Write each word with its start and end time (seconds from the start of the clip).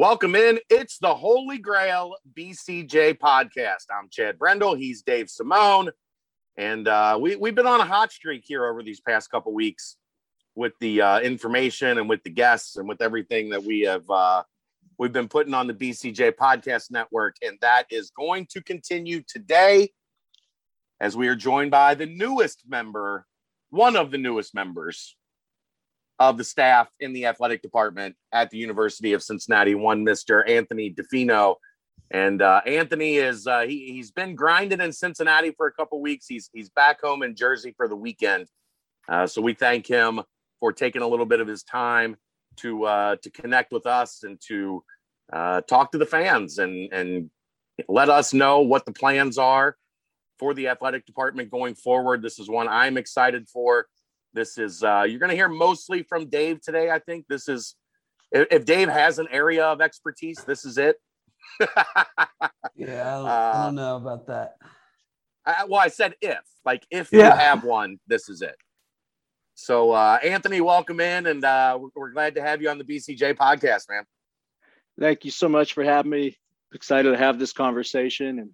Welcome 0.00 0.34
in. 0.34 0.58
It's 0.70 0.96
the 0.96 1.14
Holy 1.14 1.58
Grail 1.58 2.16
BCJ 2.32 3.18
podcast. 3.18 3.84
I'm 3.94 4.08
Chad 4.10 4.38
Brendel. 4.38 4.74
He's 4.74 5.02
Dave 5.02 5.28
Simone. 5.28 5.90
And 6.56 6.88
uh, 6.88 7.18
we, 7.20 7.36
we've 7.36 7.54
been 7.54 7.66
on 7.66 7.82
a 7.82 7.84
hot 7.84 8.10
streak 8.10 8.44
here 8.46 8.64
over 8.64 8.82
these 8.82 9.02
past 9.02 9.30
couple 9.30 9.52
weeks 9.52 9.98
with 10.54 10.72
the 10.80 11.02
uh, 11.02 11.20
information 11.20 11.98
and 11.98 12.08
with 12.08 12.22
the 12.22 12.30
guests 12.30 12.76
and 12.76 12.88
with 12.88 13.02
everything 13.02 13.50
that 13.50 13.62
we 13.62 13.80
have 13.80 14.08
uh, 14.08 14.42
we've 14.96 15.12
been 15.12 15.28
putting 15.28 15.52
on 15.52 15.66
the 15.66 15.74
BCJ 15.74 16.32
podcast 16.32 16.90
network. 16.90 17.36
And 17.42 17.58
that 17.60 17.84
is 17.90 18.10
going 18.10 18.46
to 18.52 18.62
continue 18.62 19.20
today 19.28 19.90
as 20.98 21.14
we 21.14 21.28
are 21.28 21.36
joined 21.36 21.72
by 21.72 21.94
the 21.94 22.06
newest 22.06 22.62
member, 22.66 23.26
one 23.68 23.96
of 23.96 24.10
the 24.10 24.18
newest 24.18 24.54
members 24.54 25.14
of 26.20 26.36
the 26.36 26.44
staff 26.44 26.88
in 27.00 27.14
the 27.14 27.24
athletic 27.24 27.62
department 27.62 28.14
at 28.30 28.50
the 28.50 28.58
University 28.58 29.14
of 29.14 29.22
Cincinnati, 29.22 29.74
one 29.74 30.04
Mr. 30.04 30.48
Anthony 30.48 30.94
DeFino. 30.94 31.54
And 32.10 32.42
uh, 32.42 32.60
Anthony 32.66 33.16
is 33.16 33.46
uh, 33.46 33.62
he, 33.62 33.92
he's 33.92 34.10
been 34.10 34.34
grinding 34.34 34.80
in 34.80 34.92
Cincinnati 34.92 35.52
for 35.52 35.66
a 35.66 35.72
couple 35.72 36.00
weeks. 36.00 36.26
He's 36.28 36.50
he's 36.52 36.68
back 36.68 37.00
home 37.00 37.22
in 37.22 37.34
Jersey 37.34 37.72
for 37.76 37.88
the 37.88 37.96
weekend. 37.96 38.46
Uh, 39.08 39.26
so 39.26 39.40
we 39.40 39.54
thank 39.54 39.86
him 39.86 40.20
for 40.58 40.72
taking 40.72 41.02
a 41.02 41.08
little 41.08 41.24
bit 41.24 41.40
of 41.40 41.48
his 41.48 41.62
time 41.62 42.16
to 42.56 42.84
uh, 42.84 43.16
to 43.22 43.30
connect 43.30 43.72
with 43.72 43.86
us 43.86 44.22
and 44.22 44.38
to 44.48 44.84
uh, 45.32 45.62
talk 45.62 45.92
to 45.92 45.98
the 45.98 46.06
fans 46.06 46.58
and 46.58 46.92
and 46.92 47.30
let 47.88 48.10
us 48.10 48.34
know 48.34 48.60
what 48.60 48.84
the 48.84 48.92
plans 48.92 49.38
are 49.38 49.76
for 50.38 50.52
the 50.52 50.68
athletic 50.68 51.06
department 51.06 51.50
going 51.50 51.74
forward. 51.74 52.22
This 52.22 52.38
is 52.38 52.50
one 52.50 52.68
I'm 52.68 52.98
excited 52.98 53.48
for. 53.48 53.86
This 54.32 54.58
is 54.58 54.82
uh, 54.82 55.04
you're 55.08 55.18
going 55.18 55.30
to 55.30 55.36
hear 55.36 55.48
mostly 55.48 56.02
from 56.02 56.28
Dave 56.28 56.60
today. 56.60 56.90
I 56.90 56.98
think 56.98 57.26
this 57.28 57.48
is 57.48 57.74
if, 58.32 58.46
if 58.50 58.64
Dave 58.64 58.88
has 58.88 59.18
an 59.18 59.28
area 59.30 59.64
of 59.64 59.80
expertise, 59.80 60.38
this 60.46 60.64
is 60.64 60.78
it. 60.78 60.96
yeah, 61.60 61.66
I 61.76 62.52
don't, 62.76 63.26
uh, 63.26 63.52
I 63.54 63.64
don't, 63.66 63.74
know 63.74 63.96
about 63.96 64.26
that. 64.28 64.56
I, 65.44 65.64
well, 65.68 65.80
I 65.80 65.88
said 65.88 66.14
if, 66.20 66.38
like, 66.64 66.86
if 66.90 67.10
yeah. 67.12 67.32
you 67.32 67.38
have 67.38 67.64
one, 67.64 67.98
this 68.06 68.28
is 68.28 68.42
it. 68.42 68.56
So, 69.54 69.92
uh, 69.92 70.18
Anthony, 70.22 70.60
welcome 70.60 71.00
in, 71.00 71.26
and 71.26 71.44
uh, 71.44 71.78
we're, 71.80 71.88
we're 71.94 72.12
glad 72.12 72.34
to 72.36 72.42
have 72.42 72.62
you 72.62 72.70
on 72.70 72.78
the 72.78 72.84
BCJ 72.84 73.34
podcast, 73.34 73.90
man. 73.90 74.04
Thank 74.98 75.24
you 75.24 75.30
so 75.30 75.48
much 75.48 75.74
for 75.74 75.84
having 75.84 76.10
me. 76.10 76.36
Excited 76.72 77.10
to 77.10 77.16
have 77.16 77.38
this 77.38 77.52
conversation, 77.52 78.38
and 78.38 78.50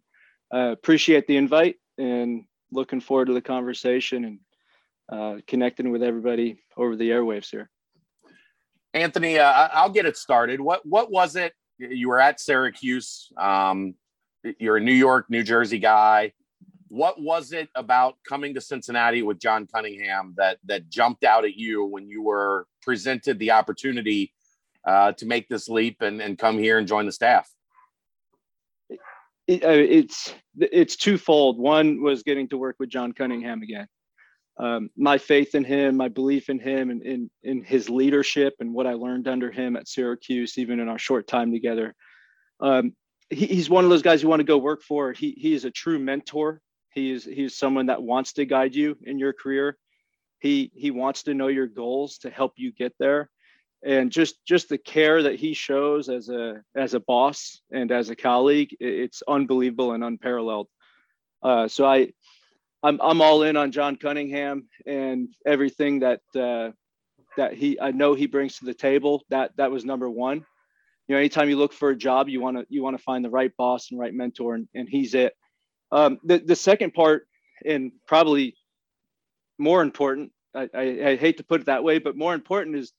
uh, 0.53 0.72
appreciate 0.72 1.27
the 1.27 1.37
invite, 1.37 1.77
and 1.98 2.45
looking 2.72 3.00
forward 3.00 3.27
to 3.27 3.34
the 3.34 3.43
conversation. 3.43 4.25
And 4.25 4.41
uh, 5.09 5.37
connecting 5.47 5.91
with 5.91 6.03
everybody 6.03 6.59
over 6.77 6.97
the 6.97 7.11
airwaves 7.11 7.51
here. 7.51 7.71
Anthony, 8.95 9.39
uh, 9.39 9.69
I'll 9.73 9.91
get 9.91 10.07
it 10.07 10.17
started. 10.17 10.61
What 10.61 10.85
what 10.87 11.11
was 11.11 11.37
it? 11.37 11.53
You 11.79 12.09
were 12.09 12.21
at 12.21 12.41
Syracuse. 12.41 13.31
Um, 13.37 13.95
you're 14.59 14.79
a 14.79 14.81
New 14.81 14.95
York, 14.95 15.27
New 15.29 15.43
Jersey 15.43 15.79
guy. 15.79 16.33
What 16.89 17.21
was 17.21 17.53
it 17.53 17.69
about 17.75 18.17
coming 18.27 18.55
to 18.55 18.61
Cincinnati 18.61 19.23
with 19.23 19.39
John 19.39 19.67
Cunningham 19.67 20.34
that 20.39 20.59
that 20.65 20.89
jumped 20.89 21.25
out 21.25 21.45
at 21.45 21.55
you 21.55 21.84
when 21.84 22.09
you 22.09 22.23
were 22.23 22.67
presented 22.81 23.39
the 23.39 23.51
opportunity 23.51 24.33
uh, 24.87 25.12
to 25.12 25.27
make 25.27 25.49
this 25.49 25.69
leap 25.69 26.01
and, 26.01 26.23
and 26.23 26.39
come 26.39 26.59
here 26.59 26.79
and 26.79 26.89
join 26.89 27.07
the 27.07 27.12
staff? 27.12 27.51
It, 29.47 29.62
uh, 29.62 29.69
it's 29.69 30.34
it's 30.59 30.97
twofold. 30.97 31.59
One 31.59 32.03
was 32.03 32.23
getting 32.23 32.49
to 32.49 32.57
work 32.57 32.77
with 32.79 32.89
John 32.89 33.12
Cunningham 33.12 33.62
again 33.62 33.89
um, 34.59 34.91
my 34.97 35.19
faith 35.19 35.55
in 35.55 35.65
him, 35.65 35.97
my 35.97 36.09
belief 36.09 36.49
in 36.49 36.59
him, 36.59 36.91
and 36.91 37.03
in, 37.03 37.31
in 37.43 37.62
his 37.62 37.91
leadership 37.91 38.55
and 38.61 38.73
what 38.73 38.87
I 38.87 38.95
learned 38.95 39.29
under 39.29 39.51
him 39.51 39.77
at 39.77 39.89
Syracuse, 39.89 40.57
even 40.57 40.81
in 40.81 40.89
our 40.89 40.99
short 40.99 41.27
time 41.27 41.53
together. 41.53 41.95
Um, 42.61 42.95
he, 43.29 43.47
he's 43.47 43.69
one 43.69 43.84
of 43.84 43.91
those 43.91 44.03
guys 44.03 44.23
you 44.23 44.29
want 44.29 44.41
to 44.41 44.45
go 44.45 44.57
work 44.57 44.83
for. 44.83 45.12
He, 45.12 45.33
he 45.33 45.53
is 45.53 45.65
a 45.65 45.71
true 45.71 45.99
mentor. 45.99 46.62
He 46.91 47.12
is 47.12 47.25
he 47.25 47.45
is 47.45 47.59
someone 47.59 47.87
that 47.87 48.03
wants 48.03 48.33
to 48.34 48.47
guide 48.47 48.75
you 48.75 48.97
in 49.03 49.19
your 49.19 49.34
career. 49.34 49.77
He 50.41 50.71
he 50.75 50.91
wants 50.91 51.25
to 51.25 51.34
know 51.34 51.49
your 51.49 51.66
goals 51.66 52.19
to 52.19 52.31
help 52.31 52.55
you 52.56 52.72
get 52.72 52.95
there, 52.99 53.28
and 53.84 54.11
just 54.11 54.43
just 54.47 54.71
the 54.71 54.78
care 54.78 55.22
that 55.22 55.34
he 55.34 55.53
shows 55.53 56.09
as 56.09 56.31
a 56.31 56.62
as 56.75 56.95
a 56.95 57.00
boss 57.00 57.61
and 57.71 57.93
as 57.93 58.09
a 58.09 58.16
colleague, 58.16 58.75
it's 58.81 59.22
unbelievable 59.28 59.93
and 59.93 60.03
unparalleled. 60.03 60.69
Uh, 61.43 61.69
so 61.69 61.84
I 61.84 62.12
I'm 62.86 63.00
I'm 63.02 63.20
all 63.20 63.42
in 63.42 63.56
on 63.56 63.72
John 63.72 63.97
Cunningham 63.97 64.69
and 64.86 65.34
everything 65.44 66.00
that 66.00 66.20
uh, 66.36 66.70
that 67.36 67.54
he 67.54 67.80
I 67.80 67.91
know 67.91 68.14
he 68.14 68.26
brings 68.26 68.58
to 68.58 68.64
the 68.64 68.74
table. 68.74 69.24
That 69.28 69.50
that 69.56 69.72
was 69.72 69.84
number 69.84 70.08
one. 70.08 70.44
You 71.08 71.14
know, 71.14 71.19
anytime 71.19 71.48
you 71.48 71.56
look 71.56 71.72
for 71.72 71.91
a 71.91 71.97
job, 71.97 72.28
you 72.28 72.41
want 72.41 72.58
to 72.58 72.66
you 72.69 72.84
want 72.84 72.97
to 72.97 73.02
find 73.02 73.24
the 73.24 73.30
right 73.30 73.50
boss 73.56 73.91
and 73.91 73.98
right 73.98 74.14
mentor, 74.14 74.54
and, 74.54 74.69
and 74.72 74.88
he's 74.88 75.14
it. 75.14 75.34
Um, 75.91 76.19
the 76.22 76.38
the 76.38 76.54
second 76.54 76.94
part, 76.94 77.26
and 77.64 77.91
probably 78.06 78.54
more 79.58 79.82
important, 79.82 80.30
I, 80.54 80.68
I, 80.72 80.82
I 81.08 81.16
hate 81.16 81.38
to 81.38 81.44
put 81.44 81.62
it 81.62 81.66
that 81.66 81.82
way, 81.82 81.98
but 81.98 82.16
more 82.16 82.34
important 82.34 82.76
is 82.76 82.92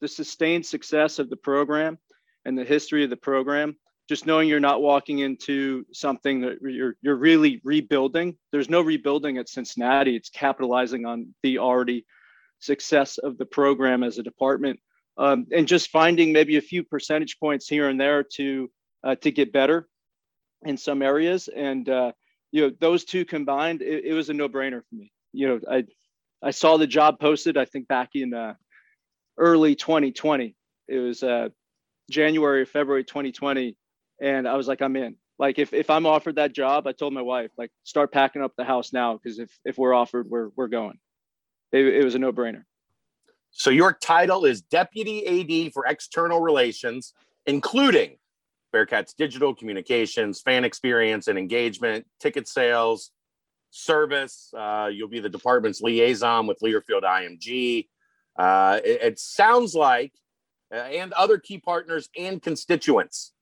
the 0.00 0.08
sustained 0.08 0.66
success 0.66 1.20
of 1.20 1.30
the 1.30 1.36
program 1.36 1.98
and 2.44 2.58
the 2.58 2.64
history 2.64 3.04
of 3.04 3.10
the 3.10 3.16
program 3.16 3.76
just 4.10 4.26
knowing 4.26 4.48
you're 4.48 4.58
not 4.58 4.82
walking 4.82 5.20
into 5.20 5.86
something 5.92 6.40
that 6.40 6.60
you're 6.60 6.96
you're 7.00 7.14
really 7.14 7.60
rebuilding. 7.62 8.36
There's 8.50 8.68
no 8.68 8.80
rebuilding 8.80 9.38
at 9.38 9.48
Cincinnati. 9.48 10.16
It's 10.16 10.30
capitalizing 10.30 11.06
on 11.06 11.32
the 11.44 11.58
already 11.58 12.04
success 12.58 13.18
of 13.18 13.38
the 13.38 13.46
program 13.46 14.02
as 14.02 14.18
a 14.18 14.24
department, 14.24 14.80
um, 15.16 15.46
and 15.52 15.68
just 15.68 15.90
finding 15.90 16.32
maybe 16.32 16.56
a 16.56 16.60
few 16.60 16.82
percentage 16.82 17.38
points 17.38 17.68
here 17.68 17.88
and 17.88 18.00
there 18.00 18.24
to 18.34 18.68
uh, 19.04 19.14
to 19.14 19.30
get 19.30 19.52
better 19.52 19.88
in 20.62 20.76
some 20.76 21.02
areas. 21.02 21.46
And 21.46 21.88
uh, 21.88 22.10
you 22.50 22.62
know, 22.62 22.72
those 22.80 23.04
two 23.04 23.24
combined, 23.24 23.80
it, 23.80 24.06
it 24.06 24.12
was 24.12 24.28
a 24.28 24.34
no-brainer 24.34 24.80
for 24.90 24.96
me. 24.96 25.12
You 25.32 25.46
know, 25.46 25.60
I 25.70 25.84
I 26.42 26.50
saw 26.50 26.78
the 26.78 26.88
job 26.88 27.20
posted. 27.20 27.56
I 27.56 27.64
think 27.64 27.86
back 27.86 28.08
in 28.14 28.34
uh, 28.34 28.54
early 29.38 29.76
2020. 29.76 30.56
It 30.88 30.98
was 30.98 31.22
uh, 31.22 31.50
January 32.10 32.62
or 32.62 32.66
February 32.66 33.04
2020 33.04 33.76
and 34.20 34.46
I 34.46 34.56
was 34.56 34.68
like, 34.68 34.82
I'm 34.82 34.96
in. 34.96 35.16
Like 35.38 35.58
if 35.58 35.72
if 35.72 35.88
I'm 35.88 36.06
offered 36.06 36.36
that 36.36 36.52
job, 36.52 36.86
I 36.86 36.92
told 36.92 37.14
my 37.14 37.22
wife, 37.22 37.50
like, 37.56 37.70
start 37.82 38.12
packing 38.12 38.42
up 38.42 38.52
the 38.56 38.64
house 38.64 38.92
now 38.92 39.14
because 39.16 39.38
if 39.38 39.50
if 39.64 39.78
we're 39.78 39.94
offered, 39.94 40.28
we're 40.28 40.50
we're 40.54 40.68
going. 40.68 40.98
It, 41.72 41.86
it 41.86 42.04
was 42.04 42.14
a 42.14 42.18
no 42.18 42.32
brainer. 42.32 42.64
So 43.50 43.70
your 43.70 43.92
title 43.92 44.44
is 44.44 44.62
Deputy 44.62 45.66
AD 45.66 45.72
for 45.72 45.86
External 45.86 46.40
Relations, 46.40 47.14
including 47.46 48.16
Bearcats 48.72 49.14
digital 49.16 49.54
communications, 49.54 50.40
fan 50.40 50.64
experience 50.64 51.26
and 51.26 51.38
engagement, 51.38 52.06
ticket 52.20 52.46
sales, 52.46 53.10
service. 53.70 54.52
Uh, 54.56 54.88
you'll 54.92 55.08
be 55.08 55.20
the 55.20 55.28
department's 55.28 55.80
liaison 55.80 56.46
with 56.46 56.58
Learfield 56.60 57.02
IMG. 57.02 57.88
Uh, 58.36 58.80
it, 58.84 59.02
it, 59.02 59.18
sounds 59.18 59.74
like, 59.74 60.12
uh, 60.72 60.76
and 60.78 61.12
other 61.14 61.38
key 61.38 61.58
partners 61.58 62.08
and 62.16 62.40
constituents. 62.40 63.32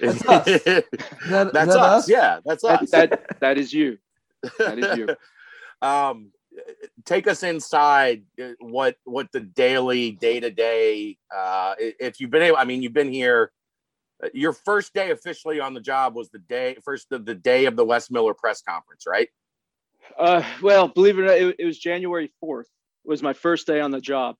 That's 0.00 0.24
us. 0.28 0.44
that, 0.44 0.84
that's 1.28 1.52
that 1.52 1.68
us. 1.68 1.76
us. 1.76 2.08
Yeah, 2.08 2.40
that's 2.44 2.64
us. 2.64 2.90
That, 2.90 3.10
that, 3.10 3.40
that 3.40 3.58
is 3.58 3.72
you. 3.72 3.98
That 4.58 4.78
is 4.78 4.98
you. 4.98 5.16
um, 5.86 6.32
take 7.04 7.26
us 7.26 7.42
inside 7.42 8.22
uh, 8.42 8.52
what 8.60 8.96
what 9.04 9.30
the 9.32 9.40
daily 9.40 10.12
day 10.12 10.40
to 10.40 10.50
day. 10.50 11.18
If 11.78 12.20
you've 12.20 12.30
been 12.30 12.42
able, 12.42 12.56
I 12.56 12.64
mean, 12.64 12.82
you've 12.82 12.92
been 12.92 13.12
here. 13.12 13.52
Uh, 14.22 14.28
your 14.32 14.54
first 14.54 14.94
day 14.94 15.10
officially 15.10 15.60
on 15.60 15.74
the 15.74 15.80
job 15.80 16.14
was 16.14 16.30
the 16.30 16.38
day 16.38 16.74
first 16.82 17.12
of 17.12 17.26
the 17.26 17.34
day 17.34 17.66
of 17.66 17.76
the 17.76 17.84
Wes 17.84 18.10
Miller 18.10 18.32
press 18.32 18.62
conference, 18.62 19.04
right? 19.06 19.28
Uh, 20.18 20.42
well, 20.62 20.88
believe 20.88 21.18
it 21.18 21.22
or 21.22 21.26
not, 21.26 21.36
it, 21.36 21.56
it 21.58 21.64
was 21.66 21.78
January 21.78 22.32
fourth. 22.40 22.68
Was 23.04 23.22
my 23.22 23.34
first 23.34 23.66
day 23.66 23.80
on 23.80 23.90
the 23.90 24.00
job, 24.00 24.36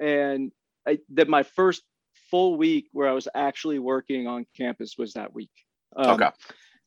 and 0.00 0.52
I, 0.86 0.98
that 1.10 1.28
my 1.28 1.42
first 1.42 1.82
full 2.34 2.56
week 2.56 2.88
where 2.90 3.08
I 3.08 3.12
was 3.12 3.28
actually 3.32 3.78
working 3.78 4.26
on 4.26 4.44
campus 4.56 4.96
was 4.98 5.12
that 5.12 5.32
week. 5.32 5.52
Um, 5.94 6.20
okay. 6.20 6.30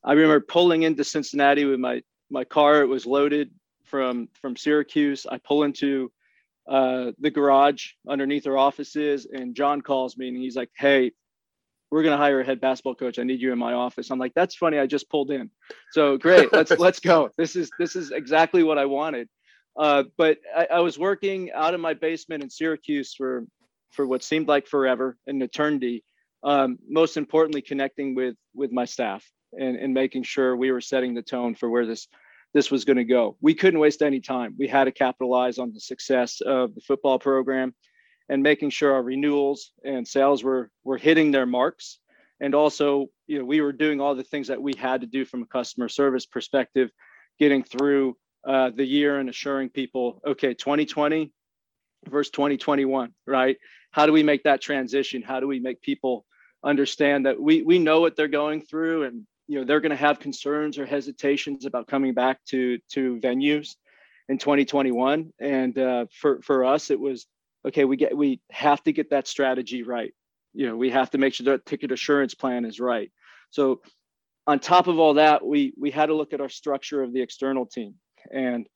I 0.04 0.12
remember 0.12 0.40
pulling 0.40 0.82
into 0.82 1.04
Cincinnati 1.04 1.64
with 1.64 1.80
my 1.80 2.02
my 2.28 2.44
car. 2.44 2.82
It 2.82 2.86
was 2.86 3.06
loaded 3.06 3.50
from 3.86 4.28
from 4.42 4.56
Syracuse. 4.56 5.24
I 5.24 5.38
pull 5.38 5.62
into 5.62 6.12
uh, 6.68 7.12
the 7.18 7.30
garage 7.30 7.92
underneath 8.06 8.46
our 8.46 8.58
offices, 8.58 9.26
and 9.32 9.54
John 9.54 9.80
calls 9.80 10.18
me 10.18 10.28
and 10.28 10.36
he's 10.36 10.54
like, 10.54 10.68
"Hey, 10.76 11.12
we're 11.90 12.02
gonna 12.02 12.18
hire 12.18 12.40
a 12.40 12.44
head 12.44 12.60
basketball 12.60 12.94
coach. 12.94 13.18
I 13.18 13.22
need 13.22 13.40
you 13.40 13.50
in 13.50 13.58
my 13.58 13.72
office." 13.72 14.10
I'm 14.10 14.18
like, 14.18 14.34
"That's 14.34 14.54
funny. 14.54 14.78
I 14.78 14.86
just 14.86 15.08
pulled 15.08 15.30
in. 15.30 15.50
So 15.92 16.18
great. 16.18 16.52
Let's 16.58 16.72
let's 16.72 17.00
go. 17.00 17.30
This 17.38 17.56
is 17.56 17.70
this 17.78 17.96
is 17.96 18.10
exactly 18.10 18.64
what 18.64 18.76
I 18.76 18.84
wanted." 18.84 19.30
Uh, 19.78 20.02
but 20.18 20.36
I, 20.54 20.66
I 20.74 20.80
was 20.80 20.98
working 20.98 21.52
out 21.52 21.72
of 21.72 21.80
my 21.80 21.94
basement 21.94 22.42
in 22.42 22.50
Syracuse 22.50 23.14
for 23.14 23.46
for 23.90 24.06
what 24.06 24.22
seemed 24.22 24.48
like 24.48 24.66
forever, 24.66 25.16
an 25.26 25.42
eternity. 25.42 26.04
Um, 26.42 26.78
most 26.88 27.16
importantly, 27.16 27.62
connecting 27.62 28.14
with 28.14 28.36
with 28.54 28.70
my 28.70 28.84
staff 28.84 29.24
and, 29.52 29.76
and 29.76 29.92
making 29.92 30.22
sure 30.22 30.56
we 30.56 30.70
were 30.70 30.80
setting 30.80 31.14
the 31.14 31.22
tone 31.22 31.54
for 31.54 31.68
where 31.68 31.86
this 31.86 32.06
this 32.54 32.70
was 32.70 32.84
going 32.84 32.96
to 32.96 33.04
go. 33.04 33.36
We 33.40 33.54
couldn't 33.54 33.80
waste 33.80 34.02
any 34.02 34.20
time. 34.20 34.54
We 34.58 34.68
had 34.68 34.84
to 34.84 34.92
capitalize 34.92 35.58
on 35.58 35.72
the 35.72 35.80
success 35.80 36.40
of 36.40 36.74
the 36.74 36.80
football 36.80 37.18
program, 37.18 37.74
and 38.28 38.42
making 38.42 38.70
sure 38.70 38.92
our 38.92 39.02
renewals 39.02 39.72
and 39.84 40.06
sales 40.06 40.44
were 40.44 40.70
were 40.84 40.98
hitting 40.98 41.30
their 41.30 41.46
marks. 41.46 41.98
And 42.40 42.54
also, 42.54 43.06
you 43.26 43.40
know, 43.40 43.44
we 43.44 43.60
were 43.60 43.72
doing 43.72 44.00
all 44.00 44.14
the 44.14 44.22
things 44.22 44.46
that 44.46 44.62
we 44.62 44.72
had 44.78 45.00
to 45.00 45.08
do 45.08 45.24
from 45.24 45.42
a 45.42 45.46
customer 45.46 45.88
service 45.88 46.24
perspective, 46.24 46.90
getting 47.40 47.64
through 47.64 48.16
uh, 48.46 48.70
the 48.70 48.84
year 48.84 49.18
and 49.18 49.28
assuring 49.28 49.68
people, 49.70 50.20
okay, 50.24 50.54
2020 50.54 51.32
versus 52.06 52.30
2021, 52.30 53.12
right? 53.26 53.56
How 53.90 54.06
do 54.06 54.12
we 54.12 54.22
make 54.22 54.44
that 54.44 54.60
transition? 54.60 55.22
How 55.22 55.40
do 55.40 55.46
we 55.46 55.60
make 55.60 55.80
people 55.80 56.24
understand 56.64 57.26
that 57.26 57.40
we 57.40 57.62
we 57.62 57.78
know 57.78 58.00
what 58.00 58.16
they're 58.16 58.28
going 58.28 58.60
through 58.60 59.04
and 59.04 59.24
you 59.46 59.58
know 59.58 59.64
they're 59.64 59.80
going 59.80 59.90
to 59.90 59.96
have 59.96 60.18
concerns 60.18 60.78
or 60.78 60.84
hesitations 60.84 61.64
about 61.64 61.86
coming 61.86 62.14
back 62.14 62.38
to 62.46 62.78
to 62.90 63.18
venues 63.20 63.76
in 64.28 64.38
2021 64.38 65.32
and 65.40 65.78
uh, 65.78 66.06
for 66.12 66.40
for 66.42 66.64
us 66.64 66.90
it 66.90 66.98
was 66.98 67.26
okay 67.66 67.84
we 67.84 67.96
get 67.96 68.16
we 68.16 68.40
have 68.50 68.82
to 68.82 68.92
get 68.92 69.10
that 69.10 69.28
strategy 69.28 69.84
right 69.84 70.12
you 70.52 70.66
know 70.66 70.76
we 70.76 70.90
have 70.90 71.10
to 71.10 71.18
make 71.18 71.32
sure 71.32 71.44
that 71.44 71.64
ticket 71.64 71.92
assurance 71.92 72.34
plan 72.34 72.64
is 72.64 72.80
right 72.80 73.12
so 73.50 73.80
on 74.46 74.58
top 74.58 74.88
of 74.88 74.98
all 74.98 75.14
that 75.14 75.44
we 75.46 75.72
we 75.78 75.90
had 75.92 76.06
to 76.06 76.14
look 76.14 76.32
at 76.32 76.40
our 76.40 76.48
structure 76.48 77.02
of 77.02 77.12
the 77.12 77.22
external 77.22 77.66
team 77.66 77.94
and 78.32 78.68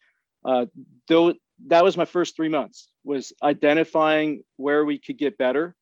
uh, 0.44 0.66
though 1.08 1.34
that 1.68 1.84
was 1.84 1.96
my 1.96 2.04
first 2.04 2.36
three 2.36 2.48
months 2.48 2.88
was 3.04 3.32
identifying 3.42 4.42
where 4.56 4.84
we 4.84 4.98
could 4.98 5.18
get 5.18 5.38
better 5.38 5.74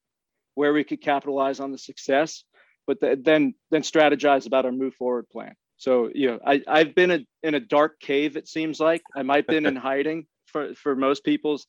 where 0.54 0.72
we 0.72 0.84
could 0.84 1.00
capitalize 1.00 1.60
on 1.60 1.72
the 1.72 1.78
success 1.78 2.44
but 2.86 3.00
the, 3.00 3.18
then 3.22 3.54
then 3.70 3.82
strategize 3.82 4.46
about 4.46 4.64
our 4.64 4.72
move 4.72 4.94
forward 4.94 5.28
plan 5.30 5.54
so 5.76 6.10
you 6.14 6.28
know 6.28 6.38
I, 6.46 6.62
i've 6.66 6.94
been 6.94 7.10
a, 7.10 7.20
in 7.42 7.54
a 7.54 7.60
dark 7.60 8.00
cave 8.00 8.36
it 8.36 8.48
seems 8.48 8.80
like 8.80 9.02
i 9.14 9.22
might 9.22 9.44
have 9.44 9.46
been 9.46 9.66
in 9.66 9.76
hiding 9.90 10.26
for 10.46 10.74
for 10.74 10.94
most 10.94 11.24
people's 11.24 11.66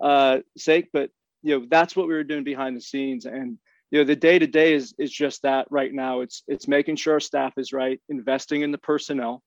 uh, 0.00 0.38
sake. 0.56 0.88
But 0.92 1.10
you 1.42 1.58
know, 1.58 1.66
that's 1.70 1.96
what 1.96 2.08
we 2.08 2.14
were 2.14 2.24
doing 2.24 2.44
behind 2.44 2.76
the 2.76 2.80
scenes. 2.80 3.26
And 3.26 3.58
you 3.90 3.98
know, 3.98 4.04
the 4.04 4.16
day 4.16 4.38
to 4.38 4.46
day 4.46 4.74
is 4.74 4.94
is 4.98 5.12
just 5.12 5.42
that 5.42 5.66
right 5.70 5.92
now. 5.92 6.20
It's 6.20 6.42
it's 6.46 6.68
making 6.68 6.96
sure 6.96 7.14
our 7.14 7.20
staff 7.20 7.54
is 7.56 7.72
right, 7.72 8.00
investing 8.08 8.62
in 8.62 8.72
the 8.72 8.78
personnel. 8.78 9.42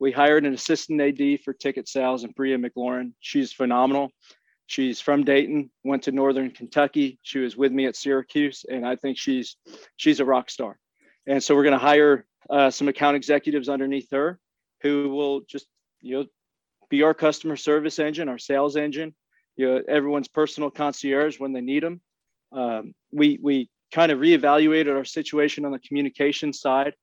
We 0.00 0.12
hired 0.12 0.44
an 0.44 0.54
assistant 0.54 1.00
AD 1.00 1.40
for 1.44 1.52
ticket 1.52 1.88
sales 1.88 2.24
and 2.24 2.34
Bria 2.34 2.58
McLaurin. 2.58 3.12
She's 3.20 3.52
phenomenal. 3.52 4.10
She's 4.66 5.00
from 5.00 5.24
Dayton, 5.24 5.70
went 5.84 6.04
to 6.04 6.12
Northern 6.12 6.50
Kentucky. 6.50 7.18
She 7.22 7.38
was 7.38 7.56
with 7.56 7.72
me 7.72 7.86
at 7.86 7.96
Syracuse, 7.96 8.64
and 8.68 8.86
I 8.86 8.96
think 8.96 9.18
she's 9.18 9.56
she's 9.96 10.20
a 10.20 10.24
rock 10.24 10.50
star. 10.50 10.78
And 11.26 11.42
so 11.42 11.54
we're 11.54 11.64
going 11.64 11.78
to 11.78 11.78
hire 11.78 12.26
uh, 12.48 12.70
some 12.70 12.88
account 12.88 13.16
executives 13.16 13.68
underneath 13.68 14.10
her, 14.10 14.38
who 14.80 15.10
will 15.10 15.42
just 15.42 15.66
you 16.00 16.16
know 16.16 16.24
be 16.88 17.02
our 17.02 17.14
customer 17.14 17.56
service 17.56 17.98
engine, 17.98 18.28
our 18.28 18.38
sales 18.38 18.76
engine, 18.76 19.14
you 19.56 19.68
know, 19.68 19.82
everyone's 19.88 20.28
personal 20.28 20.70
concierge 20.70 21.38
when 21.38 21.52
they 21.52 21.60
need 21.60 21.82
them. 21.82 22.00
Um, 22.52 22.94
we 23.12 23.38
we 23.42 23.70
kind 23.92 24.10
of 24.12 24.18
reevaluated 24.18 24.94
our 24.94 25.04
situation 25.04 25.64
on 25.64 25.72
the 25.72 25.78
communication 25.78 26.52
side. 26.52 26.94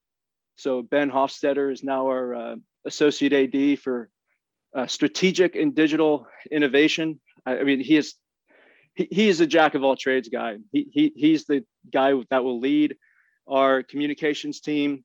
So 0.56 0.82
Ben 0.82 1.10
Hofstetter 1.10 1.72
is 1.72 1.84
now 1.84 2.08
our 2.08 2.36
uh, 2.36 2.56
associate 2.86 3.34
AD 3.34 3.80
for 3.80 4.10
uh, 4.76 4.88
strategic 4.88 5.56
and 5.56 5.76
digital 5.76 6.28
innovation. 6.52 7.20
I, 7.46 7.60
I 7.60 7.64
mean, 7.64 7.80
he 7.80 7.98
is 7.98 8.16
he, 8.94 9.08
he 9.10 9.30
is 9.30 9.40
a 9.40 9.48
jack 9.48 9.76
of 9.76 9.84
all 9.84 9.96
trades 9.96 10.30
guy. 10.30 10.58
He, 10.72 10.88
he 10.92 11.14
he's 11.16 11.46
the 11.46 11.64
guy 11.92 12.14
that 12.30 12.44
will 12.44 12.60
lead 12.60 12.96
our 13.48 13.84
communications 13.84 14.62
team, 14.62 15.04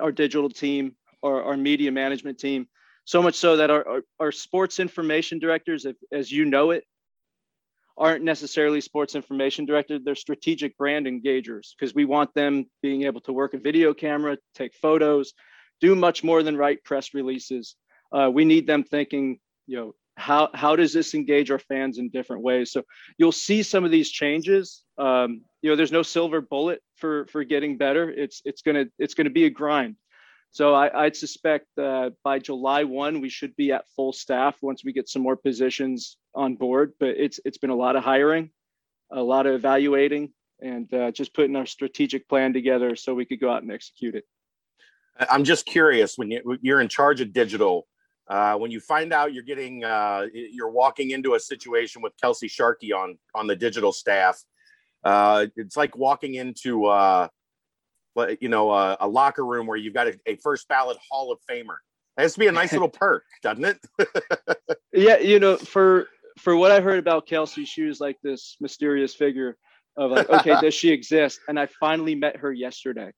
our 0.00 0.12
digital 0.12 0.48
team, 0.48 0.96
our, 1.22 1.42
our 1.42 1.56
media 1.56 1.92
management 1.92 2.38
team 2.38 2.68
so 3.06 3.22
much 3.22 3.36
so 3.36 3.56
that 3.56 3.70
our, 3.70 3.88
our, 3.88 4.02
our 4.18 4.32
sports 4.32 4.80
information 4.80 5.38
directors, 5.38 5.86
if, 5.86 5.96
as 6.12 6.30
you 6.30 6.44
know 6.44 6.72
it, 6.72 6.84
aren't 7.96 8.24
necessarily 8.24 8.80
sports 8.80 9.14
information 9.14 9.64
directors. 9.64 10.00
They're 10.04 10.16
strategic 10.16 10.76
brand 10.76 11.06
engagers 11.06 11.70
because 11.78 11.94
we 11.94 12.04
want 12.04 12.34
them 12.34 12.66
being 12.82 13.04
able 13.04 13.20
to 13.22 13.32
work 13.32 13.54
a 13.54 13.58
video 13.58 13.94
camera, 13.94 14.36
take 14.54 14.74
photos, 14.74 15.32
do 15.80 15.94
much 15.94 16.24
more 16.24 16.42
than 16.42 16.56
write 16.56 16.84
press 16.84 17.14
releases. 17.14 17.76
Uh, 18.12 18.30
we 18.32 18.44
need 18.44 18.66
them 18.66 18.84
thinking, 18.84 19.38
you 19.66 19.76
know, 19.76 19.94
how 20.16 20.48
how 20.54 20.76
does 20.76 20.92
this 20.92 21.14
engage 21.14 21.50
our 21.50 21.58
fans 21.58 21.98
in 21.98 22.08
different 22.08 22.42
ways? 22.42 22.72
So 22.72 22.82
you'll 23.18 23.32
see 23.32 23.62
some 23.62 23.84
of 23.84 23.90
these 23.90 24.10
changes. 24.10 24.82
Um, 24.98 25.42
you 25.60 25.70
know, 25.70 25.76
there's 25.76 25.92
no 25.92 26.02
silver 26.02 26.40
bullet 26.40 26.82
for 26.96 27.26
for 27.26 27.44
getting 27.44 27.76
better. 27.76 28.10
It's 28.10 28.40
it's 28.44 28.62
gonna 28.62 28.86
it's 28.98 29.14
gonna 29.14 29.30
be 29.30 29.44
a 29.44 29.50
grind. 29.50 29.96
So 30.52 30.74
I, 30.74 31.02
would 31.02 31.16
suspect 31.16 31.66
uh, 31.78 32.10
by 32.24 32.38
July 32.38 32.84
one 32.84 33.20
we 33.20 33.28
should 33.28 33.54
be 33.56 33.72
at 33.72 33.88
full 33.94 34.12
staff 34.14 34.56
once 34.62 34.82
we 34.82 34.92
get 34.94 35.08
some 35.08 35.20
more 35.20 35.36
positions 35.36 36.16
on 36.34 36.56
board. 36.56 36.94
But 36.98 37.10
it's 37.10 37.38
it's 37.44 37.58
been 37.58 37.70
a 37.70 37.76
lot 37.76 37.96
of 37.96 38.02
hiring, 38.02 38.50
a 39.12 39.22
lot 39.22 39.46
of 39.46 39.54
evaluating, 39.54 40.32
and 40.62 40.92
uh, 40.94 41.10
just 41.10 41.34
putting 41.34 41.56
our 41.56 41.66
strategic 41.66 42.26
plan 42.26 42.54
together 42.54 42.96
so 42.96 43.14
we 43.14 43.26
could 43.26 43.40
go 43.40 43.50
out 43.50 43.62
and 43.62 43.70
execute 43.70 44.14
it. 44.14 44.24
I'm 45.18 45.44
just 45.44 45.66
curious 45.66 46.16
when 46.16 46.32
you're 46.62 46.80
in 46.80 46.88
charge 46.88 47.20
of 47.20 47.32
digital. 47.32 47.86
Uh, 48.28 48.56
when 48.56 48.72
you 48.72 48.80
find 48.80 49.12
out 49.12 49.32
you're 49.32 49.44
getting 49.44 49.84
uh, 49.84 50.26
you're 50.32 50.70
walking 50.70 51.10
into 51.10 51.34
a 51.34 51.40
situation 51.40 52.02
with 52.02 52.12
Kelsey 52.20 52.48
Sharkey 52.48 52.92
on 52.92 53.18
on 53.34 53.46
the 53.46 53.54
digital 53.56 53.92
staff, 53.92 54.42
uh, 55.04 55.46
it's 55.56 55.76
like 55.76 55.96
walking 55.96 56.34
into 56.34 56.86
uh, 56.86 57.28
you 58.40 58.48
know, 58.48 58.70
a, 58.70 58.96
a 59.00 59.08
locker 59.08 59.44
room 59.44 59.66
where 59.66 59.76
you've 59.76 59.94
got 59.94 60.08
a, 60.08 60.18
a, 60.26 60.36
first 60.36 60.68
ballot 60.68 60.96
Hall 61.10 61.32
of 61.32 61.38
Famer. 61.50 61.76
It 62.16 62.22
has 62.22 62.34
to 62.34 62.40
be 62.40 62.46
a 62.46 62.52
nice 62.52 62.72
little 62.74 62.88
perk, 62.88 63.24
doesn't 63.42 63.64
it? 63.64 63.78
yeah, 64.92 65.18
you 65.18 65.38
know, 65.38 65.56
for 65.56 66.08
for 66.38 66.56
what 66.56 66.70
I 66.70 66.80
heard 66.80 66.98
about 66.98 67.26
Kelsey, 67.26 67.64
she 67.64 67.82
was 67.82 68.00
like 68.00 68.16
this 68.22 68.56
mysterious 68.60 69.14
figure 69.14 69.56
of 69.96 70.10
like, 70.10 70.28
okay, 70.28 70.56
does 70.60 70.74
she 70.74 70.90
exist? 70.90 71.40
And 71.48 71.58
I 71.58 71.66
finally 71.66 72.14
met 72.14 72.36
her 72.36 72.52
yesterday. 72.52 73.12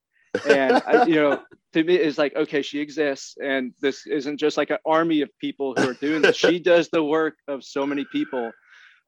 And 0.49 0.83
I, 0.87 1.07
you 1.07 1.17
know 1.17 1.43
to 1.73 1.85
me 1.85 1.95
it's 1.95 2.19
like 2.19 2.35
okay 2.37 2.63
she 2.63 2.81
exists 2.81 3.37
and 3.43 3.73
this 3.81 4.07
isn't 4.07 4.39
just 4.39 4.57
like 4.57 4.71
an 4.71 4.79
army 4.87 5.23
of 5.23 5.31
people 5.39 5.75
who 5.75 5.91
are 5.91 5.95
doing 5.95 6.23
this 6.23 6.37
she 6.37 6.59
does 6.59 6.89
the 6.89 7.03
work 7.03 7.35
of 7.47 7.65
so 7.65 7.87
many 7.87 8.05
people 8.11 8.51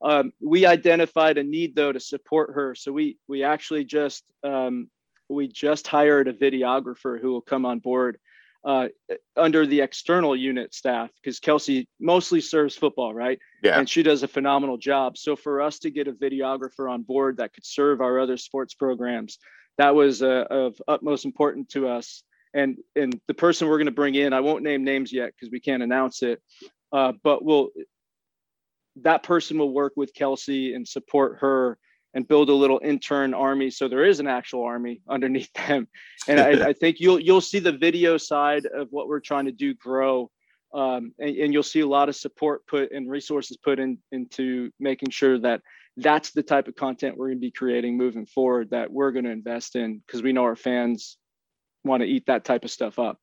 um, 0.02 0.32
we 0.40 0.64
identified 0.64 1.36
a 1.36 1.42
need 1.42 1.74
though 1.74 1.92
to 1.92 2.00
support 2.00 2.54
her 2.54 2.74
so 2.74 2.92
we 2.92 3.18
we 3.28 3.44
actually 3.44 3.84
just 3.84 4.24
um, 4.44 4.88
we 5.28 5.48
just 5.48 5.86
hired 5.86 6.28
a 6.28 6.32
videographer 6.32 7.20
who 7.20 7.32
will 7.32 7.40
come 7.42 7.64
on 7.64 7.78
board 7.78 8.18
uh, 8.64 8.88
under 9.36 9.66
the 9.66 9.80
external 9.80 10.36
unit 10.36 10.74
staff 10.74 11.10
because 11.22 11.40
Kelsey 11.40 11.88
mostly 11.98 12.40
serves 12.40 12.76
football, 12.76 13.14
right? 13.14 13.38
Yeah. 13.62 13.78
And 13.78 13.88
she 13.88 14.02
does 14.02 14.22
a 14.22 14.28
phenomenal 14.28 14.76
job. 14.76 15.16
So 15.16 15.34
for 15.34 15.62
us 15.62 15.78
to 15.80 15.90
get 15.90 16.08
a 16.08 16.12
videographer 16.12 16.90
on 16.90 17.02
board 17.02 17.38
that 17.38 17.54
could 17.54 17.64
serve 17.64 18.00
our 18.00 18.20
other 18.20 18.36
sports 18.36 18.74
programs, 18.74 19.38
that 19.80 19.94
was 19.94 20.22
uh, 20.22 20.44
of 20.50 20.80
utmost 20.88 21.24
importance 21.24 21.72
to 21.72 21.88
us. 21.88 22.22
And 22.52 22.76
and 22.94 23.18
the 23.28 23.34
person 23.34 23.66
we're 23.66 23.78
going 23.78 23.86
to 23.86 23.92
bring 23.92 24.14
in, 24.14 24.34
I 24.34 24.40
won't 24.40 24.62
name 24.62 24.84
names 24.84 25.10
yet 25.10 25.32
because 25.34 25.50
we 25.50 25.58
can't 25.58 25.82
announce 25.82 26.22
it, 26.22 26.42
uh, 26.92 27.12
but 27.22 27.42
we'll 27.42 27.70
that 28.96 29.22
person 29.22 29.56
will 29.56 29.72
work 29.72 29.94
with 29.96 30.12
Kelsey 30.12 30.74
and 30.74 30.86
support 30.86 31.38
her 31.40 31.78
and 32.12 32.28
build 32.28 32.50
a 32.50 32.54
little 32.54 32.80
intern 32.84 33.32
army 33.32 33.70
so 33.70 33.86
there 33.88 34.04
is 34.04 34.18
an 34.18 34.26
actual 34.26 34.64
army 34.64 35.00
underneath 35.08 35.52
them 35.54 35.86
and 36.26 36.40
I, 36.40 36.70
I, 36.70 36.72
think 36.72 36.98
you'll 36.98 37.20
you'll 37.20 37.40
see 37.40 37.60
the 37.60 37.70
video 37.70 38.16
side 38.16 38.66
of 38.66 38.88
what 38.90 39.06
we're 39.06 39.20
trying 39.20 39.44
to 39.44 39.52
do 39.52 39.74
grow 39.74 40.28
um, 40.74 41.12
and, 41.20 41.36
and, 41.36 41.52
you'll 41.52 41.62
see 41.62 41.80
a 41.80 41.86
lot 41.86 42.08
of 42.08 42.16
support 42.16 42.66
put 42.66 42.90
and 42.90 43.08
resources 43.08 43.56
put 43.56 43.78
in 43.78 43.96
into 44.10 44.72
making 44.80 45.10
sure 45.10 45.38
that 45.38 45.62
that's 45.96 46.30
the 46.30 46.42
type 46.42 46.68
of 46.68 46.76
content 46.76 47.16
we're 47.16 47.28
going 47.28 47.38
to 47.38 47.40
be 47.40 47.50
creating 47.50 47.96
moving 47.96 48.26
forward 48.26 48.70
that 48.70 48.90
we're 48.90 49.12
going 49.12 49.24
to 49.24 49.30
invest 49.30 49.76
in 49.76 49.98
because 50.06 50.22
we 50.22 50.32
know 50.32 50.44
our 50.44 50.56
fans 50.56 51.18
want 51.84 52.02
to 52.02 52.08
eat 52.08 52.24
that 52.26 52.44
type 52.44 52.64
of 52.64 52.70
stuff 52.70 52.98
up 52.98 53.18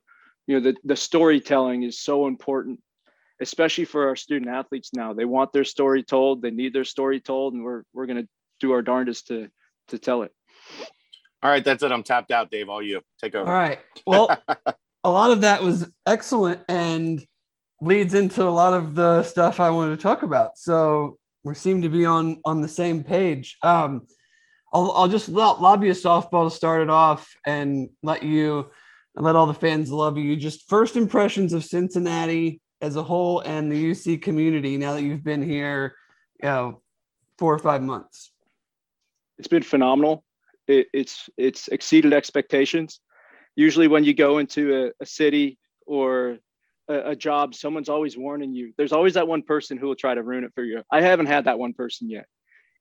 you 0.47 0.55
know 0.55 0.71
the, 0.71 0.77
the 0.83 0.95
storytelling 0.95 1.83
is 1.83 1.99
so 1.99 2.27
important 2.27 2.79
especially 3.41 3.85
for 3.85 4.07
our 4.07 4.15
student 4.15 4.49
athletes 4.49 4.91
now 4.93 5.13
they 5.13 5.25
want 5.25 5.53
their 5.53 5.63
story 5.63 6.03
told 6.03 6.41
they 6.41 6.51
need 6.51 6.73
their 6.73 6.83
story 6.83 7.19
told 7.19 7.53
and 7.53 7.63
we're 7.63 7.83
we're 7.93 8.05
going 8.05 8.21
to 8.21 8.27
do 8.59 8.71
our 8.71 8.81
darndest 8.81 9.27
to 9.27 9.49
to 9.89 9.97
tell 9.97 10.23
it. 10.23 10.31
All 11.43 11.51
right, 11.51 11.63
that's 11.63 11.83
it. 11.83 11.91
I'm 11.91 12.03
tapped 12.03 12.31
out, 12.31 12.51
Dave. 12.51 12.69
All 12.69 12.81
you 12.81 13.01
take 13.21 13.35
over. 13.35 13.49
All 13.49 13.57
right. 13.57 13.79
Well, 14.05 14.29
a 15.03 15.09
lot 15.09 15.31
of 15.31 15.41
that 15.41 15.63
was 15.63 15.89
excellent 16.05 16.61
and 16.67 17.23
leads 17.79 18.13
into 18.13 18.43
a 18.43 18.49
lot 18.49 18.73
of 18.73 18.95
the 18.95 19.23
stuff 19.23 19.59
I 19.59 19.69
wanted 19.69 19.97
to 19.97 20.01
talk 20.01 20.23
about. 20.23 20.57
So 20.57 21.17
we 21.47 21.55
seem 21.55 21.81
to 21.81 21.89
be 21.89 22.05
on 22.05 22.41
on 22.45 22.61
the 22.61 22.67
same 22.67 23.03
page. 23.03 23.57
Um, 23.63 24.07
I'll, 24.73 24.91
I'll 24.91 25.07
just 25.07 25.29
let 25.29 25.61
lobby 25.61 25.89
a 25.89 25.93
softball 25.93 26.49
to 26.49 26.55
start 26.55 26.81
it 26.81 26.89
off 26.89 27.33
and 27.45 27.89
let 28.03 28.23
you 28.23 28.69
and 29.15 29.25
let 29.25 29.35
all 29.35 29.47
the 29.47 29.53
fans 29.53 29.91
love 29.91 30.17
you. 30.17 30.35
Just 30.35 30.69
first 30.69 30.95
impressions 30.95 31.53
of 31.53 31.63
Cincinnati 31.63 32.61
as 32.81 32.95
a 32.95 33.03
whole 33.03 33.39
and 33.39 33.71
the 33.71 33.91
UC 33.91 34.21
community 34.21 34.77
now 34.77 34.93
that 34.93 35.01
you've 35.01 35.23
been 35.23 35.41
here, 35.41 35.95
you 36.43 36.49
know, 36.49 36.81
four 37.37 37.53
or 37.53 37.59
five 37.59 37.81
months 37.81 38.31
it's 39.37 39.47
been 39.47 39.63
phenomenal. 39.63 40.23
It, 40.67 40.87
it's 40.93 41.29
it's 41.37 41.67
exceeded 41.69 42.13
expectations. 42.13 42.99
Usually, 43.55 43.87
when 43.87 44.03
you 44.03 44.13
go 44.13 44.37
into 44.39 44.85
a, 44.85 45.03
a 45.03 45.05
city 45.05 45.57
or 45.85 46.37
a, 46.87 47.11
a, 47.11 47.15
job, 47.15 47.55
someone's 47.55 47.89
always 47.89 48.17
warning 48.17 48.53
you. 48.53 48.73
There's 48.77 48.91
always 48.91 49.15
that 49.15 49.27
one 49.27 49.41
person 49.41 49.77
who 49.77 49.87
will 49.87 49.95
try 49.95 50.15
to 50.15 50.23
ruin 50.23 50.43
it 50.43 50.51
for 50.55 50.63
you. 50.63 50.83
I 50.91 51.01
haven't 51.01 51.27
had 51.27 51.45
that 51.45 51.59
one 51.59 51.73
person 51.73 52.09
yet, 52.09 52.25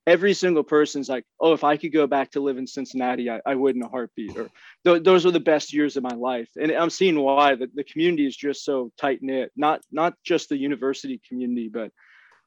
every 0.07 0.33
single 0.33 0.63
person's 0.63 1.09
like, 1.09 1.25
oh, 1.39 1.51
if 1.51 1.65
I 1.65 1.75
could 1.75 1.91
go 1.91 2.07
back 2.07 2.31
to 2.31 2.39
live 2.39 2.57
in 2.57 2.65
Cincinnati, 2.65 3.29
I, 3.29 3.41
I 3.45 3.53
would 3.53 3.75
in 3.75 3.83
a 3.83 3.89
heartbeat. 3.89 4.37
Or 4.37 4.49
th- 4.85 5.03
those 5.03 5.25
were 5.25 5.31
the 5.31 5.39
best 5.39 5.73
years 5.73 5.97
of 5.97 6.03
my 6.03 6.15
life. 6.15 6.49
And 6.59 6.71
I'm 6.71 6.89
seeing 6.89 7.19
why 7.19 7.55
the, 7.55 7.69
the 7.75 7.83
community 7.83 8.25
is 8.25 8.35
just 8.35 8.63
so 8.63 8.91
tight 8.97 9.19
knit, 9.21 9.51
not 9.55 9.81
not 9.91 10.13
just 10.23 10.49
the 10.49 10.57
university 10.57 11.21
community, 11.27 11.69
but 11.71 11.91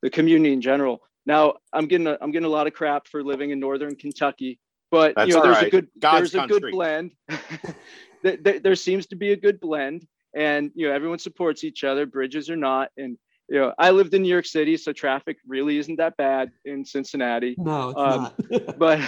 the 0.02 0.11
community 0.11 0.55
in 0.55 0.62
general. 0.62 1.02
Now 1.26 1.55
I'm 1.73 1.87
getting 1.87 2.07
a, 2.07 2.17
I'm 2.21 2.31
getting 2.33 2.47
a 2.47 2.50
lot 2.50 2.67
of 2.67 2.73
crap 2.73 3.07
for 3.07 3.23
living 3.23 3.50
in 3.50 3.61
northern 3.61 3.95
Kentucky, 3.95 4.59
but 4.90 5.14
That's 5.14 5.29
you 5.29 5.35
know, 5.35 5.43
there's 5.43 5.57
right. 5.57 5.67
a 5.67 5.71
good 5.71 5.88
God's 6.00 6.33
there's 6.33 6.45
a 6.45 6.49
good 6.49 6.73
blend. 6.73 7.12
there, 8.23 8.38
there- 8.38 8.61
there 8.61 8.75
seems 8.75 9.07
to 9.09 9.17
be 9.17 9.33
a 9.33 9.37
good 9.37 9.61
blend, 9.61 10.07
and 10.35 10.71
you 10.75 10.89
know 10.89 10.95
everyone 10.95 11.19
supports 11.19 11.65
each 11.65 11.85
other, 11.85 12.07
bridges 12.07 12.51
or 12.51 12.57
not. 12.57 12.91
And 12.97 13.19
you 13.49 13.59
know 13.59 13.73
I 13.79 13.91
lived 13.91 14.15
in 14.15 14.23
New 14.23 14.29
York 14.29 14.47
City, 14.47 14.77
so 14.77 14.93
traffic 14.93 15.37
really 15.47 15.79
isn't 15.79 15.97
that 15.97 16.17
bad 16.17 16.51
in 16.65 16.85
Cincinnati 16.85 17.55
No, 17.59 17.91
it's 17.91 17.99
Um, 17.99 18.31
not. 18.51 18.79
but 18.79 19.01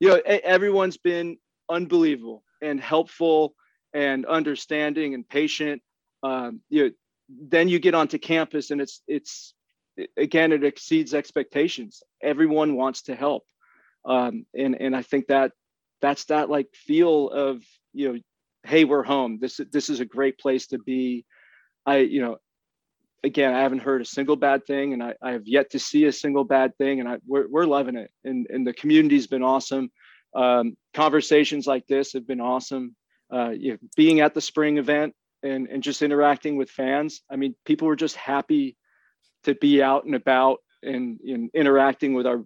you 0.00 0.08
know 0.08 0.20
everyone's 0.26 0.96
been 0.96 1.36
unbelievable 1.68 2.42
and 2.62 2.80
helpful 2.80 3.54
and 3.92 4.26
understanding 4.26 5.14
and 5.14 5.28
patient 5.28 5.82
um, 6.22 6.60
you 6.70 6.84
know, 6.84 6.90
then 7.28 7.68
you 7.68 7.78
get 7.78 7.94
onto 7.94 8.18
campus 8.18 8.70
and 8.70 8.80
it's 8.80 9.02
it's 9.06 9.54
again 10.16 10.52
it 10.52 10.64
exceeds 10.64 11.14
expectations 11.14 12.02
everyone 12.22 12.74
wants 12.76 13.02
to 13.02 13.14
help 13.14 13.44
um, 14.04 14.44
and 14.54 14.78
and 14.80 14.94
i 14.96 15.02
think 15.02 15.26
that 15.28 15.52
that's 16.02 16.24
that 16.26 16.50
like 16.50 16.68
feel 16.74 17.30
of 17.30 17.62
you 17.92 18.12
know 18.12 18.18
hey 18.64 18.84
we're 18.84 19.02
home. 19.02 19.38
This 19.40 19.60
this 19.70 19.88
is 19.88 20.00
a 20.00 20.04
great 20.04 20.38
place 20.38 20.66
to 20.68 20.78
be. 20.78 21.24
I 21.86 21.98
you 21.98 22.20
know 22.20 22.38
again 23.22 23.54
i 23.54 23.60
haven't 23.60 23.78
heard 23.78 24.02
a 24.02 24.04
single 24.04 24.36
bad 24.36 24.66
thing 24.66 24.92
and 24.92 25.02
i, 25.02 25.14
I 25.22 25.32
have 25.32 25.46
yet 25.46 25.70
to 25.70 25.78
see 25.78 26.04
a 26.04 26.12
single 26.12 26.44
bad 26.44 26.76
thing 26.76 27.00
and 27.00 27.08
i 27.08 27.16
we're, 27.26 27.48
we're 27.48 27.64
loving 27.64 27.96
it. 27.96 28.10
And 28.24 28.46
and 28.50 28.66
the 28.66 28.72
community's 28.72 29.26
been 29.26 29.42
awesome. 29.42 29.90
Um, 30.34 30.76
conversations 30.92 31.66
like 31.66 31.86
this 31.86 32.12
have 32.12 32.26
been 32.26 32.40
awesome. 32.40 32.96
Uh, 33.32 33.50
you 33.50 33.72
know, 33.72 33.78
being 33.96 34.20
at 34.20 34.34
the 34.34 34.40
spring 34.40 34.78
event 34.78 35.14
and 35.42 35.68
and 35.68 35.82
just 35.82 36.02
interacting 36.02 36.56
with 36.56 36.70
fans 36.70 37.22
i 37.30 37.36
mean 37.36 37.54
people 37.64 37.88
were 37.88 37.96
just 37.96 38.16
happy 38.16 38.76
to 39.44 39.54
be 39.54 39.82
out 39.82 40.04
and 40.04 40.14
about 40.14 40.58
and, 40.82 41.20
and 41.20 41.50
interacting 41.54 42.14
with 42.14 42.26
our 42.26 42.44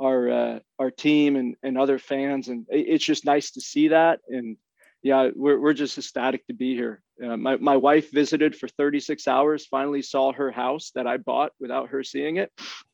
our 0.00 0.30
uh, 0.30 0.58
our 0.78 0.90
team 0.90 1.36
and, 1.36 1.56
and 1.62 1.78
other 1.78 1.98
fans 1.98 2.48
and 2.48 2.66
it's 2.68 3.04
just 3.04 3.24
nice 3.24 3.52
to 3.52 3.60
see 3.60 3.88
that. 3.88 4.20
And 4.28 4.56
yeah 5.04 5.28
we're, 5.36 5.60
we're 5.60 5.74
just 5.74 5.96
ecstatic 5.96 6.44
to 6.48 6.54
be 6.54 6.74
here. 6.74 7.00
Uh, 7.24 7.36
my, 7.36 7.56
my 7.58 7.76
wife 7.76 8.10
visited 8.10 8.56
for 8.56 8.66
36 8.66 9.28
hours 9.28 9.66
finally 9.66 10.02
saw 10.02 10.32
her 10.32 10.50
house 10.50 10.90
that 10.96 11.06
i 11.06 11.16
bought 11.16 11.52
without 11.60 11.90
her 11.90 12.02
seeing 12.02 12.38
it. 12.38 12.50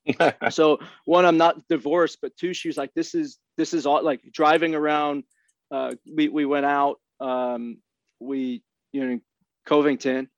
So 0.50 0.78
one 1.06 1.24
i'm 1.24 1.38
not 1.38 1.56
divorced 1.68 2.18
but 2.20 2.36
two 2.36 2.52
she 2.52 2.68
was 2.68 2.76
like 2.76 2.92
this 2.94 3.14
is 3.14 3.38
this 3.56 3.72
is 3.72 3.86
all 3.86 4.04
like 4.04 4.20
driving 4.32 4.74
around 4.74 5.24
uh, 5.70 5.94
we, 6.12 6.28
we 6.28 6.44
went 6.44 6.66
out 6.66 6.96
um, 7.20 7.78
we 8.18 8.62
you 8.92 9.06
know 9.06 9.20
covington 9.64 10.28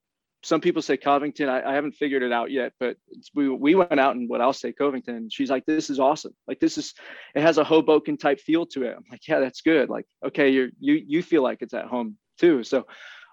some 0.42 0.60
people 0.60 0.82
say 0.82 0.96
covington 0.96 1.48
I, 1.48 1.70
I 1.70 1.74
haven't 1.74 1.92
figured 1.92 2.22
it 2.22 2.32
out 2.32 2.50
yet 2.50 2.72
but 2.80 2.96
it's, 3.10 3.30
we, 3.34 3.48
we 3.48 3.74
went 3.74 3.98
out 4.00 4.16
and 4.16 4.28
what 4.28 4.40
i'll 4.40 4.52
say 4.52 4.72
covington 4.72 5.28
she's 5.30 5.50
like 5.50 5.64
this 5.66 5.90
is 5.90 5.98
awesome 6.00 6.34
like 6.46 6.60
this 6.60 6.78
is 6.78 6.94
it 7.34 7.42
has 7.42 7.58
a 7.58 7.64
hoboken 7.64 8.16
type 8.16 8.40
feel 8.40 8.66
to 8.66 8.82
it 8.82 8.94
i'm 8.96 9.04
like 9.10 9.26
yeah 9.28 9.40
that's 9.40 9.60
good 9.60 9.88
like 9.88 10.06
okay 10.24 10.48
you're 10.50 10.68
you 10.80 10.94
you 11.06 11.22
feel 11.22 11.42
like 11.42 11.58
it's 11.62 11.74
at 11.74 11.86
home 11.86 12.16
too 12.38 12.62
so 12.62 12.86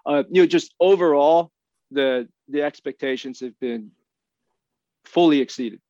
uh, 0.06 0.22
you 0.30 0.42
know 0.42 0.46
just 0.46 0.74
overall 0.80 1.50
the 1.90 2.28
the 2.48 2.62
expectations 2.62 3.40
have 3.40 3.58
been 3.60 3.90
fully 5.04 5.40
exceeded 5.40 5.80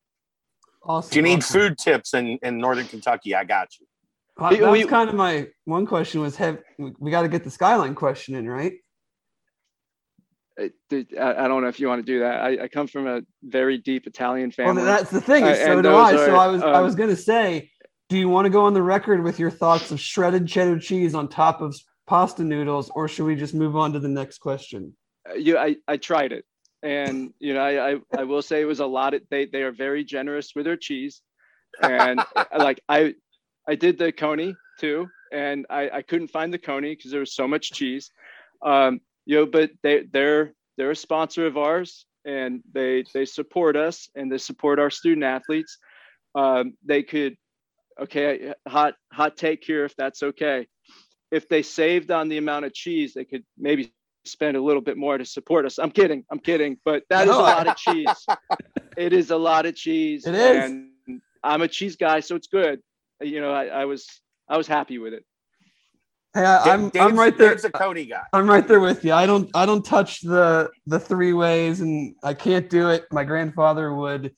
awesome. 0.83 1.09
If 1.11 1.15
you 1.15 1.21
need 1.21 1.39
awesome. 1.39 1.59
food 1.61 1.77
tips 1.77 2.13
in, 2.13 2.39
in 2.41 2.57
Northern 2.57 2.87
Kentucky, 2.87 3.35
I 3.35 3.43
got 3.43 3.67
you. 3.79 3.85
Well, 4.37 4.51
We- 4.51 4.57
that 4.57 4.71
was 4.71 4.85
kind 4.85 5.09
of 5.09 5.15
my 5.15 5.47
one 5.65 5.85
question 5.85 6.21
was 6.21 6.35
have 6.37 6.59
we 6.77 7.11
got 7.11 7.21
to 7.23 7.27
get 7.29 7.43
the 7.43 7.51
skyline 7.51 7.95
question 7.95 8.35
in 8.35 8.49
right 8.49 8.73
it, 8.73 8.73
it- 8.73 8.81
I, 10.91 11.45
I 11.45 11.47
don't 11.47 11.61
know 11.61 11.67
if 11.67 11.79
you 11.79 11.87
want 11.87 12.05
to 12.05 12.11
do 12.11 12.19
that. 12.19 12.41
I, 12.41 12.63
I 12.63 12.67
come 12.67 12.87
from 12.87 13.07
a 13.07 13.21
very 13.43 13.77
deep 13.77 14.07
Italian 14.07 14.51
well 14.57 14.67
family. 14.67 14.83
that's 14.83 15.09
the 15.09 15.21
thing 15.21 15.43
Uh, 15.43 15.55
so 15.55 15.81
do 15.81 15.95
i 15.95 16.11
those 16.11 16.25
so 16.25 16.35
i 16.35 16.47
was 16.47 16.61
i 16.61 16.73
um, 16.73 16.83
was 16.83 16.95
gonna 16.95 17.15
say 17.15 17.71
do 18.09 18.17
you 18.17 18.29
want 18.29 18.45
to 18.45 18.49
go 18.49 18.65
on 18.65 18.73
the 18.73 18.81
record 18.81 19.23
with 19.23 19.39
your 19.39 19.49
thoughts 19.49 19.91
of 19.91 19.99
shredded 19.99 20.47
cheddar 20.47 20.79
cheese 20.79 21.15
on 21.15 21.27
top 21.27 21.61
of 21.61 21.75
pasta 22.07 22.43
noodles 22.43 22.89
or 22.95 23.07
should 23.07 23.25
we 23.25 23.35
just 23.35 23.53
move 23.53 23.75
on 23.75 23.93
to 23.93 23.99
the 23.99 24.07
next 24.07 24.39
question 24.39 24.93
Uh, 25.29 25.35
you, 25.35 25.57
I, 25.57 25.75
I 25.87 25.97
tried 25.97 26.31
it, 26.31 26.45
and 26.81 27.33
you 27.39 27.53
know, 27.53 27.61
I, 27.61 27.91
I, 27.91 27.95
I 28.17 28.23
will 28.23 28.41
say 28.41 28.61
it 28.61 28.65
was 28.65 28.79
a 28.79 28.85
lot. 28.85 29.13
Of, 29.13 29.21
they, 29.29 29.45
they 29.45 29.61
are 29.61 29.71
very 29.71 30.03
generous 30.03 30.53
with 30.55 30.65
their 30.65 30.77
cheese, 30.77 31.21
and 31.81 32.19
uh, 32.35 32.45
like 32.57 32.81
I, 32.89 33.13
I 33.67 33.75
did 33.75 33.97
the 33.97 34.11
coney 34.11 34.55
too, 34.79 35.07
and 35.31 35.65
I, 35.69 35.89
I 35.89 36.01
couldn't 36.01 36.29
find 36.29 36.53
the 36.53 36.57
coney 36.57 36.95
because 36.95 37.11
there 37.11 37.19
was 37.19 37.35
so 37.35 37.47
much 37.47 37.71
cheese. 37.71 38.09
Um, 38.65 39.01
you 39.31 39.37
know, 39.37 39.45
but 39.45 39.71
they, 39.81 40.03
they're, 40.11 40.53
they're 40.75 40.91
a 40.91 40.95
sponsor 40.95 41.45
of 41.47 41.55
ours, 41.55 42.05
and 42.25 42.61
they, 42.73 43.05
they 43.13 43.23
support 43.23 43.77
us, 43.77 44.09
and 44.13 44.29
they 44.29 44.37
support 44.37 44.77
our 44.77 44.89
student 44.89 45.23
athletes. 45.23 45.77
Um, 46.35 46.73
they 46.85 47.01
could, 47.01 47.37
okay, 47.97 48.53
hot, 48.67 48.95
hot 49.13 49.37
take 49.37 49.63
here 49.63 49.85
if 49.85 49.95
that's 49.95 50.21
okay. 50.21 50.67
If 51.31 51.47
they 51.47 51.61
saved 51.61 52.11
on 52.11 52.27
the 52.27 52.39
amount 52.39 52.65
of 52.65 52.73
cheese, 52.73 53.13
they 53.13 53.23
could 53.23 53.45
maybe 53.57 53.93
spend 54.25 54.57
a 54.57 54.61
little 54.61 54.81
bit 54.81 54.97
more 54.97 55.17
to 55.17 55.23
support 55.23 55.65
us. 55.65 55.79
I'm 55.79 55.91
kidding. 55.91 56.25
I'm 56.29 56.39
kidding. 56.39 56.77
But 56.83 57.03
that 57.09 57.29
is 57.29 57.33
a 57.33 57.37
lot 57.37 57.67
of 57.69 57.77
cheese. 57.77 58.25
it 58.97 59.13
is 59.13 59.31
a 59.31 59.37
lot 59.37 59.65
of 59.65 59.77
cheese. 59.77 60.27
It 60.27 60.35
is. 60.35 60.71
And 60.71 60.89
I'm 61.41 61.61
a 61.61 61.69
cheese 61.69 61.95
guy, 61.95 62.19
so 62.19 62.35
it's 62.35 62.47
good. 62.47 62.81
You 63.21 63.39
know, 63.39 63.53
I, 63.53 63.67
I 63.67 63.85
was 63.85 64.05
I 64.49 64.57
was 64.57 64.67
happy 64.67 64.97
with 64.97 65.13
it. 65.13 65.23
Hey 66.33 66.45
I, 66.45 66.73
i'm 66.73 66.89
Dave's- 66.89 67.05
i'm 67.05 67.17
right 67.17 67.37
there 67.37 67.49
Dave's 67.49 67.65
a 67.65 67.71
Cody 67.71 68.05
guy. 68.05 68.23
I'm 68.33 68.49
right 68.49 68.67
there 68.67 68.79
with 68.79 69.03
you. 69.03 69.13
I 69.13 69.25
don't 69.25 69.49
I 69.55 69.65
don't 69.65 69.85
touch 69.85 70.21
the 70.21 70.69
the 70.85 70.99
three 70.99 71.33
ways 71.33 71.81
and 71.81 72.15
I 72.23 72.33
can't 72.33 72.69
do 72.69 72.89
it. 72.89 73.05
My 73.11 73.23
grandfather 73.23 73.93
would 73.93 74.33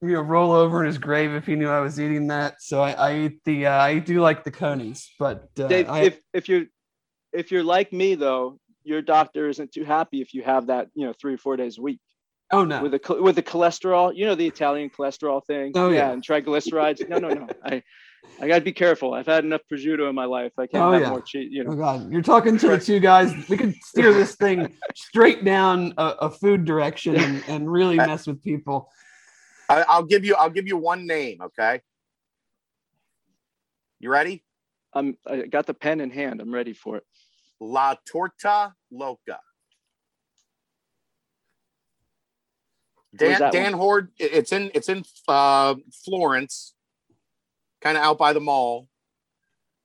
you 0.00 0.12
know 0.12 0.20
roll 0.20 0.52
over 0.52 0.80
in 0.80 0.86
his 0.86 0.98
grave 0.98 1.32
if 1.32 1.46
he 1.46 1.56
knew 1.56 1.68
I 1.68 1.80
was 1.80 2.00
eating 2.00 2.28
that. 2.28 2.60
So 2.60 2.82
I, 2.82 2.92
I 2.92 3.18
eat 3.18 3.44
the 3.44 3.66
uh, 3.66 3.82
I 3.82 3.98
do 3.98 4.20
like 4.20 4.44
the 4.44 4.50
conies, 4.50 5.10
but 5.18 5.48
uh, 5.58 5.68
Dave, 5.68 5.88
I, 5.88 6.00
if 6.02 6.20
if 6.32 6.48
you 6.48 6.68
if 7.32 7.50
you're 7.50 7.64
like 7.64 7.92
me 7.92 8.14
though, 8.14 8.58
your 8.84 9.02
doctor 9.02 9.48
isn't 9.48 9.72
too 9.72 9.84
happy 9.84 10.20
if 10.20 10.34
you 10.34 10.42
have 10.42 10.66
that, 10.66 10.88
you 10.94 11.06
know, 11.06 11.14
three 11.18 11.34
or 11.34 11.38
four 11.38 11.56
days 11.56 11.78
a 11.78 11.82
week 11.82 12.00
oh 12.50 12.64
no. 12.64 12.82
with 12.82 12.92
the 12.92 13.16
with 13.20 13.36
the 13.36 13.42
cholesterol. 13.42 14.14
You 14.14 14.26
know 14.26 14.34
the 14.34 14.46
Italian 14.46 14.90
cholesterol 14.90 15.44
thing. 15.44 15.72
Oh, 15.74 15.90
yeah. 15.90 16.10
and 16.10 16.22
triglycerides. 16.22 17.08
No, 17.08 17.18
no, 17.18 17.28
no. 17.28 17.48
I 17.64 17.82
I 18.40 18.48
gotta 18.48 18.64
be 18.64 18.72
careful. 18.72 19.14
I've 19.14 19.26
had 19.26 19.44
enough 19.44 19.60
prosciutto 19.70 20.08
in 20.08 20.14
my 20.14 20.24
life. 20.24 20.52
I 20.58 20.66
can't 20.66 20.82
Oh, 20.82 20.90
have 20.92 21.02
yeah. 21.02 21.10
more 21.10 21.20
cheese. 21.22 21.48
You 21.52 21.64
know. 21.64 21.72
Oh 21.72 21.76
god, 21.76 22.10
you're 22.10 22.22
talking 22.22 22.58
to 22.58 22.68
the 22.68 22.78
two 22.78 22.98
guys. 22.98 23.32
We 23.48 23.56
could 23.56 23.74
steer 23.84 24.12
this 24.12 24.34
thing 24.34 24.74
straight 24.96 25.44
down 25.44 25.94
a, 25.96 26.06
a 26.22 26.30
food 26.30 26.64
direction 26.64 27.16
and, 27.16 27.44
and 27.48 27.70
really 27.70 27.96
mess 27.96 28.26
with 28.26 28.42
people. 28.42 28.90
I, 29.68 29.82
I'll 29.82 30.02
give 30.04 30.24
you. 30.24 30.34
I'll 30.34 30.50
give 30.50 30.66
you 30.66 30.76
one 30.76 31.06
name. 31.06 31.40
Okay. 31.40 31.80
You 34.00 34.10
ready? 34.10 34.42
I'm 34.92 35.16
I 35.26 35.42
got 35.42 35.66
the 35.66 35.74
pen 35.74 36.00
in 36.00 36.10
hand. 36.10 36.40
I'm 36.40 36.52
ready 36.52 36.72
for 36.72 36.96
it. 36.96 37.04
La 37.60 37.94
Torta 38.10 38.74
Loca. 38.90 39.38
Where's 43.18 43.32
Dan 43.32 43.40
that 43.40 43.52
Dan 43.52 43.72
Hoard. 43.74 44.10
It's 44.18 44.52
in 44.52 44.70
it's 44.74 44.88
in 44.88 45.04
uh, 45.28 45.74
Florence, 46.04 46.74
kind 47.82 47.96
of 47.96 48.02
out 48.02 48.18
by 48.18 48.32
the 48.32 48.40
mall. 48.40 48.88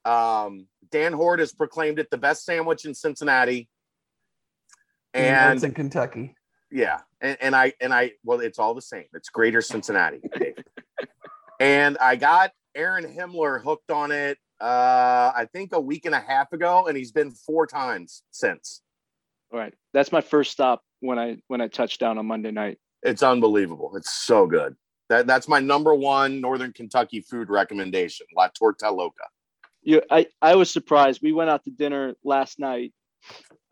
Um, 0.06 0.68
Dan 0.89 1.13
Hoard 1.13 1.39
has 1.39 1.51
proclaimed 1.51 2.00
it 2.00 2.10
the 2.10 2.18
best 2.18 2.46
sandwich 2.46 2.86
in 2.86 2.94
Cincinnati. 2.94 3.68
And 5.13 5.56
it's 5.56 5.63
in 5.63 5.74
Kentucky. 5.74 6.36
yeah, 6.72 7.00
and, 7.20 7.38
and 7.42 7.56
I 7.56 7.74
and 7.82 7.94
I 7.94 8.13
well, 8.24 8.39
it's 8.39 8.60
all 8.60 8.74
the 8.74 8.82
same. 8.82 9.06
It's 9.13 9.30
Greater 9.30 9.62
Cincinnati. 9.62 10.20
Dave. 10.39 10.56
and 11.60 11.98
I 11.98 12.16
got 12.18 12.51
Aaron 12.75 13.06
Himmler 13.06 13.62
hooked 13.62 13.89
on 13.89 14.12
it. 14.12 14.38
Uh, 14.62 15.32
I 15.36 15.48
think 15.51 15.74
a 15.74 15.80
week 15.80 16.06
and 16.06 16.13
a 16.13 16.20
half 16.20 16.54
ago, 16.54 16.88
and 16.88 16.96
he's 16.96 17.12
been 17.12 17.32
four 17.32 17.68
times 17.68 18.22
since. 18.32 18.82
All 19.51 19.60
right. 19.60 19.74
That's 19.94 20.12
my 20.12 20.22
first 20.22 20.51
stop 20.51 20.84
when 21.00 21.18
I 21.18 21.38
when 21.48 21.62
I 21.62 21.68
touched 21.68 22.00
down 22.00 22.18
on 22.18 22.25
Monday 22.25 22.51
night. 22.51 22.77
It's 23.01 23.24
unbelievable. 23.24 23.94
It's 23.96 24.12
so 24.12 24.46
good. 24.46 24.75
That 25.10 25.28
that's 25.28 25.48
my 25.48 25.60
number 25.60 25.96
one 25.96 26.42
Northern 26.42 26.74
Kentucky 26.74 27.22
food 27.22 27.50
recommendation. 27.50 28.26
La 28.36 28.48
Torta 28.50 28.92
Loca. 28.92 29.24
You, 29.84 30.02
I, 30.12 30.28
I 30.42 30.56
was 30.56 30.70
surprised. 30.70 31.22
We 31.22 31.32
went 31.32 31.50
out 31.50 31.64
to 31.64 31.72
dinner 31.72 32.16
last 32.24 32.60
night. 32.60 32.94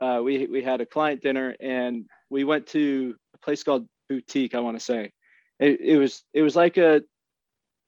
Uh, 0.01 0.22
we 0.24 0.48
we 0.48 0.62
had 0.62 0.82
a 0.82 0.86
client 0.86 1.22
dinner 1.22 1.56
and 1.60 2.06
we 2.30 2.44
went 2.44 2.68
to 2.68 3.15
a 3.34 3.38
place 3.39 3.63
called 3.63 3.88
Boutique. 4.10 4.56
I 4.56 4.60
want 4.60 4.77
to 4.77 4.84
say, 4.84 5.12
it, 5.60 5.80
it 5.82 5.98
was 5.98 6.24
it 6.34 6.42
was 6.42 6.56
like 6.56 6.77
a, 6.77 7.01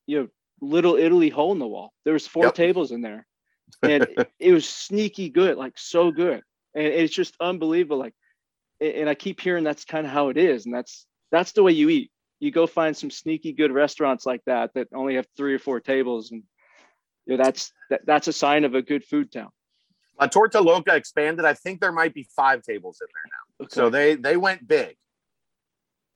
you 0.07 0.21
know, 0.21 0.27
little 0.61 0.95
Italy 0.95 1.29
hole 1.29 1.51
in 1.51 1.59
the 1.59 1.67
wall. 1.67 1.93
There 2.03 2.13
was 2.13 2.27
four 2.27 2.45
Yep. 2.45 2.55
tables 2.55 2.91
in 2.91 3.01
there, 3.01 3.25
and 3.83 4.03
it, 4.03 4.29
it 4.39 4.51
was 4.51 4.67
sneaky 4.67 5.29
good, 5.29 5.57
like 5.57 5.77
so 5.77 6.11
good, 6.11 6.41
and 6.75 6.85
it's 6.85 7.13
just 7.13 7.35
unbelievable. 7.39 7.97
Like, 7.97 8.13
and 8.81 8.93
and 8.93 9.09
I 9.09 9.15
keep 9.15 9.39
hearing 9.39 9.63
that's 9.63 9.85
kind 9.85 10.05
of 10.05 10.11
how 10.11 10.29
it 10.29 10.37
is, 10.37 10.65
and 10.65 10.73
that's 10.73 11.05
that's 11.31 11.53
the 11.53 11.63
way 11.63 11.71
you 11.71 11.89
eat. 11.89 12.11
You 12.39 12.51
go 12.51 12.67
find 12.67 12.95
some 12.95 13.09
sneaky 13.09 13.51
good 13.51 13.71
restaurants 13.71 14.25
like 14.25 14.41
that 14.45 14.73
that 14.75 14.87
only 14.93 15.15
have 15.15 15.27
three 15.35 15.53
or 15.53 15.59
four 15.59 15.79
tables, 15.79 16.31
and 16.31 16.43
you 17.25 17.37
know, 17.37 17.43
that's 17.43 17.71
that, 17.89 18.01
that's 18.05 18.27
a 18.27 18.33
sign 18.33 18.63
of 18.63 18.75
a 18.75 18.81
good 18.81 19.03
food 19.03 19.31
town. 19.31 19.49
La 20.19 20.27
Torta 20.27 20.59
Loca 20.59 20.95
expanded. 20.95 21.45
I 21.45 21.53
think 21.53 21.79
there 21.79 21.91
might 21.91 22.13
be 22.13 22.27
five 22.35 22.63
tables 22.63 22.99
in 23.01 23.07
there 23.13 23.31
now. 23.31 23.65
Okay. 23.65 23.75
So 23.75 23.89
they 23.89 24.15
they 24.15 24.37
went 24.37 24.67
big. 24.67 24.95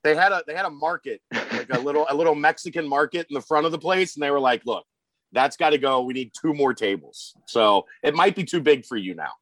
They 0.04 0.16
had 0.16 0.32
a 0.32 0.44
they 0.48 0.56
had 0.56 0.66
a 0.66 0.72
market, 0.72 1.22
like 1.32 1.70
a 1.74 1.80
little 1.84 2.06
a 2.10 2.16
little 2.16 2.36
Mexican 2.36 2.88
market 2.88 3.28
in 3.30 3.34
the 3.34 3.42
front 3.42 3.66
of 3.66 3.72
the 3.72 3.80
place, 3.80 4.16
and 4.16 4.24
they 4.24 4.32
were 4.32 4.40
like, 4.40 4.66
"Look, 4.66 4.86
that's 5.32 5.58
got 5.58 5.72
to 5.72 5.78
go. 5.78 6.02
We 6.02 6.14
need 6.14 6.32
two 6.40 6.54
more 6.54 6.74
tables." 6.74 7.36
So 7.48 7.86
it 8.04 8.16
might 8.16 8.36
be 8.36 8.44
too 8.44 8.62
big 8.62 8.86
for 8.86 8.98
you 8.98 9.14
now. 9.16 9.34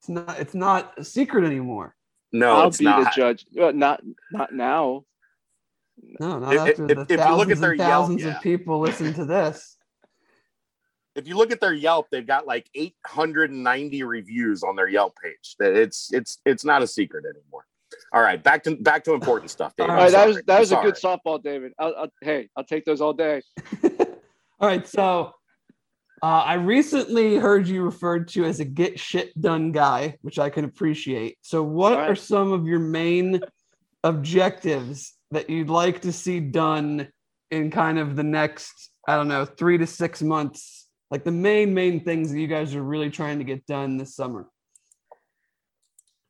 It's 0.00 0.08
not. 0.08 0.38
It's 0.38 0.54
not 0.54 0.94
a 0.98 1.04
secret 1.04 1.44
anymore. 1.44 1.94
No, 2.32 2.56
I'll 2.56 2.68
it's 2.68 2.78
be 2.78 2.84
not. 2.84 3.04
the 3.04 3.10
judge. 3.14 3.46
Well, 3.54 3.72
not 3.72 4.02
not 4.30 4.54
now. 4.54 5.04
No, 6.20 6.38
not 6.38 6.54
If- 6.54 6.60
after 6.60 6.70
if- 6.70 6.76
the 6.76 7.00
if 7.02 7.10
you 7.10 7.16
thousands 7.16 7.38
look 7.38 7.50
at 7.50 7.60
their 7.60 7.70
and 7.72 7.78
Yelp, 7.78 8.20
yeah. 8.20 8.36
of 8.36 8.42
people 8.42 8.80
listen 8.80 9.14
to 9.14 9.24
this. 9.24 9.76
If 11.14 11.26
you 11.26 11.36
look 11.36 11.50
at 11.50 11.60
their 11.60 11.72
Yelp, 11.72 12.08
they've 12.10 12.26
got 12.26 12.46
like 12.46 12.68
890 12.74 14.02
reviews 14.02 14.62
on 14.62 14.76
their 14.76 14.88
Yelp 14.88 15.14
page. 15.22 15.56
That 15.58 15.74
it's 15.74 16.12
it's 16.12 16.40
it's 16.44 16.64
not 16.64 16.82
a 16.82 16.86
secret 16.86 17.24
anymore. 17.24 17.64
All 18.12 18.20
right, 18.20 18.42
back 18.42 18.62
to 18.64 18.76
back 18.76 19.04
to 19.04 19.14
important 19.14 19.50
stuff. 19.50 19.72
David. 19.76 19.90
All 19.90 19.96
All 19.96 20.02
I'm 20.02 20.12
right, 20.12 20.12
that 20.12 20.26
was 20.28 20.42
that 20.46 20.60
was 20.60 20.72
a 20.72 20.76
good 20.76 20.94
softball, 20.94 21.42
David. 21.42 21.72
I'll, 21.78 21.94
I'll, 21.96 22.12
hey, 22.20 22.50
I'll 22.56 22.64
take 22.64 22.84
those 22.84 23.00
all 23.00 23.12
day. 23.12 23.42
All 24.58 24.66
right, 24.66 24.86
so 24.88 25.32
uh, 26.22 26.26
I 26.26 26.54
recently 26.54 27.36
heard 27.36 27.68
you 27.68 27.82
referred 27.82 28.28
to 28.28 28.44
as 28.46 28.58
a 28.58 28.64
get 28.64 28.98
shit 28.98 29.38
done 29.38 29.70
guy, 29.70 30.16
which 30.22 30.38
I 30.38 30.48
can 30.48 30.64
appreciate. 30.64 31.36
So, 31.42 31.62
what 31.62 31.92
All 31.92 31.98
right. 31.98 32.10
are 32.10 32.14
some 32.14 32.52
of 32.52 32.66
your 32.66 32.78
main 32.78 33.40
objectives 34.02 35.12
that 35.30 35.50
you'd 35.50 35.70
like 35.70 36.02
to 36.02 36.12
see 36.12 36.40
done 36.40 37.08
in 37.50 37.70
kind 37.70 37.98
of 37.98 38.16
the 38.16 38.22
next, 38.22 38.90
I 39.08 39.16
don't 39.16 39.28
know, 39.28 39.44
three 39.44 39.78
to 39.78 39.86
six 39.86 40.22
months? 40.22 40.88
Like 41.10 41.24
the 41.24 41.32
main, 41.32 41.74
main 41.74 42.04
things 42.04 42.32
that 42.32 42.40
you 42.40 42.46
guys 42.46 42.74
are 42.74 42.82
really 42.82 43.10
trying 43.10 43.38
to 43.38 43.44
get 43.44 43.66
done 43.66 43.96
this 43.96 44.14
summer. 44.14 44.48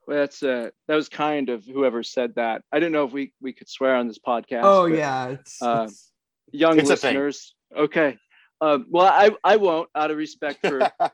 Well, 0.06 0.18
that's 0.18 0.42
uh, 0.42 0.70
that 0.86 0.94
was 0.94 1.08
kind 1.08 1.48
of 1.48 1.64
whoever 1.64 2.02
said 2.02 2.34
that. 2.36 2.62
I 2.72 2.78
didn't 2.78 2.92
know 2.92 3.04
if 3.04 3.12
we 3.12 3.32
we 3.40 3.52
could 3.52 3.68
swear 3.68 3.96
on 3.96 4.06
this 4.06 4.18
podcast. 4.18 4.60
oh, 4.62 4.88
but 4.88 4.96
yeah. 4.96 5.28
It's, 5.28 5.60
uh, 5.60 5.86
it's 5.88 6.12
young 6.52 6.78
It's 6.78 6.88
listeners. 6.88 7.54
Okay. 7.76 8.16
Um, 8.60 8.86
well, 8.88 9.06
I 9.06 9.30
I 9.42 9.56
won't 9.56 9.88
out 9.94 10.10
of 10.10 10.16
respect 10.16 10.64
for 10.64 10.82
uh, 11.00 11.10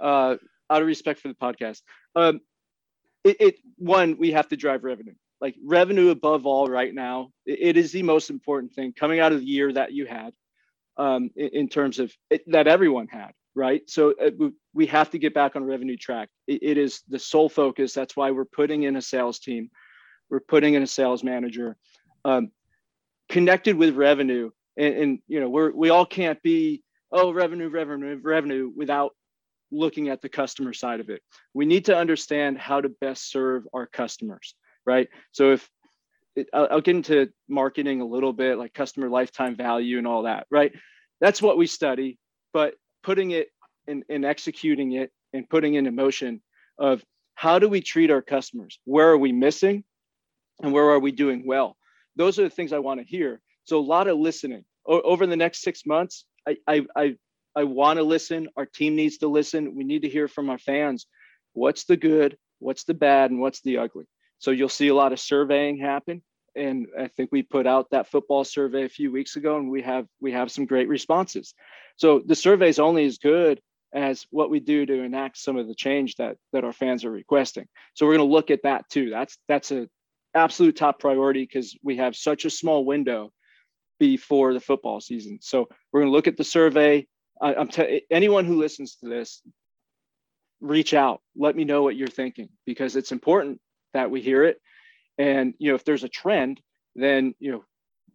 out 0.00 0.38
of 0.68 0.86
respect 0.86 1.20
for 1.20 1.28
the 1.28 1.34
podcast. 1.34 1.80
Um, 2.14 2.40
it, 3.24 3.36
it 3.40 3.56
one 3.78 4.16
we 4.18 4.32
have 4.32 4.48
to 4.48 4.56
drive 4.56 4.84
revenue. 4.84 5.14
Like 5.42 5.56
revenue 5.62 6.08
above 6.10 6.46
all 6.46 6.68
right 6.68 6.94
now. 6.94 7.28
It, 7.44 7.58
it 7.60 7.76
is 7.76 7.92
the 7.92 8.02
most 8.02 8.30
important 8.30 8.72
thing 8.72 8.94
coming 8.94 9.20
out 9.20 9.32
of 9.32 9.40
the 9.40 9.46
year 9.46 9.70
that 9.72 9.92
you 9.92 10.06
had, 10.06 10.32
um, 10.96 11.30
in, 11.36 11.48
in 11.48 11.68
terms 11.68 11.98
of 11.98 12.10
it, 12.30 12.42
that 12.50 12.66
everyone 12.66 13.08
had. 13.08 13.32
Right. 13.54 13.82
So 13.90 14.14
uh, 14.18 14.30
we, 14.38 14.52
we 14.72 14.86
have 14.86 15.10
to 15.10 15.18
get 15.18 15.34
back 15.34 15.56
on 15.56 15.64
revenue 15.64 15.98
track. 15.98 16.30
It, 16.46 16.62
it 16.62 16.78
is 16.78 17.02
the 17.08 17.18
sole 17.18 17.50
focus. 17.50 17.92
That's 17.92 18.16
why 18.16 18.30
we're 18.30 18.46
putting 18.46 18.84
in 18.84 18.96
a 18.96 19.02
sales 19.02 19.40
team. 19.40 19.70
We're 20.30 20.40
putting 20.40 20.72
in 20.72 20.82
a 20.82 20.86
sales 20.86 21.22
manager. 21.22 21.76
Um, 22.24 22.50
connected 23.28 23.76
with 23.76 23.96
revenue 23.96 24.50
and, 24.76 24.94
and 24.94 25.18
you 25.28 25.40
know 25.40 25.48
we're 25.48 25.72
we 25.72 25.90
all 25.90 26.06
can't 26.06 26.42
be 26.42 26.82
oh 27.10 27.32
revenue 27.32 27.68
revenue 27.68 28.20
revenue 28.22 28.70
without 28.76 29.12
looking 29.70 30.08
at 30.10 30.20
the 30.20 30.28
customer 30.28 30.72
side 30.72 31.00
of 31.00 31.08
it 31.08 31.22
we 31.54 31.64
need 31.64 31.86
to 31.86 31.96
understand 31.96 32.58
how 32.58 32.80
to 32.80 32.90
best 33.00 33.30
serve 33.30 33.66
our 33.72 33.86
customers 33.86 34.54
right 34.86 35.08
so 35.32 35.52
if 35.52 35.68
it, 36.34 36.48
I'll, 36.54 36.68
I'll 36.70 36.80
get 36.80 36.96
into 36.96 37.30
marketing 37.48 38.00
a 38.00 38.06
little 38.06 38.32
bit 38.32 38.58
like 38.58 38.72
customer 38.72 39.08
lifetime 39.08 39.56
value 39.56 39.98
and 39.98 40.06
all 40.06 40.22
that 40.22 40.46
right 40.50 40.72
that's 41.20 41.42
what 41.42 41.58
we 41.58 41.66
study 41.66 42.18
but 42.52 42.74
putting 43.02 43.32
it 43.32 43.48
and, 43.88 44.04
executing 44.24 44.92
it 44.92 45.10
and 45.32 45.48
putting 45.48 45.74
it 45.74 45.86
in 45.86 45.94
motion 45.94 46.40
of 46.78 47.02
how 47.34 47.58
do 47.58 47.68
we 47.68 47.80
treat 47.80 48.10
our 48.10 48.22
customers 48.22 48.78
where 48.84 49.10
are 49.10 49.18
we 49.18 49.32
missing 49.32 49.84
and 50.62 50.72
where 50.72 50.90
are 50.90 51.00
we 51.00 51.12
doing 51.12 51.44
well 51.46 51.76
those 52.16 52.38
are 52.38 52.44
the 52.44 52.50
things 52.50 52.72
i 52.72 52.78
want 52.78 53.00
to 53.00 53.06
hear 53.06 53.40
so 53.64 53.78
a 53.78 53.80
lot 53.80 54.08
of 54.08 54.18
listening 54.18 54.64
o- 54.86 55.02
over 55.02 55.26
the 55.26 55.36
next 55.36 55.62
six 55.62 55.86
months. 55.86 56.24
I 56.46 56.56
I 56.66 56.86
I, 56.96 57.16
I 57.54 57.64
want 57.64 57.98
to 57.98 58.02
listen. 58.02 58.48
Our 58.56 58.66
team 58.66 58.96
needs 58.96 59.18
to 59.18 59.28
listen. 59.28 59.74
We 59.74 59.84
need 59.84 60.02
to 60.02 60.08
hear 60.08 60.28
from 60.28 60.50
our 60.50 60.58
fans. 60.58 61.06
What's 61.52 61.84
the 61.84 61.96
good? 61.96 62.36
What's 62.58 62.84
the 62.84 62.94
bad? 62.94 63.30
And 63.30 63.40
what's 63.40 63.60
the 63.62 63.78
ugly? 63.78 64.06
So 64.42 64.50
you'll 64.50 64.68
see 64.68 64.88
a 64.88 64.94
lot 64.94 65.12
of 65.12 65.20
surveying 65.20 65.78
happen. 65.78 66.20
And 66.56 66.88
I 66.98 67.06
think 67.06 67.30
we 67.30 67.42
put 67.44 67.64
out 67.64 67.90
that 67.92 68.10
football 68.10 68.42
survey 68.42 68.84
a 68.84 68.88
few 68.88 69.12
weeks 69.12 69.36
ago, 69.36 69.56
and 69.56 69.70
we 69.70 69.82
have 69.82 70.06
we 70.20 70.32
have 70.32 70.50
some 70.50 70.66
great 70.66 70.88
responses. 70.88 71.54
So 71.96 72.20
the 72.26 72.34
survey 72.34 72.68
is 72.68 72.80
only 72.80 73.06
as 73.06 73.18
good 73.18 73.60
as 73.94 74.26
what 74.30 74.50
we 74.50 74.58
do 74.58 74.84
to 74.84 75.02
enact 75.02 75.38
some 75.38 75.56
of 75.56 75.68
the 75.68 75.74
change 75.74 76.16
that 76.16 76.36
that 76.52 76.64
our 76.64 76.72
fans 76.72 77.04
are 77.04 77.10
requesting. 77.10 77.66
So 77.94 78.04
we're 78.04 78.16
going 78.16 78.28
to 78.28 78.34
look 78.34 78.50
at 78.50 78.64
that 78.64 78.88
too. 78.90 79.10
That's 79.10 79.38
that's 79.48 79.70
a 79.70 79.88
absolute 80.34 80.76
top 80.76 80.98
priority 80.98 81.44
because 81.44 81.78
we 81.82 81.96
have 81.98 82.16
such 82.16 82.44
a 82.44 82.50
small 82.50 82.84
window 82.84 83.30
before 84.00 84.52
the 84.52 84.60
football 84.60 85.00
season. 85.00 85.38
So 85.40 85.68
we're 85.92 86.00
going 86.00 86.10
to 86.10 86.16
look 86.16 86.26
at 86.26 86.36
the 86.36 86.44
survey. 86.44 87.06
I, 87.40 87.54
I'm 87.54 87.68
t- 87.68 88.02
anyone 88.10 88.44
who 88.44 88.58
listens 88.58 88.96
to 88.96 89.08
this, 89.08 89.40
reach 90.60 90.94
out. 90.94 91.20
Let 91.36 91.54
me 91.54 91.64
know 91.64 91.82
what 91.82 91.96
you're 91.96 92.08
thinking 92.08 92.48
because 92.66 92.96
it's 92.96 93.12
important 93.12 93.60
that 93.94 94.10
we 94.10 94.20
hear 94.20 94.44
it. 94.44 94.60
And 95.18 95.54
you 95.58 95.70
know, 95.70 95.74
if 95.74 95.84
there's 95.84 96.04
a 96.04 96.08
trend, 96.08 96.60
then 96.94 97.34
you 97.38 97.52
know, 97.52 97.64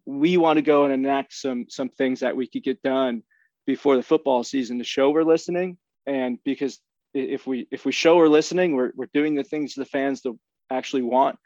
we 0.06 0.36
want 0.36 0.56
to 0.56 0.62
go 0.62 0.84
and 0.84 0.92
enact 0.92 1.34
some 1.34 1.66
some 1.68 1.88
things 1.88 2.20
that 2.20 2.36
we 2.36 2.46
could 2.46 2.64
get 2.64 2.82
done 2.82 3.22
before 3.66 3.96
the 3.96 4.02
football 4.02 4.42
season 4.44 4.78
to 4.78 4.84
show 4.84 5.10
we're 5.10 5.22
listening. 5.22 5.76
And 6.06 6.38
because 6.44 6.80
if 7.14 7.46
we 7.46 7.66
if 7.70 7.84
we 7.84 7.92
show 7.92 8.16
we're 8.16 8.28
listening, 8.28 8.74
we're 8.74 8.92
we're 8.96 9.08
doing 9.12 9.34
the 9.34 9.44
things 9.44 9.74
the 9.74 9.84
fans 9.84 10.22
that 10.22 10.36
actually 10.70 11.02
want. 11.02 11.38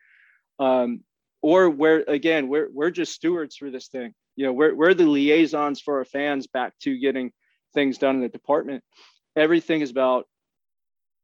Um, 0.59 1.03
or 1.43 1.69
we're 1.69 2.05
again 2.09 2.49
we're 2.49 2.69
we're 2.73 2.91
just 2.91 3.13
stewards 3.13 3.57
for 3.57 3.71
this 3.71 3.89
thing 3.89 4.15
you 4.37 4.47
know 4.47 4.53
we're, 4.53 4.75
we're 4.75 4.95
the 4.95 5.05
liaisons 5.05 5.81
for 5.81 5.99
our 5.99 6.05
fans 6.05 6.47
back 6.47 6.73
to 6.81 6.99
getting 6.99 7.33
things 7.75 7.99
done 7.99 8.17
in 8.17 8.23
the 8.23 8.29
department 8.29 8.83
everything 9.37 9.81
is 9.81 9.91
about 9.91 10.27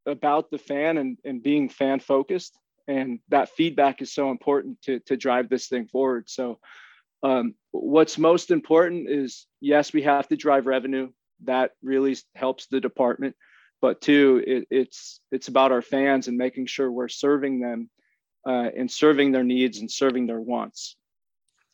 about 0.06 0.50
the 0.50 0.58
fan 0.58 0.98
and, 0.98 1.18
and 1.24 1.42
being 1.42 1.68
fan 1.68 2.00
focused 2.00 2.58
and 2.88 3.20
that 3.28 3.50
feedback 3.50 4.02
is 4.02 4.12
so 4.12 4.30
important 4.30 4.80
to 4.82 4.98
to 5.00 5.16
drive 5.16 5.48
this 5.48 5.68
thing 5.68 5.86
forward 5.86 6.28
so 6.28 6.58
um, 7.22 7.54
what's 7.72 8.18
most 8.18 8.50
important 8.50 9.08
is 9.08 9.46
yes 9.60 9.92
we 9.92 10.02
have 10.02 10.26
to 10.28 10.36
drive 10.36 10.66
revenue 10.66 11.08
that 11.44 11.72
really 11.82 12.16
helps 12.34 12.66
the 12.66 12.80
department 12.80 13.36
but 13.80 14.00
two 14.00 14.42
it, 14.46 14.66
it's 14.70 15.20
it's 15.30 15.48
about 15.48 15.72
our 15.72 15.82
fans 15.82 16.28
and 16.28 16.36
making 16.36 16.66
sure 16.66 16.90
we're 16.90 17.08
serving 17.08 17.60
them 17.60 17.88
uh, 18.46 18.70
and 18.76 18.90
serving 18.90 19.32
their 19.32 19.44
needs 19.44 19.78
and 19.78 19.90
serving 19.90 20.26
their 20.26 20.40
wants. 20.40 20.96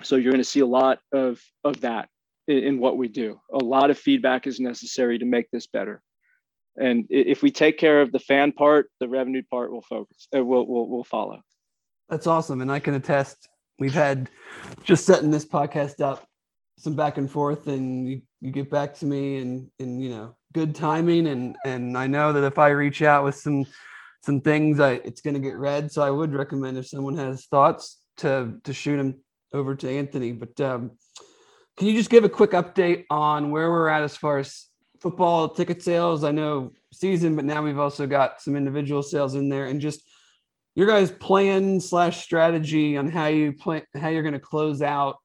So 0.02 0.16
you're 0.16 0.32
going 0.32 0.42
to 0.42 0.48
see 0.48 0.60
a 0.60 0.66
lot 0.66 0.98
of 1.12 1.40
of 1.62 1.80
that 1.82 2.08
in, 2.48 2.58
in 2.58 2.78
what 2.78 2.96
we 2.96 3.08
do. 3.08 3.40
A 3.52 3.64
lot 3.64 3.90
of 3.90 3.98
feedback 3.98 4.46
is 4.46 4.60
necessary 4.60 5.18
to 5.18 5.24
make 5.24 5.50
this 5.50 5.66
better. 5.66 6.02
And 6.76 7.06
if 7.08 7.42
we 7.42 7.50
take 7.50 7.78
care 7.78 8.00
of 8.00 8.12
the 8.12 8.18
fan 8.18 8.52
part, 8.52 8.90
the 9.00 9.08
revenue 9.08 9.42
part 9.50 9.70
will 9.70 9.82
focus. 9.82 10.28
Uh, 10.36 10.44
will 10.44 10.66
will 10.66 10.88
will 10.88 11.04
follow. 11.04 11.40
That's 12.08 12.26
awesome. 12.26 12.60
And 12.60 12.70
I 12.70 12.80
can 12.80 12.94
attest, 12.94 13.48
we've 13.78 13.94
had 13.94 14.28
just 14.82 15.06
setting 15.06 15.30
this 15.30 15.46
podcast 15.46 16.00
up, 16.00 16.26
some 16.78 16.94
back 16.94 17.16
and 17.16 17.30
forth, 17.30 17.66
and 17.66 18.08
you, 18.08 18.22
you 18.40 18.50
get 18.50 18.70
back 18.70 18.94
to 18.94 19.06
me 19.06 19.38
and 19.38 19.70
and 19.78 20.02
you 20.02 20.10
know, 20.10 20.36
good 20.52 20.74
timing. 20.74 21.28
And 21.28 21.56
and 21.64 21.96
I 21.96 22.06
know 22.06 22.32
that 22.32 22.44
if 22.44 22.58
I 22.58 22.68
reach 22.68 23.02
out 23.02 23.24
with 23.24 23.36
some 23.36 23.64
some 24.22 24.40
things, 24.40 24.80
I 24.80 24.94
it's 25.04 25.20
gonna 25.20 25.38
get 25.38 25.56
read. 25.56 25.92
So 25.92 26.02
I 26.02 26.10
would 26.10 26.34
recommend 26.34 26.78
if 26.78 26.88
someone 26.88 27.16
has 27.16 27.46
thoughts 27.46 28.00
to 28.18 28.54
to 28.64 28.72
shoot 28.72 28.96
them 28.96 29.20
over 29.52 29.76
to 29.76 29.88
Anthony. 29.88 30.32
But 30.32 30.60
um 30.60 30.92
can 31.76 31.88
you 31.88 31.94
just 31.94 32.10
give 32.10 32.24
a 32.24 32.28
quick 32.28 32.52
update 32.52 33.04
on 33.10 33.50
where 33.50 33.70
we're 33.70 33.88
at 33.88 34.02
as 34.02 34.16
far 34.16 34.38
as 34.38 34.66
football 35.04 35.50
ticket 35.50 35.82
sales? 35.82 36.24
I 36.24 36.30
know 36.30 36.72
season, 36.90 37.36
but 37.36 37.44
now 37.44 37.62
we've 37.62 37.78
also 37.78 38.06
got 38.06 38.40
some 38.40 38.56
individual 38.56 39.02
sales 39.02 39.34
in 39.34 39.50
there 39.50 39.66
and 39.66 39.78
just 39.78 40.00
your 40.74 40.86
guys' 40.86 41.10
plan 41.10 41.78
slash 41.78 42.24
strategy 42.24 42.96
on 42.96 43.10
how 43.10 43.26
you 43.26 43.52
plan 43.52 43.82
how 44.00 44.08
you're 44.08 44.22
going 44.22 44.32
to 44.32 44.40
close 44.40 44.80
out 44.80 45.18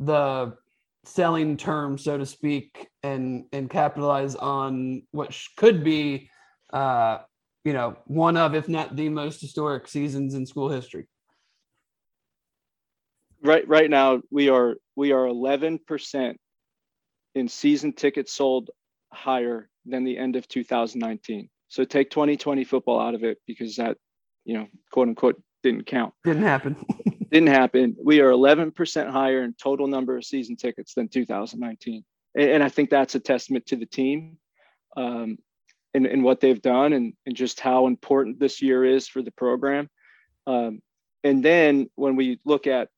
the 0.00 0.56
selling 1.04 1.56
term, 1.56 1.98
so 1.98 2.18
to 2.18 2.26
speak, 2.26 2.88
and 3.04 3.44
and 3.52 3.70
capitalize 3.70 4.34
on 4.34 5.02
what 5.12 5.38
could 5.56 5.84
be, 5.84 6.28
uh, 6.72 7.18
you 7.64 7.72
know, 7.72 7.96
one 8.06 8.36
of 8.36 8.56
if 8.56 8.68
not 8.68 8.96
the 8.96 9.08
most 9.08 9.40
historic 9.40 9.86
seasons 9.86 10.34
in 10.34 10.44
school 10.44 10.68
history. 10.68 11.06
Right 13.40 13.66
right 13.68 13.88
now 13.88 14.20
we 14.32 14.48
are 14.48 14.74
we 14.96 15.12
are 15.12 15.26
11% 15.26 16.34
in 17.36 17.48
season 17.48 17.92
tickets 17.92 18.34
sold 18.34 18.70
higher 19.12 19.68
than 19.86 20.04
the 20.04 20.16
end 20.16 20.36
of 20.36 20.48
2019. 20.48 21.48
So 21.68 21.84
take 21.84 22.10
2020 22.10 22.64
football 22.64 23.00
out 23.00 23.14
of 23.14 23.24
it 23.24 23.38
because 23.46 23.76
that, 23.76 23.96
you 24.44 24.54
know, 24.54 24.66
quote 24.90 25.08
unquote 25.08 25.40
didn't 25.62 25.86
count. 25.86 26.14
Didn't 26.24 26.42
happen. 26.42 26.76
Didn't 27.30 27.48
happen. 27.48 27.94
We 28.02 28.20
are 28.20 28.30
11% 28.30 29.08
higher 29.08 29.44
in 29.44 29.54
total 29.54 29.86
number 29.86 30.16
of 30.16 30.24
season 30.24 30.56
tickets 30.56 30.94
than 30.94 31.06
2019. 31.06 32.04
And, 32.34 32.50
and 32.50 32.62
I 32.64 32.68
think 32.68 32.90
that's 32.90 33.14
a 33.14 33.20
testament 33.20 33.66
to 33.66 33.76
the 33.76 33.86
team 33.86 34.36
um, 34.96 35.38
and, 35.94 36.06
and 36.06 36.24
what 36.24 36.40
they've 36.40 36.60
done 36.60 36.92
and, 36.92 37.12
and 37.26 37.36
just 37.36 37.60
how 37.60 37.86
important 37.86 38.40
this 38.40 38.60
year 38.60 38.84
is 38.84 39.06
for 39.06 39.22
the 39.22 39.30
program. 39.30 39.88
Um, 40.48 40.80
and 41.22 41.44
then 41.44 41.88
when 41.94 42.16
we 42.16 42.40
look 42.44 42.66
at 42.66 42.88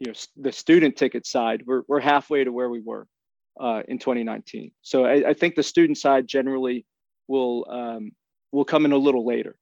you 0.00 0.06
know 0.06 0.14
the 0.36 0.52
student 0.52 0.96
ticket 0.96 1.26
side, 1.26 1.64
we're, 1.66 1.82
we're 1.86 2.00
halfway 2.00 2.42
to 2.44 2.52
where 2.52 2.70
we 2.70 2.80
were 2.80 3.06
uh, 3.60 3.82
in 3.88 3.98
2019. 3.98 4.72
So 4.82 5.04
I, 5.04 5.30
I, 5.30 5.34
think 5.34 5.54
the 5.54 5.62
student 5.62 5.98
side 5.98 6.26
generally 6.26 6.86
will 7.28 7.66
um, 7.70 8.12
will 8.52 8.64
come 8.64 8.84
in 8.84 8.92
a 8.92 8.96
little 8.96 9.24
later. 9.24 9.56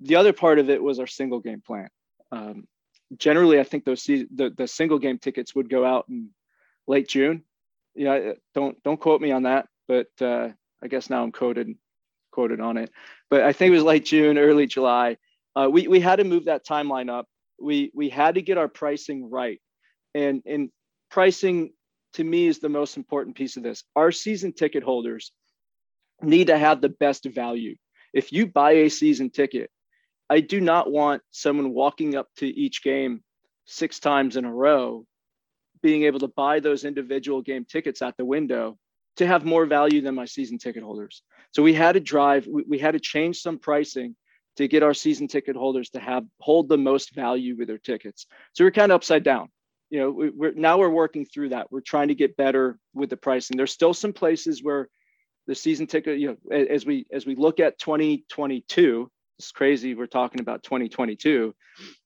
The 0.00 0.16
other 0.16 0.32
part 0.32 0.58
of 0.58 0.70
it 0.70 0.82
was 0.82 0.98
our 0.98 1.06
single 1.06 1.40
game 1.40 1.62
plan. 1.64 1.88
Um, 2.30 2.66
generally, 3.16 3.60
I 3.60 3.64
think 3.64 3.84
those 3.84 4.04
the, 4.04 4.52
the 4.56 4.68
single 4.68 4.98
game 4.98 5.18
tickets 5.18 5.54
would 5.54 5.68
go 5.68 5.84
out 5.84 6.06
in 6.08 6.30
late 6.86 7.08
June. 7.08 7.42
Yeah, 7.94 8.32
don't 8.54 8.80
don't 8.82 9.00
quote 9.00 9.20
me 9.20 9.32
on 9.32 9.44
that, 9.44 9.68
but 9.86 10.08
uh, 10.20 10.48
I 10.82 10.88
guess 10.88 11.10
now 11.10 11.22
I'm 11.22 11.32
quoted 11.32 11.74
quoted 12.32 12.60
on 12.60 12.76
it. 12.76 12.90
But 13.30 13.42
I 13.42 13.52
think 13.52 13.68
it 13.68 13.74
was 13.74 13.84
late 13.84 14.04
June, 14.04 14.38
early 14.38 14.66
July. 14.66 15.16
Uh, 15.56 15.68
we 15.70 15.86
we 15.88 16.00
had 16.00 16.16
to 16.16 16.24
move 16.24 16.46
that 16.46 16.66
timeline 16.66 17.10
up. 17.10 17.26
We 17.60 17.90
we 17.94 18.08
had 18.08 18.34
to 18.34 18.42
get 18.42 18.58
our 18.58 18.68
pricing 18.68 19.30
right, 19.30 19.60
and 20.14 20.42
and 20.46 20.70
pricing 21.10 21.72
to 22.14 22.24
me 22.24 22.46
is 22.46 22.58
the 22.58 22.68
most 22.68 22.96
important 22.96 23.36
piece 23.36 23.56
of 23.56 23.62
this. 23.62 23.84
Our 23.94 24.12
season 24.12 24.52
ticket 24.52 24.82
holders 24.82 25.32
need 26.22 26.46
to 26.48 26.58
have 26.58 26.80
the 26.80 26.88
best 26.88 27.24
value. 27.26 27.76
If 28.12 28.32
you 28.32 28.46
buy 28.46 28.72
a 28.72 28.88
season 28.88 29.30
ticket, 29.30 29.70
I 30.30 30.40
do 30.40 30.60
not 30.60 30.90
want 30.90 31.22
someone 31.30 31.74
walking 31.74 32.16
up 32.16 32.28
to 32.38 32.46
each 32.46 32.82
game 32.82 33.22
six 33.66 33.98
times 33.98 34.36
in 34.36 34.44
a 34.44 34.52
row 34.52 35.06
being 35.82 36.04
able 36.04 36.20
to 36.20 36.28
buy 36.28 36.60
those 36.60 36.84
individual 36.84 37.42
game 37.42 37.64
tickets 37.64 38.00
at 38.00 38.16
the 38.16 38.24
window 38.24 38.78
to 39.16 39.26
have 39.26 39.44
more 39.44 39.66
value 39.66 40.00
than 40.00 40.14
my 40.14 40.24
season 40.24 40.56
ticket 40.56 40.82
holders. 40.82 41.22
So 41.52 41.62
we 41.62 41.74
had 41.74 41.92
to 41.92 42.00
drive, 42.00 42.46
we, 42.46 42.64
we 42.66 42.78
had 42.78 42.92
to 42.92 43.00
change 43.00 43.42
some 43.42 43.58
pricing 43.58 44.16
to 44.56 44.66
get 44.66 44.82
our 44.82 44.94
season 44.94 45.28
ticket 45.28 45.56
holders 45.56 45.90
to 45.90 46.00
have 46.00 46.24
hold 46.40 46.68
the 46.68 46.78
most 46.78 47.14
value 47.14 47.56
with 47.56 47.68
their 47.68 47.78
tickets. 47.78 48.26
So 48.54 48.64
we're 48.64 48.70
kind 48.70 48.92
of 48.92 48.96
upside 48.96 49.24
down. 49.24 49.48
You 49.90 50.00
know, 50.00 50.10
we, 50.10 50.30
we're 50.30 50.52
now 50.52 50.78
we're 50.78 50.88
working 50.88 51.24
through 51.24 51.50
that. 51.50 51.70
We're 51.70 51.80
trying 51.80 52.08
to 52.08 52.14
get 52.14 52.36
better 52.36 52.78
with 52.94 53.10
the 53.10 53.16
pricing. 53.16 53.56
There's 53.56 53.72
still 53.72 53.94
some 53.94 54.12
places 54.12 54.62
where 54.62 54.88
the 55.46 55.54
season 55.54 55.86
ticket, 55.86 56.18
you 56.18 56.28
know, 56.28 56.56
as 56.56 56.86
we 56.86 57.06
as 57.12 57.26
we 57.26 57.34
look 57.36 57.60
at 57.60 57.78
2022, 57.78 59.10
it's 59.38 59.52
crazy. 59.52 59.94
We're 59.94 60.06
talking 60.06 60.40
about 60.40 60.62
2022. 60.62 61.30
You 61.30 61.54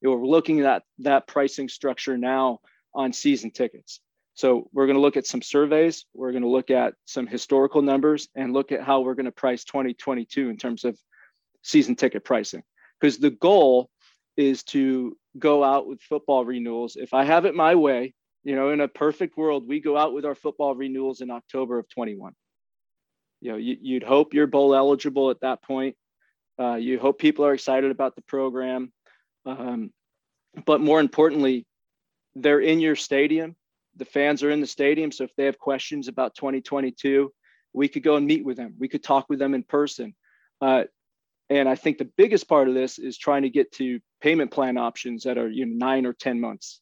know, 0.03 0.17
we're 0.17 0.27
looking 0.27 0.61
at 0.61 0.83
that 0.99 1.27
pricing 1.27 1.69
structure 1.69 2.17
now 2.17 2.61
on 2.95 3.13
season 3.13 3.51
tickets. 3.51 4.01
So 4.35 4.69
we're 4.73 4.87
going 4.87 4.97
to 4.97 5.03
look 5.03 5.17
at 5.17 5.27
some 5.27 5.43
surveys. 5.43 6.05
We're 6.15 6.31
going 6.31 6.45
to 6.45 6.49
look 6.49 6.71
at 6.71 6.95
some 7.07 7.27
historical 7.27 7.83
numbers 7.83 8.29
and 8.37 8.53
look 8.53 8.71
at 8.71 8.83
how 8.83 9.01
we're 9.01 9.15
going 9.15 9.27
to 9.27 9.33
price 9.33 9.65
2022 9.65 10.49
in 10.49 10.57
terms 10.57 10.85
of 10.85 10.97
season 11.63 11.97
ticket 11.97 12.25
pricing. 12.25 12.63
Because 13.01 13.19
the 13.19 13.31
goal 13.31 13.91
is 14.39 14.63
to 14.63 15.17
go 15.37 15.65
out 15.65 15.89
with 15.89 16.01
football 16.01 16.45
renewals. 16.45 16.97
If 16.97 17.13
I 17.13 17.25
have 17.25 17.45
it 17.45 17.57
my 17.57 17.75
way, 17.75 18.15
you 18.45 18.55
know, 18.55 18.71
in 18.71 18.81
a 18.81 18.89
perfect 18.89 19.37
world, 19.37 19.67
we 19.67 19.81
go 19.81 19.99
out 19.99 20.15
with 20.15 20.25
our 20.25 20.37
football 20.37 20.77
renewals 20.77 21.21
in 21.21 21.31
October 21.31 21.79
of 21.79 21.89
21. 21.89 22.33
You 23.41 23.53
know, 23.53 23.57
you, 23.59 23.95
would 23.95 24.05
hope 24.05 24.33
you're 24.33 24.47
bowl 24.47 24.77
eligible 24.77 25.31
at 25.31 25.41
that 25.41 25.63
point. 25.63 25.97
Uh, 26.59 26.77
you 26.77 27.01
hope 27.01 27.19
people 27.19 27.45
are 27.45 27.53
excited 27.53 27.91
about 27.91 28.15
the 28.15 28.23
program. 28.23 28.93
Um, 29.45 29.91
but 30.65 30.81
more 30.81 31.01
importantly, 31.01 31.67
they're 32.37 32.61
in 32.61 32.79
your 32.79 32.97
stadium. 32.97 33.57
The 33.97 34.05
fans 34.05 34.45
are 34.45 34.51
in 34.51 34.61
the 34.61 34.67
stadium. 34.69 35.11
So 35.11 35.25
if 35.25 35.35
they 35.37 35.47
have 35.47 35.59
questions 35.59 36.07
about 36.07 36.37
2022, 36.37 37.33
we 37.73 37.89
could 37.89 38.05
go 38.05 38.17
and 38.17 38.27
meet 38.27 38.45
with 38.45 38.57
them. 38.57 38.75
We 38.79 38.89
could 38.89 39.03
talk 39.03 39.27
with 39.29 39.41
them 39.41 39.55
in 39.55 39.65
person. 39.65 40.15
Uh, 40.61 40.85
and 41.51 41.69
I 41.69 41.75
think 41.75 41.99
the 41.99 42.11
biggest 42.17 42.49
part 42.49 42.69
of 42.69 42.75
this 42.75 42.99
is 42.99 43.19
trying 43.19 43.43
to 43.43 43.51
get 43.51 43.73
to 43.73 44.01
payment 44.21 44.51
plan 44.51 44.77
options 44.77 45.25
that 45.25 45.39
are 45.39 45.49
you 45.49 45.67
know 45.67 45.87
nine 45.87 46.07
or 46.07 46.13
ten 46.13 46.41
months. 46.41 46.81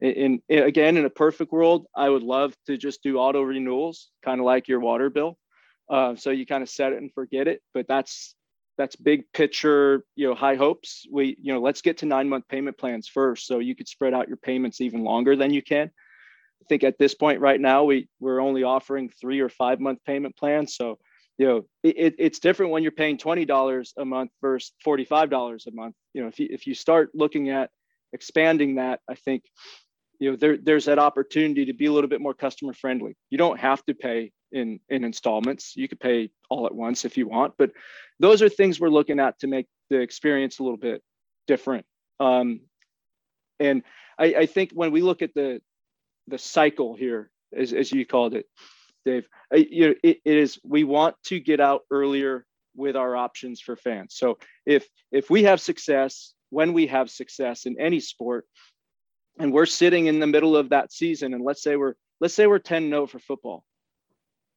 And, 0.00 0.40
again, 0.48 0.96
in 0.96 1.04
a 1.04 1.10
perfect 1.10 1.50
world, 1.50 1.86
I 1.96 2.08
would 2.08 2.22
love 2.22 2.54
to 2.66 2.76
just 2.76 3.02
do 3.02 3.18
auto 3.18 3.42
renewals, 3.42 4.10
kind 4.24 4.38
of 4.38 4.46
like 4.46 4.68
your 4.68 4.78
water 4.78 5.10
bill. 5.10 5.36
Uh, 5.90 6.14
so 6.14 6.30
you 6.30 6.46
kind 6.46 6.62
of 6.62 6.68
set 6.68 6.92
it 6.92 6.98
and 6.98 7.12
forget 7.12 7.48
it. 7.48 7.60
But 7.74 7.88
that's 7.88 8.36
that's 8.76 8.94
big 8.94 9.24
picture, 9.32 10.04
you 10.14 10.28
know, 10.28 10.36
high 10.36 10.54
hopes. 10.54 11.04
We, 11.10 11.36
you 11.42 11.52
know, 11.52 11.60
let's 11.60 11.82
get 11.82 11.98
to 11.98 12.06
nine 12.06 12.28
month 12.28 12.46
payment 12.48 12.78
plans 12.78 13.08
first, 13.08 13.46
so 13.46 13.58
you 13.58 13.74
could 13.74 13.88
spread 13.88 14.14
out 14.14 14.28
your 14.28 14.36
payments 14.36 14.80
even 14.80 15.02
longer 15.02 15.34
than 15.34 15.52
you 15.52 15.62
can. 15.62 15.90
I 16.62 16.64
think 16.68 16.84
at 16.84 16.98
this 16.98 17.14
point 17.14 17.40
right 17.40 17.60
now, 17.60 17.82
we 17.84 18.08
we're 18.20 18.40
only 18.40 18.62
offering 18.62 19.10
three 19.20 19.40
or 19.40 19.48
five 19.48 19.80
month 19.80 19.98
payment 20.04 20.36
plans. 20.36 20.76
So 20.76 20.98
you 21.38 21.46
know 21.46 21.64
it, 21.82 22.16
it's 22.18 22.40
different 22.40 22.72
when 22.72 22.82
you're 22.82 22.92
paying 22.92 23.16
$20 23.16 23.92
a 23.96 24.04
month 24.04 24.30
versus 24.42 24.72
$45 24.84 25.66
a 25.66 25.70
month. 25.72 25.94
You 26.12 26.22
know 26.22 26.28
if 26.28 26.38
you 26.38 26.48
if 26.50 26.66
you 26.66 26.74
start 26.74 27.10
looking 27.14 27.50
at 27.50 27.70
expanding 28.12 28.76
that 28.76 29.00
i 29.08 29.14
think 29.14 29.42
you 30.18 30.30
know 30.30 30.36
there, 30.36 30.56
there's 30.56 30.86
that 30.86 30.98
opportunity 30.98 31.66
to 31.66 31.74
be 31.74 31.86
a 31.86 31.92
little 31.92 32.08
bit 32.08 32.20
more 32.20 32.34
customer 32.34 32.72
friendly. 32.72 33.16
You 33.30 33.38
don't 33.38 33.60
have 33.60 33.84
to 33.84 33.94
pay 33.94 34.32
in 34.50 34.80
in 34.88 35.04
installments. 35.04 35.76
You 35.76 35.88
could 35.88 36.00
pay 36.00 36.30
all 36.50 36.66
at 36.66 36.74
once 36.74 37.04
if 37.04 37.16
you 37.16 37.28
want 37.28 37.54
but 37.58 37.70
those 38.20 38.42
are 38.42 38.48
things 38.48 38.80
we're 38.80 38.88
looking 38.88 39.20
at 39.20 39.38
to 39.40 39.46
make 39.46 39.66
the 39.90 40.00
experience 40.00 40.58
a 40.58 40.62
little 40.62 40.78
bit 40.78 41.02
different. 41.46 41.86
Um, 42.20 42.60
and 43.60 43.82
I, 44.18 44.34
I 44.34 44.46
think 44.46 44.72
when 44.72 44.90
we 44.90 45.02
look 45.02 45.22
at 45.22 45.34
the 45.34 45.60
the 46.26 46.38
cycle 46.38 46.94
here 46.94 47.30
as, 47.56 47.72
as 47.72 47.92
you 47.92 48.04
called 48.04 48.34
it 48.34 48.46
Dave. 49.08 49.26
Uh, 49.54 49.58
it, 49.58 49.98
it 50.02 50.20
is 50.24 50.58
we 50.64 50.84
want 50.84 51.16
to 51.24 51.40
get 51.40 51.60
out 51.60 51.82
earlier 51.90 52.44
with 52.76 52.96
our 52.96 53.16
options 53.16 53.60
for 53.60 53.76
fans. 53.76 54.14
So 54.14 54.38
if 54.66 54.86
if 55.10 55.30
we 55.30 55.44
have 55.44 55.60
success, 55.60 56.34
when 56.50 56.72
we 56.72 56.86
have 56.88 57.10
success 57.10 57.66
in 57.66 57.80
any 57.80 58.00
sport, 58.00 58.46
and 59.38 59.52
we're 59.52 59.66
sitting 59.66 60.06
in 60.06 60.20
the 60.20 60.26
middle 60.26 60.56
of 60.56 60.70
that 60.70 60.92
season, 60.92 61.34
and 61.34 61.44
let's 61.44 61.62
say 61.62 61.76
we're 61.76 61.94
let's 62.20 62.34
say 62.34 62.46
we're 62.46 62.58
10-0 62.58 63.08
for 63.08 63.18
football, 63.18 63.64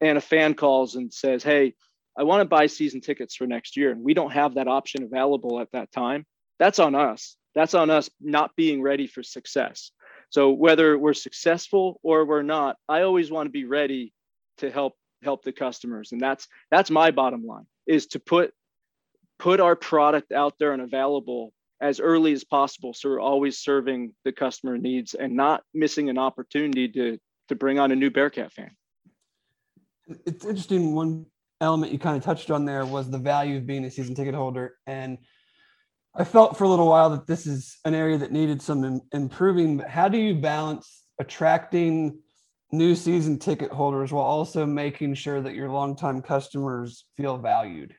and 0.02 0.18
a 0.18 0.22
fan 0.22 0.54
calls 0.54 0.96
and 0.96 1.14
says, 1.14 1.44
Hey, 1.44 1.74
I 2.18 2.24
want 2.24 2.42
to 2.42 2.46
buy 2.46 2.68
season 2.68 3.02
tickets 3.02 3.36
for 3.36 3.48
next 3.48 3.78
year, 3.78 3.92
and 3.92 4.04
we 4.04 4.14
don't 4.14 4.34
have 4.34 4.56
that 4.56 4.68
option 4.68 5.04
available 5.04 5.60
at 5.60 5.72
that 5.72 5.92
time, 5.92 6.26
that's 6.60 6.80
on 6.80 6.96
us. 6.96 7.38
That's 7.56 7.74
on 7.74 7.90
us 7.90 8.10
not 8.20 8.56
being 8.56 8.82
ready 8.82 9.08
for 9.08 9.24
success. 9.24 9.92
So 10.30 10.52
whether 10.52 10.98
we're 10.98 11.14
successful 11.14 12.00
or 12.04 12.26
we're 12.26 12.42
not, 12.42 12.78
I 12.88 13.02
always 13.02 13.30
want 13.30 13.48
to 13.48 13.52
be 13.52 13.66
ready 13.66 14.14
to 14.62 14.72
help 14.72 14.94
help 15.24 15.44
the 15.44 15.52
customers. 15.52 16.12
And 16.12 16.22
that's 16.22 16.48
that's 16.72 16.90
my 16.90 17.12
bottom 17.12 17.46
line 17.46 17.66
is 17.86 18.08
to 18.08 18.20
put 18.20 18.54
put 19.40 19.60
our 19.60 19.76
product 19.76 20.32
out 20.32 20.56
there 20.60 20.72
and 20.72 20.82
available 20.82 21.54
as 21.82 22.00
early 22.00 22.32
as 22.32 22.44
possible. 22.44 22.94
So 22.94 23.10
we're 23.10 23.20
always 23.20 23.58
serving 23.58 24.14
the 24.24 24.32
customer 24.32 24.78
needs 24.78 25.16
and 25.16 25.36
not 25.36 25.64
missing 25.74 26.10
an 26.10 26.18
opportunity 26.18 26.88
to 26.90 27.18
to 27.50 27.56
bring 27.56 27.80
on 27.80 27.92
a 27.92 27.96
new 27.96 28.10
bearcat 28.10 28.54
fan. 28.54 28.72
It's 30.26 30.46
interesting 30.46 30.94
one 30.94 31.26
element 31.60 31.92
you 31.92 32.00
kind 32.00 32.18
of 32.18 32.24
touched 32.24 32.50
on 32.50 32.66
there 32.66 32.86
was 32.86 33.10
the 33.10 33.20
value 33.20 33.58
of 33.58 33.68
being 33.68 33.86
a 33.86 33.92
season 33.92 34.16
ticket 34.16 34.34
holder. 34.34 34.76
And 34.88 35.18
i 36.14 36.24
felt 36.26 36.58
for 36.58 36.66
a 36.66 36.70
little 36.70 36.88
while 36.88 37.10
that 37.10 37.26
this 37.26 37.48
is 37.48 37.78
an 37.86 37.96
area 37.96 38.18
that 38.18 38.34
needed 38.34 38.62
some 38.62 39.00
improving 39.14 39.78
but 39.78 39.88
how 39.88 40.10
do 40.10 40.18
you 40.18 40.36
balance 40.36 41.06
attracting 41.20 42.20
new 42.72 42.96
season 42.96 43.38
ticket 43.38 43.72
holders 43.72 44.12
while 44.12 44.24
also 44.24 44.66
making 44.66 45.14
sure 45.16 45.42
that 45.42 45.56
your 45.56 45.70
longtime 45.70 46.22
customers 46.22 47.06
feel 47.18 47.38
valued? 47.38 47.96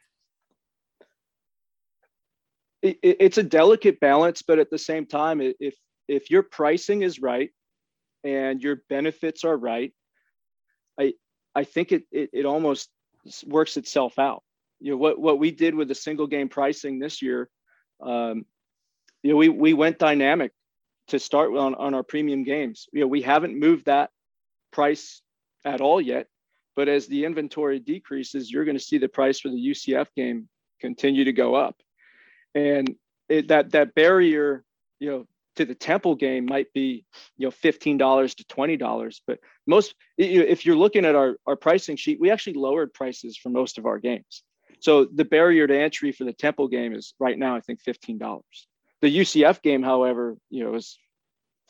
It, 2.80 2.98
it's 3.02 3.38
a 3.38 3.42
delicate 3.42 4.00
balance, 4.00 4.42
but 4.42 4.58
at 4.58 4.70
the 4.70 4.78
same 4.78 5.06
time, 5.06 5.40
if 5.40 5.74
if 6.08 6.30
your 6.30 6.42
pricing 6.42 7.02
is 7.02 7.20
right 7.20 7.50
and 8.24 8.62
your 8.62 8.82
benefits 8.88 9.44
are 9.44 9.56
right, 9.56 9.92
I 10.98 11.14
I 11.54 11.64
think 11.64 11.92
it 11.92 12.04
it, 12.10 12.30
it 12.32 12.44
almost 12.44 12.90
works 13.46 13.76
itself 13.76 14.18
out. 14.18 14.42
You 14.80 14.92
know 14.92 14.96
what 14.96 15.20
what 15.20 15.38
we 15.38 15.52
did 15.52 15.74
with 15.74 15.88
the 15.88 15.94
single 15.94 16.26
game 16.26 16.48
pricing 16.48 16.98
this 16.98 17.22
year. 17.22 17.48
Um, 18.00 18.46
you 19.22 19.30
know, 19.30 19.36
we 19.36 19.48
we 19.48 19.74
went 19.74 19.98
dynamic 19.98 20.50
to 21.08 21.20
start 21.20 21.54
on 21.54 21.76
on 21.76 21.94
our 21.94 22.02
premium 22.02 22.42
games. 22.42 22.88
You 22.92 23.02
know, 23.02 23.06
we 23.06 23.22
haven't 23.22 23.56
moved 23.56 23.84
that 23.86 24.10
price 24.72 25.22
at 25.64 25.80
all 25.80 26.00
yet. 26.00 26.26
But 26.74 26.88
as 26.88 27.06
the 27.06 27.24
inventory 27.24 27.78
decreases, 27.78 28.50
you're 28.50 28.64
going 28.64 28.78
to 28.78 28.82
see 28.82 28.98
the 28.98 29.08
price 29.08 29.40
for 29.40 29.48
the 29.48 29.70
UCF 29.70 30.06
game 30.16 30.48
continue 30.80 31.24
to 31.24 31.32
go 31.32 31.54
up. 31.54 31.76
And 32.54 32.96
it, 33.28 33.48
that 33.48 33.70
that 33.72 33.94
barrier, 33.94 34.64
you 34.98 35.10
know, 35.10 35.26
to 35.56 35.64
the 35.66 35.74
Temple 35.74 36.14
game 36.14 36.46
might 36.46 36.72
be, 36.72 37.04
you 37.36 37.46
know, 37.46 37.50
fifteen 37.50 37.98
dollars 37.98 38.34
to 38.36 38.44
twenty 38.46 38.76
dollars. 38.76 39.22
But 39.26 39.38
most, 39.66 39.94
if 40.16 40.64
you're 40.64 40.76
looking 40.76 41.04
at 41.04 41.14
our 41.14 41.36
our 41.46 41.56
pricing 41.56 41.96
sheet, 41.96 42.20
we 42.20 42.30
actually 42.30 42.54
lowered 42.54 42.94
prices 42.94 43.36
for 43.36 43.50
most 43.50 43.78
of 43.78 43.86
our 43.86 43.98
games. 43.98 44.42
So 44.80 45.04
the 45.04 45.24
barrier 45.24 45.66
to 45.66 45.78
entry 45.78 46.12
for 46.12 46.24
the 46.24 46.32
Temple 46.32 46.68
game 46.68 46.94
is 46.94 47.14
right 47.20 47.38
now, 47.38 47.54
I 47.54 47.60
think, 47.60 47.80
fifteen 47.80 48.18
dollars. 48.18 48.66
The 49.02 49.14
UCF 49.14 49.62
game, 49.62 49.82
however, 49.82 50.36
you 50.48 50.64
know, 50.64 50.74
is 50.74 50.98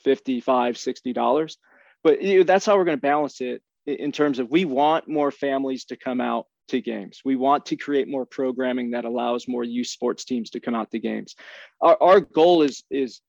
55 0.05 0.79
60 0.79 1.13
dollars 1.13 1.59
but 2.03 2.23
you 2.23 2.39
know, 2.39 2.45
that's 2.45 2.67
how 2.67 2.77
we're 2.77 2.85
going 2.85 2.99
to 2.99 3.03
balance 3.03 3.41
it 3.41 3.63
in 3.87 4.13
terms 4.13 4.39
of 4.39 4.51
we 4.51 4.65
want 4.65 5.09
more 5.09 5.31
families 5.31 5.85
to 5.87 5.97
come 5.97 6.21
out 6.21 6.47
to 6.69 6.81
games. 6.81 7.21
We 7.25 7.37
want 7.37 7.67
to 7.67 7.77
create 7.77 8.09
more 8.09 8.27
programming 8.27 8.93
that 8.93 9.05
allows 9.05 9.49
more 9.49 9.65
youth 9.65 9.89
sports 9.89 10.25
teams 10.25 10.51
to 10.51 10.61
come 10.61 10.75
out 10.75 10.91
to 10.93 10.99
games. 10.99 11.35
Our, 11.81 11.97
our 12.01 12.21
goal 12.21 12.63
is 12.63 12.85
is 12.91 13.21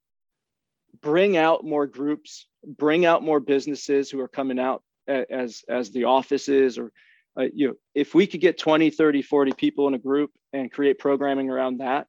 bring 1.01 1.37
out 1.37 1.65
more 1.65 1.87
groups, 1.87 2.47
bring 2.65 3.05
out 3.05 3.23
more 3.23 3.39
businesses 3.39 4.09
who 4.09 4.19
are 4.19 4.27
coming 4.27 4.59
out 4.59 4.83
as 5.07 5.63
as 5.67 5.91
the 5.91 6.05
offices 6.05 6.77
or 6.77 6.91
uh, 7.37 7.47
you 7.53 7.67
know 7.67 7.73
if 7.93 8.13
we 8.15 8.25
could 8.25 8.39
get 8.39 8.57
20 8.57 8.89
30 8.89 9.21
40 9.21 9.51
people 9.53 9.87
in 9.87 9.93
a 9.93 9.99
group 9.99 10.31
and 10.53 10.71
create 10.71 10.97
programming 10.97 11.49
around 11.49 11.79
that 11.79 12.07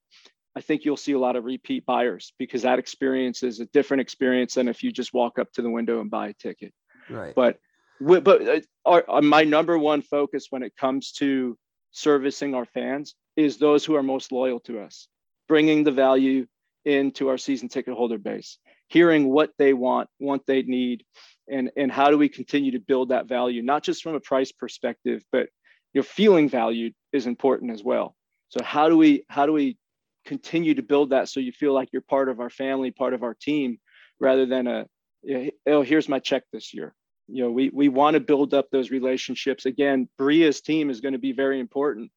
i 0.57 0.61
think 0.61 0.85
you'll 0.85 0.97
see 0.97 1.13
a 1.13 1.19
lot 1.19 1.37
of 1.37 1.45
repeat 1.45 1.85
buyers 1.87 2.33
because 2.39 2.63
that 2.63 2.79
experience 2.79 3.43
is 3.43 3.61
a 3.61 3.67
different 3.67 4.01
experience 4.01 4.55
than 4.55 4.69
if 4.69 4.83
you 4.83 4.93
just 4.93 5.15
walk 5.15 5.39
up 5.39 5.53
to 5.53 5.63
the 5.63 5.71
window 5.71 6.01
and 6.01 6.11
buy 6.11 6.29
a 6.29 6.35
ticket 6.35 6.73
right 7.09 7.35
but 7.35 7.59
but 8.01 8.27
uh, 8.27 8.61
our, 8.85 9.05
our, 9.09 9.23
my 9.23 9.45
number 9.45 9.79
one 9.79 10.03
focus 10.03 10.47
when 10.51 10.63
it 10.63 10.77
comes 10.77 11.13
to 11.13 11.57
servicing 11.93 12.55
our 12.55 12.65
fans 12.67 13.15
is 13.37 13.57
those 13.57 13.85
who 13.85 13.95
are 13.95 14.03
most 14.03 14.33
loyal 14.33 14.61
to 14.61 14.81
us, 14.81 15.09
bringing 15.49 15.85
the 15.85 15.93
value 15.93 16.47
into 16.85 17.29
our 17.29 17.39
season 17.39 17.69
ticket 17.69 17.95
holder 17.95 18.19
base, 18.19 18.59
hearing 18.89 19.31
what 19.31 19.51
they 19.59 19.73
want, 19.73 20.09
what 20.19 20.45
they 20.47 20.63
need, 20.63 21.05
and 21.49 21.71
and 21.77 21.91
how 21.91 22.11
do 22.11 22.19
we 22.19 22.29
continue 22.29 22.73
to 22.73 22.81
build 22.81 23.11
that 23.11 23.27
value, 23.27 23.63
not 23.63 23.83
just 23.83 24.03
from 24.03 24.15
a 24.15 24.21
price 24.21 24.53
perspective, 24.53 25.23
but 25.33 25.49
you 25.93 26.01
know, 26.01 26.03
feeling 26.03 26.49
valued 26.49 26.95
is 27.13 27.27
important 27.27 27.71
as 27.71 27.83
well. 27.83 28.15
So 28.49 28.63
how 28.63 28.89
do 28.89 28.97
we 28.97 29.25
how 29.29 29.47
do 29.47 29.53
we 29.53 29.79
continue 30.25 30.75
to 30.75 30.83
build 30.83 31.11
that 31.11 31.29
so 31.29 31.41
you 31.41 31.53
feel 31.53 31.73
like 31.73 31.91
you're 31.93 32.03
part 32.03 32.29
of 32.29 32.41
our 32.41 32.51
family, 32.51 32.91
part 32.91 33.15
of 33.15 33.23
our 33.23 33.35
team, 33.35 33.79
rather 34.21 34.47
than 34.47 34.67
a 34.67 34.87
oh 35.67 35.83
here's 35.83 36.09
my 36.09 36.19
check 36.19 36.45
this 36.53 36.75
year. 36.75 36.95
You 37.29 37.45
know 37.45 37.51
we 37.51 37.71
we 37.71 37.89
want 37.89 38.15
to 38.15 38.21
build 38.21 38.55
up 38.55 38.71
those 38.71 38.91
relationships. 38.91 39.67
Again 39.67 40.09
bria's 40.19 40.61
team 40.61 40.91
is 40.91 41.01
going 41.01 41.13
to 41.13 41.19
be 41.19 41.33
very 41.33 41.61
important 41.61 42.11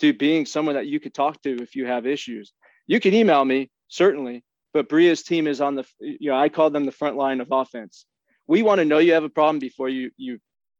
to 0.00 0.12
being 0.12 0.46
someone 0.46 0.74
that 0.74 0.86
you 0.86 1.00
could 1.00 1.14
talk 1.14 1.42
to 1.42 1.56
if 1.62 1.74
you 1.74 1.86
have 1.86 2.06
issues. 2.06 2.52
You 2.86 3.00
can 3.00 3.14
email 3.14 3.44
me 3.44 3.70
certainly 3.88 4.44
but 4.72 4.88
bria's 4.88 5.22
team 5.22 5.46
is 5.46 5.60
on 5.60 5.74
the 5.76 5.84
you 6.00 6.30
know 6.30 6.36
i 6.36 6.48
call 6.48 6.70
them 6.70 6.84
the 6.84 6.92
front 6.92 7.16
line 7.16 7.40
of 7.40 7.48
offense. 7.50 8.06
We 8.46 8.62
want 8.62 8.78
to 8.78 8.84
know 8.84 8.98
you 8.98 9.14
have 9.14 9.24
a 9.24 9.28
problem 9.28 9.58
before 9.58 9.88
you 9.88 10.10
you 10.16 10.38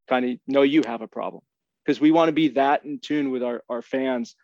kind 0.09 0.25
of 0.25 0.39
know 0.47 0.63
you 0.63 0.83
have 0.87 1.03
a 1.03 1.09
problem 1.09 1.43
because 1.85 2.01
we 2.01 2.11
want 2.11 2.29
to 2.29 2.33
be 2.33 2.49
that 2.49 2.85
in 2.85 2.99
tune 2.99 3.31
with 3.31 3.43
our, 3.43 3.63
our 3.69 3.83
fans 3.83 4.37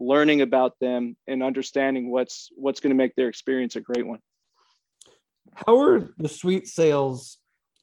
learning 0.00 0.40
about 0.40 0.80
them 0.80 1.16
and 1.28 1.42
understanding 1.42 2.10
what's 2.10 2.48
what's 2.56 2.80
going 2.80 2.90
to 2.90 2.96
make 2.96 3.14
their 3.14 3.28
experience 3.28 3.76
a 3.76 3.80
great 3.80 4.06
one. 4.06 4.18
How 5.54 5.80
are 5.80 6.08
the 6.18 6.28
suite 6.28 6.66
sales 6.66 7.38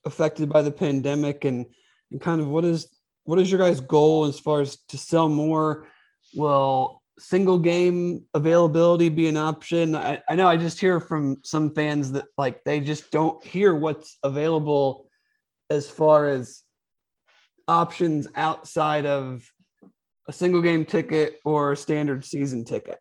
affected 0.05 0.49
by 0.49 0.63
the 0.63 0.71
pandemic? 0.71 1.45
And, 1.45 1.65
and 2.11 2.19
kind 2.19 2.41
of 2.41 2.47
what 2.47 2.65
is 2.65 2.89
what 3.23 3.39
is 3.39 3.51
your 3.51 3.59
guys 3.59 3.79
goal 3.79 4.25
as 4.25 4.39
far 4.39 4.61
as 4.61 4.77
to 4.89 4.97
sell 4.97 5.29
more? 5.29 5.87
Will 6.35 7.01
single 7.19 7.59
game 7.59 8.25
availability 8.33 9.09
be 9.09 9.27
an 9.27 9.37
option? 9.37 9.95
I, 9.95 10.21
I 10.29 10.35
know 10.35 10.47
i 10.47 10.57
just 10.57 10.79
hear 10.79 10.99
from 10.99 11.37
some 11.43 11.73
fans 11.73 12.11
that 12.13 12.25
like 12.37 12.63
they 12.63 12.79
just 12.79 13.11
don't 13.11 13.43
hear 13.45 13.75
what's 13.75 14.17
available 14.23 15.07
as 15.69 15.89
far 15.89 16.29
as 16.29 16.63
options 17.67 18.27
outside 18.35 19.05
of 19.05 19.43
a 20.27 20.33
single 20.33 20.61
game 20.61 20.85
ticket 20.85 21.39
or 21.45 21.71
a 21.71 21.77
standard 21.77 22.23
season 22.25 22.63
ticket 22.65 22.99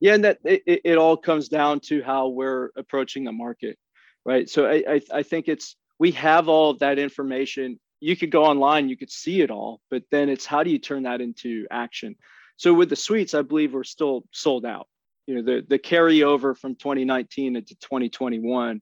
yeah 0.00 0.14
and 0.14 0.24
that 0.24 0.38
it, 0.44 0.62
it 0.84 0.98
all 0.98 1.16
comes 1.16 1.48
down 1.48 1.80
to 1.80 2.02
how 2.02 2.28
we're 2.28 2.70
approaching 2.76 3.24
the 3.24 3.32
market 3.32 3.78
right? 4.24 4.48
So 4.48 4.66
I, 4.66 4.84
I, 4.88 5.00
I 5.12 5.22
think 5.22 5.48
it's 5.48 5.76
we 5.98 6.12
have 6.12 6.48
all 6.48 6.70
of 6.70 6.80
that 6.80 6.98
information. 6.98 7.78
You 8.00 8.16
could 8.16 8.30
go 8.30 8.44
online, 8.44 8.88
you 8.88 8.96
could 8.96 9.10
see 9.10 9.42
it 9.42 9.50
all, 9.50 9.80
but 9.90 10.02
then 10.10 10.28
it's 10.28 10.46
how 10.46 10.62
do 10.62 10.70
you 10.70 10.78
turn 10.78 11.04
that 11.04 11.20
into 11.20 11.66
action? 11.70 12.16
So 12.56 12.74
with 12.74 12.90
the 12.90 12.96
suites, 12.96 13.34
I 13.34 13.42
believe 13.42 13.72
we're 13.72 13.84
still 13.84 14.24
sold 14.32 14.64
out. 14.64 14.88
You 15.26 15.36
know, 15.36 15.42
the 15.42 15.66
the 15.66 15.78
carryover 15.78 16.56
from 16.56 16.74
2019 16.74 17.56
into 17.56 17.74
2021, 17.76 18.76
I 18.76 18.80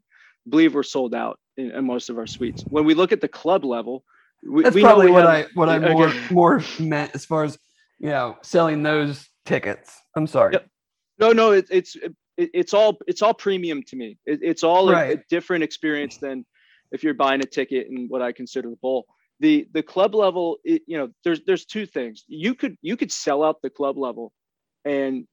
believe 0.48 0.74
we're 0.74 0.82
sold 0.82 1.14
out 1.14 1.38
in, 1.56 1.70
in 1.70 1.84
most 1.84 2.08
of 2.08 2.18
our 2.18 2.26
suites. 2.26 2.64
When 2.68 2.84
we 2.84 2.94
look 2.94 3.12
at 3.12 3.20
the 3.20 3.28
club 3.28 3.64
level, 3.64 4.04
we, 4.42 4.62
that's 4.62 4.74
we 4.74 4.82
probably 4.82 5.10
what 5.10 5.24
have, 5.24 5.30
I 5.30 5.46
what 5.54 5.68
I 5.68 5.78
more 5.78 6.08
okay. 6.08 6.34
more 6.34 6.62
meant 6.78 7.12
as 7.14 7.24
far 7.24 7.44
as 7.44 7.58
you 7.98 8.08
know 8.08 8.36
selling 8.42 8.82
those 8.82 9.28
tickets. 9.44 9.98
I'm 10.16 10.26
sorry. 10.26 10.54
Yep. 10.54 10.68
No, 11.18 11.32
no, 11.32 11.52
it, 11.52 11.66
it's 11.70 11.96
it, 11.96 12.14
it's 12.36 12.74
all 12.74 12.98
it's 13.06 13.22
all 13.22 13.34
premium 13.34 13.82
to 13.84 13.96
me. 13.96 14.18
It, 14.26 14.40
it's 14.42 14.64
all 14.64 14.90
right. 14.90 15.18
a, 15.18 15.20
a, 15.20 15.24
different 15.28 15.64
experience 15.64 16.16
than 16.16 16.44
if 16.92 17.04
you're 17.04 17.14
buying 17.14 17.40
a 17.40 17.46
ticket 17.46 17.88
in 17.88 18.06
what 18.08 18.22
I 18.22 18.32
consider 18.32 18.70
the 18.70 18.76
bowl. 18.76 19.06
The 19.40 19.68
the 19.72 19.82
club 19.82 20.14
level, 20.14 20.58
it, 20.64 20.82
you 20.86 20.96
know, 20.98 21.10
there's 21.24 21.42
there's 21.46 21.64
two 21.64 21.86
things. 21.86 22.24
You 22.28 22.54
could 22.54 22.76
you 22.82 22.96
could 22.96 23.12
sell 23.12 23.42
out 23.42 23.62
the 23.62 23.70
club 23.70 23.98
level, 23.98 24.32
and 24.84 25.26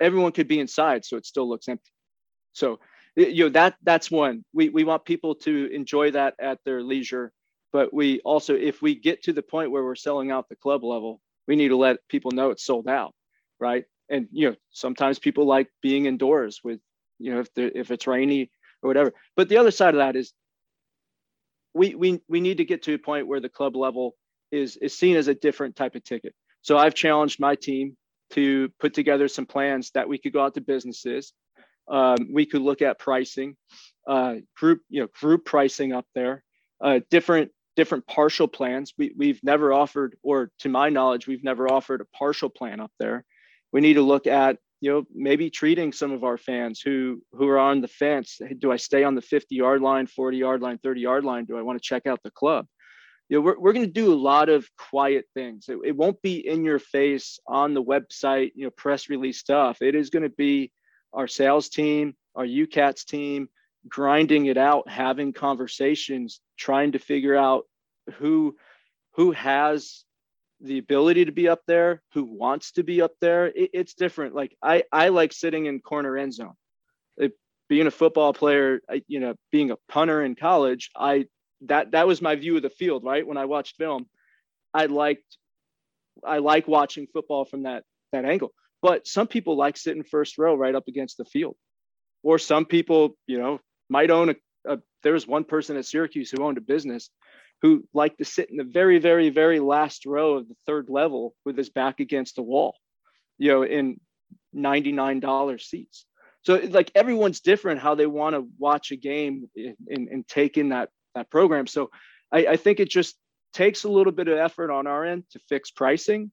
everyone 0.00 0.32
could 0.32 0.48
be 0.48 0.60
inside, 0.60 1.04
so 1.04 1.16
it 1.16 1.26
still 1.26 1.48
looks 1.48 1.68
empty. 1.68 1.90
So 2.52 2.80
you 3.16 3.44
know 3.44 3.50
that 3.50 3.76
that's 3.82 4.10
one. 4.10 4.44
We 4.52 4.68
we 4.68 4.84
want 4.84 5.04
people 5.04 5.34
to 5.36 5.70
enjoy 5.72 6.10
that 6.12 6.34
at 6.40 6.58
their 6.64 6.82
leisure, 6.82 7.32
but 7.76 7.92
we 7.94 8.20
also 8.20 8.54
if 8.54 8.82
we 8.82 8.94
get 8.94 9.22
to 9.24 9.32
the 9.32 9.42
point 9.42 9.70
where 9.70 9.84
we're 9.84 9.94
selling 10.08 10.30
out 10.30 10.48
the 10.48 10.56
club 10.56 10.82
level, 10.84 11.20
we 11.48 11.56
need 11.56 11.68
to 11.68 11.76
let 11.76 11.98
people 12.08 12.30
know 12.32 12.50
it's 12.50 12.64
sold 12.64 12.88
out, 12.88 13.14
right? 13.60 13.84
and 14.08 14.28
you 14.32 14.50
know 14.50 14.56
sometimes 14.70 15.18
people 15.18 15.46
like 15.46 15.68
being 15.82 16.06
indoors 16.06 16.60
with 16.62 16.80
you 17.18 17.32
know 17.32 17.40
if 17.40 17.48
if 17.56 17.90
it's 17.90 18.06
rainy 18.06 18.50
or 18.82 18.88
whatever. 18.88 19.12
But 19.36 19.48
the 19.48 19.58
other 19.58 19.70
side 19.70 19.94
of 19.94 19.98
that 19.98 20.16
is 20.16 20.32
we 21.74 21.94
we 21.94 22.20
we 22.28 22.40
need 22.40 22.58
to 22.58 22.64
get 22.64 22.84
to 22.84 22.94
a 22.94 22.98
point 22.98 23.26
where 23.26 23.40
the 23.40 23.48
club 23.48 23.76
level 23.76 24.14
is 24.50 24.76
is 24.76 24.96
seen 24.96 25.16
as 25.16 25.28
a 25.28 25.34
different 25.34 25.76
type 25.76 25.94
of 25.94 26.04
ticket. 26.04 26.34
So 26.62 26.76
i've 26.78 26.94
challenged 26.94 27.40
my 27.40 27.54
team 27.54 27.96
to 28.30 28.68
put 28.80 28.94
together 28.94 29.28
some 29.28 29.46
plans 29.46 29.90
that 29.92 30.08
we 30.08 30.18
could 30.18 30.32
go 30.32 30.44
out 30.44 30.54
to 30.54 30.60
businesses. 30.60 31.32
Um, 31.88 32.16
we 32.32 32.46
could 32.46 32.62
look 32.62 32.82
at 32.82 32.98
pricing 32.98 33.56
uh, 34.08 34.36
group 34.56 34.82
you 34.88 35.02
know 35.02 35.08
group 35.20 35.44
pricing 35.44 35.92
up 35.92 36.06
there 36.14 36.42
uh, 36.80 37.00
different 37.10 37.52
different 37.76 38.06
partial 38.06 38.48
plans. 38.48 38.92
We, 38.98 39.12
we've 39.16 39.40
never 39.42 39.72
offered 39.72 40.16
or 40.22 40.50
to 40.60 40.68
my 40.68 40.88
knowledge 40.88 41.26
we've 41.26 41.44
never 41.44 41.70
offered 41.70 42.00
a 42.00 42.16
partial 42.16 42.48
plan 42.48 42.80
up 42.80 42.90
there. 42.98 43.24
We 43.72 43.80
need 43.80 43.94
to 43.94 44.02
look 44.02 44.26
at 44.26 44.58
you 44.80 44.90
know 44.90 45.04
maybe 45.14 45.50
treating 45.50 45.92
some 45.92 46.12
of 46.12 46.24
our 46.24 46.38
fans 46.38 46.80
who 46.80 47.22
who 47.32 47.46
are 47.48 47.58
on 47.58 47.80
the 47.80 47.88
fence. 47.88 48.40
Do 48.58 48.72
i 48.72 48.76
stay 48.76 49.04
on 49.04 49.14
the 49.14 49.22
50 49.22 49.54
yard 49.54 49.82
line 49.82 50.06
40 50.06 50.36
yard 50.36 50.62
line 50.62 50.78
30 50.78 51.00
yard 51.00 51.24
line? 51.24 51.44
Do 51.44 51.56
i 51.56 51.62
want 51.62 51.80
to 51.80 51.86
check 51.86 52.06
out 52.06 52.20
the 52.24 52.30
club? 52.30 52.66
You 53.28 53.36
know 53.36 53.42
we're, 53.42 53.58
we're 53.58 53.72
going 53.72 53.86
to 53.86 53.92
do 53.92 54.12
a 54.12 54.14
lot 54.14 54.48
of 54.48 54.68
quiet 54.78 55.26
things. 55.34 55.66
It, 55.68 55.78
it 55.84 55.96
won't 55.96 56.20
be 56.22 56.46
in 56.46 56.64
your 56.64 56.78
face 56.78 57.38
on 57.46 57.74
the 57.74 57.82
website 57.82 58.52
you 58.54 58.64
know 58.64 58.70
press 58.70 59.08
release 59.08 59.38
stuff. 59.38 59.82
It 59.82 59.94
is 59.94 60.10
going 60.10 60.22
to 60.22 60.34
be 60.36 60.72
our 61.12 61.28
sales 61.28 61.68
team 61.68 62.14
our 62.36 62.44
ucats 62.44 63.04
team 63.04 63.48
grinding 63.88 64.46
it 64.46 64.56
out 64.56 64.88
having 64.88 65.32
conversations 65.32 66.40
trying 66.56 66.92
to 66.92 66.98
figure 66.98 67.36
out 67.36 67.64
who 68.14 68.56
who 69.14 69.32
has 69.32 70.04
the 70.60 70.78
ability 70.78 71.26
to 71.26 71.32
be 71.32 71.48
up 71.48 71.60
there, 71.66 72.02
who 72.12 72.24
wants 72.24 72.72
to 72.72 72.82
be 72.82 73.02
up 73.02 73.12
there. 73.20 73.46
It, 73.46 73.70
it's 73.72 73.94
different. 73.94 74.34
Like 74.34 74.56
I, 74.62 74.84
I 74.92 75.08
like 75.08 75.32
sitting 75.32 75.66
in 75.66 75.80
corner 75.80 76.16
end 76.16 76.34
zone. 76.34 76.54
It, 77.16 77.32
being 77.68 77.86
a 77.86 77.90
football 77.90 78.32
player, 78.32 78.80
I, 78.88 79.02
you 79.08 79.20
know, 79.20 79.34
being 79.50 79.70
a 79.70 79.76
punter 79.88 80.22
in 80.22 80.34
college, 80.34 80.90
I 80.96 81.26
that 81.62 81.92
that 81.92 82.06
was 82.06 82.22
my 82.22 82.36
view 82.36 82.56
of 82.56 82.62
the 82.62 82.70
field. 82.70 83.04
Right 83.04 83.26
when 83.26 83.36
I 83.36 83.46
watched 83.46 83.76
film, 83.76 84.06
I 84.72 84.86
liked, 84.86 85.36
I 86.24 86.38
like 86.38 86.68
watching 86.68 87.06
football 87.12 87.44
from 87.44 87.64
that 87.64 87.84
that 88.12 88.24
angle. 88.24 88.52
But 88.82 89.06
some 89.06 89.26
people 89.26 89.56
like 89.56 89.76
sitting 89.76 90.04
first 90.04 90.38
row 90.38 90.54
right 90.54 90.74
up 90.74 90.88
against 90.88 91.16
the 91.16 91.24
field, 91.24 91.56
or 92.22 92.38
some 92.38 92.66
people, 92.66 93.16
you 93.26 93.38
know, 93.38 93.60
might 93.88 94.10
own 94.10 94.30
a. 94.30 94.36
a 94.66 94.78
there's 95.02 95.26
one 95.26 95.44
person 95.44 95.76
at 95.76 95.86
Syracuse 95.86 96.30
who 96.30 96.42
owned 96.42 96.58
a 96.58 96.62
business 96.62 97.10
who 97.62 97.84
liked 97.94 98.18
to 98.18 98.24
sit 98.24 98.50
in 98.50 98.56
the 98.56 98.64
very, 98.64 98.98
very, 98.98 99.30
very 99.30 99.60
last 99.60 100.04
row 100.04 100.34
of 100.34 100.48
the 100.48 100.56
third 100.66 100.88
level 100.90 101.34
with 101.44 101.56
his 101.56 101.70
back 101.70 102.00
against 102.00 102.36
the 102.36 102.42
wall, 102.42 102.76
you 103.38 103.50
know, 103.50 103.62
in 103.62 103.98
$99 104.54 105.60
seats. 105.60 106.04
So 106.42 106.56
like 106.68 106.92
everyone's 106.94 107.40
different 107.40 107.80
how 107.80 107.94
they 107.94 108.06
want 108.06 108.36
to 108.36 108.48
watch 108.58 108.92
a 108.92 108.96
game 108.96 109.48
and, 109.56 110.08
and 110.08 110.28
take 110.28 110.58
in 110.58 110.68
that 110.68 110.90
that 111.14 111.30
program. 111.30 111.66
So 111.66 111.90
I, 112.30 112.46
I 112.46 112.56
think 112.56 112.78
it 112.78 112.88
just 112.90 113.16
takes 113.52 113.84
a 113.84 113.88
little 113.88 114.12
bit 114.12 114.28
of 114.28 114.38
effort 114.38 114.70
on 114.70 114.86
our 114.86 115.04
end 115.04 115.24
to 115.32 115.40
fix 115.48 115.70
pricing, 115.70 116.30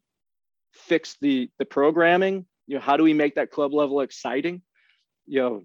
fix 0.74 1.16
the 1.22 1.50
the 1.58 1.66
programming. 1.66 2.46
You 2.68 2.76
know, 2.76 2.82
how 2.82 2.98
do 2.98 3.04
we 3.04 3.14
make 3.14 3.36
that 3.36 3.50
club 3.50 3.74
level 3.74 4.02
exciting? 4.02 4.62
You 5.26 5.40
know, 5.40 5.64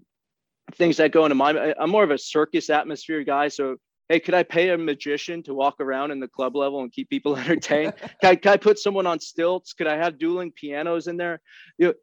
things 0.75 0.97
that 0.97 1.11
go 1.11 1.25
into 1.25 1.35
my 1.35 1.73
I'm 1.79 1.89
more 1.89 2.03
of 2.03 2.11
a 2.11 2.17
circus 2.17 2.69
atmosphere 2.69 3.23
guy. 3.23 3.47
So 3.47 3.77
hey, 4.09 4.19
could 4.19 4.33
I 4.33 4.43
pay 4.43 4.69
a 4.69 4.77
magician 4.77 5.43
to 5.43 5.53
walk 5.53 5.79
around 5.79 6.11
in 6.11 6.19
the 6.19 6.27
club 6.27 6.55
level 6.55 6.81
and 6.81 6.91
keep 6.91 7.09
people 7.09 7.35
entertained? 7.37 7.93
can, 8.21 8.31
I, 8.31 8.35
can 8.35 8.53
I 8.53 8.57
put 8.57 8.79
someone 8.79 9.07
on 9.07 9.19
stilts? 9.19 9.73
Could 9.73 9.87
I 9.87 9.95
have 9.97 10.17
dueling 10.17 10.51
pianos 10.51 11.07
in 11.07 11.15
there? 11.15 11.39
You 11.77 11.87
know, 11.87 11.93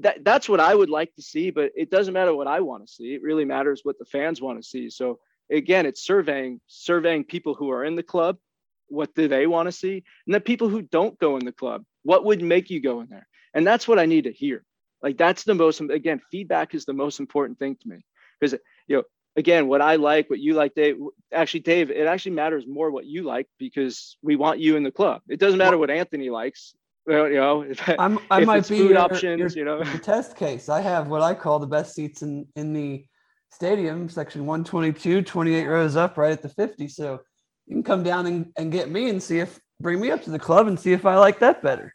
that 0.00 0.24
that's 0.24 0.48
what 0.48 0.60
I 0.60 0.74
would 0.74 0.90
like 0.90 1.12
to 1.16 1.22
see, 1.22 1.50
but 1.50 1.72
it 1.76 1.90
doesn't 1.90 2.14
matter 2.14 2.34
what 2.34 2.46
I 2.46 2.60
want 2.60 2.86
to 2.86 2.92
see. 2.92 3.14
It 3.14 3.22
really 3.22 3.44
matters 3.44 3.80
what 3.82 3.98
the 3.98 4.04
fans 4.04 4.40
want 4.40 4.62
to 4.62 4.68
see. 4.68 4.90
So 4.90 5.18
again, 5.50 5.86
it's 5.86 6.04
surveying 6.04 6.60
surveying 6.68 7.24
people 7.24 7.54
who 7.54 7.70
are 7.70 7.84
in 7.84 7.96
the 7.96 8.02
club, 8.04 8.38
what 8.86 9.12
do 9.16 9.26
they 9.26 9.48
want 9.48 9.66
to 9.66 9.72
see, 9.72 10.04
and 10.26 10.34
then 10.34 10.40
people 10.40 10.68
who 10.68 10.82
don't 10.82 11.18
go 11.18 11.36
in 11.36 11.44
the 11.44 11.52
club, 11.52 11.84
what 12.04 12.24
would 12.24 12.42
make 12.42 12.70
you 12.70 12.80
go 12.80 13.00
in 13.00 13.08
there, 13.08 13.26
and 13.54 13.66
that's 13.66 13.88
what 13.88 13.98
I 13.98 14.06
need 14.06 14.24
to 14.24 14.32
hear. 14.32 14.64
Like 15.02 15.18
that's 15.18 15.42
the 15.42 15.54
most 15.54 15.80
again, 15.80 16.20
feedback 16.30 16.76
is 16.76 16.84
the 16.84 16.92
most 16.92 17.18
important 17.18 17.58
thing 17.58 17.76
to 17.82 17.88
me 17.88 18.04
because 18.38 18.58
you 18.86 18.96
know 18.96 19.02
again 19.36 19.68
what 19.68 19.80
I 19.80 19.96
like, 19.96 20.30
what 20.30 20.38
you 20.38 20.54
like, 20.54 20.74
Dave. 20.74 20.96
Actually, 21.32 21.60
Dave, 21.60 21.90
it 21.90 22.06
actually 22.06 22.32
matters 22.32 22.66
more 22.66 22.90
what 22.90 23.06
you 23.06 23.22
like 23.22 23.46
because 23.58 24.16
we 24.22 24.36
want 24.36 24.60
you 24.60 24.76
in 24.76 24.82
the 24.82 24.90
club. 24.90 25.22
It 25.28 25.38
doesn't 25.38 25.58
matter 25.58 25.78
what 25.78 25.90
Anthony 25.90 26.30
likes 26.30 26.74
well, 27.08 27.26
you 27.26 27.36
know, 27.36 27.62
if, 27.62 27.80
I'm, 27.98 28.18
I 28.30 28.44
might 28.44 28.68
be 28.68 28.80
food 28.80 28.90
your, 28.90 28.98
options, 28.98 29.56
your, 29.56 29.64
you 29.64 29.64
know, 29.64 29.82
the 29.82 29.98
test 30.02 30.36
case. 30.36 30.68
I 30.68 30.82
have 30.82 31.08
what 31.08 31.22
I 31.22 31.32
call 31.32 31.58
the 31.58 31.66
best 31.66 31.94
seats 31.94 32.20
in 32.20 32.46
in 32.54 32.74
the 32.74 33.06
stadium, 33.50 34.10
section 34.10 34.44
122, 34.44 35.22
28 35.22 35.66
rows 35.66 35.96
up, 35.96 36.18
right 36.18 36.32
at 36.32 36.42
the 36.42 36.50
50. 36.50 36.86
So 36.88 37.20
you 37.66 37.76
can 37.76 37.82
come 37.82 38.02
down 38.02 38.26
and, 38.26 38.52
and 38.58 38.70
get 38.70 38.90
me 38.90 39.08
and 39.08 39.22
see 39.22 39.38
if 39.38 39.58
bring 39.80 40.00
me 40.00 40.10
up 40.10 40.22
to 40.24 40.30
the 40.30 40.38
club 40.38 40.66
and 40.66 40.78
see 40.78 40.92
if 40.92 41.06
I 41.06 41.16
like 41.16 41.38
that 41.38 41.62
better. 41.62 41.94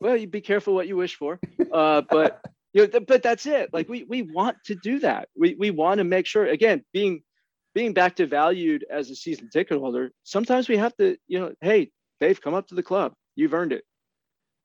Well, 0.00 0.16
you 0.16 0.26
be 0.26 0.40
careful 0.40 0.74
what 0.74 0.88
you 0.88 0.96
wish 0.96 1.14
for, 1.14 1.38
uh, 1.72 2.02
but 2.10 2.44
you 2.78 2.88
know, 2.92 3.00
but 3.00 3.22
that's 3.22 3.46
it. 3.46 3.70
Like 3.72 3.88
we 3.88 4.04
we 4.04 4.22
want 4.22 4.56
to 4.66 4.74
do 4.74 4.98
that. 5.00 5.28
We 5.36 5.54
we 5.58 5.70
want 5.70 5.98
to 5.98 6.04
make 6.04 6.26
sure 6.26 6.46
again 6.46 6.84
being 6.92 7.22
being 7.74 7.92
back 7.92 8.16
to 8.16 8.26
valued 8.26 8.84
as 8.90 9.10
a 9.10 9.14
season 9.14 9.48
ticket 9.50 9.78
holder. 9.78 10.10
Sometimes 10.24 10.68
we 10.68 10.76
have 10.76 10.96
to, 10.96 11.16
you 11.28 11.38
know, 11.38 11.52
hey, 11.60 11.90
Dave, 12.20 12.40
come 12.40 12.54
up 12.54 12.66
to 12.68 12.74
the 12.74 12.82
club. 12.82 13.12
You've 13.36 13.54
earned 13.54 13.72
it. 13.72 13.84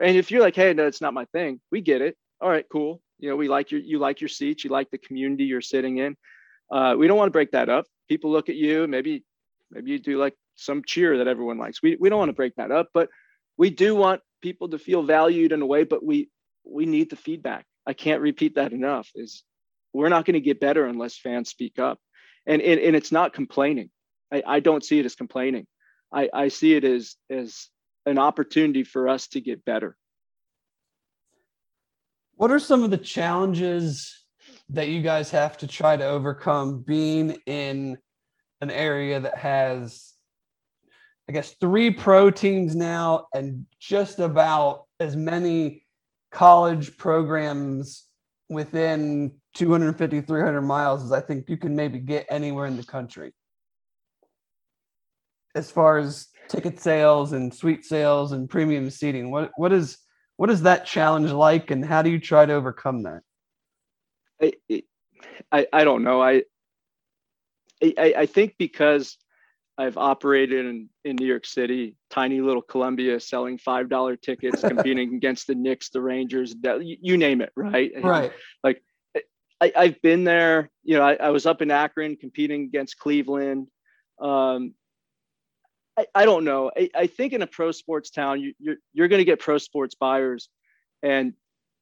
And 0.01 0.17
if 0.17 0.31
you're 0.31 0.41
like, 0.41 0.55
hey, 0.55 0.73
no, 0.73 0.87
it's 0.87 1.01
not 1.01 1.13
my 1.13 1.25
thing, 1.25 1.59
we 1.71 1.81
get 1.81 2.01
it. 2.01 2.15
All 2.41 2.49
right, 2.49 2.65
cool. 2.71 3.01
You 3.19 3.29
know, 3.29 3.35
we 3.35 3.47
like 3.47 3.71
your 3.71 3.81
you 3.81 3.99
like 3.99 4.21
your 4.21 4.27
seats, 4.27 4.63
you 4.63 4.69
like 4.69 4.89
the 4.91 4.97
community 4.97 5.45
you're 5.45 5.61
sitting 5.61 5.97
in. 5.97 6.15
Uh, 6.71 6.95
we 6.97 7.07
don't 7.07 7.17
want 7.17 7.27
to 7.27 7.33
break 7.33 7.51
that 7.51 7.69
up. 7.69 7.85
People 8.09 8.31
look 8.31 8.49
at 8.49 8.55
you, 8.55 8.87
maybe 8.87 9.23
maybe 9.71 9.91
you 9.91 9.99
do 9.99 10.17
like 10.17 10.35
some 10.55 10.83
cheer 10.83 11.17
that 11.17 11.27
everyone 11.27 11.57
likes. 11.57 11.81
We 11.81 11.97
we 11.99 12.09
don't 12.09 12.19
want 12.19 12.29
to 12.29 12.33
break 12.33 12.55
that 12.55 12.71
up, 12.71 12.89
but 12.93 13.09
we 13.57 13.69
do 13.69 13.95
want 13.95 14.21
people 14.41 14.69
to 14.69 14.79
feel 14.79 15.03
valued 15.03 15.51
in 15.51 15.61
a 15.61 15.65
way, 15.65 15.83
but 15.83 16.03
we 16.03 16.29
we 16.65 16.85
need 16.85 17.09
the 17.09 17.15
feedback. 17.15 17.65
I 17.85 17.93
can't 17.93 18.21
repeat 18.21 18.55
that 18.55 18.73
enough. 18.73 19.09
Is 19.15 19.43
we're 19.93 20.09
not 20.09 20.25
going 20.25 20.33
to 20.33 20.39
get 20.39 20.59
better 20.59 20.85
unless 20.85 21.17
fans 21.17 21.49
speak 21.49 21.79
up. 21.79 21.99
And, 22.45 22.61
and, 22.61 22.79
and 22.79 22.95
it's 22.95 23.11
not 23.11 23.33
complaining. 23.33 23.89
I, 24.31 24.43
I 24.45 24.59
don't 24.59 24.83
see 24.83 24.99
it 24.99 25.05
as 25.05 25.15
complaining. 25.15 25.67
I, 26.11 26.29
I 26.33 26.47
see 26.49 26.75
it 26.75 26.83
as 26.83 27.15
as 27.29 27.69
an 28.05 28.17
opportunity 28.17 28.83
for 28.83 29.07
us 29.07 29.27
to 29.27 29.41
get 29.41 29.63
better. 29.63 29.95
What 32.35 32.51
are 32.51 32.59
some 32.59 32.83
of 32.83 32.89
the 32.89 32.97
challenges 32.97 34.25
that 34.69 34.89
you 34.89 35.01
guys 35.01 35.29
have 35.31 35.57
to 35.59 35.67
try 35.67 35.95
to 35.95 36.05
overcome 36.05 36.81
being 36.81 37.37
in 37.45 37.97
an 38.59 38.71
area 38.71 39.19
that 39.19 39.37
has, 39.37 40.13
I 41.29 41.31
guess, 41.31 41.55
three 41.61 41.91
pro 41.91 42.31
teams 42.31 42.75
now 42.75 43.27
and 43.33 43.65
just 43.79 44.19
about 44.19 44.85
as 44.99 45.15
many 45.15 45.82
college 46.33 46.97
programs 46.97 48.05
within 48.49 49.31
250, 49.53 50.21
300 50.21 50.61
miles 50.61 51.03
as 51.03 51.11
I 51.11 51.21
think 51.21 51.49
you 51.49 51.57
can 51.57 51.75
maybe 51.75 51.99
get 51.99 52.25
anywhere 52.29 52.65
in 52.65 52.77
the 52.77 52.83
country? 52.83 53.33
As 55.55 55.69
far 55.69 55.99
as 55.99 56.27
ticket 56.47 56.79
sales 56.79 57.33
and 57.33 57.53
suite 57.53 57.85
sales 57.85 58.31
and 58.31 58.49
premium 58.49 58.89
seating. 58.89 59.31
What 59.31 59.51
what 59.55 59.71
is 59.71 59.97
what 60.37 60.49
is 60.49 60.63
that 60.63 60.85
challenge 60.85 61.31
like, 61.31 61.71
and 61.71 61.83
how 61.85 62.01
do 62.01 62.09
you 62.09 62.19
try 62.19 62.45
to 62.45 62.53
overcome 62.53 63.03
that? 63.03 63.21
I 64.41 64.83
I, 65.51 65.67
I 65.71 65.83
don't 65.83 66.03
know. 66.03 66.21
I, 66.21 66.43
I 67.81 68.13
I 68.17 68.25
think 68.25 68.55
because 68.57 69.17
I've 69.77 69.97
operated 69.97 70.65
in, 70.65 70.89
in 71.03 71.15
New 71.15 71.25
York 71.25 71.45
City, 71.45 71.95
tiny 72.11 72.41
little 72.41 72.61
Columbia, 72.61 73.19
selling 73.19 73.57
five 73.57 73.89
dollar 73.89 74.15
tickets, 74.15 74.61
competing 74.61 75.13
against 75.15 75.47
the 75.47 75.55
Knicks, 75.55 75.89
the 75.89 76.01
Rangers, 76.01 76.55
you, 76.63 76.97
you 77.01 77.17
name 77.17 77.41
it, 77.41 77.51
right? 77.55 77.91
Right. 78.03 78.31
Like 78.63 78.83
I, 79.59 79.85
have 79.85 80.01
been 80.01 80.23
there. 80.23 80.69
You 80.83 80.97
know, 80.97 81.03
I, 81.03 81.13
I, 81.15 81.29
was 81.29 81.45
up 81.45 81.61
in 81.61 81.71
Akron 81.71 82.17
competing 82.17 82.63
against 82.63 82.99
Cleveland. 82.99 83.67
Um, 84.19 84.73
I, 85.97 86.05
I 86.13 86.25
don't 86.25 86.43
know. 86.43 86.71
I, 86.75 86.89
I 86.95 87.07
think 87.07 87.33
in 87.33 87.41
a 87.41 87.47
pro 87.47 87.71
sports 87.71 88.09
town, 88.09 88.41
you, 88.41 88.53
you're 88.59 88.77
you're 88.93 89.07
going 89.07 89.21
to 89.21 89.25
get 89.25 89.39
pro 89.39 89.57
sports 89.57 89.95
buyers, 89.95 90.49
and 91.01 91.33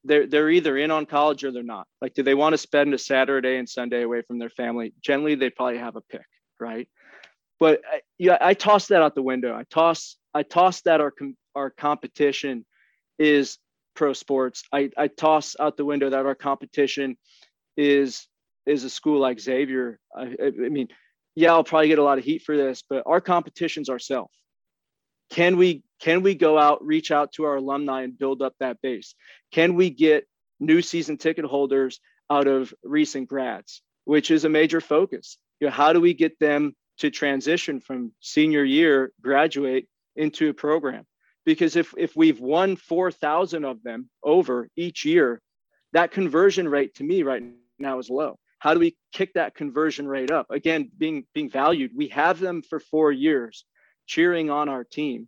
they're 0.04 0.28
they're 0.28 0.50
either 0.50 0.78
in 0.78 0.92
on 0.92 1.06
college 1.06 1.44
or 1.44 1.52
they're 1.52 1.64
not. 1.64 1.88
Like, 2.02 2.14
do 2.14 2.24
they 2.24 2.36
want 2.36 2.54
to 2.54 2.58
spend 2.58 2.94
a 2.94 2.98
Saturday 2.98 3.58
and 3.58 3.68
Sunday 3.68 4.04
away 4.04 4.22
from 4.22 4.40
their 4.40 4.50
family? 4.50 4.94
Generally, 5.02 5.36
they 5.36 5.50
probably 5.50 5.78
have 5.78 5.96
a 5.96 6.02
pick, 6.02 6.26
right? 6.60 6.88
But 7.62 7.82
I, 7.88 8.02
yeah, 8.18 8.40
I 8.42 8.56
toss 8.56 8.88
that 8.88 9.04
out 9.04 9.14
the 9.14 9.22
window. 9.22 9.56
I 9.56 9.66
toss 9.70 10.18
I 10.34 10.42
toss 10.42 10.82
that 10.82 11.00
our 11.00 11.14
our 11.56 11.70
competition 11.70 12.66
is 13.20 13.60
pro 13.96 14.14
sports. 14.14 14.64
I, 14.74 14.90
I 14.98 15.08
toss 15.08 15.56
out 15.60 15.78
the 15.78 15.86
window 15.86 16.10
that 16.10 16.26
our 16.26 16.34
competition 16.34 17.18
is 17.78 18.28
is 18.66 18.84
a 18.84 18.90
school 18.90 19.20
like 19.20 19.40
Xavier. 19.40 20.00
I, 20.16 20.36
I 20.44 20.70
mean, 20.70 20.88
yeah, 21.36 21.52
I'll 21.52 21.64
probably 21.64 21.90
get 21.90 22.00
a 22.00 22.04
lot 22.04 22.18
of 22.18 22.24
heat 22.24 22.42
for 22.42 22.58
this, 22.58 22.84
but 22.90 23.04
our 23.06 23.22
competition's 23.22 23.90
ourselves. 23.90 24.34
Can 25.30 25.56
we 25.56 25.84
can 26.02 26.24
we 26.24 26.34
go 26.34 26.58
out, 26.58 26.84
reach 26.84 27.12
out 27.12 27.34
to 27.34 27.44
our 27.44 27.58
alumni 27.58 28.02
and 28.02 28.18
build 28.18 28.42
up 28.42 28.56
that 28.60 28.82
base? 28.82 29.14
Can 29.52 29.76
we 29.76 29.92
get 29.92 30.26
new 30.60 30.82
season 30.82 31.18
ticket 31.18 31.46
holders 31.46 32.00
out 32.28 32.48
of 32.48 32.74
recent 32.84 33.30
grads, 33.30 33.84
which 34.06 34.32
is 34.32 34.46
a 34.46 34.50
major 34.50 34.82
focus? 34.82 35.38
You 35.60 35.68
know, 35.68 35.72
how 35.74 35.94
do 35.94 36.02
we 36.02 36.16
get 36.16 36.40
them 36.40 36.74
to 37.02 37.10
transition 37.10 37.80
from 37.80 38.14
senior 38.20 38.64
year, 38.64 39.12
graduate 39.22 39.88
into 40.16 40.50
a 40.50 40.54
program? 40.54 41.06
Because 41.46 41.76
if 41.76 41.94
if 41.98 42.16
we've 42.16 42.40
won 42.40 42.76
4,000 42.76 43.66
of 43.66 43.82
them 43.84 44.10
over 44.24 44.68
each 44.76 45.04
year, 45.04 45.42
that 45.94 46.12
conversion 46.12 46.70
rate 46.70 46.94
to 46.96 47.04
me 47.04 47.24
right 47.24 47.44
now 47.80 47.98
is 47.98 48.10
low. 48.10 48.38
How 48.60 48.76
do 48.76 48.80
we 48.80 48.96
kick 49.12 49.34
that 49.34 49.56
conversion 49.56 50.08
rate 50.08 50.30
up? 50.30 50.46
Again 50.52 50.92
being 50.96 51.26
being 51.34 51.50
valued 51.50 51.92
we 51.96 52.08
have 52.10 52.40
them 52.40 52.62
for 52.62 52.80
four 52.80 53.12
years 53.12 53.66
cheering 54.06 54.52
on 54.52 54.70
our 54.70 54.84
team. 54.84 55.28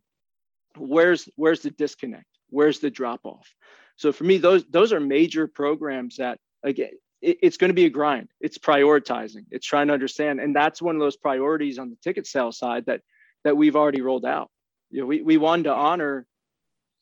Where's 0.77 1.27
where's 1.35 1.61
the 1.61 1.71
disconnect? 1.71 2.27
Where's 2.49 2.79
the 2.79 2.91
drop 2.91 3.21
off? 3.23 3.51
So 3.95 4.11
for 4.11 4.25
me 4.25 4.37
those 4.37 4.63
those 4.65 4.93
are 4.93 4.99
major 4.99 5.47
programs 5.47 6.17
that 6.17 6.37
again 6.61 6.93
it, 7.23 7.37
it's 7.41 7.57
going 7.57 7.69
to 7.69 7.75
be 7.75 7.85
a 7.85 7.89
grind 7.89 8.29
it's 8.39 8.57
prioritizing 8.57 9.45
it's 9.51 9.65
trying 9.65 9.87
to 9.87 9.93
understand 9.93 10.39
and 10.39 10.55
that's 10.55 10.81
one 10.81 10.95
of 10.95 10.99
those 10.99 11.17
priorities 11.17 11.79
on 11.79 11.89
the 11.89 11.97
ticket 12.03 12.27
sale 12.27 12.51
side 12.51 12.85
that 12.85 13.01
that 13.43 13.57
we've 13.57 13.75
already 13.75 14.01
rolled 14.01 14.25
out 14.25 14.49
you 14.91 15.01
know 15.01 15.07
we, 15.07 15.21
we 15.21 15.37
wanted 15.37 15.63
to 15.63 15.73
honor 15.73 16.25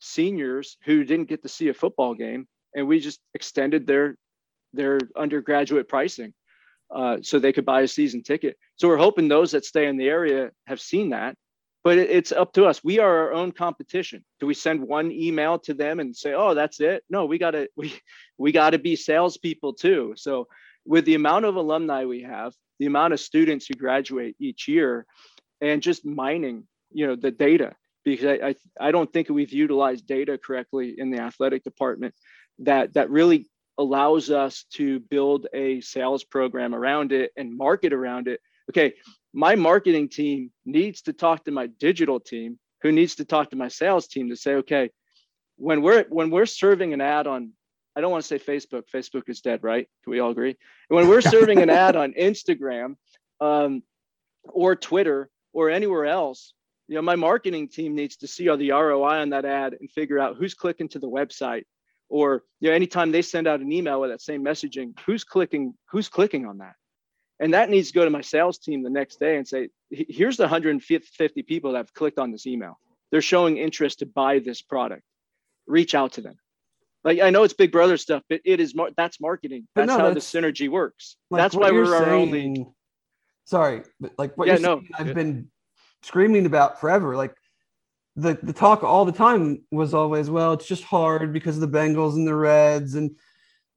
seniors 0.00 0.76
who 0.84 1.04
didn't 1.04 1.28
get 1.28 1.42
to 1.42 1.48
see 1.48 1.68
a 1.68 1.74
football 1.74 2.14
game 2.14 2.46
and 2.74 2.86
we 2.86 2.98
just 2.98 3.20
extended 3.34 3.86
their 3.86 4.16
their 4.72 4.98
undergraduate 5.16 5.88
pricing 5.88 6.32
uh, 6.94 7.18
so 7.22 7.38
they 7.38 7.52
could 7.52 7.64
buy 7.64 7.82
a 7.82 7.88
season 7.88 8.22
ticket. 8.22 8.56
So 8.76 8.88
we're 8.88 8.98
hoping 8.98 9.28
those 9.28 9.52
that 9.52 9.64
stay 9.64 9.86
in 9.86 9.96
the 9.96 10.08
area 10.08 10.50
have 10.66 10.80
seen 10.80 11.10
that. 11.10 11.36
But 11.84 11.98
it's 11.98 12.30
up 12.30 12.52
to 12.52 12.66
us. 12.66 12.84
We 12.84 13.00
are 13.00 13.18
our 13.18 13.32
own 13.32 13.50
competition. 13.50 14.24
Do 14.38 14.46
we 14.46 14.54
send 14.54 14.80
one 14.80 15.10
email 15.10 15.58
to 15.60 15.74
them 15.74 15.98
and 15.98 16.14
say, 16.14 16.32
"Oh, 16.32 16.54
that's 16.54 16.80
it"? 16.80 17.02
No, 17.10 17.26
we 17.26 17.38
got 17.38 17.52
to 17.52 17.68
we 17.76 17.94
we 18.38 18.52
got 18.52 18.70
to 18.70 18.78
be 18.78 18.96
salespeople 18.96 19.74
too. 19.74 20.14
So 20.16 20.46
with 20.86 21.04
the 21.04 21.14
amount 21.14 21.44
of 21.44 21.56
alumni 21.56 22.04
we 22.04 22.22
have, 22.22 22.54
the 22.78 22.86
amount 22.86 23.14
of 23.14 23.20
students 23.20 23.66
who 23.66 23.74
graduate 23.74 24.36
each 24.38 24.68
year, 24.68 25.06
and 25.60 25.82
just 25.82 26.04
mining, 26.04 26.66
you 26.92 27.06
know, 27.06 27.16
the 27.16 27.30
data 27.30 27.74
because 28.04 28.26
I, 28.26 28.48
I, 28.48 28.54
I 28.88 28.90
don't 28.90 29.12
think 29.12 29.28
we've 29.28 29.52
utilized 29.52 30.06
data 30.06 30.38
correctly 30.38 30.94
in 30.98 31.10
the 31.10 31.20
athletic 31.20 31.62
department 31.62 32.14
that 32.60 32.94
that 32.94 33.10
really 33.10 33.48
allows 33.78 34.30
us 34.30 34.64
to 34.74 35.00
build 35.00 35.46
a 35.54 35.80
sales 35.80 36.24
program 36.24 36.74
around 36.74 37.12
it 37.12 37.32
and 37.36 37.56
market 37.56 37.92
around 37.92 38.28
it. 38.28 38.40
Okay, 38.70 38.94
my 39.32 39.54
marketing 39.54 40.08
team 40.08 40.50
needs 40.64 41.02
to 41.02 41.12
talk 41.12 41.44
to 41.44 41.50
my 41.50 41.66
digital 41.66 42.20
team, 42.20 42.58
who 42.82 42.92
needs 42.92 43.16
to 43.16 43.24
talk 43.24 43.50
to 43.50 43.56
my 43.56 43.68
sales 43.68 44.06
team 44.06 44.28
to 44.28 44.36
say, 44.36 44.54
okay, 44.56 44.90
when 45.56 45.82
we're 45.82 46.04
when 46.08 46.30
we're 46.30 46.46
serving 46.46 46.92
an 46.92 47.00
ad 47.00 47.26
on, 47.26 47.52
I 47.94 48.00
don't 48.00 48.10
want 48.10 48.24
to 48.24 48.28
say 48.28 48.38
Facebook. 48.38 48.84
Facebook 48.94 49.28
is 49.28 49.40
dead, 49.40 49.62
right? 49.62 49.86
Can 50.04 50.10
we 50.10 50.20
all 50.20 50.30
agree? 50.30 50.56
When 50.88 51.08
we're 51.08 51.20
serving 51.36 51.60
an 51.60 51.70
ad 51.70 51.96
on 51.96 52.12
Instagram, 52.14 52.96
um, 53.40 53.82
or 54.44 54.76
Twitter 54.76 55.30
or 55.52 55.70
anywhere 55.70 56.06
else, 56.06 56.54
you 56.88 56.96
know, 56.96 57.02
my 57.02 57.16
marketing 57.16 57.68
team 57.68 57.94
needs 57.94 58.16
to 58.16 58.26
see 58.26 58.48
all 58.48 58.56
the 58.56 58.70
ROI 58.70 59.20
on 59.20 59.30
that 59.30 59.44
ad 59.44 59.76
and 59.78 59.90
figure 59.90 60.18
out 60.18 60.36
who's 60.36 60.54
clicking 60.54 60.88
to 60.88 60.98
the 60.98 61.08
website 61.08 61.64
or 62.12 62.44
you 62.60 62.68
know 62.68 62.74
anytime 62.74 63.10
they 63.10 63.22
send 63.22 63.48
out 63.48 63.60
an 63.60 63.72
email 63.72 64.00
with 64.00 64.10
that 64.10 64.20
same 64.20 64.44
messaging 64.44 64.92
who's 65.06 65.24
clicking 65.24 65.74
who's 65.90 66.08
clicking 66.08 66.44
on 66.44 66.58
that 66.58 66.74
and 67.40 67.54
that 67.54 67.70
needs 67.70 67.88
to 67.88 67.94
go 67.94 68.04
to 68.04 68.10
my 68.10 68.20
sales 68.20 68.58
team 68.58 68.82
the 68.82 68.90
next 68.90 69.18
day 69.18 69.36
and 69.36 69.46
say 69.46 69.68
here's 69.90 70.36
the 70.36 70.44
150 70.44 71.42
people 71.42 71.72
that 71.72 71.78
have 71.78 71.94
clicked 71.94 72.18
on 72.18 72.30
this 72.30 72.46
email 72.46 72.78
they're 73.10 73.20
showing 73.20 73.56
interest 73.58 74.00
to 74.00 74.06
buy 74.06 74.38
this 74.38 74.62
product 74.62 75.02
reach 75.66 75.94
out 75.94 76.12
to 76.12 76.20
them 76.20 76.36
Like 77.04 77.20
I 77.20 77.30
know 77.30 77.42
it's 77.42 77.54
Big 77.54 77.72
Brother 77.72 77.96
stuff, 77.96 78.22
but 78.28 78.40
it 78.44 78.60
is 78.60 78.74
mar- 78.74 78.90
that's 78.96 79.20
marketing. 79.20 79.66
That's 79.74 79.88
no, 79.88 79.98
how 79.98 80.10
that's, 80.12 80.30
the 80.30 80.40
synergy 80.40 80.68
works. 80.68 81.16
Like 81.30 81.40
that's 81.42 81.54
why 81.54 81.70
we're 81.70 81.86
saying, 81.86 82.04
our 82.04 82.14
only. 82.14 82.66
Sorry, 83.44 83.82
but 84.00 84.12
like 84.18 84.36
what 84.38 84.46
yeah, 84.46 84.54
you're 84.54 84.62
no, 84.62 84.76
saying, 84.76 84.90
I've 84.94 85.14
been 85.14 85.50
screaming 86.02 86.46
about 86.46 86.80
forever. 86.80 87.16
Like 87.16 87.34
the 88.14 88.38
the 88.42 88.52
talk 88.52 88.84
all 88.84 89.04
the 89.04 89.12
time 89.12 89.64
was 89.72 89.94
always, 89.94 90.30
well, 90.30 90.52
it's 90.52 90.66
just 90.66 90.84
hard 90.84 91.32
because 91.32 91.56
of 91.56 91.62
the 91.62 91.78
Bengals 91.78 92.14
and 92.14 92.26
the 92.26 92.34
Reds 92.34 92.94
and 92.94 93.16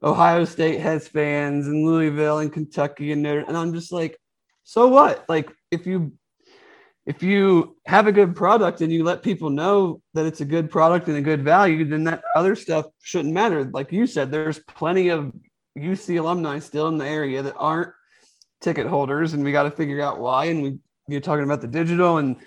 Ohio 0.04 0.46
State 0.46 0.80
has 0.82 1.08
fans 1.08 1.68
and 1.68 1.86
Louisville 1.86 2.40
and 2.40 2.52
Kentucky 2.52 3.12
and 3.12 3.26
there, 3.26 3.40
and 3.40 3.58
I'm 3.58 3.74
just 3.74 3.92
like, 3.92 4.18
so 4.64 4.88
what? 4.88 5.26
Like 5.30 5.50
if 5.72 5.86
you 5.86 6.14
if 7.06 7.22
you 7.22 7.78
have 7.86 8.08
a 8.08 8.12
good 8.12 8.36
product 8.36 8.82
and 8.82 8.92
you 8.92 9.04
let 9.04 9.22
people 9.22 9.52
know 9.52 10.02
that 10.16 10.26
it's 10.26 10.42
a 10.42 10.46
good 10.46 10.72
product 10.72 11.08
and 11.08 11.18
a 11.18 11.22
good 11.22 11.44
value, 11.44 11.86
then 11.86 12.04
that 12.06 12.24
other 12.36 12.56
stuff 12.56 12.88
shouldn't 13.04 13.34
matter. 13.34 13.64
Like 13.66 13.92
you 13.92 14.08
said, 14.08 14.32
there's 14.32 14.58
plenty 14.60 15.10
of 15.10 15.32
UC 15.78 16.20
alumni 16.20 16.58
still 16.58 16.88
in 16.88 16.98
the 16.98 17.06
area 17.06 17.44
that 17.44 17.56
aren't 17.58 17.92
ticket 18.62 18.88
holders, 18.88 19.34
and 19.34 19.44
we 19.44 19.52
got 19.52 19.64
to 19.64 19.72
figure 19.72 20.02
out 20.02 20.20
why. 20.20 20.46
And 20.46 20.64
we 20.64 20.80
you're 21.08 21.22
talking 21.22 21.44
about 21.44 21.62
the 21.62 21.68
digital 21.68 22.18
and 22.18 22.38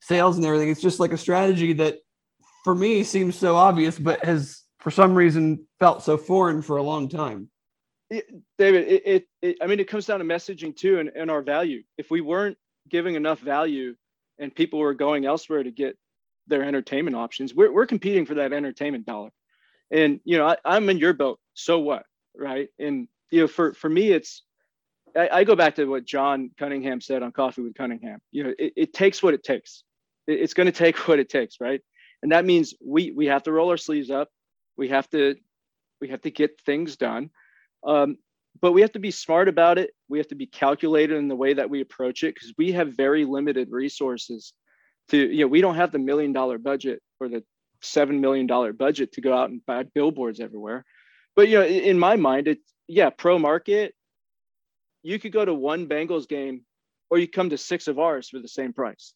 sales 0.00 0.36
and 0.36 0.46
everything. 0.46 0.70
It's 0.70 0.80
just 0.80 0.98
like 0.98 1.12
a 1.12 1.18
strategy 1.18 1.72
that 1.74 1.98
for 2.64 2.74
me 2.74 3.04
seems 3.04 3.36
so 3.36 3.54
obvious, 3.54 3.98
but 3.98 4.24
has 4.24 4.62
for 4.80 4.90
some 4.90 5.14
reason 5.14 5.67
felt 5.78 6.02
so 6.02 6.16
foreign 6.16 6.62
for 6.62 6.76
a 6.76 6.82
long 6.82 7.08
time. 7.08 7.48
It, 8.10 8.26
David, 8.58 8.88
it, 8.88 9.02
it, 9.06 9.28
it, 9.42 9.56
I 9.60 9.66
mean, 9.66 9.80
it 9.80 9.88
comes 9.88 10.06
down 10.06 10.20
to 10.20 10.24
messaging 10.24 10.74
too 10.74 10.98
and, 10.98 11.10
and 11.14 11.30
our 11.30 11.42
value. 11.42 11.82
If 11.98 12.10
we 12.10 12.20
weren't 12.20 12.56
giving 12.88 13.14
enough 13.14 13.40
value 13.40 13.94
and 14.38 14.54
people 14.54 14.78
were 14.78 14.94
going 14.94 15.26
elsewhere 15.26 15.62
to 15.62 15.70
get 15.70 15.98
their 16.46 16.62
entertainment 16.62 17.16
options, 17.16 17.54
we're, 17.54 17.72
we're 17.72 17.86
competing 17.86 18.24
for 18.24 18.34
that 18.34 18.52
entertainment 18.52 19.04
dollar. 19.04 19.30
And, 19.90 20.20
you 20.24 20.38
know, 20.38 20.48
I, 20.48 20.56
I'm 20.64 20.88
in 20.88 20.98
your 20.98 21.12
boat. 21.12 21.38
So 21.54 21.78
what? 21.78 22.04
Right. 22.34 22.68
And, 22.78 23.08
you 23.30 23.42
know, 23.42 23.46
for, 23.46 23.74
for 23.74 23.90
me, 23.90 24.10
it's, 24.12 24.42
I, 25.16 25.28
I, 25.32 25.44
go 25.44 25.56
back 25.56 25.74
to 25.76 25.86
what 25.86 26.04
John 26.04 26.50
Cunningham 26.58 27.00
said 27.00 27.22
on 27.22 27.32
Coffee 27.32 27.62
with 27.62 27.74
Cunningham. 27.74 28.20
You 28.30 28.44
know, 28.44 28.54
it, 28.58 28.72
it 28.76 28.92
takes 28.94 29.22
what 29.22 29.34
it 29.34 29.42
takes. 29.42 29.84
It, 30.26 30.40
it's 30.40 30.54
going 30.54 30.66
to 30.72 30.72
take 30.72 30.96
what 31.08 31.18
it 31.18 31.28
takes, 31.28 31.56
right? 31.60 31.80
And 32.22 32.32
that 32.32 32.44
means 32.44 32.74
we 32.84 33.12
we 33.12 33.26
have 33.26 33.44
to 33.44 33.52
roll 33.52 33.70
our 33.70 33.76
sleeves 33.76 34.10
up. 34.10 34.28
We 34.76 34.88
have 34.88 35.08
to 35.10 35.36
we 36.00 36.08
have 36.08 36.22
to 36.22 36.30
get 36.30 36.60
things 36.60 36.96
done. 36.96 37.30
Um, 37.84 38.18
but 38.60 38.72
we 38.72 38.80
have 38.80 38.92
to 38.92 38.98
be 38.98 39.10
smart 39.10 39.48
about 39.48 39.78
it. 39.78 39.90
We 40.08 40.18
have 40.18 40.28
to 40.28 40.34
be 40.34 40.46
calculated 40.46 41.16
in 41.16 41.28
the 41.28 41.36
way 41.36 41.54
that 41.54 41.70
we 41.70 41.80
approach 41.80 42.22
it 42.24 42.34
because 42.34 42.54
we 42.58 42.72
have 42.72 42.96
very 42.96 43.24
limited 43.24 43.68
resources. 43.70 44.52
To 45.10 45.16
you 45.16 45.44
know, 45.44 45.46
we 45.46 45.60
don't 45.60 45.76
have 45.76 45.92
the 45.92 45.98
million 45.98 46.32
dollar 46.32 46.58
budget 46.58 47.00
or 47.20 47.28
the 47.28 47.44
seven 47.82 48.20
million 48.20 48.46
dollar 48.46 48.72
budget 48.72 49.12
to 49.12 49.20
go 49.20 49.36
out 49.36 49.50
and 49.50 49.64
buy 49.64 49.84
billboards 49.84 50.40
everywhere. 50.40 50.84
But 51.36 51.48
you 51.48 51.58
know, 51.58 51.66
in 51.66 51.98
my 51.98 52.16
mind, 52.16 52.48
it's 52.48 52.72
yeah, 52.88 53.10
pro 53.10 53.38
market. 53.38 53.94
You 55.02 55.18
could 55.18 55.32
go 55.32 55.44
to 55.44 55.54
one 55.54 55.86
Bengals 55.86 56.28
game, 56.28 56.62
or 57.10 57.18
you 57.18 57.28
come 57.28 57.50
to 57.50 57.58
six 57.58 57.86
of 57.86 57.98
ours 57.98 58.28
for 58.28 58.40
the 58.40 58.48
same 58.48 58.72
price. 58.72 59.14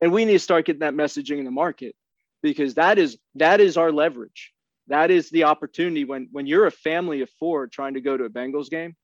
And 0.00 0.12
we 0.12 0.24
need 0.24 0.32
to 0.32 0.38
start 0.38 0.66
getting 0.66 0.80
that 0.80 0.94
messaging 0.94 1.38
in 1.38 1.44
the 1.44 1.50
market 1.50 1.94
because 2.42 2.74
that 2.74 2.98
is 2.98 3.16
that 3.36 3.60
is 3.60 3.76
our 3.76 3.90
leverage 3.90 4.52
that 4.92 5.10
is 5.10 5.30
the 5.30 5.44
opportunity 5.44 6.04
when 6.04 6.28
when 6.32 6.46
you're 6.46 6.66
a 6.66 6.70
family 6.70 7.22
of 7.22 7.30
four 7.38 7.66
trying 7.66 7.94
to 7.94 8.00
go 8.00 8.16
to 8.16 8.24
a 8.24 8.30
Bengals 8.30 8.68
game. 8.68 8.94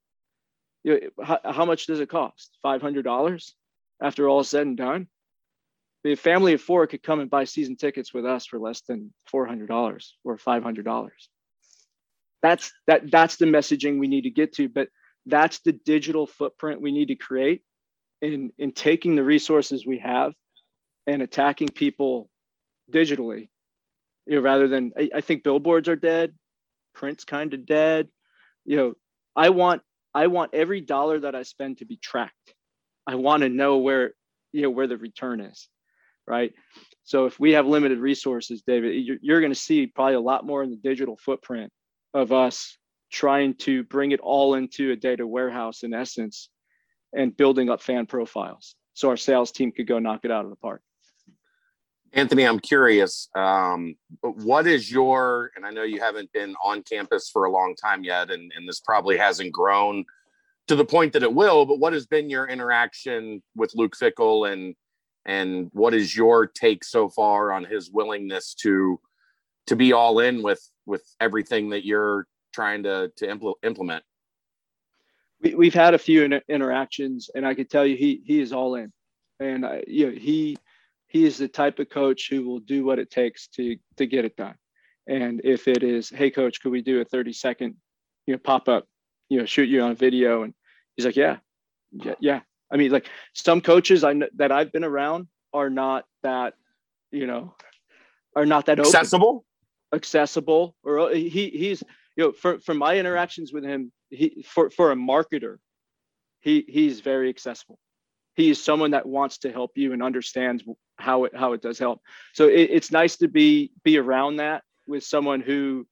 You 0.85 1.01
know, 1.01 1.25
how, 1.25 1.41
how 1.45 1.65
much 1.65 1.87
does 1.87 2.01
it 2.01 2.11
cost? 2.11 2.59
Five 2.63 2.83
hundred 2.83 3.05
dollars 3.05 3.55
after 4.03 4.29
all 4.29 4.45
said 4.45 4.67
and 4.67 4.77
done. 4.77 5.09
A 6.05 6.15
family 6.15 6.53
of 6.53 6.61
four 6.61 6.87
could 6.87 7.03
come 7.03 7.21
and 7.21 7.29
buy 7.29 7.45
season 7.45 7.77
tickets 7.77 8.15
with 8.15 8.25
us 8.25 8.47
for 8.47 8.59
less 8.59 8.83
than 8.83 9.13
four 9.31 9.47
hundred 9.47 9.69
dollars 9.69 10.15
or 10.25 10.37
five 10.37 10.63
hundred 10.63 10.85
dollars. 10.85 11.31
That's 12.43 12.71
that 12.87 13.11
that's 13.11 13.37
the 13.37 13.47
messaging 13.47 13.99
we 13.99 14.09
need 14.09 14.23
to 14.23 14.31
get 14.31 14.53
to, 14.55 14.69
but 14.69 14.89
that's 15.25 15.61
the 15.61 15.73
digital 15.73 16.27
footprint 16.27 16.83
we 16.83 16.93
need 16.93 17.09
to 17.09 17.17
create 17.17 17.63
in 18.21 18.53
in 18.59 18.73
taking 18.73 19.17
the 19.17 19.25
resources 19.25 19.87
we 19.87 19.99
have 19.99 20.35
and 21.07 21.23
attacking 21.23 21.69
people 21.69 22.29
digitally 22.93 23.49
you 24.29 24.37
know, 24.37 24.43
rather 24.43 24.69
than 24.69 24.93
I, 24.97 25.11
I 25.17 25.21
think 25.23 25.43
billboards 25.43 25.89
are 25.89 25.97
dead, 25.97 26.35
print's 26.95 27.25
kind 27.25 27.55
of 27.55 27.67
dead. 27.67 28.09
You 28.65 28.77
know, 28.77 28.95
I 29.35 29.49
want 29.49 29.83
I 30.15 30.27
want 30.27 30.55
every 30.55 30.81
dollar 30.81 31.21
that 31.21 31.35
I 31.35 31.43
spend 31.43 31.79
to 31.79 31.87
be 31.87 31.97
tracked. 31.97 32.55
I 33.07 33.15
want 33.15 33.43
to 33.43 33.49
know 33.49 33.79
where 33.79 34.13
you 34.53 34.63
know 34.63 34.71
where 34.71 34.87
the 34.87 34.99
return 34.99 35.41
is, 35.41 35.69
right? 36.27 36.53
So 37.05 37.25
if 37.25 37.41
we 37.41 37.53
have 37.53 37.67
limited 37.67 37.99
resources, 37.99 38.63
David, 38.67 38.95
you're, 39.07 39.17
you're 39.23 39.41
going 39.41 39.53
to 39.53 39.59
see 39.59 39.87
probably 39.87 40.15
a 40.15 40.21
lot 40.21 40.45
more 40.45 40.63
in 40.63 40.71
the 40.71 40.77
digital 40.77 41.17
footprint 41.17 41.73
of 42.13 42.33
us 42.33 42.77
trying 43.11 43.55
to 43.55 43.83
bring 43.85 44.13
it 44.13 44.21
all 44.21 44.55
into 44.55 44.91
a 44.93 44.97
data 44.97 45.27
warehouse 45.27 45.83
in 45.85 45.95
essence 45.95 46.51
and 47.15 47.35
building 47.35 47.71
up 47.71 47.81
fan 47.81 48.05
profiles 48.05 48.75
so 48.93 49.09
our 49.09 49.17
sales 49.17 49.53
team 49.53 49.73
could 49.73 49.87
go 49.87 49.99
knock 49.99 50.21
it 50.25 50.31
out 50.31 50.45
of 50.45 50.51
the 50.51 50.57
park. 50.57 50.83
Anthony, 52.13 52.45
I'm 52.45 52.59
curious. 52.59 53.29
Um, 53.35 53.97
what 54.23 54.67
is 54.67 54.91
your, 54.91 55.51
and 55.57 55.67
I 55.67 55.71
know 55.71 55.83
you 55.83 56.01
haven't 56.01 56.33
been 56.33 56.55
on 56.65 56.83
campus 56.83 57.29
for 57.31 57.45
a 57.45 57.51
long 57.51 57.75
time 57.75 58.03
yet, 58.03 58.31
and, 58.31 58.51
and 58.57 58.69
this 58.69 58.81
probably 58.81 59.19
hasn't 59.19 59.53
grown 59.53 60.05
to 60.69 60.77
the 60.77 60.85
point 60.85 61.13
that 61.15 61.23
it 61.23 61.33
will, 61.33 61.67
but 61.67 61.79
what 61.79 61.93
has 61.93 62.07
been 62.07 62.31
your 62.31 62.47
interaction 62.47 63.43
with 63.57 63.73
Luke 63.75 63.95
Fickell 63.97 64.51
and 64.51 64.75
and 65.25 65.69
what 65.73 65.93
is 65.93 66.17
your 66.17 66.47
take 66.47 66.85
so 66.85 67.09
far 67.09 67.53
on 67.53 67.65
his 67.65 67.91
willingness 67.91 68.55
to 68.55 68.99
to 69.67 69.77
be 69.77 69.93
all 69.93 70.21
in 70.21 70.43
with 70.43 70.61
with 70.87 71.03
everything 71.21 71.71
that 71.71 71.85
you're 71.85 72.27
trying 72.55 72.83
to 72.85 73.11
to 73.17 73.27
impl- 73.27 73.55
implement? 73.63 74.05
We, 75.41 75.67
have 75.67 75.75
had 75.75 75.95
a 75.95 75.99
few 75.99 76.25
inter- 76.25 76.43
interactions, 76.49 77.31
and 77.35 77.47
I 77.47 77.55
can 77.55 77.67
tell 77.67 77.87
you 77.87 77.97
he 77.97 78.23
he 78.25 78.41
is 78.41 78.53
all 78.53 78.75
in, 78.75 78.93
and 79.41 79.65
I, 79.65 79.85
you 79.87 80.07
know 80.07 80.13
he 80.13 80.57
he 81.09 81.25
is 81.25 81.39
the 81.39 81.49
type 81.49 81.79
of 81.79 81.89
coach 81.89 82.29
who 82.31 82.45
will 82.45 82.61
do 82.61 82.85
what 82.85 82.99
it 82.99 83.11
takes 83.11 83.49
to 83.49 83.77
to 83.97 84.07
get 84.07 84.25
it 84.25 84.37
done. 84.37 84.55
And 85.09 85.41
if 85.43 85.67
it 85.67 85.83
is, 85.83 86.11
hey 86.11 86.31
coach, 86.31 86.61
could 86.61 86.71
we 86.71 86.83
do 86.83 87.01
a 87.01 87.05
30 87.05 87.33
second, 87.33 87.77
you 88.27 88.35
know, 88.35 88.39
pop 88.39 88.69
up, 88.69 88.87
you 89.31 89.39
know, 89.39 89.47
shoot 89.47 89.69
you 89.69 89.83
on 89.83 89.93
a 89.93 89.95
video? 89.95 90.43
And 90.43 90.55
he's 90.95 91.07
like, 91.07 91.17
yeah, 91.17 91.39
yeah, 91.93 92.15
yeah. 92.21 92.41
I 92.71 92.77
mean, 92.77 92.91
like 92.91 93.09
some 93.33 93.63
coaches 93.63 94.05
I 94.05 94.13
know, 94.13 94.29
that 94.37 94.53
I've 94.53 94.71
been 94.71 94.85
around 94.85 95.29
are 95.55 95.71
not 95.71 96.05
that, 96.23 96.55
you 97.11 97.27
know, 97.27 97.55
are 98.37 98.45
not 98.45 98.67
that 98.67 98.79
accessible, 98.79 99.29
open, 99.29 99.97
accessible, 99.97 100.77
or 100.85 101.01
uh, 101.01 101.09
he 101.09 101.49
he's 101.49 101.83
you 102.17 102.25
know, 102.25 102.33
for 102.33 102.59
for 102.59 102.75
my 102.75 102.99
interactions 102.99 103.51
with 103.51 103.65
him, 103.65 103.91
he 104.11 104.45
for 104.47 104.69
for 104.69 104.93
a 104.93 104.95
marketer, 104.95 105.57
he 106.41 106.67
he's 106.69 107.01
very 107.01 107.31
accessible 107.31 107.79
he 108.39 108.51
is 108.51 108.63
someone 108.63 108.93
that 108.93 109.05
wants 109.05 109.39
to 109.39 109.51
help 109.51 109.73
you 109.75 109.93
and 109.93 110.01
understands 110.01 110.63
how 110.99 111.25
it 111.25 111.37
how 111.37 111.53
it 111.53 111.63
does 111.63 111.79
help. 111.79 112.01
So 112.35 112.49
it, 112.49 112.71
it's 112.71 112.91
nice 112.91 113.17
to 113.17 113.29
be 113.29 113.73
be 113.85 113.99
around 113.99 114.37
that 114.37 114.63
with 114.87 115.05
someone 115.05 115.41
who 115.41 115.87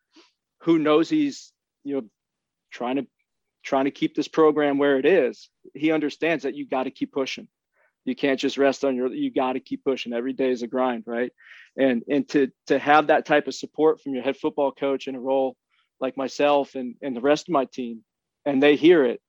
who 0.62 0.78
knows 0.78 1.08
he's 1.08 1.52
you 1.84 1.96
know 1.96 2.02
trying 2.70 2.96
to 2.96 3.06
trying 3.64 3.86
to 3.86 3.90
keep 3.90 4.14
this 4.14 4.28
program 4.28 4.78
where 4.78 4.98
it 4.98 5.06
is. 5.06 5.48
He 5.74 5.92
understands 5.92 6.44
that 6.44 6.54
you 6.54 6.66
got 6.66 6.84
to 6.84 6.90
keep 6.90 7.12
pushing. 7.12 7.48
You 8.04 8.14
can't 8.14 8.38
just 8.38 8.58
rest 8.58 8.84
on 8.84 8.96
your 8.96 9.12
you 9.12 9.32
got 9.32 9.54
to 9.54 9.60
keep 9.60 9.84
pushing. 9.84 10.12
Every 10.12 10.32
day 10.32 10.50
is 10.50 10.62
a 10.62 10.66
grind, 10.66 11.04
right? 11.06 11.32
And 11.78 12.02
and 12.08 12.28
to 12.30 12.50
to 12.68 12.78
have 12.78 13.08
that 13.08 13.26
type 13.26 13.48
of 13.48 13.54
support 13.54 14.00
from 14.00 14.14
your 14.14 14.22
head 14.22 14.36
football 14.36 14.72
coach 14.72 15.08
in 15.08 15.14
a 15.14 15.20
role 15.20 15.56
like 16.00 16.16
myself 16.16 16.74
and 16.74 16.94
and 17.02 17.16
the 17.16 17.20
rest 17.20 17.48
of 17.48 17.52
my 17.52 17.64
team 17.64 18.02
and 18.44 18.62
they 18.62 18.76
hear 18.76 19.04
it 19.04 19.20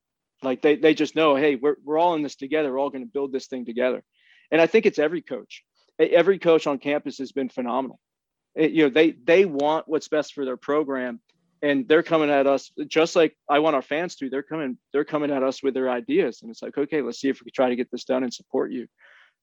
like 0.43 0.61
they 0.61 0.75
they 0.75 0.93
just 0.93 1.15
know, 1.15 1.35
hey, 1.35 1.55
we're 1.55 1.77
we're 1.83 1.97
all 1.97 2.15
in 2.15 2.21
this 2.21 2.35
together. 2.35 2.71
We're 2.71 2.79
all 2.79 2.89
going 2.89 3.03
to 3.03 3.11
build 3.11 3.31
this 3.31 3.47
thing 3.47 3.65
together. 3.65 4.03
And 4.51 4.61
I 4.61 4.67
think 4.67 4.85
it's 4.85 4.99
every 4.99 5.21
coach. 5.21 5.63
Every 5.99 6.39
coach 6.39 6.67
on 6.67 6.77
campus 6.77 7.17
has 7.17 7.31
been 7.31 7.49
phenomenal. 7.49 7.99
It, 8.55 8.71
you 8.71 8.83
know, 8.83 8.89
they 8.89 9.11
they 9.11 9.45
want 9.45 9.87
what's 9.87 10.07
best 10.07 10.33
for 10.33 10.45
their 10.45 10.57
program, 10.57 11.19
and 11.61 11.87
they're 11.87 12.03
coming 12.03 12.29
at 12.29 12.47
us 12.47 12.71
just 12.87 13.15
like 13.15 13.35
I 13.49 13.59
want 13.59 13.75
our 13.75 13.81
fans 13.81 14.15
to. 14.17 14.29
They're 14.29 14.43
coming 14.43 14.77
they're 14.93 15.05
coming 15.05 15.31
at 15.31 15.43
us 15.43 15.63
with 15.63 15.73
their 15.73 15.89
ideas, 15.89 16.41
and 16.41 16.51
it's 16.51 16.61
like, 16.61 16.77
okay, 16.77 17.01
let's 17.01 17.19
see 17.19 17.29
if 17.29 17.39
we 17.41 17.45
can 17.45 17.53
try 17.53 17.69
to 17.69 17.75
get 17.75 17.91
this 17.91 18.03
done 18.03 18.23
and 18.23 18.33
support 18.33 18.71
you. 18.71 18.87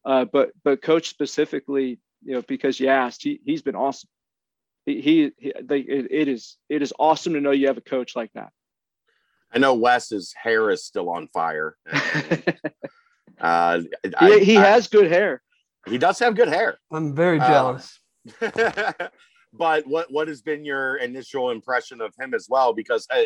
Uh, 0.05 0.25
but 0.25 0.51
but 0.63 0.83
coach 0.83 1.09
specifically, 1.09 1.99
you 2.25 2.35
know, 2.35 2.43
because 2.43 2.79
you 2.79 2.89
asked, 2.89 3.23
he 3.23 3.41
he's 3.45 3.63
been 3.63 3.77
awesome. 3.77 4.11
He, 4.87 5.01
he, 5.01 5.31
he 5.39 5.53
they, 5.63 5.79
it, 5.81 6.09
it 6.11 6.29
is 6.29 6.57
it 6.69 6.83
is 6.83 6.93
awesome 6.99 7.35
to 7.35 7.41
know 7.41 7.53
you 7.53 7.69
have 7.69 7.79
a 7.79 7.83
coach 7.83 8.15
like 8.15 8.33
that. 8.35 8.51
I 9.53 9.59
know 9.59 9.75
Wes's 9.75 10.35
hair 10.35 10.71
is 10.71 10.85
still 10.85 11.09
on 11.09 11.29
fire. 11.29 11.77
uh, 13.41 13.81
I, 14.19 14.39
he, 14.43 14.55
has 14.55 14.89
good 14.89 15.11
hair. 15.11 15.43
He 15.87 15.99
does 15.99 16.19
have 16.19 16.35
good 16.35 16.49
hair. 16.49 16.79
I'm 16.93 17.15
very 17.15 17.39
uh, 17.41 17.49
jealous. 17.49 18.01
but 19.53 19.87
what 19.87 20.11
what 20.11 20.29
has 20.29 20.43
been 20.43 20.65
your 20.65 20.97
initial 20.97 21.51
impression 21.51 22.01
of 22.01 22.13
him 22.19 22.35
as 22.35 22.47
well? 22.49 22.73
Because 22.73 23.07
uh, 23.15 23.23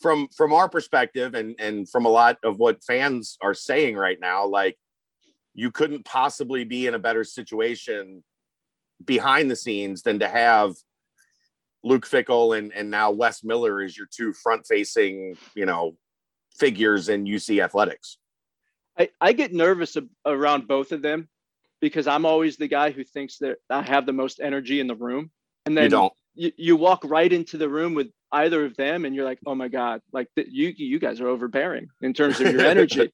from 0.00 0.28
from 0.36 0.52
our 0.52 0.68
perspective, 0.68 1.34
and 1.34 1.54
and 1.58 1.88
from 1.88 2.04
a 2.04 2.10
lot 2.10 2.38
of 2.44 2.58
what 2.58 2.84
fans 2.84 3.36
are 3.42 3.54
saying 3.54 3.96
right 3.96 4.18
now, 4.20 4.46
like 4.46 4.76
you 5.54 5.70
couldn't 5.70 6.04
possibly 6.04 6.64
be 6.64 6.86
in 6.86 6.94
a 6.94 6.98
better 6.98 7.24
situation 7.24 8.22
behind 9.04 9.50
the 9.50 9.56
scenes 9.56 10.02
than 10.02 10.18
to 10.18 10.28
have 10.28 10.74
Luke 11.82 12.06
Fickell 12.06 12.56
and 12.56 12.72
and 12.72 12.90
now 12.90 13.10
Wes 13.10 13.42
Miller 13.42 13.82
is 13.82 13.96
your 13.96 14.08
two 14.10 14.32
front 14.32 14.66
facing, 14.66 15.36
you 15.54 15.66
know, 15.66 15.96
figures 16.58 17.08
in 17.08 17.24
UC 17.24 17.62
athletics. 17.62 18.18
I, 18.98 19.10
I 19.20 19.32
get 19.32 19.54
nervous 19.54 19.96
around 20.26 20.66
both 20.66 20.90
of 20.90 21.02
them 21.02 21.28
because 21.80 22.06
I'm 22.06 22.26
always 22.26 22.56
the 22.56 22.68
guy 22.68 22.90
who 22.90 23.04
thinks 23.04 23.38
that 23.38 23.58
I 23.70 23.82
have 23.82 24.06
the 24.06 24.12
most 24.12 24.40
energy 24.40 24.80
in 24.80 24.86
the 24.86 24.94
room. 24.94 25.30
And 25.66 25.76
then 25.76 25.84
you 25.84 25.90
don't. 25.90 26.12
You, 26.34 26.52
you 26.56 26.76
walk 26.76 27.02
right 27.04 27.32
into 27.32 27.58
the 27.58 27.68
room 27.68 27.94
with 27.94 28.08
either 28.30 28.64
of 28.64 28.76
them 28.76 29.04
and 29.04 29.14
you're 29.14 29.24
like, 29.24 29.40
oh 29.46 29.54
my 29.54 29.68
God, 29.68 30.00
like 30.12 30.28
th- 30.36 30.48
you 30.50 30.72
you 30.76 30.98
guys 30.98 31.20
are 31.20 31.28
overbearing 31.28 31.88
in 32.00 32.14
terms 32.14 32.40
of 32.40 32.52
your 32.52 32.60
energy. 32.64 33.10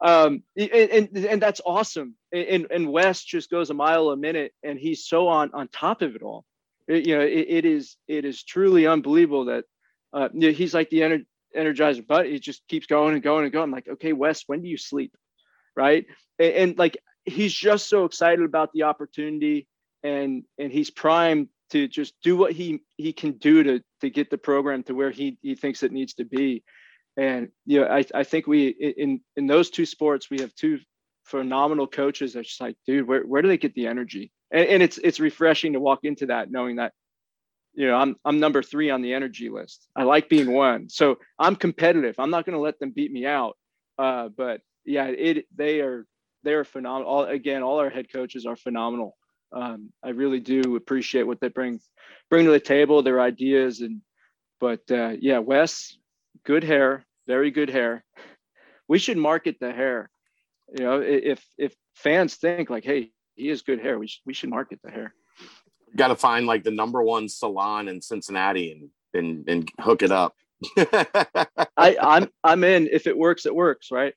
um, 0.00 0.42
and, 0.56 0.70
and, 0.70 1.16
and 1.16 1.42
that's 1.42 1.60
awesome. 1.64 2.14
And, 2.32 2.66
and 2.70 2.90
Wes 2.90 3.22
just 3.22 3.50
goes 3.50 3.70
a 3.70 3.74
mile 3.74 4.08
a 4.10 4.16
minute 4.16 4.52
and 4.62 4.78
he's 4.78 5.06
so 5.06 5.28
on 5.28 5.52
on 5.54 5.68
top 5.68 6.02
of 6.02 6.16
it 6.16 6.22
all. 6.22 6.44
It, 6.88 7.06
you 7.06 7.16
know, 7.16 7.24
it, 7.24 7.46
it 7.48 7.64
is 7.64 7.96
it 8.08 8.24
is 8.24 8.42
truly 8.42 8.86
unbelievable 8.86 9.46
that 9.46 9.64
uh, 10.12 10.28
you 10.32 10.48
know, 10.48 10.52
he's 10.52 10.74
like 10.74 10.90
the 10.90 11.00
ener- 11.00 11.26
energizer, 11.56 12.06
but 12.06 12.26
he 12.26 12.38
just 12.38 12.66
keeps 12.68 12.86
going 12.86 13.14
and 13.14 13.22
going 13.22 13.44
and 13.44 13.52
going. 13.52 13.64
I'm 13.64 13.70
like, 13.70 13.88
okay, 13.88 14.12
Wes, 14.12 14.44
when 14.46 14.62
do 14.62 14.68
you 14.68 14.76
sleep? 14.76 15.16
Right. 15.76 16.06
And, 16.38 16.52
and 16.54 16.78
like 16.78 16.96
he's 17.24 17.52
just 17.52 17.88
so 17.88 18.04
excited 18.04 18.44
about 18.44 18.70
the 18.72 18.82
opportunity 18.82 19.66
and 20.02 20.44
and 20.58 20.70
he's 20.70 20.90
primed 20.90 21.48
to 21.70 21.88
just 21.88 22.14
do 22.22 22.36
what 22.36 22.52
he 22.52 22.80
he 22.96 23.12
can 23.12 23.32
do 23.32 23.62
to 23.62 23.80
to 24.00 24.10
get 24.10 24.30
the 24.30 24.38
program 24.38 24.82
to 24.84 24.94
where 24.94 25.10
he 25.10 25.38
he 25.42 25.54
thinks 25.54 25.82
it 25.82 25.92
needs 25.92 26.14
to 26.14 26.24
be. 26.24 26.62
And 27.16 27.48
you 27.64 27.80
know 27.80 27.86
i 27.86 28.04
i 28.14 28.24
think 28.24 28.46
we 28.46 28.68
in 28.68 29.20
in 29.36 29.46
those 29.46 29.70
two 29.70 29.86
sports 29.86 30.30
we 30.30 30.40
have 30.40 30.54
two 30.54 30.78
phenomenal 31.24 31.86
coaches 31.86 32.34
that's 32.34 32.48
just 32.48 32.60
like 32.60 32.76
dude 32.86 33.08
where, 33.08 33.22
where 33.22 33.40
do 33.40 33.48
they 33.48 33.56
get 33.58 33.74
the 33.74 33.86
energy? 33.86 34.30
And, 34.50 34.68
and 34.68 34.82
it's 34.82 34.98
it's 34.98 35.20
refreshing 35.20 35.72
to 35.72 35.80
walk 35.80 36.00
into 36.02 36.26
that 36.26 36.50
knowing 36.50 36.76
that 36.76 36.92
you 37.72 37.86
know 37.86 37.96
i'm 37.96 38.16
i'm 38.24 38.40
number 38.40 38.62
three 38.62 38.90
on 38.90 39.00
the 39.00 39.14
energy 39.14 39.48
list. 39.48 39.88
I 39.96 40.02
like 40.02 40.28
being 40.28 40.52
one. 40.52 40.88
So 40.90 41.18
i'm 41.38 41.56
competitive. 41.56 42.16
I'm 42.18 42.30
not 42.30 42.44
going 42.44 42.56
to 42.56 42.62
let 42.62 42.78
them 42.78 42.90
beat 42.90 43.12
me 43.12 43.26
out. 43.26 43.56
Uh, 43.96 44.28
but 44.36 44.60
yeah 44.84 45.06
it 45.06 45.46
they 45.56 45.80
are 45.80 46.04
they 46.44 46.52
are 46.52 46.64
phenomenal 46.64 47.10
all, 47.10 47.24
again 47.24 47.62
all 47.62 47.78
our 47.80 47.90
head 47.90 48.06
coaches 48.12 48.46
are 48.46 48.56
phenomenal 48.56 49.16
um, 49.54 49.92
I 50.02 50.10
really 50.10 50.40
do 50.40 50.76
appreciate 50.76 51.22
what 51.22 51.40
they 51.40 51.48
bring 51.48 51.80
bring 52.28 52.44
to 52.46 52.50
the 52.50 52.60
table, 52.60 53.02
their 53.02 53.20
ideas, 53.20 53.80
and 53.80 54.00
but 54.60 54.80
uh, 54.90 55.12
yeah, 55.20 55.38
Wes, 55.38 55.96
good 56.44 56.64
hair, 56.64 57.04
very 57.26 57.50
good 57.50 57.70
hair. 57.70 58.04
We 58.88 58.98
should 58.98 59.16
market 59.16 59.56
the 59.60 59.72
hair. 59.72 60.10
You 60.76 60.84
know, 60.84 61.00
if 61.00 61.44
if 61.56 61.74
fans 61.94 62.34
think 62.34 62.68
like, 62.68 62.84
hey, 62.84 63.12
he 63.36 63.48
has 63.48 63.62
good 63.62 63.80
hair, 63.80 63.98
we 63.98 64.08
should 64.08 64.22
we 64.26 64.34
should 64.34 64.50
market 64.50 64.80
the 64.82 64.90
hair. 64.90 65.14
Got 65.96 66.08
to 66.08 66.16
find 66.16 66.46
like 66.46 66.64
the 66.64 66.72
number 66.72 67.02
one 67.02 67.28
salon 67.28 67.86
in 67.88 68.02
Cincinnati 68.02 68.72
and 68.72 68.90
and 69.14 69.48
and 69.48 69.70
hook 69.80 70.02
it 70.02 70.10
up. 70.10 70.34
I 71.76 71.96
I'm 72.00 72.28
I'm 72.42 72.64
in. 72.64 72.88
If 72.90 73.06
it 73.06 73.16
works, 73.16 73.46
it 73.46 73.54
works, 73.54 73.92
right? 73.92 74.14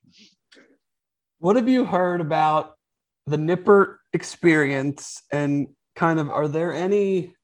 What 1.38 1.56
have 1.56 1.68
you 1.68 1.84
heard 1.84 2.20
about 2.20 2.74
the 3.26 3.36
Nippert 3.36 3.96
experience? 4.12 5.22
And 5.30 5.68
kind 5.94 6.18
of 6.18 6.30
are 6.30 6.48
there 6.48 6.72
any 6.72 7.34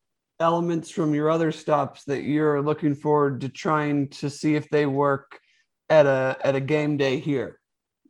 elements 0.41 0.91
from 0.91 1.15
your 1.15 1.31
other 1.31 1.53
stops 1.53 2.05
that 2.05 2.23
you're 2.23 2.61
looking 2.61 2.95
forward 2.95 3.41
to 3.43 3.49
trying 3.49 4.09
to 4.09 4.29
see 4.29 4.57
if 4.57 4.69
they 4.71 4.87
work 4.87 5.39
at 5.89 6.07
a 6.07 6.37
at 6.43 6.57
a 6.57 6.61
game 6.61 6.97
day 6.97 7.19
here 7.19 7.61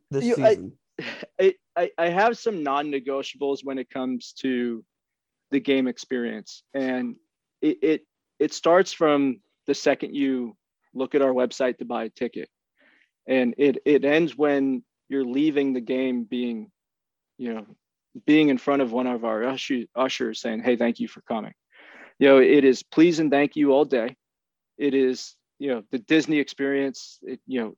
this 0.09 0.23
you, 0.23 0.35
season? 0.35 0.73
I, 1.39 1.53
I, 1.77 1.91
I 1.97 2.09
have 2.09 2.37
some 2.37 2.63
non-negotiables 2.63 3.59
when 3.63 3.77
it 3.77 3.89
comes 3.89 4.33
to 4.39 4.83
the 5.51 5.59
game 5.59 5.87
experience. 5.87 6.63
And 6.73 7.15
it, 7.61 7.77
it 7.81 8.01
it 8.39 8.53
starts 8.53 8.91
from 8.91 9.41
the 9.67 9.75
second 9.75 10.15
you 10.15 10.55
look 10.93 11.15
at 11.15 11.21
our 11.21 11.33
website 11.33 11.77
to 11.77 11.85
buy 11.85 12.05
a 12.05 12.09
ticket. 12.09 12.49
And 13.27 13.53
it 13.57 13.77
it 13.85 14.03
ends 14.05 14.35
when 14.35 14.83
you're 15.09 15.25
leaving 15.25 15.73
the 15.73 15.81
game 15.81 16.23
being 16.23 16.71
you 17.37 17.53
know 17.53 17.65
being 18.25 18.49
in 18.49 18.57
front 18.57 18.81
of 18.81 18.91
one 18.91 19.07
of 19.07 19.25
our 19.25 19.43
ushers 19.95 20.41
saying, 20.41 20.63
Hey, 20.63 20.75
thank 20.75 20.99
you 20.99 21.07
for 21.07 21.21
coming. 21.21 21.53
You 22.19 22.29
know, 22.29 22.37
it 22.37 22.63
is 22.63 22.81
please 22.83 23.19
and 23.19 23.29
thank 23.29 23.55
you 23.55 23.71
all 23.71 23.83
day. 23.83 24.15
It 24.77 24.93
is, 24.93 25.35
you 25.59 25.69
know, 25.69 25.83
the 25.91 25.99
Disney 25.99 26.39
experience, 26.39 27.19
it, 27.23 27.39
you 27.45 27.59
know, 27.59 27.75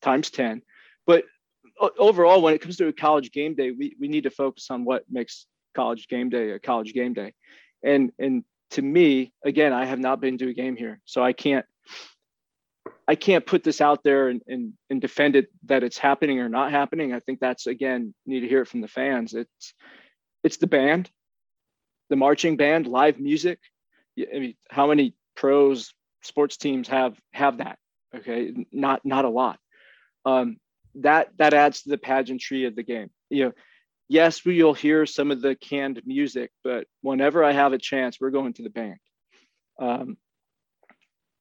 times 0.00 0.30
10. 0.30 0.62
But 1.06 1.24
overall, 1.98 2.42
when 2.42 2.54
it 2.54 2.60
comes 2.60 2.76
to 2.78 2.88
a 2.88 2.92
college 2.92 3.30
game 3.30 3.54
day, 3.54 3.70
we, 3.70 3.96
we 4.00 4.08
need 4.08 4.24
to 4.24 4.30
focus 4.30 4.68
on 4.70 4.84
what 4.84 5.04
makes 5.10 5.46
college 5.74 6.08
game 6.08 6.28
day 6.28 6.50
a 6.50 6.58
college 6.58 6.92
game 6.92 7.12
day. 7.12 7.34
And, 7.84 8.10
and 8.18 8.44
to 8.70 8.82
me, 8.82 9.32
again, 9.44 9.72
I 9.72 9.84
have 9.84 9.98
not 10.00 10.20
been 10.20 10.38
to 10.38 10.48
a 10.48 10.54
game 10.54 10.76
here, 10.76 11.00
so 11.04 11.22
I 11.22 11.32
can't 11.32 11.66
I 13.08 13.14
can't 13.14 13.44
put 13.44 13.64
this 13.64 13.80
out 13.80 14.02
there 14.04 14.28
and, 14.28 14.42
and, 14.46 14.72
and 14.88 15.00
defend 15.00 15.36
it 15.36 15.48
that 15.64 15.82
it's 15.82 15.98
happening 15.98 16.38
or 16.38 16.48
not 16.48 16.70
happening. 16.70 17.12
I 17.12 17.20
think 17.20 17.40
that's 17.40 17.66
again 17.66 18.14
need 18.26 18.40
to 18.40 18.48
hear 18.48 18.62
it 18.62 18.68
from 18.68 18.80
the 18.80 18.88
fans. 18.88 19.34
It's 19.34 19.74
it's 20.44 20.56
the 20.56 20.66
band, 20.66 21.10
the 22.10 22.16
marching 22.16 22.56
band, 22.56 22.86
live 22.86 23.18
music. 23.18 23.58
I 24.18 24.38
mean, 24.38 24.54
how 24.70 24.88
many 24.88 25.14
pros 25.36 25.92
sports 26.22 26.56
teams 26.56 26.88
have 26.88 27.16
have 27.32 27.58
that? 27.58 27.78
Okay, 28.14 28.66
not 28.70 29.04
not 29.04 29.24
a 29.24 29.30
lot. 29.30 29.58
Um, 30.24 30.58
that 30.96 31.28
that 31.38 31.54
adds 31.54 31.82
to 31.82 31.90
the 31.90 31.98
pageantry 31.98 32.66
of 32.66 32.76
the 32.76 32.82
game. 32.82 33.10
You 33.30 33.46
know, 33.46 33.52
yes, 34.08 34.44
we'll 34.44 34.74
hear 34.74 35.06
some 35.06 35.30
of 35.30 35.40
the 35.40 35.56
canned 35.56 36.02
music, 36.04 36.50
but 36.62 36.86
whenever 37.00 37.42
I 37.42 37.52
have 37.52 37.72
a 37.72 37.78
chance, 37.78 38.18
we're 38.20 38.30
going 38.30 38.52
to 38.54 38.62
the 38.62 38.70
band. 38.70 38.98
Um, 39.80 40.16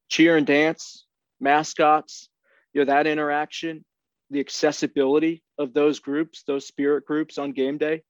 cheer 0.09 0.37
and 0.37 0.47
dance 0.47 1.05
mascots, 1.41 2.29
you 2.73 2.81
know, 2.81 2.85
that 2.85 3.07
interaction, 3.07 3.83
the 4.29 4.39
accessibility 4.39 5.43
of 5.57 5.73
those 5.73 5.99
groups, 5.99 6.43
those 6.43 6.65
spirit 6.65 7.05
groups 7.05 7.37
on 7.37 7.51
game 7.51 7.77
day, 7.77 8.03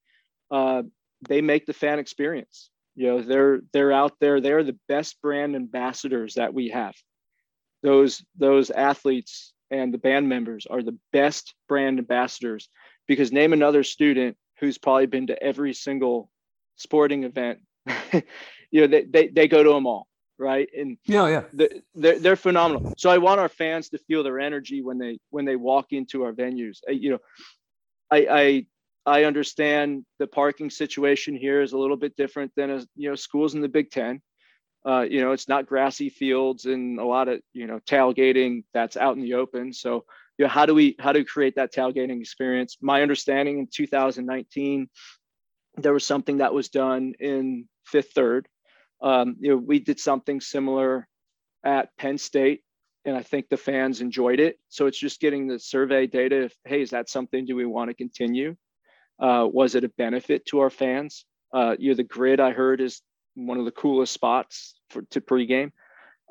uh, 0.51 0.83
they 1.27 1.41
make 1.41 1.65
the 1.65 1.73
fan 1.73 1.99
experience. 1.99 2.69
You 2.95 3.07
know, 3.07 3.21
they're 3.21 3.61
they're 3.73 3.91
out 3.91 4.13
there. 4.19 4.41
They're 4.41 4.63
the 4.63 4.77
best 4.87 5.21
brand 5.21 5.55
ambassadors 5.55 6.35
that 6.35 6.53
we 6.53 6.69
have. 6.69 6.93
Those 7.83 8.23
those 8.37 8.69
athletes 8.69 9.53
and 9.71 9.93
the 9.93 9.97
band 9.97 10.27
members 10.27 10.67
are 10.69 10.83
the 10.83 10.97
best 11.13 11.55
brand 11.69 11.99
ambassadors 11.99 12.69
because 13.07 13.31
name 13.31 13.53
another 13.53 13.83
student 13.83 14.37
who's 14.59 14.77
probably 14.77 15.05
been 15.05 15.27
to 15.27 15.41
every 15.41 15.73
single 15.73 16.29
sporting 16.75 17.23
event. 17.23 17.59
you 18.71 18.81
know, 18.81 18.87
they, 18.87 19.03
they, 19.05 19.27
they 19.29 19.47
go 19.47 19.63
to 19.63 19.69
them 19.69 19.87
all 19.87 20.07
right? 20.41 20.67
And 20.77 20.97
yeah, 21.05 21.27
yeah, 21.27 21.69
they're, 21.93 22.19
they're 22.19 22.35
phenomenal. 22.35 22.93
So 22.97 23.09
I 23.09 23.19
want 23.19 23.39
our 23.39 23.47
fans 23.47 23.89
to 23.89 23.99
feel 23.99 24.23
their 24.23 24.39
energy 24.39 24.81
when 24.81 24.97
they 24.97 25.19
when 25.29 25.45
they 25.45 25.55
walk 25.55 25.87
into 25.91 26.23
our 26.23 26.33
venues. 26.33 26.79
I, 26.87 26.91
you 26.93 27.11
know, 27.11 27.19
I 28.09 28.27
I 28.29 28.65
I 29.05 29.23
understand 29.23 30.03
the 30.19 30.27
parking 30.27 30.69
situation 30.69 31.35
here 31.35 31.61
is 31.61 31.73
a 31.73 31.77
little 31.77 31.95
bit 31.95 32.17
different 32.17 32.51
than 32.55 32.71
a 32.71 32.85
you 32.95 33.09
know 33.09 33.15
schools 33.15 33.53
in 33.53 33.61
the 33.61 33.69
Big 33.69 33.91
Ten. 33.91 34.21
Uh, 34.83 35.05
you 35.07 35.21
know, 35.21 35.31
it's 35.31 35.47
not 35.47 35.67
grassy 35.67 36.09
fields 36.09 36.65
and 36.65 36.99
a 36.99 37.05
lot 37.05 37.27
of 37.27 37.39
you 37.53 37.67
know 37.67 37.79
tailgating 37.87 38.63
that's 38.73 38.97
out 38.97 39.15
in 39.15 39.21
the 39.21 39.35
open. 39.35 39.71
So 39.71 40.05
you 40.37 40.45
know, 40.45 40.49
how 40.49 40.65
do 40.65 40.73
we 40.73 40.95
how 40.99 41.13
do 41.13 41.19
we 41.19 41.25
create 41.25 41.55
that 41.55 41.73
tailgating 41.73 42.19
experience? 42.19 42.77
My 42.81 43.03
understanding 43.03 43.59
in 43.59 43.67
2019, 43.71 44.89
there 45.77 45.93
was 45.93 46.05
something 46.05 46.37
that 46.39 46.53
was 46.53 46.69
done 46.69 47.13
in 47.19 47.67
Fifth 47.85 48.11
Third 48.13 48.47
um, 49.01 49.35
you 49.39 49.51
know, 49.51 49.57
we 49.57 49.79
did 49.79 49.99
something 49.99 50.39
similar 50.41 51.07
at 51.63 51.95
Penn 51.97 52.17
State, 52.17 52.61
and 53.05 53.15
I 53.15 53.23
think 53.23 53.49
the 53.49 53.57
fans 53.57 54.01
enjoyed 54.01 54.39
it. 54.39 54.59
So 54.69 54.85
it's 54.85 54.99
just 54.99 55.19
getting 55.19 55.47
the 55.47 55.59
survey 55.59 56.07
data. 56.07 56.43
If 56.43 56.55
hey, 56.65 56.81
is 56.81 56.91
that 56.91 57.09
something? 57.09 57.45
Do 57.45 57.55
we 57.55 57.65
want 57.65 57.89
to 57.89 57.93
continue? 57.93 58.55
Uh, 59.19 59.47
was 59.51 59.75
it 59.75 59.83
a 59.83 59.89
benefit 59.89 60.45
to 60.47 60.59
our 60.59 60.69
fans? 60.69 61.25
Uh, 61.53 61.75
you 61.77 61.89
know, 61.89 61.95
the 61.95 62.03
grid 62.03 62.39
I 62.39 62.51
heard 62.51 62.81
is 62.81 63.01
one 63.35 63.59
of 63.59 63.65
the 63.65 63.71
coolest 63.71 64.13
spots 64.13 64.75
for 64.89 65.01
to 65.11 65.21
pregame. 65.21 65.71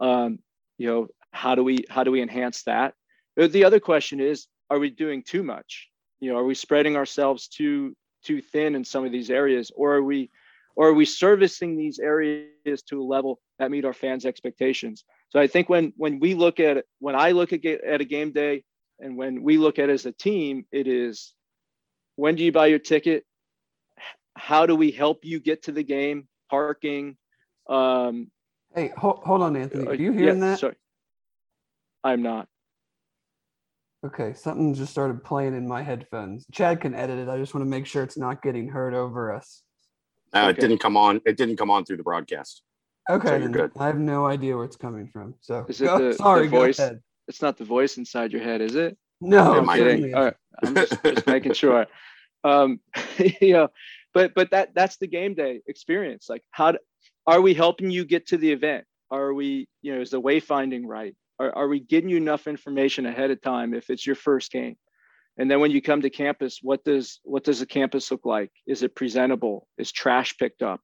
Um, 0.01 0.39
you 0.79 0.87
know, 0.87 1.09
how 1.33 1.55
do 1.55 1.65
we 1.65 1.85
how 1.89 2.05
do 2.05 2.11
we 2.11 2.23
enhance 2.23 2.63
that? 2.65 2.95
The 3.37 3.65
other 3.65 3.81
question 3.81 4.21
is, 4.21 4.47
are 4.69 4.79
we 4.79 4.91
doing 4.91 5.23
too 5.23 5.43
much? 5.43 5.89
You 6.21 6.33
know, 6.33 6.39
are 6.39 6.45
we 6.45 6.55
spreading 6.55 6.97
ourselves 6.97 7.49
too 7.49 7.97
too 8.25 8.43
thin 8.43 8.75
in 8.75 8.85
some 8.85 9.05
of 9.05 9.13
these 9.13 9.31
areas, 9.31 9.71
or 9.75 9.95
are 9.95 10.03
we 10.03 10.31
or 10.77 10.89
are 10.89 10.95
we 10.95 11.05
servicing 11.05 11.77
these 11.77 11.99
areas 11.99 12.83
to 12.89 13.01
a 13.01 13.05
level 13.05 13.41
that 13.59 13.71
meet 13.71 13.85
our 13.85 13.93
fans 13.93 14.25
expectations? 14.25 15.05
So 15.31 15.41
i 15.41 15.47
think 15.47 15.69
when 15.69 15.93
when 15.97 16.19
we 16.19 16.35
look 16.35 16.61
at 16.61 16.85
when 16.99 17.15
i 17.15 17.31
look 17.31 17.53
at, 17.53 17.65
at 17.65 18.01
a 18.01 18.05
game 18.05 18.33
day 18.33 18.65
and 18.99 19.17
when 19.17 19.43
we 19.43 19.59
look 19.59 19.79
at 19.79 19.89
it 19.89 19.93
as 19.93 20.07
a 20.07 20.13
team 20.13 20.67
it 20.73 20.87
is 20.87 21.35
when 22.17 22.35
do 22.35 22.45
you 22.45 22.53
buy 22.53 22.67
your 22.67 22.79
ticket? 22.79 23.25
How 24.37 24.67
do 24.67 24.77
we 24.77 24.91
help 24.91 25.25
you 25.25 25.41
get 25.41 25.63
to 25.65 25.73
the 25.73 25.83
game? 25.83 26.29
Parking 26.51 27.17
um 27.69 28.31
hey 28.75 28.93
hold, 28.97 29.21
hold 29.25 29.43
on 29.43 29.57
anthony. 29.57 29.87
Are 29.87 29.95
you 29.95 30.13
hearing 30.13 30.41
yeah, 30.41 30.51
that? 30.51 30.59
sorry. 30.59 30.77
I'm 32.03 32.23
not. 32.23 32.49
Okay 34.05 34.35
something 34.35 34.75
just 34.75 34.91
started 34.91 35.23
playing 35.23 35.55
in 35.55 35.69
my 35.69 35.83
headphones. 35.83 36.45
Chad 36.53 36.81
can 36.81 36.95
edit 36.95 37.19
it. 37.19 37.29
I 37.29 37.39
just 37.39 37.55
want 37.55 37.65
to 37.65 37.71
make 37.71 37.87
sure 37.87 38.03
it's 38.03 38.19
not 38.19 38.43
getting 38.43 38.69
heard 38.69 38.95
over 38.95 39.33
us 39.33 39.63
uh, 40.35 40.39
okay. 40.39 40.51
It 40.51 40.61
didn't 40.61 40.79
come 40.79 40.97
on. 40.97 41.21
It 41.27 41.37
didn't 41.37 41.57
come 41.57 41.71
on 41.71 41.85
through 41.85 41.97
the 41.99 42.03
broadcast. 42.03 42.63
Okay, 43.09 43.29
So 43.29 43.37
you're 43.37 43.49
good. 43.49 43.73
I 43.79 43.87
have 43.87 43.99
no 43.99 44.27
idea 44.27 44.55
where 44.57 44.65
it's 44.65 44.77
coming 44.77 45.09
from. 45.09 45.35
So 45.41 45.65
Is 45.69 45.81
it 45.81 45.87
go- 45.87 46.11
the- 46.11 46.15
sorry, 46.15 46.47
the 46.47 46.53
go 46.53 46.59
voice? 46.61 46.79
ahead. 46.79 47.01
It's 47.29 47.43
not 47.43 47.57
the 47.57 47.65
voice 47.65 47.97
inside 47.97 48.33
your 48.33 48.43
head, 48.43 48.61
is 48.61 48.75
it? 48.75 48.97
No, 49.21 49.59
I'm 49.59 49.67
might 49.67 49.79
kidding. 49.79 50.15
All 50.15 50.25
right, 50.25 50.35
I'm 50.65 50.75
just, 50.75 51.03
just 51.03 51.27
making 51.27 51.55
sure. 51.55 51.87
Um, 52.43 52.81
you 53.43 53.53
know, 53.53 53.69
but 54.15 54.33
but 54.35 54.51
that 54.53 54.71
that's 54.75 54.97
the 54.97 55.07
game 55.07 55.35
day 55.35 55.61
experience. 55.67 56.31
Like, 56.31 56.43
how 56.53 56.73
do, 56.73 56.79
are 57.27 57.43
we 57.43 57.53
helping 57.53 57.91
you 57.91 58.07
get 58.07 58.29
to 58.29 58.39
the 58.39 58.51
event? 58.51 58.87
Are 59.11 59.35
we, 59.35 59.69
you 59.83 59.95
know, 59.95 60.01
is 60.01 60.09
the 60.09 60.23
wayfinding 60.23 60.85
right? 60.87 61.15
Are 61.39 61.55
are 61.55 61.69
we 61.69 61.81
getting 61.81 62.09
you 62.09 62.17
enough 62.17 62.47
information 62.47 63.05
ahead 63.05 63.31
of 63.31 63.43
time 63.43 63.75
if 63.75 63.91
it's 63.91 64.07
your 64.07 64.17
first 64.17 64.51
game? 64.53 64.77
And 65.41 65.51
then 65.51 65.61
when 65.61 65.71
you 65.71 65.81
come 65.81 66.03
to 66.03 66.11
campus, 66.11 66.59
what 66.63 66.85
does 66.85 67.19
what 67.25 67.45
does 67.45 67.61
the 67.61 67.67
campus 67.67 68.11
look 68.11 68.27
like? 68.27 68.51
Is 68.67 68.83
it 68.83 68.95
presentable? 68.95 69.67
Is 69.79 69.91
trash 69.91 70.37
picked 70.37 70.61
up? 70.61 70.83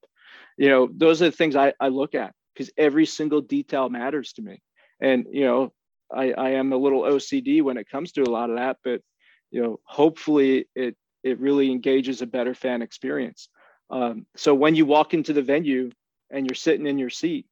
You 0.56 0.70
know, 0.70 0.88
those 0.90 1.20
are 1.20 1.26
the 1.26 1.36
things 1.36 1.56
I, 1.56 1.74
I 1.78 1.88
look 1.88 2.14
at 2.14 2.32
because 2.54 2.72
every 2.78 3.04
single 3.04 3.42
detail 3.42 3.90
matters 3.90 4.32
to 4.32 4.42
me. 4.42 4.62
And 4.98 5.26
you 5.30 5.44
know, 5.44 5.74
I, 6.10 6.32
I 6.32 6.50
am 6.52 6.72
a 6.72 6.78
little 6.78 7.02
OCD 7.02 7.62
when 7.62 7.76
it 7.76 7.90
comes 7.90 8.12
to 8.12 8.22
a 8.22 8.30
lot 8.30 8.48
of 8.48 8.56
that, 8.56 8.78
but 8.82 9.02
you 9.50 9.62
know, 9.62 9.78
hopefully 9.84 10.66
it 10.74 10.96
it 11.22 11.38
really 11.38 11.70
engages 11.70 12.22
a 12.22 12.26
better 12.26 12.54
fan 12.54 12.80
experience. 12.80 13.50
Um, 13.90 14.24
so 14.36 14.54
when 14.54 14.74
you 14.74 14.86
walk 14.86 15.12
into 15.12 15.34
the 15.34 15.42
venue 15.42 15.90
and 16.30 16.46
you're 16.46 16.54
sitting 16.54 16.86
in 16.86 16.96
your 16.96 17.10
seat, 17.10 17.44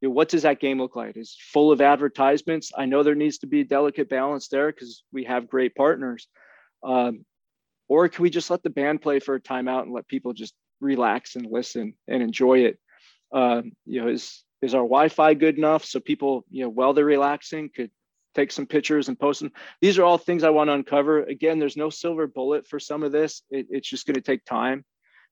you 0.00 0.08
know, 0.08 0.14
what 0.14 0.28
does 0.28 0.42
that 0.42 0.60
game 0.60 0.78
look 0.78 0.94
like? 0.94 1.16
Is 1.16 1.36
full 1.40 1.72
of 1.72 1.80
advertisements. 1.80 2.70
I 2.78 2.86
know 2.86 3.02
there 3.02 3.16
needs 3.16 3.38
to 3.38 3.48
be 3.48 3.62
a 3.62 3.64
delicate 3.64 4.08
balance 4.08 4.46
there 4.46 4.70
because 4.70 5.02
we 5.12 5.24
have 5.24 5.48
great 5.48 5.74
partners. 5.74 6.28
Um, 6.84 7.24
or 7.88 8.08
can 8.08 8.22
we 8.22 8.30
just 8.30 8.50
let 8.50 8.62
the 8.62 8.70
band 8.70 9.02
play 9.02 9.18
for 9.18 9.34
a 9.34 9.40
timeout 9.40 9.82
and 9.82 9.92
let 9.92 10.08
people 10.08 10.32
just 10.32 10.54
relax 10.80 11.36
and 11.36 11.46
listen 11.46 11.94
and 12.08 12.22
enjoy 12.22 12.60
it? 12.60 12.78
Um, 13.32 13.72
you 13.86 14.00
know, 14.00 14.08
is 14.08 14.44
is 14.60 14.74
our 14.74 14.82
Wi-Fi 14.82 15.34
good 15.34 15.58
enough 15.58 15.84
so 15.84 16.00
people, 16.00 16.44
you 16.50 16.64
know, 16.64 16.70
while 16.70 16.92
they're 16.92 17.04
relaxing, 17.04 17.70
could 17.74 17.90
take 18.34 18.52
some 18.52 18.66
pictures 18.66 19.08
and 19.08 19.18
post 19.18 19.40
them? 19.40 19.52
These 19.80 19.98
are 19.98 20.04
all 20.04 20.18
things 20.18 20.44
I 20.44 20.50
want 20.50 20.68
to 20.68 20.74
uncover. 20.74 21.22
Again, 21.24 21.58
there's 21.58 21.76
no 21.76 21.90
silver 21.90 22.26
bullet 22.26 22.66
for 22.66 22.78
some 22.78 23.02
of 23.02 23.12
this. 23.12 23.42
It, 23.50 23.66
it's 23.70 23.88
just 23.88 24.06
going 24.06 24.14
to 24.14 24.20
take 24.20 24.44
time. 24.44 24.84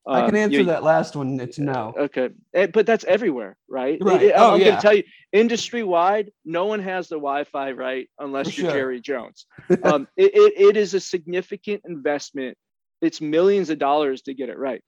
I 0.07 0.21
can 0.23 0.31
Um, 0.31 0.37
answer 0.37 0.59
you- 0.61 0.65
that 0.65 0.83
last 0.83 1.15
one. 1.15 1.39
It's 1.41 1.59
no. 1.59 1.93
Okay, 1.97 2.31
Eh, 2.55 2.67
but 2.69 2.87
that's 2.87 3.05
everywhere, 3.05 3.57
right? 3.69 3.99
Right. 4.01 4.23
It- 4.23 4.33
Oh, 4.35 4.53
I'm 4.55 4.59
yeah. 4.61 4.65
going 4.67 4.77
to 4.77 4.83
tell 4.83 4.95
you, 4.97 5.05
industry 5.33 5.83
wide, 5.83 6.33
no 6.45 6.65
one 6.67 6.81
has 6.81 7.09
the 7.09 7.17
Wi-Fi 7.17 7.73
right 7.73 8.09
unless 8.19 8.51
For 8.55 8.61
you're 8.63 8.71
sure. 8.71 8.79
Jerry 8.79 9.01
Jones. 9.01 9.47
Um, 9.85 10.09
it, 10.17 10.35
it, 10.35 10.53
it 10.69 10.77
is 10.77 10.95
a 10.95 11.01
significant 11.01 11.83
investment. 11.87 12.57
It's 13.03 13.21
millions 13.21 13.71
of 13.71 13.79
dollars 13.79 14.23
to 14.23 14.35
get 14.35 14.49
it 14.49 14.59
right. 14.59 14.83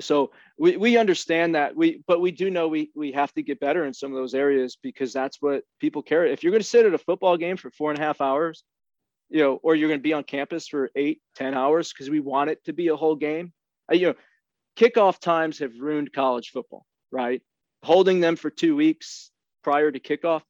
So 0.00 0.32
we, 0.58 0.76
we 0.76 0.96
understand 0.96 1.54
that 1.54 1.76
we, 1.76 2.02
but 2.06 2.20
we 2.20 2.30
do 2.32 2.50
know 2.50 2.66
we 2.68 2.90
we 2.96 3.12
have 3.12 3.32
to 3.34 3.42
get 3.42 3.60
better 3.60 3.84
in 3.84 3.92
some 3.94 4.10
of 4.12 4.16
those 4.16 4.34
areas 4.34 4.76
because 4.82 5.12
that's 5.12 5.36
what 5.40 5.62
people 5.80 6.02
care. 6.02 6.26
If 6.26 6.42
you're 6.42 6.50
going 6.50 6.62
to 6.62 6.68
sit 6.68 6.86
at 6.86 6.94
a 6.94 6.98
football 6.98 7.36
game 7.36 7.56
for 7.56 7.70
four 7.70 7.90
and 7.90 7.98
a 8.00 8.02
half 8.02 8.20
hours, 8.20 8.64
you 9.28 9.40
know, 9.40 9.60
or 9.62 9.74
you're 9.76 9.88
going 9.88 10.00
to 10.00 10.02
be 10.02 10.12
on 10.14 10.24
campus 10.24 10.66
for 10.66 10.90
eight, 10.96 11.20
ten 11.36 11.54
hours 11.54 11.92
because 11.92 12.08
we 12.10 12.20
want 12.20 12.50
it 12.50 12.64
to 12.64 12.72
be 12.72 12.88
a 12.88 12.96
whole 12.96 13.14
game. 13.16 13.52
Uh, 13.92 13.96
you 13.96 14.06
know, 14.08 14.14
kickoff 14.76 15.18
times 15.20 15.58
have 15.58 15.72
ruined 15.78 16.12
college 16.12 16.50
football, 16.50 16.86
right? 17.10 17.42
Holding 17.82 18.20
them 18.20 18.36
for 18.36 18.50
two 18.50 18.74
weeks 18.76 19.30
prior 19.62 19.90
to 19.90 20.00
kickoff. 20.00 20.42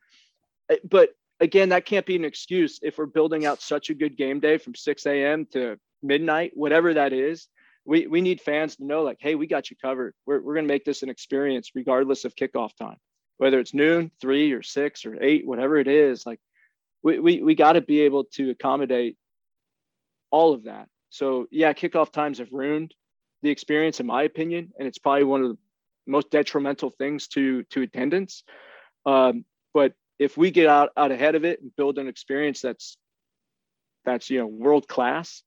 Uh, 0.70 0.76
But 0.88 1.11
again, 1.40 1.70
that 1.70 1.86
can't 1.86 2.07
be 2.07 2.16
an 2.16 2.24
excuse 2.24 2.78
if 2.82 2.99
we're 2.99 3.07
building 3.07 3.47
out 3.47 3.61
such 3.61 3.90
a 3.90 3.95
good 3.95 4.16
game 4.16 4.40
day 4.40 4.59
from 4.59 4.74
6 4.74 5.07
a.m. 5.07 5.47
to 5.53 5.78
midnight, 6.03 6.53
whatever 6.55 6.95
that 6.95 7.12
is. 7.12 7.49
We, 7.84 8.07
we 8.07 8.20
need 8.20 8.40
fans 8.40 8.76
to 8.76 8.84
know, 8.84 9.03
like, 9.03 9.18
hey, 9.20 9.34
we 9.34 9.49
got 9.49 9.70
you 9.70 9.76
covered. 9.76 10.14
We're, 10.24 10.40
we're 10.40 10.55
going 10.55 10.66
to 10.66 10.72
make 10.72 10.84
this 10.84 11.03
an 11.03 11.09
experience 11.09 11.72
regardless 11.74 12.24
of 12.24 12.36
kickoff 12.36 12.76
time, 12.76 12.99
whether 13.38 13.59
it's 13.59 13.74
noon, 13.74 14.12
three, 14.20 14.53
or 14.53 14.62
six, 14.62 15.05
or 15.05 15.20
eight, 15.20 15.45
whatever 15.45 15.78
it 15.78 15.88
is. 15.88 16.24
Like, 16.24 16.38
we, 17.03 17.18
we, 17.18 17.43
we 17.43 17.57
got 17.57 17.72
to 17.72 17.80
be 17.80 18.03
able 18.03 18.24
to 18.34 18.51
accommodate 18.51 19.16
all 20.30 20.53
of 20.53 20.64
that. 20.64 20.88
So, 21.11 21.49
yeah, 21.51 21.72
kickoff 21.72 22.12
times 22.12 22.38
have 22.38 22.53
ruined 22.53 22.95
the 23.43 23.51
experience, 23.51 24.01
in 24.01 24.07
my 24.07 24.22
opinion, 24.22 24.72
and 24.78 24.86
it's 24.86 24.99
probably 24.99 25.24
one 25.24 25.43
of 25.43 25.49
the 25.51 25.59
most 26.07 26.30
detrimental 26.30 26.90
things 26.90 27.28
to 27.28 27.62
to 27.64 27.82
attendance. 27.82 28.45
Um, 29.05 29.45
but 29.74 29.95
if 30.18 30.36
we 30.36 30.51
get 30.51 30.68
out 30.68 30.90
out 30.97 31.11
ahead 31.11 31.34
of 31.34 31.45
it 31.45 31.61
and 31.61 31.74
build 31.76 31.99
an 31.99 32.09
experience 32.09 32.61
that's 32.61 32.97
that's 34.05 34.30
you 34.30 34.38
know 34.38 34.47
world 34.47 34.88
class, 34.88 35.43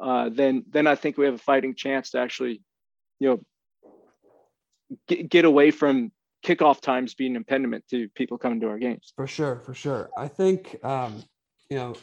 uh, 0.00 0.30
then 0.32 0.64
then 0.70 0.86
I 0.86 0.94
think 0.94 1.18
we 1.18 1.26
have 1.26 1.34
a 1.34 1.38
fighting 1.38 1.74
chance 1.74 2.10
to 2.10 2.18
actually, 2.18 2.62
you 3.18 3.28
know, 3.28 4.98
get, 5.08 5.28
get 5.28 5.44
away 5.44 5.70
from 5.70 6.12
kickoff 6.44 6.80
times 6.80 7.14
being 7.14 7.32
an 7.32 7.36
impediment 7.36 7.84
to 7.90 8.08
people 8.10 8.38
coming 8.38 8.60
to 8.60 8.68
our 8.68 8.78
games. 8.78 9.12
For 9.16 9.26
sure, 9.26 9.60
for 9.60 9.74
sure. 9.74 10.10
I 10.16 10.28
think 10.28 10.82
um, 10.84 11.22
you 11.68 11.76
know 11.76 11.94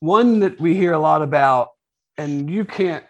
one 0.00 0.40
that 0.40 0.60
we 0.60 0.74
hear 0.74 0.92
a 0.92 0.98
lot 0.98 1.22
about, 1.22 1.70
and 2.16 2.48
you 2.48 2.64
can't 2.64 3.04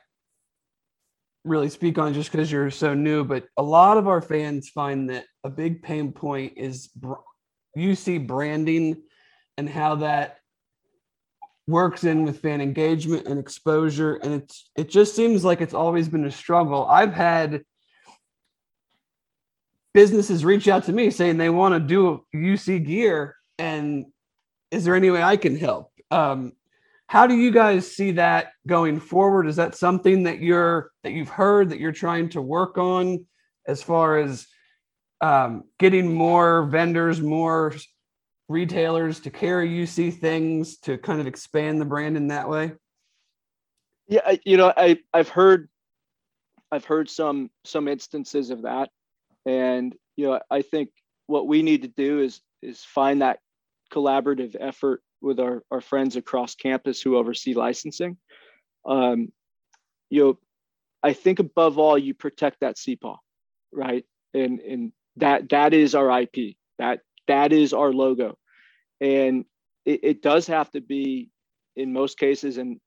really 1.44 1.68
speak 1.68 1.98
on 1.98 2.14
just 2.14 2.30
because 2.30 2.50
you're 2.50 2.70
so 2.70 2.94
new, 2.94 3.24
but 3.24 3.46
a 3.56 3.62
lot 3.62 3.96
of 3.96 4.08
our 4.08 4.20
fans 4.20 4.68
find 4.68 5.10
that 5.10 5.24
a 5.44 5.50
big 5.50 5.82
pain 5.82 6.12
point 6.12 6.54
is 6.56 6.88
br- 6.88 7.14
UC 7.76 8.26
branding 8.26 9.02
and 9.56 9.68
how 9.68 9.96
that 9.96 10.38
works 11.66 12.04
in 12.04 12.24
with 12.24 12.40
fan 12.40 12.60
engagement 12.60 13.26
and 13.26 13.38
exposure 13.38 14.14
and 14.16 14.32
it's 14.32 14.70
it 14.74 14.88
just 14.88 15.14
seems 15.14 15.44
like 15.44 15.60
it's 15.60 15.74
always 15.74 16.08
been 16.08 16.24
a 16.24 16.30
struggle. 16.30 16.86
I've 16.86 17.12
had 17.12 17.62
businesses 19.92 20.44
reach 20.44 20.66
out 20.66 20.84
to 20.84 20.92
me 20.92 21.10
saying 21.10 21.36
they 21.36 21.50
want 21.50 21.74
to 21.74 21.80
do 21.80 22.24
uc 22.34 22.86
gear 22.86 23.36
and 23.58 24.06
is 24.70 24.84
there 24.84 24.94
any 24.94 25.10
way 25.10 25.22
i 25.22 25.36
can 25.36 25.56
help? 25.56 25.92
Um, 26.10 26.52
how 27.08 27.26
do 27.26 27.34
you 27.34 27.50
guys 27.50 27.90
see 27.90 28.12
that 28.12 28.52
going 28.66 29.00
forward? 29.00 29.46
Is 29.46 29.56
that 29.56 29.74
something 29.74 30.24
that 30.24 30.40
you're 30.40 30.90
that 31.02 31.12
you've 31.12 31.30
heard 31.30 31.70
that 31.70 31.80
you're 31.80 31.90
trying 31.90 32.28
to 32.30 32.42
work 32.42 32.76
on 32.76 33.26
as 33.66 33.82
far 33.82 34.18
as 34.18 34.46
um, 35.20 35.64
getting 35.78 36.14
more 36.14 36.64
vendors 36.66 37.20
more 37.20 37.74
retailers 38.48 39.20
to 39.20 39.30
carry 39.30 39.68
UC 39.68 40.18
things 40.18 40.78
to 40.78 40.98
kind 40.98 41.20
of 41.20 41.26
expand 41.26 41.80
the 41.80 41.86
brand 41.86 42.16
in 42.16 42.28
that 42.28 42.48
way? 42.48 42.72
Yeah, 44.06 44.20
I, 44.26 44.40
you 44.44 44.58
know, 44.58 44.72
I 44.76 44.98
I've 45.12 45.30
heard 45.30 45.70
I've 46.70 46.84
heard 46.84 47.08
some 47.08 47.50
some 47.64 47.88
instances 47.88 48.50
of 48.50 48.62
that, 48.62 48.90
and 49.46 49.94
you 50.16 50.26
know, 50.26 50.40
I 50.50 50.60
think 50.60 50.90
what 51.26 51.46
we 51.46 51.62
need 51.62 51.82
to 51.82 51.88
do 51.88 52.20
is 52.20 52.42
is 52.60 52.84
find 52.84 53.22
that 53.22 53.38
collaborative 53.90 54.56
effort 54.60 55.02
with 55.20 55.40
our 55.40 55.62
our 55.70 55.80
friends 55.80 56.16
across 56.16 56.54
campus 56.54 57.00
who 57.00 57.16
oversee 57.16 57.54
licensing. 57.54 58.16
Um, 58.86 59.32
you 60.10 60.24
know, 60.24 60.38
I 61.02 61.12
think 61.12 61.38
above 61.38 61.78
all, 61.78 61.98
you 61.98 62.14
protect 62.14 62.60
that 62.60 62.76
CPAW, 62.76 63.16
right? 63.72 64.04
And 64.34 64.60
and 64.60 64.92
that 65.16 65.48
that 65.50 65.74
is 65.74 65.94
our 65.94 66.22
IP. 66.22 66.56
That 66.78 67.00
that 67.26 67.52
is 67.52 67.72
our 67.72 67.92
logo 67.92 68.36
and 69.00 69.44
it, 69.84 70.00
it, 70.02 70.22
does 70.22 70.46
have 70.48 70.70
to 70.72 70.80
be 70.80 71.30
in 71.76 71.92
most 71.92 72.18
cases 72.18 72.58
and 72.58 72.80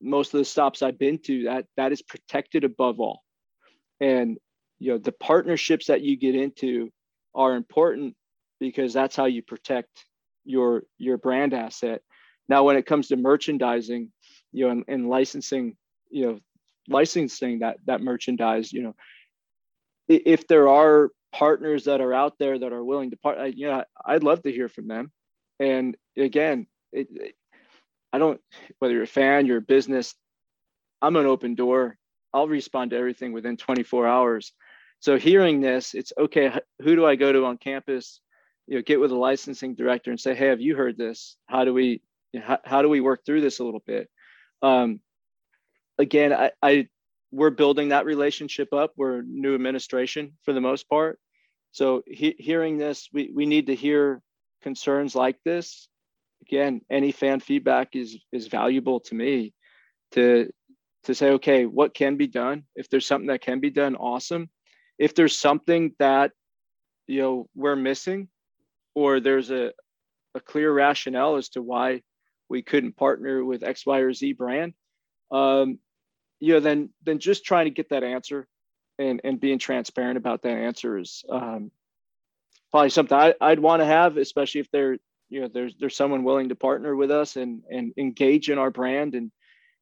most 0.00 0.32
of 0.34 0.38
the 0.38 0.44
stops 0.44 0.82
i've 0.82 0.98
been 0.98 1.18
to 1.18 1.44
that 1.44 1.64
that 1.76 1.90
is 1.90 2.02
protected 2.02 2.64
above 2.64 3.00
all 3.00 3.22
and 4.00 4.36
you 4.78 4.92
know 4.92 4.98
the 4.98 5.12
partnerships 5.12 5.86
that 5.86 6.02
you 6.02 6.16
get 6.16 6.34
into 6.34 6.90
are 7.34 7.54
important 7.54 8.14
because 8.60 8.92
that's 8.92 9.16
how 9.16 9.24
you 9.24 9.42
protect 9.42 10.04
your 10.46 10.84
your 10.98 11.18
brand 11.18 11.52
asset. 11.52 12.02
Now 12.48 12.64
when 12.64 12.76
it 12.76 12.86
comes 12.86 13.08
to 13.08 13.16
merchandising 13.16 14.10
you 14.52 14.64
know 14.64 14.70
and, 14.70 14.84
and 14.88 15.08
licensing 15.08 15.76
you 16.10 16.26
know 16.26 16.40
licensing 16.88 17.60
that 17.60 17.76
that 17.84 18.00
merchandise 18.00 18.72
you 18.72 18.82
know 18.82 18.94
if 20.08 20.46
there 20.46 20.68
are 20.68 21.10
partners 21.32 21.84
that 21.84 22.00
are 22.00 22.14
out 22.14 22.34
there 22.38 22.58
that 22.58 22.72
are 22.72 22.84
willing 22.84 23.10
to 23.10 23.16
part 23.18 23.54
you 23.54 23.66
know 23.66 23.84
i'd 24.06 24.22
love 24.22 24.42
to 24.42 24.52
hear 24.52 24.68
from 24.68 24.88
them. 24.88 25.12
And 25.60 25.96
again 26.16 26.66
it, 26.92 27.08
it, 27.10 27.34
i 28.12 28.18
don't 28.18 28.40
whether 28.78 28.94
you're 28.94 29.02
a 29.02 29.06
fan 29.06 29.46
you're 29.46 29.58
a 29.58 29.72
business 29.76 30.14
i'm 31.02 31.16
an 31.16 31.26
open 31.26 31.54
door. 31.54 31.98
I'll 32.32 32.48
respond 32.48 32.90
to 32.90 32.98
everything 32.98 33.32
within 33.32 33.56
24 33.56 34.06
hours. 34.06 34.52
So 35.00 35.18
hearing 35.18 35.60
this 35.60 35.94
it's 35.94 36.12
okay 36.18 36.52
who 36.80 36.96
do 36.96 37.04
i 37.04 37.16
go 37.16 37.32
to 37.32 37.44
on 37.44 37.58
campus 37.58 38.20
you 38.66 38.76
know 38.76 38.82
get 38.82 39.00
with 39.00 39.12
a 39.12 39.16
licensing 39.16 39.74
director 39.74 40.10
and 40.10 40.20
say 40.20 40.34
hey 40.34 40.48
have 40.48 40.60
you 40.60 40.76
heard 40.76 40.96
this 40.96 41.36
how 41.46 41.64
do 41.64 41.72
we 41.72 42.00
you 42.32 42.40
know, 42.40 42.46
how, 42.46 42.58
how 42.64 42.82
do 42.82 42.88
we 42.88 43.00
work 43.00 43.24
through 43.24 43.40
this 43.40 43.58
a 43.58 43.64
little 43.64 43.82
bit 43.86 44.08
um, 44.62 45.00
again 45.98 46.32
I, 46.32 46.50
I 46.62 46.88
we're 47.36 47.50
building 47.50 47.90
that 47.90 48.06
relationship 48.06 48.72
up. 48.72 48.92
We're 48.96 49.22
new 49.22 49.54
administration 49.54 50.32
for 50.42 50.52
the 50.52 50.60
most 50.60 50.88
part. 50.88 51.18
So 51.72 52.02
he, 52.06 52.34
hearing 52.38 52.78
this, 52.78 53.08
we, 53.12 53.30
we 53.34 53.46
need 53.46 53.66
to 53.66 53.74
hear 53.74 54.22
concerns 54.62 55.14
like 55.14 55.36
this. 55.44 55.88
Again, 56.42 56.80
any 56.90 57.12
fan 57.12 57.40
feedback 57.40 57.96
is 57.96 58.18
is 58.32 58.46
valuable 58.46 59.00
to 59.00 59.14
me 59.14 59.52
to 60.12 60.50
to 61.04 61.14
say, 61.14 61.30
okay, 61.32 61.66
what 61.66 61.94
can 61.94 62.16
be 62.16 62.26
done? 62.26 62.64
If 62.74 62.88
there's 62.88 63.06
something 63.06 63.28
that 63.28 63.42
can 63.42 63.60
be 63.60 63.70
done, 63.70 63.96
awesome. 63.96 64.48
if 64.98 65.14
there's 65.14 65.36
something 65.36 65.92
that 65.98 66.32
you 67.06 67.20
know 67.20 67.48
we're 67.54 67.76
missing 67.76 68.28
or 68.96 69.20
there's 69.20 69.52
a, 69.52 69.70
a 70.34 70.40
clear 70.40 70.72
rationale 70.72 71.36
as 71.36 71.50
to 71.50 71.62
why 71.62 72.02
we 72.48 72.62
couldn't 72.62 72.96
partner 72.96 73.44
with 73.44 73.62
x 73.62 73.86
y 73.86 74.00
or 74.00 74.12
z 74.12 74.32
brand 74.32 74.74
um, 75.30 75.78
you 76.40 76.54
know 76.54 76.60
then 76.60 76.90
then 77.04 77.20
just 77.20 77.44
trying 77.44 77.66
to 77.66 77.70
get 77.70 77.90
that 77.90 78.02
answer 78.02 78.48
and 78.98 79.20
and 79.22 79.40
being 79.40 79.60
transparent 79.60 80.16
about 80.16 80.42
that 80.42 80.56
answer 80.56 80.98
is 80.98 81.24
um, 81.30 81.70
probably 82.72 82.90
something 82.90 83.16
I, 83.16 83.34
i'd 83.40 83.60
want 83.60 83.80
to 83.80 83.86
have 83.86 84.16
especially 84.16 84.62
if 84.62 84.70
there 84.72 84.98
you 85.28 85.40
know 85.40 85.48
there's 85.48 85.74
there's 85.78 85.96
someone 85.96 86.24
willing 86.24 86.48
to 86.48 86.54
partner 86.54 86.94
with 86.94 87.10
us 87.10 87.36
and 87.36 87.62
and 87.70 87.92
engage 87.96 88.50
in 88.50 88.58
our 88.58 88.70
brand 88.70 89.14
and 89.14 89.30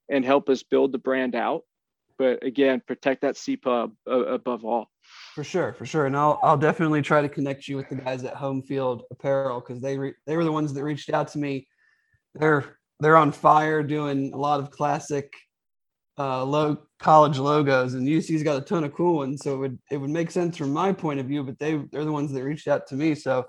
and 0.08 0.24
help 0.24 0.48
us 0.48 0.62
build 0.62 0.92
the 0.92 0.98
brand 0.98 1.34
out. 1.34 1.62
But 2.18 2.44
again 2.44 2.82
protect 2.86 3.22
that 3.22 3.36
uh, 3.66 3.88
above 4.12 4.64
all 4.64 4.90
for 5.34 5.42
sure, 5.42 5.72
for 5.72 5.84
sure, 5.84 6.06
and 6.06 6.16
I'll 6.16 6.38
I'll 6.44 6.56
definitely 6.56 7.02
try 7.02 7.20
to 7.20 7.28
connect 7.28 7.66
you 7.66 7.76
with 7.76 7.88
the 7.88 7.96
guys 7.96 8.22
at 8.22 8.34
Home 8.34 8.62
Field 8.62 9.02
Apparel 9.10 9.60
because 9.60 9.82
they 9.82 9.98
re- 9.98 10.14
they 10.26 10.36
were 10.36 10.44
the 10.44 10.52
ones 10.52 10.72
that 10.72 10.84
reached 10.84 11.10
out 11.10 11.26
to 11.32 11.38
me. 11.38 11.66
They're 12.36 12.78
they're 13.00 13.16
on 13.16 13.32
fire 13.32 13.82
doing 13.82 14.32
a 14.32 14.36
lot 14.36 14.60
of 14.60 14.70
classic 14.70 15.32
uh, 16.18 16.44
low 16.44 16.78
college 17.00 17.38
logos, 17.38 17.94
and 17.94 18.08
UC's 18.08 18.44
got 18.44 18.62
a 18.62 18.64
ton 18.64 18.84
of 18.84 18.94
cool 18.94 19.16
ones. 19.16 19.42
So 19.42 19.54
it 19.54 19.58
would 19.58 19.78
it 19.90 19.96
would 19.96 20.10
make 20.10 20.30
sense 20.30 20.56
from 20.56 20.72
my 20.72 20.92
point 20.92 21.18
of 21.18 21.26
view, 21.26 21.42
but 21.42 21.58
they 21.58 21.82
they're 21.90 22.04
the 22.04 22.12
ones 22.12 22.32
that 22.32 22.44
reached 22.44 22.68
out 22.68 22.86
to 22.88 22.94
me. 22.94 23.16
So 23.16 23.44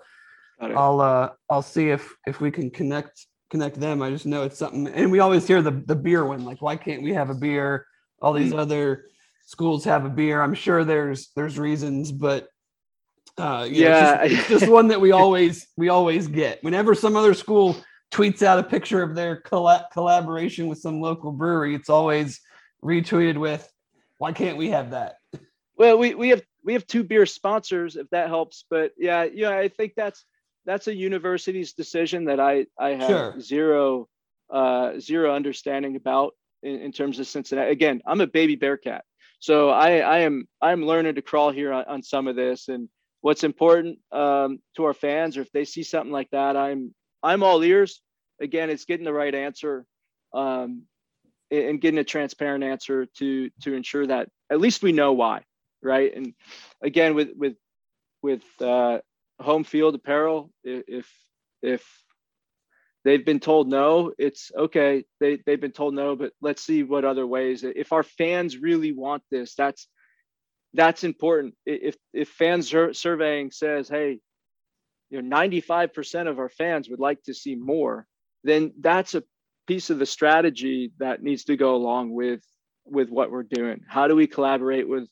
I'll 0.60 1.00
uh 1.00 1.30
I'll 1.52 1.62
see 1.62 1.90
if 1.90 2.12
if 2.26 2.42
we 2.42 2.50
can 2.50 2.72
connect 2.72 3.28
connect 3.52 3.80
them. 3.80 4.02
I 4.02 4.10
just 4.10 4.26
know 4.26 4.42
it's 4.42 4.58
something, 4.58 4.88
and 4.88 5.12
we 5.12 5.20
always 5.20 5.46
hear 5.46 5.62
the 5.62 5.84
the 5.86 5.96
beer 5.96 6.26
one. 6.26 6.46
Like, 6.46 6.64
why 6.64 6.78
can't 6.78 7.04
we 7.04 7.14
have 7.14 7.30
a 7.30 7.36
beer? 7.36 7.86
All 8.24 8.34
these 8.34 8.54
mm. 8.54 8.58
other 8.60 9.06
schools 9.46 9.86
have 9.86 10.06
a 10.06 10.10
beer. 10.10 10.42
I'm 10.42 10.54
sure 10.54 10.84
there's 10.84 11.32
there's 11.36 11.58
reasons, 11.58 12.12
but 12.12 12.50
uh, 13.38 13.68
yeah, 13.70 14.22
it's 14.24 14.34
just, 14.34 14.50
it's 14.52 14.62
just, 14.62 14.72
one 14.72 14.88
that 14.90 15.00
we 15.00 15.12
always 15.22 15.68
we 15.78 15.90
always 15.90 16.28
get. 16.28 16.64
Whenever 16.64 16.94
some 16.94 17.16
other 17.16 17.34
school 17.34 17.78
tweets 18.12 18.44
out 18.44 18.60
a 18.60 18.64
picture 18.64 19.02
of 19.02 19.16
their 19.16 19.38
colla- 19.42 19.88
collaboration 19.94 20.68
with 20.68 20.80
some 20.80 21.02
local 21.02 21.32
brewery, 21.32 21.76
it's 21.76 21.90
always 21.90 22.42
retweeted 22.84 23.38
with, 23.38 23.70
"Why 24.18 24.34
can't 24.34 24.58
we 24.58 24.70
have 24.70 24.92
that?" 24.92 25.16
Well, 25.78 25.98
we 25.98 26.16
we 26.16 26.30
have 26.30 26.42
we 26.64 26.74
have 26.74 26.88
two 26.88 27.04
beer 27.04 27.26
sponsors, 27.26 27.96
if 27.96 28.10
that 28.10 28.28
helps. 28.28 28.66
But 28.70 28.92
yeah, 28.98 29.24
yeah, 29.24 29.58
I 29.58 29.68
think 29.68 29.94
that's 29.96 30.26
that's 30.66 30.88
a 30.88 30.96
university's 30.96 31.74
decision 31.74 32.26
that 32.26 32.40
I 32.40 32.66
I 32.80 32.90
have 32.92 33.08
sure. 33.08 33.40
zero 33.40 34.08
uh, 34.50 35.00
zero 35.00 35.34
understanding 35.34 35.96
about 35.96 36.34
in, 36.64 36.80
in 36.80 36.92
terms 36.92 37.20
of 37.20 37.28
Cincinnati. 37.28 37.72
Again, 37.72 38.02
I'm 38.06 38.22
a 38.22 38.28
baby 38.28 38.56
Bearcat. 38.56 39.04
So 39.46 39.70
I, 39.70 39.98
I 40.00 40.18
am 40.22 40.48
I'm 40.60 40.88
learning 40.88 41.14
to 41.16 41.22
crawl 41.22 41.52
here 41.52 41.72
on, 41.72 41.86
on 41.86 42.02
some 42.02 42.28
of 42.28 42.36
this. 42.36 42.68
And 42.68 42.90
what's 43.22 43.44
important 43.44 44.00
um, 44.12 44.58
to 44.76 44.86
our 44.86 44.94
fans, 44.96 45.38
or 45.38 45.42
if 45.42 45.52
they 45.52 45.66
see 45.66 45.84
something 45.84 46.12
like 46.12 46.32
that, 46.32 46.58
I'm 46.58 46.96
I'm 47.22 47.44
all 47.44 47.64
ears. 47.64 48.02
Again, 48.42 48.72
it's 48.72 48.86
getting 48.86 49.06
the 49.06 49.14
right 49.14 49.36
answer 49.36 49.86
um, 50.34 50.86
and 51.52 51.80
getting 51.80 52.00
a 52.00 52.04
transparent 52.04 52.64
answer 52.64 53.06
to 53.20 53.52
to 53.62 53.76
ensure 53.76 54.08
that 54.08 54.30
at 54.50 54.60
least 54.60 54.82
we 54.82 54.94
know 54.94 55.14
why, 55.14 55.44
right? 55.84 56.12
And 56.16 56.34
again, 56.82 57.14
with 57.14 57.30
with 57.36 57.56
with 58.24 58.42
uh, 58.60 58.98
home 59.40 59.64
field 59.64 59.94
apparel, 59.94 60.50
if 60.64 61.08
if 61.62 61.86
they've 63.06 63.24
been 63.24 63.40
told 63.40 63.70
no 63.70 64.12
it's 64.18 64.52
okay. 64.58 65.06
They, 65.22 65.40
they've 65.46 65.62
been 65.62 65.72
told 65.72 65.94
no 65.94 66.16
but 66.18 66.34
let's 66.42 66.64
see 66.64 66.84
what 66.84 67.06
other 67.06 67.26
ways. 67.26 67.64
If 67.64 67.94
our 67.94 68.04
fans 68.04 68.58
really 68.58 68.92
want 68.92 69.24
this 69.32 69.56
that's 69.56 69.88
that's 70.74 71.06
important. 71.06 71.56
If 71.66 71.96
if 72.14 72.28
fans 72.30 72.70
surveying 72.92 73.52
says 73.52 73.88
hey 73.88 74.20
you 75.10 75.22
know 75.22 75.38
95% 75.38 76.28
of 76.28 76.40
our 76.40 76.50
fans 76.50 76.90
would 76.90 77.00
like 77.00 77.22
to 77.24 77.34
see 77.34 77.56
more 77.56 78.08
then 78.44 78.74
that's 78.82 79.16
a 79.16 79.24
piece 79.68 79.90
of 79.90 80.00
the 80.00 80.06
strategy 80.06 80.92
that 81.00 81.24
needs 81.24 81.46
to 81.46 81.56
go 81.56 81.76
along 81.76 82.12
with 82.12 82.42
with 82.86 83.10
what 83.10 83.32
we're 83.32 83.44
doing. 83.44 83.82
How 83.88 84.08
do 84.08 84.16
we 84.16 84.28
collaborate 84.28 84.88
with 84.88 85.08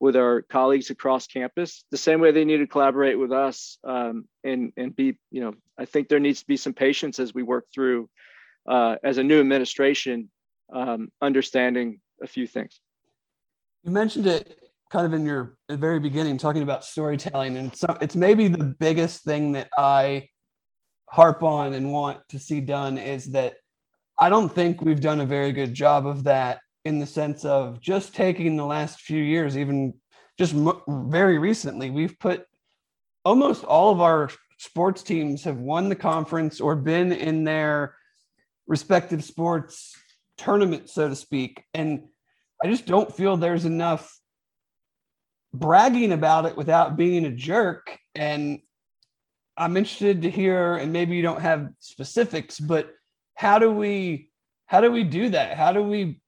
with 0.00 0.16
our 0.16 0.42
colleagues 0.42 0.90
across 0.90 1.26
campus. 1.26 1.84
The 1.90 1.96
same 1.96 2.20
way 2.20 2.32
they 2.32 2.44
need 2.44 2.58
to 2.58 2.66
collaborate 2.66 3.18
with 3.18 3.32
us 3.32 3.78
um, 3.84 4.26
and 4.42 4.72
and 4.76 4.94
be 4.94 5.16
you 5.30 5.40
know 5.40 5.54
i 5.78 5.84
think 5.84 6.08
there 6.08 6.20
needs 6.20 6.40
to 6.40 6.46
be 6.46 6.56
some 6.56 6.72
patience 6.72 7.18
as 7.18 7.34
we 7.34 7.42
work 7.42 7.66
through 7.74 8.08
uh, 8.68 8.96
as 9.04 9.18
a 9.18 9.22
new 9.22 9.40
administration 9.40 10.30
um, 10.72 11.08
understanding 11.20 12.00
a 12.22 12.26
few 12.26 12.46
things. 12.46 12.80
You 13.82 13.90
mentioned 13.90 14.26
it 14.26 14.58
kind 14.90 15.06
of 15.06 15.12
in 15.12 15.26
your 15.26 15.56
very 15.70 15.98
beginning 15.98 16.38
talking 16.38 16.62
about 16.62 16.84
storytelling 16.84 17.56
and 17.56 17.74
so 17.74 17.96
it's 18.00 18.14
maybe 18.14 18.46
the 18.46 18.76
biggest 18.78 19.24
thing 19.24 19.50
that 19.50 19.68
i 19.76 20.28
harp 21.10 21.42
on 21.42 21.72
and 21.72 21.90
want 21.90 22.20
to 22.28 22.38
see 22.38 22.60
done 22.60 22.96
is 22.96 23.24
that 23.32 23.54
i 24.20 24.28
don't 24.28 24.54
think 24.54 24.82
we've 24.82 25.00
done 25.00 25.20
a 25.20 25.26
very 25.26 25.50
good 25.50 25.74
job 25.74 26.06
of 26.06 26.22
that 26.22 26.60
in 26.84 26.98
the 26.98 27.06
sense 27.06 27.44
of 27.44 27.80
just 27.80 28.14
taking 28.14 28.56
the 28.56 28.64
last 28.64 29.00
few 29.00 29.22
years, 29.22 29.56
even 29.56 29.94
just 30.38 30.54
m- 30.54 30.80
very 31.10 31.38
recently, 31.38 31.90
we've 31.90 32.18
put 32.18 32.46
almost 33.24 33.64
all 33.64 33.90
of 33.90 34.00
our 34.00 34.30
sports 34.58 35.02
teams 35.02 35.44
have 35.44 35.58
won 35.58 35.88
the 35.88 35.96
conference 35.96 36.60
or 36.60 36.76
been 36.76 37.12
in 37.12 37.44
their 37.44 37.96
respective 38.66 39.24
sports 39.24 39.94
tournament, 40.36 40.90
so 40.90 41.08
to 41.08 41.16
speak. 41.16 41.64
And 41.74 42.04
I 42.62 42.68
just 42.68 42.86
don't 42.86 43.14
feel 43.14 43.36
there's 43.36 43.64
enough 43.64 44.18
bragging 45.52 46.12
about 46.12 46.46
it 46.46 46.56
without 46.56 46.96
being 46.96 47.24
a 47.24 47.30
jerk. 47.30 47.98
And 48.14 48.60
I'm 49.56 49.76
interested 49.76 50.22
to 50.22 50.30
hear, 50.30 50.76
and 50.76 50.92
maybe 50.92 51.16
you 51.16 51.22
don't 51.22 51.40
have 51.40 51.68
specifics, 51.78 52.58
but 52.58 52.90
how 53.36 53.58
do 53.58 53.70
we 53.70 54.30
how 54.66 54.80
do 54.80 54.90
we 54.90 55.04
do 55.04 55.28
that? 55.28 55.56
How 55.56 55.72
do 55.72 55.82
we 55.82 56.20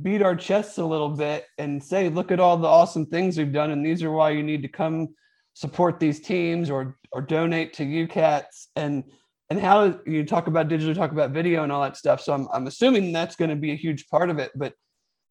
beat 0.00 0.22
our 0.22 0.34
chests 0.34 0.78
a 0.78 0.84
little 0.84 1.10
bit 1.10 1.46
and 1.58 1.82
say, 1.82 2.08
look 2.08 2.32
at 2.32 2.40
all 2.40 2.56
the 2.56 2.68
awesome 2.68 3.06
things 3.06 3.36
we've 3.36 3.52
done, 3.52 3.70
and 3.70 3.84
these 3.84 4.02
are 4.02 4.10
why 4.10 4.30
you 4.30 4.42
need 4.42 4.62
to 4.62 4.68
come 4.68 5.08
support 5.54 6.00
these 6.00 6.20
teams 6.20 6.70
or 6.70 6.96
or 7.12 7.20
donate 7.20 7.74
to 7.74 7.84
UCATS 7.84 8.68
and 8.76 9.04
and 9.50 9.60
how 9.60 10.00
you 10.06 10.24
talk 10.24 10.46
about 10.46 10.68
digital, 10.68 10.94
talk 10.94 11.12
about 11.12 11.30
video 11.30 11.62
and 11.62 11.70
all 11.70 11.82
that 11.82 11.96
stuff. 11.96 12.22
So 12.22 12.32
I'm 12.32 12.48
I'm 12.52 12.66
assuming 12.66 13.12
that's 13.12 13.36
going 13.36 13.50
to 13.50 13.56
be 13.56 13.72
a 13.72 13.76
huge 13.76 14.08
part 14.08 14.30
of 14.30 14.38
it. 14.38 14.50
But 14.54 14.74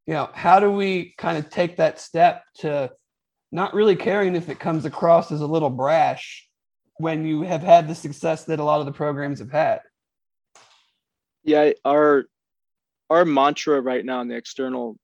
you 0.06 0.14
know, 0.14 0.30
how 0.34 0.60
do 0.60 0.72
we 0.72 1.16
kind 1.18 1.38
of 1.38 1.50
take 1.50 1.78
that 1.78 2.00
step 2.00 2.44
to 2.60 2.92
not 3.52 3.74
really 3.74 3.96
caring 3.96 4.36
if 4.36 4.50
it 4.50 4.60
comes 4.60 4.86
across 4.86 5.32
as 5.32 5.42
a 5.42 5.48
little 5.48 5.70
brash 5.70 6.48
when 6.98 7.26
you 7.26 7.42
have 7.42 7.64
had 7.64 7.88
the 7.88 7.96
success 7.96 8.46
that 8.46 8.60
a 8.60 8.64
lot 8.64 8.80
of 8.80 8.86
the 8.86 8.92
programs 8.92 9.40
have 9.40 9.52
had? 9.52 9.82
Yeah, 11.44 11.72
our 11.84 12.26
our 13.12 13.26
mantra 13.26 13.82
right 13.82 14.06
now 14.06 14.22
in 14.22 14.30
the 14.30 14.38
external 14.38 14.98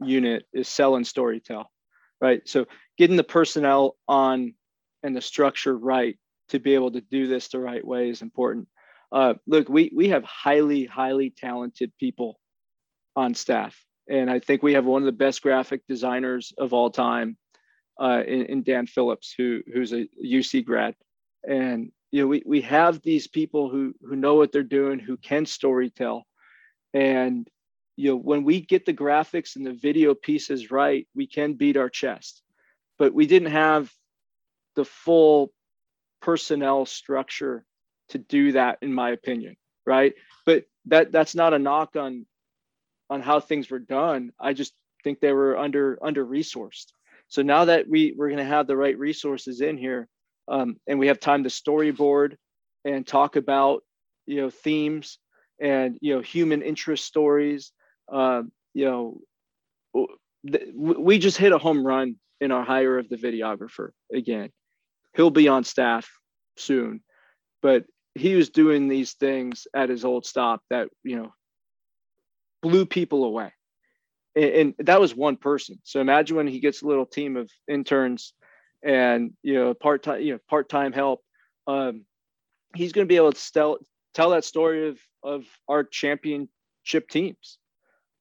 unit 0.00 0.44
is 0.52 0.68
sell 0.68 0.96
and 0.96 1.06
story 1.06 1.40
tell, 1.40 1.70
right? 2.20 2.46
So 2.46 2.66
getting 2.98 3.16
the 3.16 3.24
personnel 3.24 3.96
on 4.06 4.54
and 5.02 5.16
the 5.16 5.22
structure 5.22 5.76
right 5.76 6.18
to 6.50 6.58
be 6.58 6.74
able 6.74 6.92
to 6.92 7.00
do 7.00 7.26
this 7.26 7.48
the 7.48 7.58
right 7.58 7.84
way 7.84 8.10
is 8.10 8.20
important. 8.20 8.68
Uh, 9.10 9.34
look, 9.46 9.68
we 9.70 9.90
we 9.94 10.10
have 10.10 10.24
highly 10.24 10.84
highly 10.84 11.30
talented 11.30 11.90
people 11.98 12.38
on 13.16 13.34
staff, 13.34 13.74
and 14.10 14.30
I 14.30 14.40
think 14.40 14.62
we 14.62 14.74
have 14.74 14.84
one 14.84 15.00
of 15.00 15.06
the 15.06 15.12
best 15.12 15.40
graphic 15.40 15.86
designers 15.88 16.52
of 16.58 16.74
all 16.74 16.90
time, 16.90 17.38
uh, 17.98 18.22
in, 18.26 18.46
in 18.46 18.62
Dan 18.62 18.86
Phillips, 18.86 19.34
who 19.36 19.60
who's 19.72 19.92
a 19.94 20.06
UC 20.22 20.66
grad, 20.66 20.96
and 21.48 21.92
you 22.10 22.22
know 22.22 22.26
we 22.26 22.42
we 22.44 22.60
have 22.62 23.00
these 23.00 23.26
people 23.26 23.70
who 23.70 23.94
who 24.02 24.16
know 24.16 24.34
what 24.34 24.52
they're 24.52 24.62
doing, 24.62 24.98
who 24.98 25.16
can 25.16 25.46
story 25.46 25.88
tell, 25.90 26.26
and 26.92 27.48
you 27.96 28.10
know 28.10 28.16
when 28.16 28.44
we 28.44 28.60
get 28.60 28.86
the 28.86 28.94
graphics 28.94 29.56
and 29.56 29.66
the 29.66 29.72
video 29.72 30.14
pieces 30.14 30.70
right 30.70 31.06
we 31.14 31.26
can 31.26 31.54
beat 31.54 31.76
our 31.76 31.88
chest. 31.90 32.42
But 32.98 33.12
we 33.14 33.26
didn't 33.26 33.50
have 33.50 33.92
the 34.76 34.84
full 34.84 35.52
personnel 36.22 36.86
structure 36.86 37.64
to 38.10 38.18
do 38.18 38.52
that 38.52 38.78
in 38.82 38.92
my 38.94 39.10
opinion 39.10 39.56
right? 39.86 40.14
But 40.46 40.64
that 40.86 41.12
that's 41.12 41.34
not 41.34 41.54
a 41.54 41.58
knock 41.58 41.96
on 41.96 42.26
on 43.10 43.20
how 43.20 43.40
things 43.40 43.70
were 43.70 43.78
done. 43.78 44.32
I 44.40 44.54
just 44.54 44.72
think 45.02 45.20
they 45.20 45.32
were 45.32 45.58
under 45.58 45.98
under 46.02 46.24
resourced 46.24 46.86
so 47.28 47.42
now 47.42 47.64
that 47.66 47.88
we 47.88 48.14
we're 48.16 48.28
going 48.28 48.38
to 48.38 48.44
have 48.44 48.66
the 48.66 48.76
right 48.76 48.98
resources 48.98 49.60
in 49.60 49.76
here 49.76 50.08
um, 50.48 50.76
and 50.86 50.98
we 50.98 51.08
have 51.08 51.20
time 51.20 51.44
to 51.44 51.50
storyboard 51.50 52.36
and 52.84 53.06
talk 53.06 53.36
about 53.36 53.82
you 54.26 54.40
know 54.40 54.50
themes 54.50 55.18
and 55.60 55.98
you 56.00 56.14
know 56.14 56.20
human 56.20 56.62
interest 56.62 57.04
stories 57.04 57.72
uh, 58.12 58.42
you 58.72 58.84
know, 58.84 59.20
we 60.74 61.18
just 61.18 61.38
hit 61.38 61.52
a 61.52 61.58
home 61.58 61.86
run 61.86 62.16
in 62.40 62.52
our 62.52 62.64
hire 62.64 62.98
of 62.98 63.08
the 63.08 63.16
videographer 63.16 63.90
again. 64.12 64.50
He'll 65.16 65.30
be 65.30 65.48
on 65.48 65.64
staff 65.64 66.10
soon, 66.56 67.02
but 67.62 67.84
he 68.14 68.34
was 68.34 68.50
doing 68.50 68.88
these 68.88 69.14
things 69.14 69.66
at 69.74 69.88
his 69.88 70.04
old 70.04 70.26
stop 70.26 70.60
that, 70.70 70.88
you 71.02 71.16
know, 71.16 71.32
blew 72.62 72.86
people 72.86 73.24
away. 73.24 73.52
and, 74.36 74.44
and 74.44 74.74
that 74.80 75.00
was 75.00 75.14
one 75.14 75.36
person. 75.36 75.78
So 75.84 76.00
imagine 76.00 76.36
when 76.36 76.46
he 76.46 76.60
gets 76.60 76.82
a 76.82 76.86
little 76.86 77.06
team 77.06 77.36
of 77.36 77.50
interns 77.68 78.34
and 78.84 79.32
you 79.42 79.54
know 79.54 79.74
part 79.74 80.02
time 80.02 80.20
you 80.20 80.34
know 80.34 80.38
part 80.48 80.68
time 80.68 80.92
help. 80.92 81.22
Um, 81.66 82.04
he's 82.76 82.92
going 82.92 83.06
to 83.06 83.08
be 83.08 83.16
able 83.16 83.32
to 83.32 83.52
tell 83.52 83.78
tell 84.12 84.30
that 84.30 84.44
story 84.44 84.88
of 84.88 84.98
of 85.22 85.44
our 85.68 85.84
championship 85.84 87.08
teams. 87.10 87.58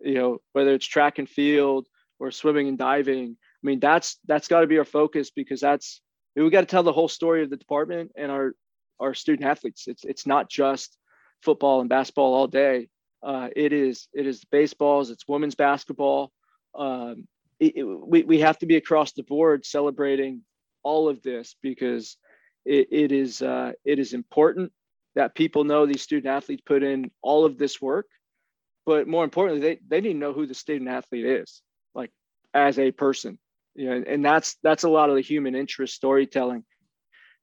You 0.03 0.15
know 0.15 0.37
whether 0.53 0.73
it's 0.73 0.85
track 0.85 1.19
and 1.19 1.29
field 1.29 1.87
or 2.19 2.31
swimming 2.31 2.67
and 2.67 2.77
diving. 2.77 3.37
I 3.39 3.65
mean 3.65 3.79
that's 3.79 4.17
that's 4.27 4.47
got 4.47 4.61
to 4.61 4.67
be 4.67 4.77
our 4.77 4.85
focus 4.85 5.31
because 5.31 5.61
that's 5.61 6.01
we 6.35 6.49
got 6.49 6.61
to 6.61 6.67
tell 6.67 6.83
the 6.83 6.93
whole 6.93 7.07
story 7.07 7.43
of 7.43 7.49
the 7.49 7.57
department 7.57 8.11
and 8.15 8.31
our 8.31 8.55
our 8.99 9.13
student 9.13 9.47
athletes. 9.47 9.87
It's 9.87 10.03
it's 10.03 10.25
not 10.27 10.49
just 10.49 10.97
football 11.41 11.81
and 11.81 11.89
basketball 11.89 12.33
all 12.33 12.47
day. 12.47 12.89
Uh, 13.21 13.49
it 13.55 13.73
is 13.73 14.07
it 14.13 14.27
is 14.27 14.43
baseballs. 14.45 15.09
It's 15.09 15.27
women's 15.27 15.55
basketball. 15.55 16.31
Um, 16.75 17.27
it, 17.59 17.77
it, 17.77 17.83
we 17.83 18.23
we 18.23 18.39
have 18.39 18.57
to 18.59 18.65
be 18.65 18.75
across 18.75 19.13
the 19.13 19.23
board 19.23 19.65
celebrating 19.65 20.41
all 20.83 21.07
of 21.07 21.21
this 21.21 21.55
because 21.61 22.17
it, 22.65 22.87
it 22.91 23.11
is 23.11 23.41
uh, 23.41 23.73
it 23.85 23.99
is 23.99 24.13
important 24.13 24.71
that 25.15 25.35
people 25.35 25.63
know 25.63 25.85
these 25.85 26.01
student 26.01 26.27
athletes 26.27 26.63
put 26.65 26.83
in 26.83 27.11
all 27.21 27.45
of 27.45 27.57
this 27.57 27.81
work, 27.81 28.07
but 28.85 29.07
more 29.07 29.23
importantly, 29.23 29.61
they 29.61 29.79
they 29.87 30.01
need 30.01 30.13
to 30.13 30.19
know 30.19 30.33
who 30.33 30.45
the 30.45 30.53
student 30.53 30.89
athlete 30.89 31.25
is, 31.25 31.61
like 31.93 32.11
as 32.53 32.79
a 32.79 32.91
person. 32.91 33.39
You 33.75 33.89
know, 33.89 34.03
and 34.07 34.23
that's 34.23 34.57
that's 34.63 34.83
a 34.83 34.89
lot 34.89 35.09
of 35.09 35.15
the 35.15 35.21
human 35.21 35.55
interest 35.55 35.95
storytelling 35.95 36.63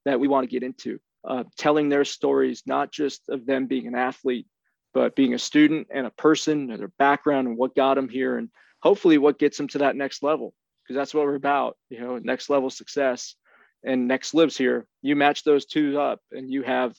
that 0.04 0.20
we 0.20 0.28
want 0.28 0.44
to 0.44 0.50
get 0.50 0.62
into. 0.62 0.98
Uh, 1.22 1.44
telling 1.58 1.88
their 1.88 2.04
stories, 2.04 2.62
not 2.64 2.90
just 2.90 3.28
of 3.28 3.44
them 3.44 3.66
being 3.66 3.86
an 3.86 3.94
athlete, 3.94 4.46
but 4.92 5.14
being 5.14 5.34
a 5.34 5.38
student 5.38 5.88
and 5.90 6.06
a 6.06 6.10
person 6.10 6.70
and 6.70 6.80
their 6.80 6.92
background 6.98 7.48
and 7.48 7.56
what 7.56 7.74
got 7.74 7.94
them 7.94 8.08
here 8.08 8.36
and 8.36 8.50
hopefully 8.82 9.18
what 9.18 9.38
gets 9.38 9.56
them 9.56 9.68
to 9.68 9.78
that 9.78 9.96
next 9.96 10.22
level 10.22 10.54
because 10.82 10.96
that's 10.96 11.14
what 11.14 11.24
we're 11.24 11.34
about 11.34 11.76
you 11.88 12.00
know 12.00 12.18
next 12.18 12.50
level 12.50 12.70
success 12.70 13.36
and 13.84 14.08
next 14.08 14.34
lives 14.34 14.56
here 14.56 14.86
you 15.02 15.16
match 15.16 15.44
those 15.44 15.66
two 15.66 15.98
up 15.98 16.20
and 16.32 16.50
you 16.50 16.62
have 16.62 16.94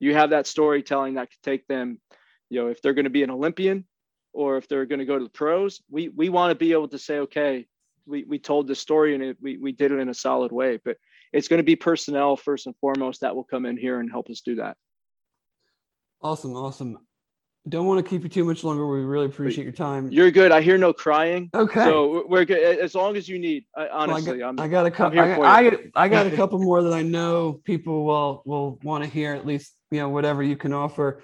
you 0.00 0.14
have 0.14 0.30
that 0.30 0.46
storytelling 0.46 1.14
that 1.14 1.30
could 1.30 1.42
take 1.42 1.66
them 1.66 2.00
you 2.50 2.60
know 2.60 2.68
if 2.68 2.80
they're 2.82 2.94
going 2.94 3.04
to 3.04 3.10
be 3.10 3.22
an 3.22 3.30
olympian 3.30 3.84
or 4.32 4.56
if 4.56 4.68
they're 4.68 4.86
going 4.86 4.98
to 4.98 5.04
go 5.04 5.18
to 5.18 5.24
the 5.24 5.30
pros 5.30 5.82
we 5.90 6.08
we 6.08 6.28
want 6.28 6.50
to 6.50 6.54
be 6.54 6.72
able 6.72 6.88
to 6.88 6.98
say 6.98 7.18
okay 7.18 7.66
we, 8.06 8.24
we 8.24 8.38
told 8.38 8.66
the 8.68 8.74
story 8.74 9.14
and 9.14 9.24
it, 9.24 9.36
we, 9.40 9.56
we 9.56 9.72
did 9.72 9.90
it 9.90 9.98
in 9.98 10.08
a 10.08 10.14
solid 10.14 10.52
way 10.52 10.78
but 10.84 10.96
it's 11.32 11.48
going 11.48 11.58
to 11.58 11.64
be 11.64 11.76
personnel 11.76 12.36
first 12.36 12.66
and 12.66 12.76
foremost 12.76 13.20
that 13.22 13.34
will 13.34 13.44
come 13.44 13.66
in 13.66 13.76
here 13.76 14.00
and 14.00 14.10
help 14.10 14.28
us 14.28 14.40
do 14.40 14.56
that 14.56 14.76
awesome 16.22 16.54
awesome 16.54 16.98
don't 17.68 17.86
want 17.86 18.04
to 18.04 18.08
keep 18.08 18.22
you 18.22 18.28
too 18.28 18.44
much 18.44 18.62
longer. 18.62 18.86
We 18.86 19.00
really 19.00 19.26
appreciate 19.26 19.64
your 19.64 19.72
time. 19.72 20.10
You're 20.12 20.30
good. 20.30 20.52
I 20.52 20.60
hear 20.60 20.76
no 20.76 20.92
crying. 20.92 21.48
Okay. 21.54 21.82
So 21.84 22.24
we're 22.28 22.44
good 22.44 22.78
as 22.78 22.94
long 22.94 23.16
as 23.16 23.26
you 23.26 23.38
need. 23.38 23.64
I, 23.74 23.88
honestly, 23.88 24.38
well, 24.38 24.50
I, 24.50 24.52
got, 24.52 24.64
I 24.64 24.68
got 24.68 24.86
a 24.86 24.90
couple. 24.90 25.18
I, 25.18 25.34
I, 25.34 25.78
I, 25.94 26.08
got 26.08 26.26
a 26.26 26.30
couple 26.30 26.58
more 26.58 26.82
that 26.82 26.92
I 26.92 27.00
know 27.00 27.60
people 27.64 28.04
will 28.04 28.42
will 28.44 28.78
want 28.82 29.02
to 29.02 29.08
hear. 29.08 29.32
At 29.32 29.46
least 29.46 29.74
you 29.90 30.00
know 30.00 30.10
whatever 30.10 30.42
you 30.42 30.56
can 30.56 30.74
offer. 30.74 31.22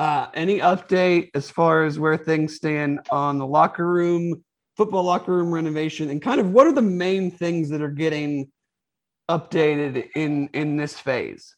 Uh, 0.00 0.30
any 0.32 0.60
update 0.60 1.28
as 1.34 1.50
far 1.50 1.84
as 1.84 1.98
where 1.98 2.16
things 2.16 2.56
stand 2.56 2.98
on 3.10 3.36
the 3.36 3.46
locker 3.46 3.86
room, 3.86 4.42
football 4.74 5.02
locker 5.02 5.30
room 5.30 5.52
renovation, 5.52 6.08
and 6.08 6.22
kind 6.22 6.40
of 6.40 6.52
what 6.52 6.66
are 6.66 6.72
the 6.72 6.80
main 6.80 7.30
things 7.30 7.68
that 7.68 7.82
are 7.82 7.90
getting 7.90 8.50
updated 9.28 10.08
in 10.16 10.48
in 10.54 10.78
this 10.78 10.98
phase? 10.98 11.54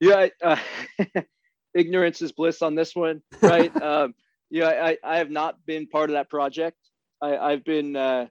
Yeah. 0.00 0.26
Uh, 0.42 0.56
ignorance 1.74 2.20
is 2.20 2.32
bliss 2.32 2.60
on 2.60 2.74
this 2.74 2.96
one, 2.96 3.22
right? 3.40 3.70
um, 3.80 4.12
you 4.50 4.62
know, 4.62 4.68
I, 4.68 4.98
I 5.04 5.18
have 5.18 5.30
not 5.30 5.64
been 5.66 5.86
part 5.86 6.10
of 6.10 6.14
that 6.14 6.28
project. 6.28 6.78
I, 7.22 7.36
I've 7.36 7.64
been 7.64 7.94
uh, 7.94 8.26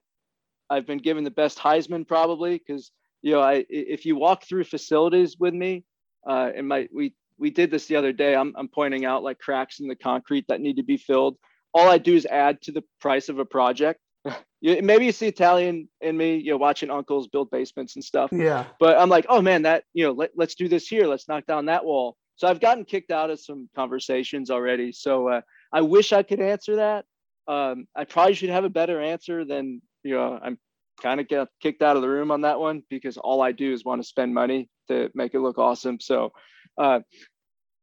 I've 0.68 0.86
been 0.86 0.98
given 0.98 1.24
the 1.24 1.30
best 1.30 1.56
Heisman 1.58 2.06
probably 2.06 2.58
because 2.58 2.90
you 3.22 3.32
know 3.32 3.40
I 3.40 3.64
if 3.70 4.04
you 4.04 4.16
walk 4.16 4.44
through 4.44 4.64
facilities 4.64 5.38
with 5.38 5.54
me, 5.54 5.84
uh, 6.28 6.50
and 6.54 6.68
my 6.68 6.90
we 6.92 7.14
we 7.38 7.50
did 7.50 7.70
this 7.70 7.86
the 7.86 7.96
other 7.96 8.12
day. 8.12 8.34
I'm 8.34 8.54
I'm 8.56 8.68
pointing 8.68 9.04
out 9.04 9.22
like 9.22 9.38
cracks 9.38 9.80
in 9.80 9.88
the 9.88 9.96
concrete 9.96 10.46
that 10.48 10.60
need 10.60 10.76
to 10.76 10.82
be 10.82 10.96
filled. 10.96 11.36
All 11.72 11.88
I 11.88 11.98
do 11.98 12.14
is 12.14 12.26
add 12.26 12.62
to 12.62 12.72
the 12.72 12.84
price 13.00 13.28
of 13.28 13.38
a 13.38 13.44
project. 13.44 14.00
Maybe 14.62 15.08
it's 15.08 15.18
the 15.18 15.26
Italian 15.26 15.88
in 16.00 16.16
me, 16.16 16.36
you 16.36 16.52
know, 16.52 16.56
watching 16.56 16.90
uncles 16.90 17.28
build 17.28 17.50
basements 17.50 17.96
and 17.96 18.04
stuff. 18.04 18.30
Yeah. 18.32 18.64
But 18.80 18.98
I'm 18.98 19.08
like, 19.08 19.26
oh 19.28 19.42
man, 19.42 19.62
that 19.62 19.84
you 19.92 20.04
know, 20.04 20.12
let, 20.12 20.30
let's 20.36 20.54
do 20.54 20.68
this 20.68 20.86
here. 20.86 21.06
Let's 21.06 21.28
knock 21.28 21.46
down 21.46 21.66
that 21.66 21.84
wall. 21.84 22.16
So 22.36 22.48
I've 22.48 22.60
gotten 22.60 22.84
kicked 22.84 23.10
out 23.10 23.30
of 23.30 23.40
some 23.40 23.68
conversations 23.76 24.50
already. 24.50 24.92
So 24.92 25.28
uh, 25.28 25.40
I 25.72 25.82
wish 25.82 26.12
I 26.12 26.22
could 26.22 26.40
answer 26.40 26.76
that. 26.76 27.04
Um, 27.46 27.86
I 27.94 28.04
probably 28.04 28.34
should 28.34 28.50
have 28.50 28.64
a 28.64 28.70
better 28.70 29.00
answer 29.00 29.44
than 29.44 29.82
you 30.02 30.14
know. 30.14 30.38
I'm 30.42 30.58
kind 31.02 31.20
of 31.20 31.28
get 31.28 31.48
kicked 31.60 31.82
out 31.82 31.96
of 31.96 32.02
the 32.02 32.08
room 32.08 32.30
on 32.30 32.42
that 32.42 32.58
one 32.58 32.82
because 32.88 33.16
all 33.16 33.42
I 33.42 33.52
do 33.52 33.72
is 33.72 33.84
want 33.84 34.00
to 34.00 34.08
spend 34.08 34.32
money 34.32 34.68
to 34.88 35.10
make 35.14 35.34
it 35.34 35.40
look 35.40 35.58
awesome. 35.58 36.00
So 36.00 36.32
uh, 36.78 37.00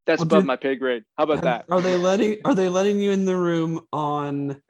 that's 0.05 0.19
well, 0.19 0.27
above 0.27 0.45
my 0.45 0.55
pay 0.55 0.75
grade. 0.75 1.03
How 1.17 1.25
about 1.25 1.43
that? 1.43 1.65
Are 1.69 1.81
they 1.81 1.97
letting 1.97 2.37
Are 2.45 2.55
they 2.55 2.69
letting 2.69 2.99
you 2.99 3.11
in 3.11 3.25
the 3.25 3.35
room 3.35 3.81
on 3.93 4.61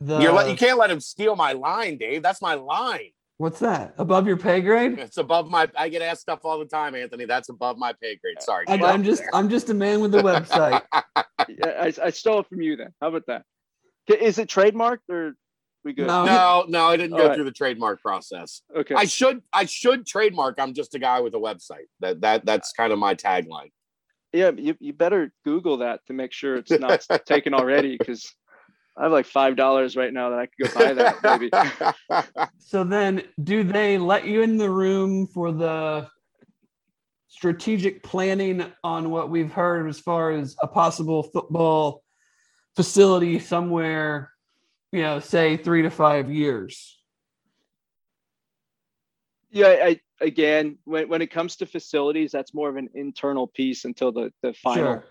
the? 0.00 0.20
You're 0.20 0.32
let, 0.32 0.48
you 0.48 0.56
can't 0.56 0.78
let 0.78 0.90
him 0.90 1.00
steal 1.00 1.36
my 1.36 1.52
line, 1.52 1.98
Dave. 1.98 2.22
That's 2.22 2.40
my 2.40 2.54
line. 2.54 3.10
What's 3.38 3.58
that? 3.58 3.94
Above 3.98 4.26
your 4.26 4.38
pay 4.38 4.62
grade? 4.62 4.98
It's 4.98 5.18
above 5.18 5.50
my. 5.50 5.68
I 5.76 5.88
get 5.88 6.00
asked 6.02 6.22
stuff 6.22 6.40
all 6.44 6.58
the 6.58 6.64
time, 6.64 6.94
Anthony. 6.94 7.26
That's 7.26 7.50
above 7.50 7.76
my 7.76 7.92
pay 8.00 8.16
grade. 8.16 8.40
Sorry, 8.40 8.64
I, 8.68 8.74
am 8.74 9.04
just. 9.04 9.22
There. 9.22 9.34
I'm 9.34 9.50
just 9.50 9.68
a 9.68 9.74
man 9.74 10.00
with 10.00 10.14
a 10.14 10.22
website. 10.22 10.82
I, 10.92 11.92
I, 12.02 12.10
stole 12.10 12.40
it 12.40 12.48
from 12.48 12.62
you. 12.62 12.76
Then 12.76 12.94
how 13.00 13.08
about 13.08 13.26
that? 13.26 13.42
Is 14.08 14.38
it 14.38 14.48
trademarked 14.48 15.10
or 15.10 15.34
we 15.86 15.94
good? 15.94 16.06
No, 16.06 16.26
no, 16.26 16.64
no 16.68 16.86
I 16.86 16.96
didn't 16.96 17.14
all 17.14 17.20
go 17.20 17.28
right. 17.28 17.34
through 17.34 17.44
the 17.44 17.52
trademark 17.52 18.02
process. 18.02 18.60
Okay. 18.74 18.94
I 18.94 19.06
should. 19.06 19.42
I 19.52 19.64
should 19.64 20.06
trademark. 20.06 20.56
I'm 20.58 20.74
just 20.74 20.94
a 20.94 20.98
guy 20.98 21.20
with 21.20 21.34
a 21.34 21.38
website. 21.38 21.86
That 22.00 22.20
that 22.20 22.44
that's 22.44 22.72
kind 22.72 22.92
of 22.92 22.98
my 22.98 23.14
tagline. 23.14 23.70
Yeah, 24.32 24.50
you, 24.54 24.76
you 24.80 24.92
better 24.92 25.32
Google 25.44 25.78
that 25.78 26.00
to 26.08 26.12
make 26.12 26.32
sure 26.32 26.56
it's 26.56 26.70
not 26.70 27.06
taken 27.24 27.54
already 27.54 27.96
because 27.96 28.30
I 28.98 29.04
have 29.04 29.12
like 29.12 29.26
five 29.26 29.56
dollars 29.56 29.96
right 29.96 30.12
now 30.12 30.30
that 30.30 30.38
I 30.38 30.46
could 30.46 30.74
go 30.74 30.78
buy 30.78 30.92
that 30.94 31.22
maybe. 31.22 32.40
so 32.58 32.84
then, 32.84 33.22
do 33.42 33.62
they 33.62 33.96
let 33.96 34.26
you 34.26 34.42
in 34.42 34.58
the 34.58 34.70
room 34.70 35.26
for 35.26 35.52
the 35.52 36.08
strategic 37.28 38.02
planning 38.02 38.64
on 38.82 39.10
what 39.10 39.30
we've 39.30 39.52
heard 39.52 39.88
as 39.88 40.00
far 40.00 40.32
as 40.32 40.56
a 40.62 40.66
possible 40.66 41.22
football 41.22 42.02
facility 42.74 43.38
somewhere? 43.38 44.32
You 44.96 45.02
know, 45.02 45.20
say 45.20 45.58
three 45.58 45.82
to 45.82 45.90
five 45.90 46.30
years. 46.30 46.98
Yeah, 49.50 49.66
I 49.68 50.00
again, 50.22 50.78
when 50.84 51.10
when 51.10 51.20
it 51.20 51.30
comes 51.30 51.56
to 51.56 51.66
facilities, 51.66 52.32
that's 52.32 52.54
more 52.54 52.70
of 52.70 52.76
an 52.76 52.88
internal 52.94 53.46
piece 53.46 53.84
until 53.84 54.10
the 54.10 54.32
the 54.42 54.54
final. 54.54 54.84
Sure 54.84 55.04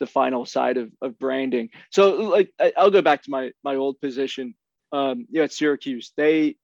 the 0.00 0.06
final 0.06 0.44
side 0.44 0.76
of, 0.76 0.90
of 1.00 1.18
branding. 1.18 1.70
So 1.90 2.14
like 2.14 2.50
I'll 2.76 2.90
go 2.90 3.02
back 3.02 3.22
to 3.22 3.30
my 3.30 3.52
my 3.62 3.76
old 3.76 4.00
position. 4.00 4.54
Um, 4.92 5.26
you 5.30 5.38
know, 5.38 5.44
at 5.44 5.52
Syracuse, 5.52 6.12
they 6.16 6.56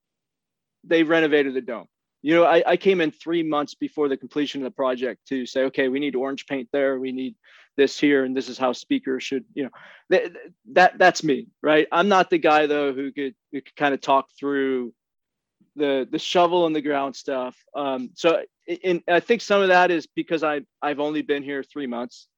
they 0.85 1.03
renovated 1.03 1.55
the 1.55 1.61
dome. 1.61 1.87
You 2.23 2.35
know, 2.35 2.45
I, 2.45 2.63
I 2.67 2.77
came 2.77 3.01
in 3.01 3.11
three 3.11 3.43
months 3.43 3.75
before 3.75 4.09
the 4.09 4.17
completion 4.17 4.61
of 4.61 4.65
the 4.65 4.77
project 4.77 5.27
to 5.29 5.47
say, 5.47 5.65
okay, 5.65 5.89
we 5.89 6.01
need 6.01 6.15
orange 6.15 6.47
paint 6.47 6.69
there, 6.73 6.99
we 6.99 7.13
need 7.13 7.35
this 7.77 7.99
here, 7.99 8.25
and 8.25 8.37
this 8.37 8.49
is 8.49 8.59
how 8.59 8.73
speakers 8.73 9.23
should, 9.23 9.45
you 9.55 9.65
know, 9.65 9.71
that, 10.11 10.33
that 10.73 10.99
that's 10.99 11.25
me, 11.25 11.47
right? 11.63 11.87
I'm 11.91 12.09
not 12.09 12.29
the 12.29 12.39
guy 12.39 12.67
though 12.67 12.93
who 12.93 13.11
could 13.13 13.35
who 13.53 13.61
could 13.63 13.77
kind 13.77 13.95
of 13.95 14.01
talk 14.01 14.29
through 14.39 14.93
the 15.77 16.07
the 16.11 16.19
shovel 16.19 16.67
in 16.67 16.73
the 16.73 16.83
ground 16.83 17.17
stuff. 17.17 17.57
Um, 17.75 18.11
so, 18.15 18.43
and 18.85 19.03
I 19.09 19.21
think 19.21 19.41
some 19.41 19.63
of 19.63 19.69
that 19.69 19.91
is 19.91 20.07
because 20.07 20.43
I 20.43 20.61
I've 20.83 21.01
only 21.01 21.23
been 21.23 21.43
here 21.43 21.63
three 21.63 21.87
months. 21.87 22.29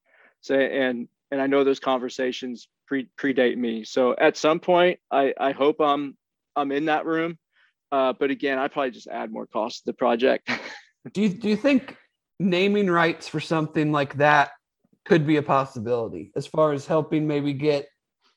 So 0.40 0.54
and 0.54 1.08
and 1.30 1.40
I 1.40 1.46
know 1.46 1.64
those 1.64 1.80
conversations 1.80 2.68
pre 2.86 3.08
predate 3.18 3.56
me. 3.56 3.84
So 3.84 4.14
at 4.16 4.36
some 4.36 4.60
point, 4.60 5.00
I 5.10 5.34
I 5.38 5.52
hope 5.52 5.80
I'm 5.80 6.16
I'm 6.56 6.72
in 6.72 6.86
that 6.86 7.06
room. 7.06 7.38
Uh, 7.92 8.12
but 8.18 8.30
again, 8.30 8.58
I 8.58 8.68
probably 8.68 8.90
just 8.90 9.06
add 9.06 9.30
more 9.30 9.46
cost 9.46 9.80
to 9.80 9.86
the 9.86 9.92
project. 9.92 10.50
do 11.12 11.22
you 11.22 11.28
do 11.28 11.48
you 11.48 11.56
think 11.56 11.96
naming 12.38 12.90
rights 12.90 13.28
for 13.28 13.40
something 13.40 13.92
like 13.92 14.16
that 14.16 14.50
could 15.04 15.26
be 15.26 15.36
a 15.36 15.42
possibility 15.42 16.32
as 16.36 16.46
far 16.46 16.72
as 16.72 16.86
helping 16.86 17.26
maybe 17.26 17.52
get 17.52 17.88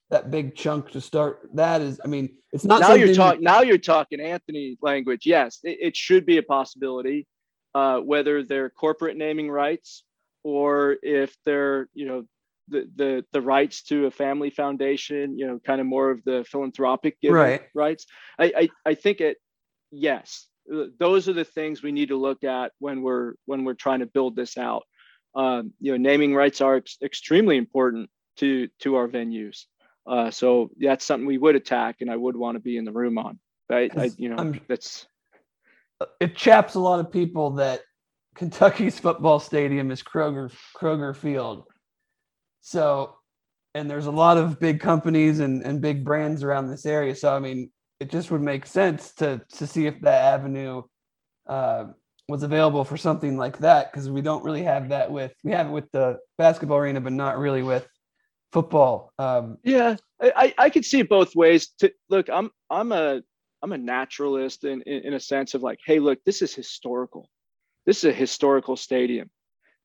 that 0.10 0.30
big 0.30 0.56
chunk 0.56 0.92
to 0.92 1.02
start 1.02 1.50
that 1.54 1.82
is 1.82 2.00
i 2.04 2.08
mean 2.08 2.30
it's 2.52 2.64
not 2.64 2.82
now 2.82 2.94
you're 2.94 3.14
talking 3.14 3.42
now 3.42 3.62
you're 3.62 3.78
talking 3.78 4.20
anthony 4.20 4.78
language 4.82 5.26
yes 5.26 5.60
it, 5.64 5.78
it 5.82 5.98
should 5.98 6.26
be 6.26 6.38
a 6.38 6.44
possibility 6.44 7.28
uh, 7.74 8.00
whether 8.00 8.42
they're 8.44 8.70
corporate 8.70 9.18
naming 9.18 9.50
rights 9.50 10.04
or 10.44 10.96
if 11.04 11.36
they're 11.46 11.90
you 11.94 12.06
know 12.06 12.24
the 12.68 12.90
the 12.96 13.26
the 13.32 13.42
rights 13.42 13.84
to 13.84 14.06
a 14.06 14.12
family 14.12 14.50
foundation 14.50 15.38
you 15.38 15.46
know 15.46 15.60
kind 15.60 15.82
of 15.82 15.88
more 15.88 16.10
of 16.10 16.24
the 16.24 16.46
philanthropic 16.50 17.18
right. 17.28 17.64
rights 17.74 18.06
I, 18.40 18.54
I 18.58 18.70
i 18.86 18.94
think 18.94 19.22
it 19.22 19.38
yes 19.92 20.48
those 21.00 21.30
are 21.30 21.34
the 21.34 21.46
things 21.46 21.84
we 21.84 21.92
need 21.92 22.10
to 22.10 22.18
look 22.18 22.44
at 22.44 22.72
when 22.80 23.02
we're 23.02 23.34
when 23.46 23.64
we're 23.64 23.74
trying 23.74 24.00
to 24.00 24.06
build 24.06 24.36
this 24.36 24.58
out 24.58 24.84
um, 25.36 25.74
you 25.80 25.92
know 25.92 25.98
naming 25.98 26.34
rights 26.34 26.62
are 26.62 26.78
ex- 26.78 26.98
extremely 27.04 27.58
important 27.58 28.10
to 28.38 28.68
to 28.80 28.96
our 28.96 29.08
venues 29.08 29.66
Uh, 30.08 30.30
so 30.30 30.70
that's 30.80 31.04
something 31.04 31.26
we 31.26 31.38
would 31.38 31.56
attack, 31.56 31.98
and 32.02 32.12
I 32.12 32.16
would 32.16 32.36
want 32.36 32.56
to 32.56 32.60
be 32.60 32.78
in 32.78 32.86
the 32.86 32.92
room 32.92 33.18
on. 33.18 33.40
Right? 33.70 33.92
I, 33.98 34.12
you 34.18 34.30
know, 34.30 34.36
I'm, 34.38 34.62
that's 34.68 35.08
it 36.20 36.36
chaps 36.36 36.76
a 36.76 36.80
lot 36.80 37.00
of 37.00 37.12
people 37.12 37.52
that 37.52 37.82
Kentucky's 38.36 39.00
football 39.06 39.40
stadium 39.40 39.92
is 39.92 40.04
Kroger 40.04 40.52
Kroger 40.78 41.16
Field. 41.16 41.64
So, 42.62 43.16
and 43.74 43.90
there's 43.90 44.06
a 44.06 44.12
lot 44.12 44.38
of 44.38 44.60
big 44.60 44.80
companies 44.80 45.40
and, 45.40 45.64
and 45.64 45.82
big 45.82 46.04
brands 46.04 46.44
around 46.44 46.68
this 46.68 46.86
area. 46.86 47.16
So, 47.16 47.36
I 47.36 47.40
mean, 47.40 47.72
it 48.00 48.10
just 48.10 48.32
would 48.32 48.42
make 48.42 48.66
sense 48.66 49.14
to 49.16 49.42
to 49.54 49.68
see 49.68 49.88
if 49.88 50.00
that 50.02 50.34
avenue 50.34 50.84
uh, 51.48 51.86
was 52.28 52.44
available 52.44 52.84
for 52.84 52.98
something 52.98 53.38
like 53.38 53.60
that 53.60 53.92
because 53.92 54.10
we 54.10 54.22
don't 54.22 54.44
really 54.44 54.64
have 54.64 54.90
that 54.90 55.12
with 55.12 55.34
we 55.44 55.52
have 55.52 55.68
it 55.68 55.72
with 55.72 55.92
the 55.92 56.18
basketball 56.38 56.78
arena, 56.78 57.02
but 57.02 57.14
not 57.14 57.38
really 57.38 57.64
with 57.64 57.88
football. 58.52 59.12
Um, 59.20 59.58
yeah, 59.64 59.96
I 60.22 60.54
I 60.58 60.70
could 60.70 60.86
see 60.86 61.00
it 61.00 61.10
both 61.10 61.36
ways. 61.36 61.70
To 61.80 61.92
look, 62.10 62.30
I'm 62.30 62.52
I'm 62.70 62.92
a 62.92 63.22
I'm 63.62 63.72
a 63.72 63.78
naturalist 63.78 64.64
in, 64.64 64.82
in, 64.84 65.08
in 65.08 65.14
a 65.14 65.20
sense 65.20 65.54
of 65.54 65.64
like, 65.64 65.80
hey, 65.86 66.00
look, 66.00 66.20
this 66.26 66.42
is 66.42 66.54
historical. 66.54 67.30
This 67.86 68.00
is 68.00 68.06
a 68.06 68.14
historical 68.14 68.76
stadium. 68.76 69.30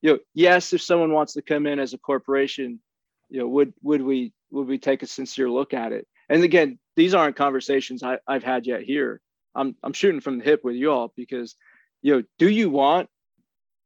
You 0.02 0.12
know, 0.12 0.18
yes, 0.34 0.72
if 0.72 0.82
someone 0.82 1.12
wants 1.12 1.34
to 1.34 1.42
come 1.42 1.66
in 1.66 1.78
as 1.78 1.92
a 1.92 1.98
corporation, 1.98 2.80
you 3.28 3.40
know, 3.40 3.48
would 3.48 3.74
would 3.82 4.02
we 4.02 4.32
would 4.50 4.66
we 4.66 4.78
take 4.78 5.02
a 5.02 5.06
sincere 5.06 5.50
look 5.50 5.74
at 5.74 5.92
it? 5.92 6.06
And 6.30 6.44
again, 6.44 6.78
these 6.96 7.12
aren't 7.12 7.36
conversations 7.36 8.02
I, 8.02 8.18
I've 8.26 8.44
had 8.44 8.66
yet 8.66 8.82
here. 8.82 9.20
I'm 9.54 9.74
I'm 9.82 9.92
shooting 9.92 10.20
from 10.20 10.38
the 10.38 10.44
hip 10.44 10.60
with 10.62 10.76
you 10.76 10.92
all 10.92 11.12
because, 11.16 11.56
you 12.02 12.14
know, 12.16 12.22
do 12.38 12.48
you 12.48 12.70
want 12.70 13.08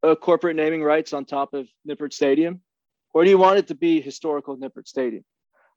a 0.03 0.15
corporate 0.15 0.57
naming 0.57 0.83
rights 0.83 1.15
on 1.15 1.25
top 1.25 1.55
of 1.55 1.67
Nippert 1.89 2.13
Stadium, 2.13 2.61
or 3.15 3.25
do 3.25 3.31
you 3.31 3.39
want 3.39 3.59
it 3.59 3.69
to 3.69 3.75
be 3.75 4.01
historical 4.01 4.59
Nippert 4.59 4.87
Stadium? 4.87 5.25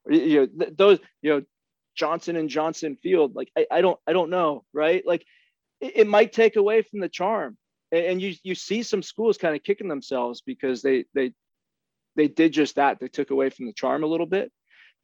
You 0.10 0.42
know, 0.42 0.48
th- 0.66 0.78
those 0.78 1.00
you 1.22 1.32
know 1.32 1.42
Johnson 1.96 2.36
and 2.36 2.50
Johnson 2.50 2.98
Field. 2.98 3.34
Like 3.34 3.50
I, 3.58 3.66
I 3.72 3.82
don't 3.82 4.00
I 4.06 4.12
don't 4.12 4.30
know, 4.30 4.66
right? 4.74 5.08
Like 5.08 5.26
it, 5.80 5.94
it 5.96 6.08
might 6.08 6.34
take 6.34 6.58
away 6.58 6.82
from 6.82 7.00
the 7.00 7.10
charm. 7.10 7.58
And, 7.94 8.06
and 8.06 8.22
you 8.22 8.36
you 8.44 8.56
see 8.56 8.84
some 8.84 9.02
schools 9.02 9.38
kind 9.38 9.56
of 9.56 9.64
kicking 9.64 9.88
themselves 9.88 10.42
because 10.46 10.82
they 10.82 11.06
they 11.16 11.32
they 12.18 12.28
did 12.28 12.52
just 12.52 12.76
that. 12.76 13.00
They 13.00 13.08
took 13.08 13.32
away 13.32 13.52
from 13.52 13.68
the 13.68 13.74
charm 13.74 14.04
a 14.04 14.08
little 14.08 14.26
bit. 14.26 14.52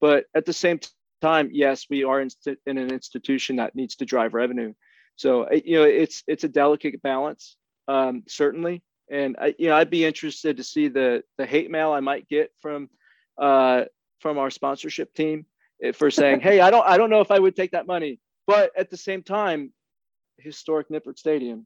But 0.01 0.25
at 0.35 0.45
the 0.45 0.51
same 0.51 0.79
time, 1.23 1.49
yes, 1.53 1.87
we 1.89 2.03
are 2.03 2.21
in, 2.21 2.29
in 2.65 2.77
an 2.77 2.91
institution 2.91 3.55
that 3.55 3.75
needs 3.75 3.95
to 3.95 4.05
drive 4.05 4.33
revenue. 4.33 4.73
So 5.15 5.49
you 5.51 5.77
know, 5.77 5.83
it's 5.83 6.23
it's 6.27 6.43
a 6.43 6.49
delicate 6.49 7.01
balance, 7.01 7.55
um, 7.87 8.23
certainly. 8.27 8.83
And 9.09 9.37
I, 9.39 9.55
you 9.57 9.67
know, 9.69 9.75
I'd 9.75 9.89
be 9.89 10.05
interested 10.05 10.57
to 10.57 10.63
see 10.63 10.87
the 10.89 11.23
the 11.37 11.45
hate 11.45 11.71
mail 11.71 11.91
I 11.91 11.99
might 11.99 12.27
get 12.27 12.51
from 12.61 12.89
uh, 13.37 13.83
from 14.19 14.37
our 14.37 14.49
sponsorship 14.49 15.13
team 15.13 15.45
for 15.93 16.11
saying, 16.11 16.39
"Hey, 16.47 16.59
I 16.59 16.69
don't 16.69 16.85
I 16.85 16.97
don't 16.97 17.09
know 17.09 17.21
if 17.21 17.31
I 17.31 17.39
would 17.39 17.55
take 17.55 17.71
that 17.71 17.87
money." 17.87 18.19
But 18.47 18.71
at 18.77 18.89
the 18.89 18.97
same 18.97 19.23
time, 19.23 19.71
historic 20.37 20.89
Nippert 20.89 21.17
Stadium. 21.17 21.65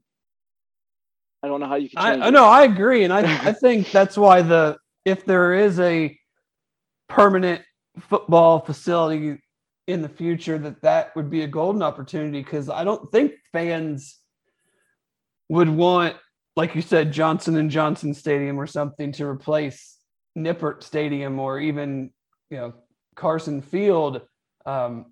I 1.42 1.48
don't 1.48 1.60
know 1.60 1.68
how 1.68 1.76
you 1.76 1.88
can. 1.88 2.22
I, 2.22 2.26
I 2.26 2.30
know 2.30 2.44
I 2.44 2.64
agree, 2.64 3.04
and 3.04 3.12
I 3.12 3.20
I 3.48 3.52
think 3.52 3.90
that's 3.90 4.16
why 4.16 4.42
the 4.42 4.76
if 5.04 5.24
there 5.24 5.54
is 5.54 5.80
a 5.80 6.16
permanent 7.08 7.62
football 7.98 8.60
facility 8.60 9.40
in 9.88 10.02
the 10.02 10.08
future, 10.08 10.58
that 10.58 10.82
that 10.82 11.16
would 11.16 11.30
be 11.30 11.42
a 11.42 11.46
golden 11.46 11.82
opportunity 11.82 12.42
because 12.42 12.68
I 12.68 12.84
don't 12.84 13.10
think 13.10 13.32
fans 13.52 14.18
would 15.48 15.70
want, 15.70 16.14
like 16.56 16.74
you 16.74 16.82
said, 16.82 17.10
Johnson 17.10 17.56
and 17.56 17.70
Johnson 17.70 18.12
Stadium 18.12 18.60
or 18.60 18.66
something 18.66 19.12
to 19.12 19.26
replace 19.26 19.96
Nippert 20.36 20.82
Stadium 20.82 21.40
or 21.40 21.58
even 21.58 22.10
you 22.50 22.58
know 22.58 22.74
Carson 23.16 23.62
Field. 23.62 24.20
Um, 24.66 25.06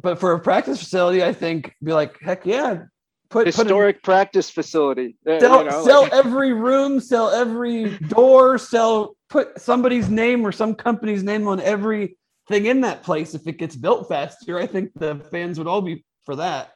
but 0.00 0.20
for 0.20 0.32
a 0.32 0.40
practice 0.40 0.78
facility, 0.78 1.24
I 1.24 1.32
think 1.32 1.74
be 1.82 1.92
like, 1.92 2.20
heck 2.20 2.46
yeah, 2.46 2.84
put 3.28 3.48
historic 3.48 3.96
put 3.96 4.04
practice 4.04 4.50
facility. 4.50 5.16
Uh, 5.28 5.40
sell, 5.40 5.64
you 5.64 5.70
know, 5.70 5.84
sell 5.84 6.02
like... 6.02 6.12
every 6.12 6.52
room, 6.52 7.00
sell 7.00 7.28
every 7.28 7.98
door, 7.98 8.56
sell 8.56 9.16
put 9.28 9.60
somebody's 9.60 10.08
name 10.08 10.46
or 10.46 10.52
some 10.52 10.76
company's 10.76 11.24
name 11.24 11.48
on 11.48 11.58
every 11.58 12.16
thing 12.52 12.66
in 12.66 12.82
that 12.82 13.02
place. 13.02 13.34
If 13.34 13.46
it 13.46 13.58
gets 13.58 13.76
built 13.76 14.08
faster, 14.08 14.58
I 14.58 14.66
think 14.66 14.92
the 14.94 15.16
fans 15.30 15.58
would 15.58 15.66
all 15.66 15.82
be 15.82 16.04
for 16.24 16.36
that. 16.36 16.72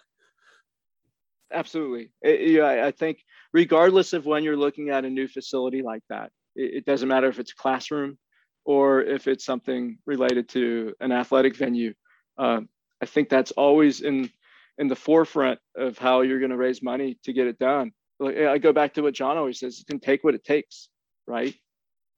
Absolutely, 1.52 2.10
it, 2.22 2.50
yeah. 2.50 2.84
I 2.84 2.90
think 2.90 3.18
regardless 3.52 4.12
of 4.12 4.26
when 4.26 4.42
you're 4.42 4.56
looking 4.56 4.90
at 4.90 5.04
a 5.04 5.10
new 5.10 5.28
facility 5.28 5.82
like 5.82 6.02
that, 6.08 6.30
it, 6.56 6.78
it 6.78 6.84
doesn't 6.84 7.08
matter 7.08 7.28
if 7.28 7.38
it's 7.38 7.52
classroom, 7.52 8.18
or 8.64 9.02
if 9.02 9.28
it's 9.28 9.44
something 9.44 9.98
related 10.06 10.48
to 10.50 10.94
an 11.00 11.12
athletic 11.12 11.56
venue. 11.56 11.94
Uh, 12.36 12.62
I 13.00 13.06
think 13.06 13.28
that's 13.28 13.52
always 13.52 14.00
in 14.00 14.30
in 14.78 14.88
the 14.88 14.96
forefront 14.96 15.58
of 15.76 15.96
how 15.98 16.22
you're 16.22 16.40
going 16.40 16.50
to 16.50 16.56
raise 16.56 16.82
money 16.82 17.18
to 17.24 17.32
get 17.32 17.46
it 17.46 17.58
done. 17.58 17.92
Like, 18.18 18.36
I 18.36 18.58
go 18.58 18.72
back 18.72 18.94
to 18.94 19.02
what 19.02 19.14
John 19.14 19.36
always 19.36 19.60
says: 19.60 19.78
"It 19.80 19.86
can 19.86 20.00
take 20.00 20.24
what 20.24 20.34
it 20.34 20.44
takes." 20.44 20.88
Right? 21.26 21.54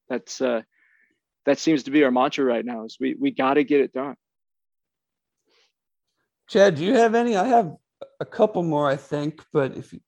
That's 0.09 0.41
uh, 0.41 0.63
that 1.49 1.59
seems 1.59 1.85
to 1.85 1.91
be 1.91 2.05
our 2.05 2.11
mantra 2.11 2.45
right 2.45 2.65
now. 2.65 2.85
Is 2.85 2.99
we 3.01 3.17
we 3.19 3.31
got 3.31 3.55
to 3.55 3.65
get 3.65 3.81
it 3.81 3.93
done. 3.93 4.17
Chad, 6.49 6.75
do 6.75 6.85
you 6.85 6.95
have 6.95 7.15
any? 7.15 7.37
I 7.37 7.47
have 7.47 7.75
a 8.21 8.27
couple 8.27 8.63
more, 8.63 8.89
I 8.89 8.97
think, 8.97 9.43
but 9.51 9.75
if 9.75 9.95
you, 9.95 10.01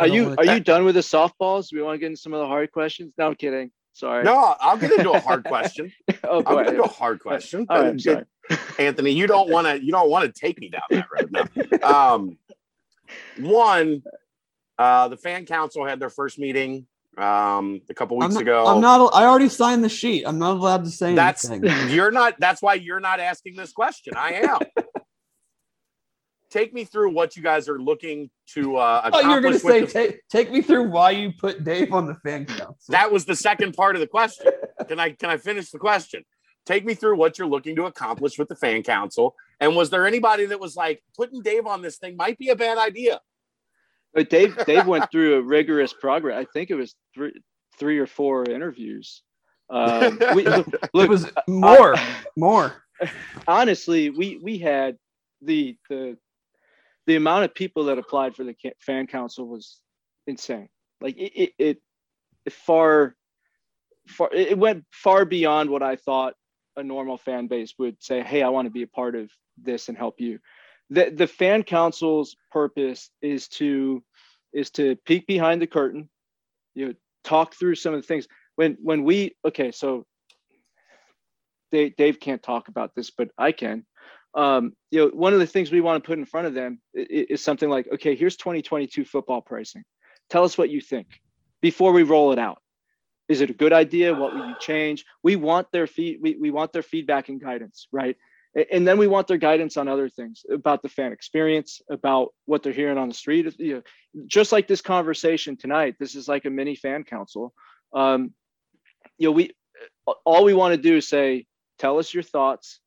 are 0.00 0.08
you 0.08 0.34
are 0.38 0.46
you 0.46 0.60
done 0.60 0.86
with 0.86 0.94
the 0.94 1.02
softballs? 1.02 1.72
We 1.72 1.82
want 1.82 1.96
to 1.96 1.98
get 1.98 2.06
into 2.06 2.20
some 2.20 2.32
of 2.32 2.40
the 2.40 2.46
hard 2.46 2.72
questions? 2.72 3.12
No, 3.18 3.26
I'm 3.26 3.34
kidding. 3.34 3.70
Sorry. 3.92 4.24
No, 4.24 4.56
I'll 4.60 4.78
get 4.78 4.92
into 4.92 5.10
a 5.10 5.20
hard 5.20 5.44
question. 5.44 5.92
oh, 6.24 6.42
I'll 6.46 6.56
get 6.56 6.68
into 6.68 6.84
a 6.84 6.88
hard 6.88 7.20
question. 7.20 7.66
Right, 7.68 8.24
Anthony, 8.78 9.10
you 9.10 9.26
don't 9.26 9.50
want 9.50 9.66
to 9.66 9.84
you 9.84 9.92
don't 9.92 10.08
want 10.08 10.24
to 10.24 10.40
take 10.40 10.58
me 10.58 10.70
down 10.70 10.82
that 10.88 11.06
road. 11.12 11.30
No. 11.30 11.86
Um, 11.86 12.38
one, 13.38 14.02
uh, 14.78 15.08
the 15.08 15.18
fan 15.18 15.44
council 15.44 15.84
had 15.84 16.00
their 16.00 16.10
first 16.10 16.38
meeting 16.38 16.86
um, 17.18 17.80
a 17.88 17.94
couple 17.94 18.16
weeks 18.16 18.26
I'm 18.26 18.34
not, 18.34 18.42
ago. 18.42 18.66
I'm 18.66 18.80
not. 18.80 19.10
I 19.14 19.24
already 19.24 19.48
signed 19.48 19.82
the 19.82 19.88
sheet. 19.88 20.24
I'm 20.26 20.38
not 20.38 20.52
allowed 20.52 20.84
to 20.84 20.90
say 20.90 21.14
that's, 21.14 21.48
anything. 21.48 21.90
You're 21.94 22.10
not. 22.10 22.34
That's 22.38 22.62
why 22.62 22.74
you're 22.74 23.00
not 23.00 23.20
asking 23.20 23.56
this 23.56 23.72
question. 23.72 24.14
I 24.16 24.32
am 24.34 24.58
take 26.50 26.72
me 26.72 26.84
through 26.84 27.12
what 27.12 27.36
you 27.36 27.42
guys 27.42 27.68
are 27.68 27.78
looking 27.78 28.30
to 28.54 28.76
uh, 28.76 29.02
accomplish. 29.04 29.24
Oh, 29.24 29.30
you're 29.30 29.40
going 29.40 29.54
to 29.54 29.60
say, 29.60 29.80
the... 29.80 29.86
take, 29.86 30.28
take 30.28 30.50
me 30.50 30.62
through 30.62 30.88
why 30.88 31.10
you 31.10 31.32
put 31.32 31.64
Dave 31.64 31.92
on 31.92 32.06
the 32.06 32.14
fan 32.14 32.46
council. 32.46 32.76
That 32.88 33.12
was 33.12 33.24
the 33.24 33.36
second 33.36 33.74
part 33.74 33.96
of 33.96 34.00
the 34.00 34.06
question. 34.06 34.52
can 34.88 34.98
I 34.98 35.10
can 35.10 35.30
I 35.30 35.36
finish 35.36 35.70
the 35.70 35.78
question? 35.78 36.24
Take 36.66 36.84
me 36.84 36.94
through 36.94 37.16
what 37.16 37.38
you're 37.38 37.48
looking 37.48 37.76
to 37.76 37.86
accomplish 37.86 38.38
with 38.38 38.48
the 38.48 38.56
fan 38.56 38.82
council. 38.82 39.34
And 39.60 39.74
was 39.74 39.90
there 39.90 40.06
anybody 40.06 40.46
that 40.46 40.60
was 40.60 40.76
like 40.76 41.02
putting 41.16 41.40
Dave 41.42 41.66
on 41.66 41.82
this 41.82 41.96
thing 41.96 42.16
might 42.16 42.38
be 42.38 42.50
a 42.50 42.56
bad 42.56 42.78
idea? 42.78 43.20
But 44.14 44.30
Dave 44.30 44.56
Dave 44.66 44.86
went 44.86 45.10
through 45.10 45.36
a 45.36 45.42
rigorous 45.42 45.92
progress. 45.92 46.38
I 46.38 46.46
think 46.52 46.70
it 46.70 46.74
was 46.74 46.94
three 47.14 47.32
three 47.78 47.98
or 47.98 48.06
four 48.06 48.44
interviews. 48.44 49.22
Um, 49.70 50.18
we, 50.34 50.44
look, 50.44 50.68
it 50.94 51.08
was 51.08 51.30
more, 51.46 51.96
I, 51.96 52.06
more. 52.36 52.84
Honestly, 53.46 54.10
we 54.10 54.38
we 54.42 54.58
had 54.58 54.96
the 55.42 55.76
the 55.88 56.16
the 57.06 57.16
amount 57.16 57.44
of 57.44 57.54
people 57.54 57.84
that 57.84 57.98
applied 57.98 58.36
for 58.36 58.44
the 58.44 58.54
fan 58.80 59.06
council 59.06 59.46
was 59.46 59.80
insane. 60.26 60.68
Like 61.00 61.16
it, 61.16 61.32
it, 61.34 61.52
it, 61.58 61.78
it 62.44 62.52
far, 62.52 63.14
far, 64.06 64.28
it 64.34 64.58
went 64.58 64.84
far 64.90 65.24
beyond 65.24 65.70
what 65.70 65.82
I 65.82 65.96
thought 65.96 66.34
a 66.76 66.82
normal 66.82 67.16
fan 67.16 67.46
base 67.46 67.72
would 67.78 68.02
say. 68.02 68.22
Hey, 68.22 68.42
I 68.42 68.50
want 68.50 68.66
to 68.66 68.70
be 68.70 68.82
a 68.82 68.88
part 68.88 69.14
of 69.14 69.30
this 69.56 69.88
and 69.88 69.96
help 69.96 70.20
you. 70.20 70.38
The 70.90 71.10
the 71.10 71.26
fan 71.26 71.62
council's 71.62 72.36
purpose 72.50 73.10
is 73.20 73.48
to 73.48 74.02
is 74.52 74.70
to 74.72 74.96
peek 75.04 75.26
behind 75.26 75.60
the 75.60 75.66
curtain, 75.66 76.08
you 76.74 76.86
know, 76.88 76.94
talk 77.24 77.54
through 77.54 77.74
some 77.74 77.94
of 77.94 78.00
the 78.00 78.06
things. 78.06 78.26
When 78.56 78.76
when 78.80 79.04
we 79.04 79.36
okay, 79.44 79.72
so 79.72 80.06
Dave, 81.70 81.96
Dave 81.96 82.18
can't 82.18 82.42
talk 82.42 82.68
about 82.68 82.94
this, 82.94 83.10
but 83.10 83.28
I 83.36 83.52
can 83.52 83.84
um, 84.34 84.72
you 84.90 85.00
know, 85.00 85.08
one 85.08 85.32
of 85.32 85.38
the 85.40 85.46
things 85.46 85.70
we 85.70 85.80
want 85.80 86.02
to 86.02 86.06
put 86.06 86.18
in 86.18 86.24
front 86.24 86.46
of 86.46 86.54
them 86.54 86.80
is, 86.94 87.26
is 87.30 87.44
something 87.44 87.68
like, 87.68 87.88
okay, 87.94 88.14
here's 88.14 88.36
2022 88.36 89.04
football 89.04 89.40
pricing. 89.40 89.84
Tell 90.30 90.44
us 90.44 90.58
what 90.58 90.70
you 90.70 90.80
think 90.80 91.08
before 91.60 91.92
we 91.92 92.02
roll 92.02 92.32
it 92.32 92.38
out. 92.38 92.58
Is 93.28 93.40
it 93.40 93.50
a 93.50 93.54
good 93.54 93.72
idea? 93.72 94.14
What 94.14 94.34
will 94.34 94.46
you 94.46 94.54
change? 94.60 95.04
We 95.22 95.36
want 95.36 95.68
their 95.72 95.86
feed, 95.86 96.18
we, 96.22 96.36
we 96.36 96.50
want 96.50 96.72
their 96.72 96.82
feedback 96.82 97.28
and 97.28 97.40
guidance, 97.40 97.88
right? 97.92 98.16
And 98.72 98.88
then 98.88 98.98
we 98.98 99.06
want 99.06 99.28
their 99.28 99.36
guidance 99.36 99.76
on 99.76 99.88
other 99.88 100.08
things 100.08 100.44
about 100.50 100.82
the 100.82 100.88
fan 100.88 101.12
experience, 101.12 101.82
about 101.90 102.34
what 102.46 102.62
they're 102.62 102.72
hearing 102.72 102.98
on 102.98 103.08
the 103.08 103.14
street. 103.14 103.54
You 103.58 103.74
know, 103.74 103.82
just 104.26 104.52
like 104.52 104.66
this 104.66 104.80
conversation 104.80 105.56
tonight, 105.56 105.96
this 106.00 106.14
is 106.14 106.28
like 106.28 106.44
a 106.44 106.50
mini 106.50 106.74
fan 106.74 107.04
council. 107.04 107.52
Um, 107.92 108.32
you 109.18 109.28
know, 109.28 109.32
we 109.32 109.52
all 110.24 110.44
we 110.44 110.54
want 110.54 110.74
to 110.74 110.80
do 110.80 110.96
is 110.96 111.08
say, 111.08 111.46
tell 111.78 111.98
us 111.98 112.12
your 112.12 112.22
thoughts, 112.22 112.80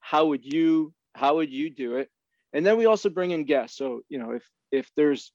how 0.00 0.26
would 0.26 0.44
you 0.44 0.92
how 1.14 1.36
would 1.36 1.50
you 1.50 1.70
do 1.70 1.96
it? 1.96 2.10
And 2.52 2.64
then 2.64 2.76
we 2.76 2.86
also 2.86 3.08
bring 3.08 3.30
in 3.30 3.44
guests. 3.44 3.76
So 3.76 4.00
you 4.08 4.18
know 4.18 4.32
if 4.32 4.48
if 4.70 4.90
there's 4.96 5.32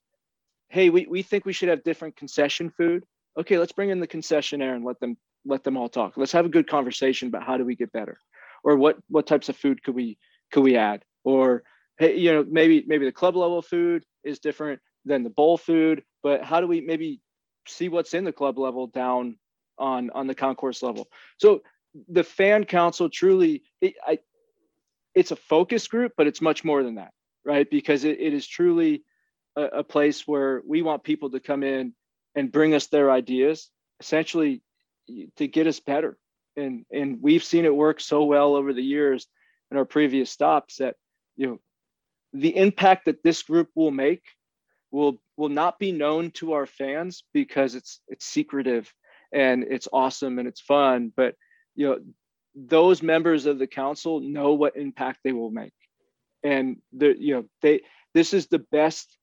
hey 0.68 0.90
we, 0.90 1.06
we 1.06 1.22
think 1.22 1.46
we 1.46 1.52
should 1.52 1.68
have 1.68 1.84
different 1.84 2.16
concession 2.16 2.70
food. 2.70 3.04
Okay 3.38 3.58
let's 3.58 3.72
bring 3.72 3.90
in 3.90 4.00
the 4.00 4.08
concessionaire 4.08 4.74
and 4.74 4.84
let 4.84 4.98
them 5.00 5.16
let 5.44 5.62
them 5.62 5.76
all 5.76 5.88
talk. 5.88 6.16
Let's 6.16 6.32
have 6.32 6.46
a 6.46 6.50
good 6.50 6.68
conversation 6.68 7.28
about 7.28 7.44
how 7.44 7.56
do 7.56 7.64
we 7.64 7.76
get 7.76 7.92
better 7.92 8.18
or 8.64 8.76
what 8.76 8.96
what 9.08 9.26
types 9.26 9.48
of 9.48 9.56
food 9.56 9.82
could 9.82 9.94
we 9.94 10.18
could 10.50 10.62
we 10.62 10.76
add? 10.76 11.04
Or 11.24 11.62
hey 11.98 12.16
you 12.16 12.32
know 12.32 12.44
maybe 12.48 12.84
maybe 12.86 13.04
the 13.04 13.12
club 13.12 13.36
level 13.36 13.62
food 13.62 14.04
is 14.24 14.38
different 14.38 14.80
than 15.04 15.22
the 15.22 15.30
bowl 15.30 15.56
food 15.56 16.02
but 16.22 16.44
how 16.44 16.60
do 16.60 16.66
we 16.66 16.80
maybe 16.80 17.20
see 17.66 17.88
what's 17.88 18.14
in 18.14 18.24
the 18.24 18.32
club 18.32 18.58
level 18.58 18.86
down 18.86 19.36
on 19.78 20.10
on 20.10 20.26
the 20.26 20.34
concourse 20.34 20.82
level? 20.82 21.08
So 21.38 21.62
the 22.08 22.24
fan 22.24 22.64
council 22.64 23.08
truly 23.08 23.62
it, 23.80 23.94
I, 24.06 24.18
it's 25.14 25.30
a 25.30 25.36
focus 25.36 25.88
group 25.88 26.12
but 26.16 26.26
it's 26.26 26.40
much 26.40 26.64
more 26.64 26.82
than 26.82 26.96
that 26.96 27.12
right? 27.48 27.68
Because 27.68 28.04
it, 28.04 28.20
it 28.20 28.34
is 28.34 28.46
truly 28.46 29.02
a, 29.56 29.62
a 29.62 29.84
place 29.84 30.28
where 30.28 30.62
we 30.66 30.82
want 30.82 31.02
people 31.02 31.30
to 31.30 31.40
come 31.40 31.62
in 31.62 31.94
and 32.34 32.52
bring 32.52 32.74
us 32.74 32.86
their 32.88 33.10
ideas 33.10 33.70
essentially 34.00 34.62
to 35.36 35.48
get 35.48 35.66
us 35.66 35.80
better 35.80 36.18
and 36.58 36.84
and 36.92 37.18
we've 37.22 37.44
seen 37.44 37.64
it 37.64 37.74
work 37.74 38.00
so 38.00 38.24
well 38.24 38.54
over 38.54 38.72
the 38.72 38.82
years 38.82 39.26
in 39.70 39.76
our 39.76 39.84
previous 39.84 40.30
stops 40.30 40.76
that 40.76 40.96
you 41.36 41.46
know 41.46 41.58
the 42.32 42.56
impact 42.56 43.06
that 43.06 43.22
this 43.22 43.42
group 43.42 43.68
will 43.74 43.90
make 43.90 44.22
will 44.90 45.20
will 45.36 45.48
not 45.48 45.78
be 45.78 45.92
known 45.92 46.30
to 46.32 46.52
our 46.52 46.66
fans 46.66 47.24
because 47.32 47.74
it's 47.74 48.00
it's 48.08 48.26
secretive 48.26 48.92
and 49.32 49.64
it's 49.64 49.88
awesome 49.92 50.38
and 50.38 50.48
it's 50.48 50.60
fun. 50.60 51.12
But 51.16 51.34
you 51.74 51.88
know 51.88 51.98
those 52.54 53.02
members 53.02 53.46
of 53.46 53.58
the 53.58 53.66
council 53.66 54.20
know 54.20 54.54
what 54.54 54.76
impact 54.76 55.20
they 55.22 55.32
will 55.32 55.50
make. 55.50 55.72
And 56.42 56.78
the 56.92 57.14
you 57.18 57.34
know 57.34 57.44
they 57.62 57.82
this 58.14 58.34
is 58.34 58.46
the 58.46 58.64
best 58.72 59.16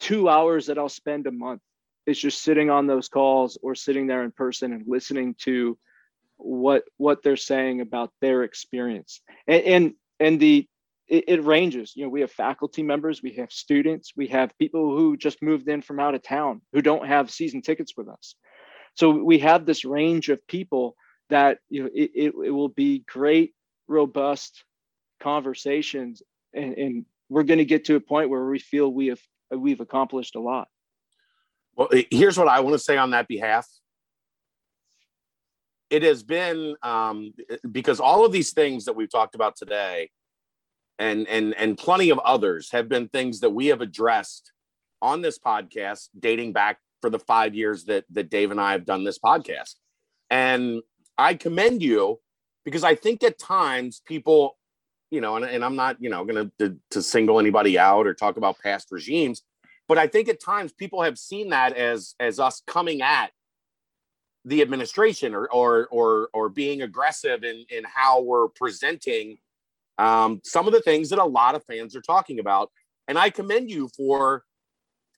two 0.00 0.28
hours 0.30 0.66
that 0.66 0.78
i'll 0.78 0.88
spend 0.88 1.26
a 1.26 1.30
month 1.30 1.60
is 2.06 2.18
just 2.18 2.42
sitting 2.42 2.70
on 2.70 2.86
those 2.86 3.08
calls 3.08 3.58
or 3.62 3.74
sitting 3.74 4.06
there 4.06 4.24
in 4.24 4.30
person 4.30 4.72
and 4.72 4.84
listening 4.86 5.34
to 5.38 5.78
what 6.42 6.84
what 6.96 7.22
they're 7.22 7.36
saying 7.36 7.80
about 7.80 8.12
their 8.20 8.42
experience. 8.42 9.20
And 9.46 9.62
and, 9.64 9.94
and 10.18 10.40
the 10.40 10.66
it, 11.08 11.24
it, 11.26 11.44
ranges. 11.44 11.92
You 11.96 12.04
know 12.04 12.08
we 12.08 12.20
have 12.20 12.30
faculty 12.30 12.82
members 12.82 13.22
we 13.22 13.32
have 13.34 13.50
students 13.50 14.12
we 14.16 14.28
have 14.28 14.56
people 14.58 14.96
who 14.96 15.16
just 15.16 15.42
moved 15.42 15.68
in 15.68 15.82
from 15.82 16.00
out 16.00 16.14
of 16.14 16.22
town 16.22 16.62
who 16.72 16.82
don't 16.82 17.06
have 17.06 17.30
season 17.30 17.62
tickets 17.62 17.96
with 17.96 18.08
us. 18.08 18.34
So 18.94 19.10
we 19.10 19.38
have 19.40 19.66
this 19.66 19.84
range 19.84 20.28
of 20.28 20.46
people 20.46 20.96
that 21.28 21.58
you 21.68 21.82
know 21.82 21.90
it, 21.94 22.10
it, 22.14 22.32
it 22.46 22.50
will 22.50 22.68
be 22.68 23.04
great 23.06 23.54
robust 23.88 24.64
conversations 25.20 26.22
and, 26.54 26.74
and 26.74 27.04
we're 27.28 27.44
going 27.44 27.58
to 27.58 27.64
get 27.64 27.84
to 27.86 27.94
a 27.94 28.00
point 28.00 28.30
where 28.30 28.44
we 28.44 28.58
feel 28.58 28.92
we 28.92 29.08
have 29.08 29.20
we've 29.50 29.80
accomplished 29.80 30.36
a 30.36 30.40
lot. 30.40 30.68
Well, 31.76 31.88
here's 32.10 32.36
what 32.36 32.48
I 32.48 32.60
want 32.60 32.74
to 32.74 32.78
say 32.78 32.96
on 32.96 33.10
that 33.10 33.28
behalf. 33.28 33.66
It 35.90 36.02
has 36.04 36.22
been 36.22 36.76
um, 36.82 37.34
because 37.70 38.00
all 38.00 38.24
of 38.24 38.32
these 38.32 38.52
things 38.52 38.84
that 38.84 38.94
we've 38.94 39.10
talked 39.10 39.34
about 39.34 39.56
today, 39.56 40.10
and 40.98 41.26
and 41.28 41.54
and 41.54 41.76
plenty 41.76 42.10
of 42.10 42.18
others 42.20 42.70
have 42.70 42.88
been 42.88 43.08
things 43.08 43.40
that 43.40 43.50
we 43.50 43.66
have 43.66 43.80
addressed 43.80 44.52
on 45.02 45.20
this 45.20 45.38
podcast, 45.38 46.08
dating 46.18 46.52
back 46.52 46.78
for 47.00 47.10
the 47.10 47.18
five 47.18 47.54
years 47.54 47.84
that 47.86 48.04
that 48.10 48.30
Dave 48.30 48.50
and 48.50 48.60
I 48.60 48.72
have 48.72 48.84
done 48.84 49.02
this 49.02 49.18
podcast. 49.18 49.74
And 50.30 50.80
I 51.18 51.34
commend 51.34 51.82
you 51.82 52.20
because 52.64 52.84
I 52.84 52.94
think 52.94 53.24
at 53.24 53.38
times 53.38 54.00
people, 54.06 54.56
you 55.10 55.20
know, 55.20 55.36
and, 55.36 55.44
and 55.44 55.64
I'm 55.64 55.76
not, 55.76 55.96
you 56.00 56.10
know, 56.10 56.24
going 56.24 56.52
to 56.58 56.76
to 56.90 57.02
single 57.02 57.40
anybody 57.40 57.78
out 57.78 58.06
or 58.06 58.14
talk 58.14 58.36
about 58.36 58.60
past 58.60 58.88
regimes, 58.92 59.42
but 59.88 59.98
I 59.98 60.06
think 60.06 60.28
at 60.28 60.40
times 60.40 60.72
people 60.72 61.02
have 61.02 61.18
seen 61.18 61.50
that 61.50 61.76
as 61.76 62.14
as 62.20 62.38
us 62.38 62.62
coming 62.64 63.02
at 63.02 63.32
the 64.44 64.62
administration 64.62 65.34
or 65.34 65.48
or 65.48 65.86
or, 65.88 66.28
or 66.32 66.48
being 66.48 66.82
aggressive 66.82 67.44
in 67.44 67.64
in 67.70 67.84
how 67.84 68.22
we're 68.22 68.48
presenting 68.48 69.38
um, 69.98 70.40
some 70.44 70.66
of 70.66 70.72
the 70.72 70.80
things 70.80 71.10
that 71.10 71.18
a 71.18 71.24
lot 71.24 71.54
of 71.54 71.64
fans 71.64 71.94
are 71.94 72.00
talking 72.00 72.38
about. 72.38 72.70
And 73.06 73.18
I 73.18 73.30
commend 73.30 73.70
you 73.70 73.90
for 73.96 74.44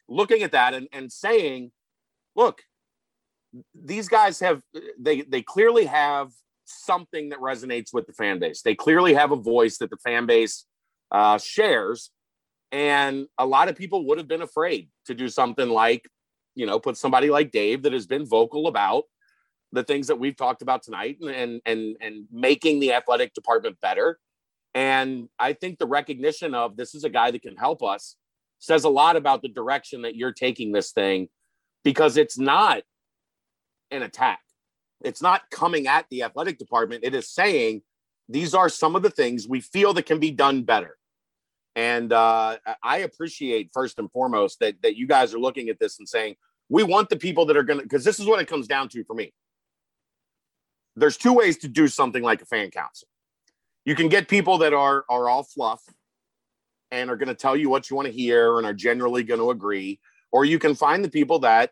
looking 0.09 0.43
at 0.43 0.53
that 0.53 0.75
and, 0.75 0.89
and 0.93 1.13
saying, 1.13 1.71
look, 2.35 2.63
these 3.75 4.09
guys 4.09 4.41
have 4.41 4.63
they 4.99 5.23
they 5.23 5.43
clearly 5.43 5.85
have 5.85 6.31
something 6.65 7.29
that 7.29 7.39
resonates 7.39 7.93
with 7.93 8.07
the 8.07 8.13
fan 8.13 8.39
base. 8.39 8.63
They 8.63 8.75
clearly 8.75 9.15
have 9.15 9.31
a 9.31 9.37
voice 9.37 9.79
that 9.79 9.91
the 9.91 9.99
fan 9.99 10.27
base 10.27 10.65
uh, 11.11 11.39
shares. 11.39 12.11
And 12.73 13.27
a 13.37 13.45
lot 13.45 13.69
of 13.69 13.77
people 13.77 14.07
would 14.07 14.19
have 14.19 14.29
been 14.29 14.43
afraid 14.43 14.89
to 15.05 15.15
do 15.15 15.29
something 15.29 15.69
like, 15.69 16.09
you 16.55 16.65
know, 16.65 16.81
put 16.81 16.97
somebody 16.97 17.29
like 17.29 17.51
Dave 17.51 17.83
that 17.83 17.93
has 17.93 18.07
been 18.07 18.25
vocal 18.25 18.67
about 18.67 19.05
the 19.73 19.83
things 19.83 20.07
that 20.09 20.19
we've 20.19 20.37
talked 20.37 20.63
about 20.63 20.83
tonight 20.83 21.19
and 21.21 21.61
and 21.65 21.97
and 22.01 22.27
making 22.31 22.81
the 22.81 22.93
athletic 22.93 23.35
department 23.35 23.77
better. 23.81 24.19
And 24.75 25.29
I 25.39 25.53
think 25.53 25.79
the 25.79 25.87
recognition 25.87 26.55
of 26.55 26.77
this 26.77 26.95
is 26.95 27.05
a 27.05 27.11
guy 27.11 27.31
that 27.31 27.43
can 27.43 27.57
help 27.57 27.83
us 27.83 28.17
says 28.59 28.85
a 28.85 28.89
lot 28.89 29.17
about 29.17 29.43
the 29.43 29.49
direction 29.49 30.03
that 30.03 30.15
you're 30.15 30.33
taking 30.33 30.73
this 30.73 30.93
thing 30.93 31.29
because 31.85 32.17
it's 32.17 32.39
not 32.39 32.83
an 33.91 34.03
attack. 34.03 34.41
It's 35.03 35.21
not 35.21 35.43
coming 35.51 35.89
at 35.89 36.07
the 36.11 36.23
athletic 36.23 36.59
department. 36.59 37.05
It 37.05 37.15
is 37.15 37.29
saying 37.29 37.83
these 38.29 38.55
are 38.55 38.69
some 38.69 38.95
of 38.95 39.03
the 39.03 39.11
things 39.11 39.49
we 39.49 39.61
feel 39.61 39.93
that 39.95 40.07
can 40.07 40.21
be 40.21 40.31
done 40.31 40.63
better. 40.63 40.97
And 41.75 42.13
uh, 42.13 42.59
I 42.83 42.99
appreciate 42.99 43.71
first 43.73 43.99
and 43.99 44.11
foremost 44.13 44.61
that 44.61 44.77
that 44.83 44.97
you 44.97 45.07
guys 45.07 45.35
are 45.35 45.39
looking 45.39 45.69
at 45.69 45.79
this 45.79 45.99
and 45.99 46.09
saying 46.09 46.37
we 46.69 46.83
want 46.83 47.09
the 47.09 47.17
people 47.17 47.47
that 47.47 47.57
are 47.57 47.63
going 47.63 47.79
to 47.79 47.83
because 47.83 48.05
this 48.05 48.21
is 48.21 48.27
what 48.27 48.41
it 48.41 48.49
comes 48.49 48.67
down 48.67 48.89
to 48.91 49.05
for 49.05 49.15
me. 49.15 49.33
There's 50.97 51.17
two 51.17 51.33
ways 51.33 51.59
to 51.59 51.69
do 51.69 51.89
something 51.89 52.23
like 52.23 52.43
a 52.43 52.47
fan 52.47 52.71
council. 52.71 53.09
You 53.85 53.95
can 53.95 54.09
get 54.09 54.29
people 54.29 54.59
that 54.59 54.75
are 54.75 55.05
are 55.09 55.29
all 55.29 55.43
fluff 55.43 55.83
and 56.91 57.11
are 57.11 57.17
going 57.17 57.29
to 57.29 57.35
tell 57.35 57.57
you 57.57 57.71
what 57.71 57.89
you 57.89 57.97
want 57.97 58.07
to 58.07 58.13
hear 58.13 58.59
and 58.59 58.67
are 58.67 58.75
generally 58.75 59.23
going 59.23 59.41
to 59.41 59.51
agree, 59.51 60.01
or 60.31 60.45
you 60.45 60.59
can 60.59 60.75
find 60.75 61.05
the 61.05 61.11
people 61.11 61.41
that 61.41 61.71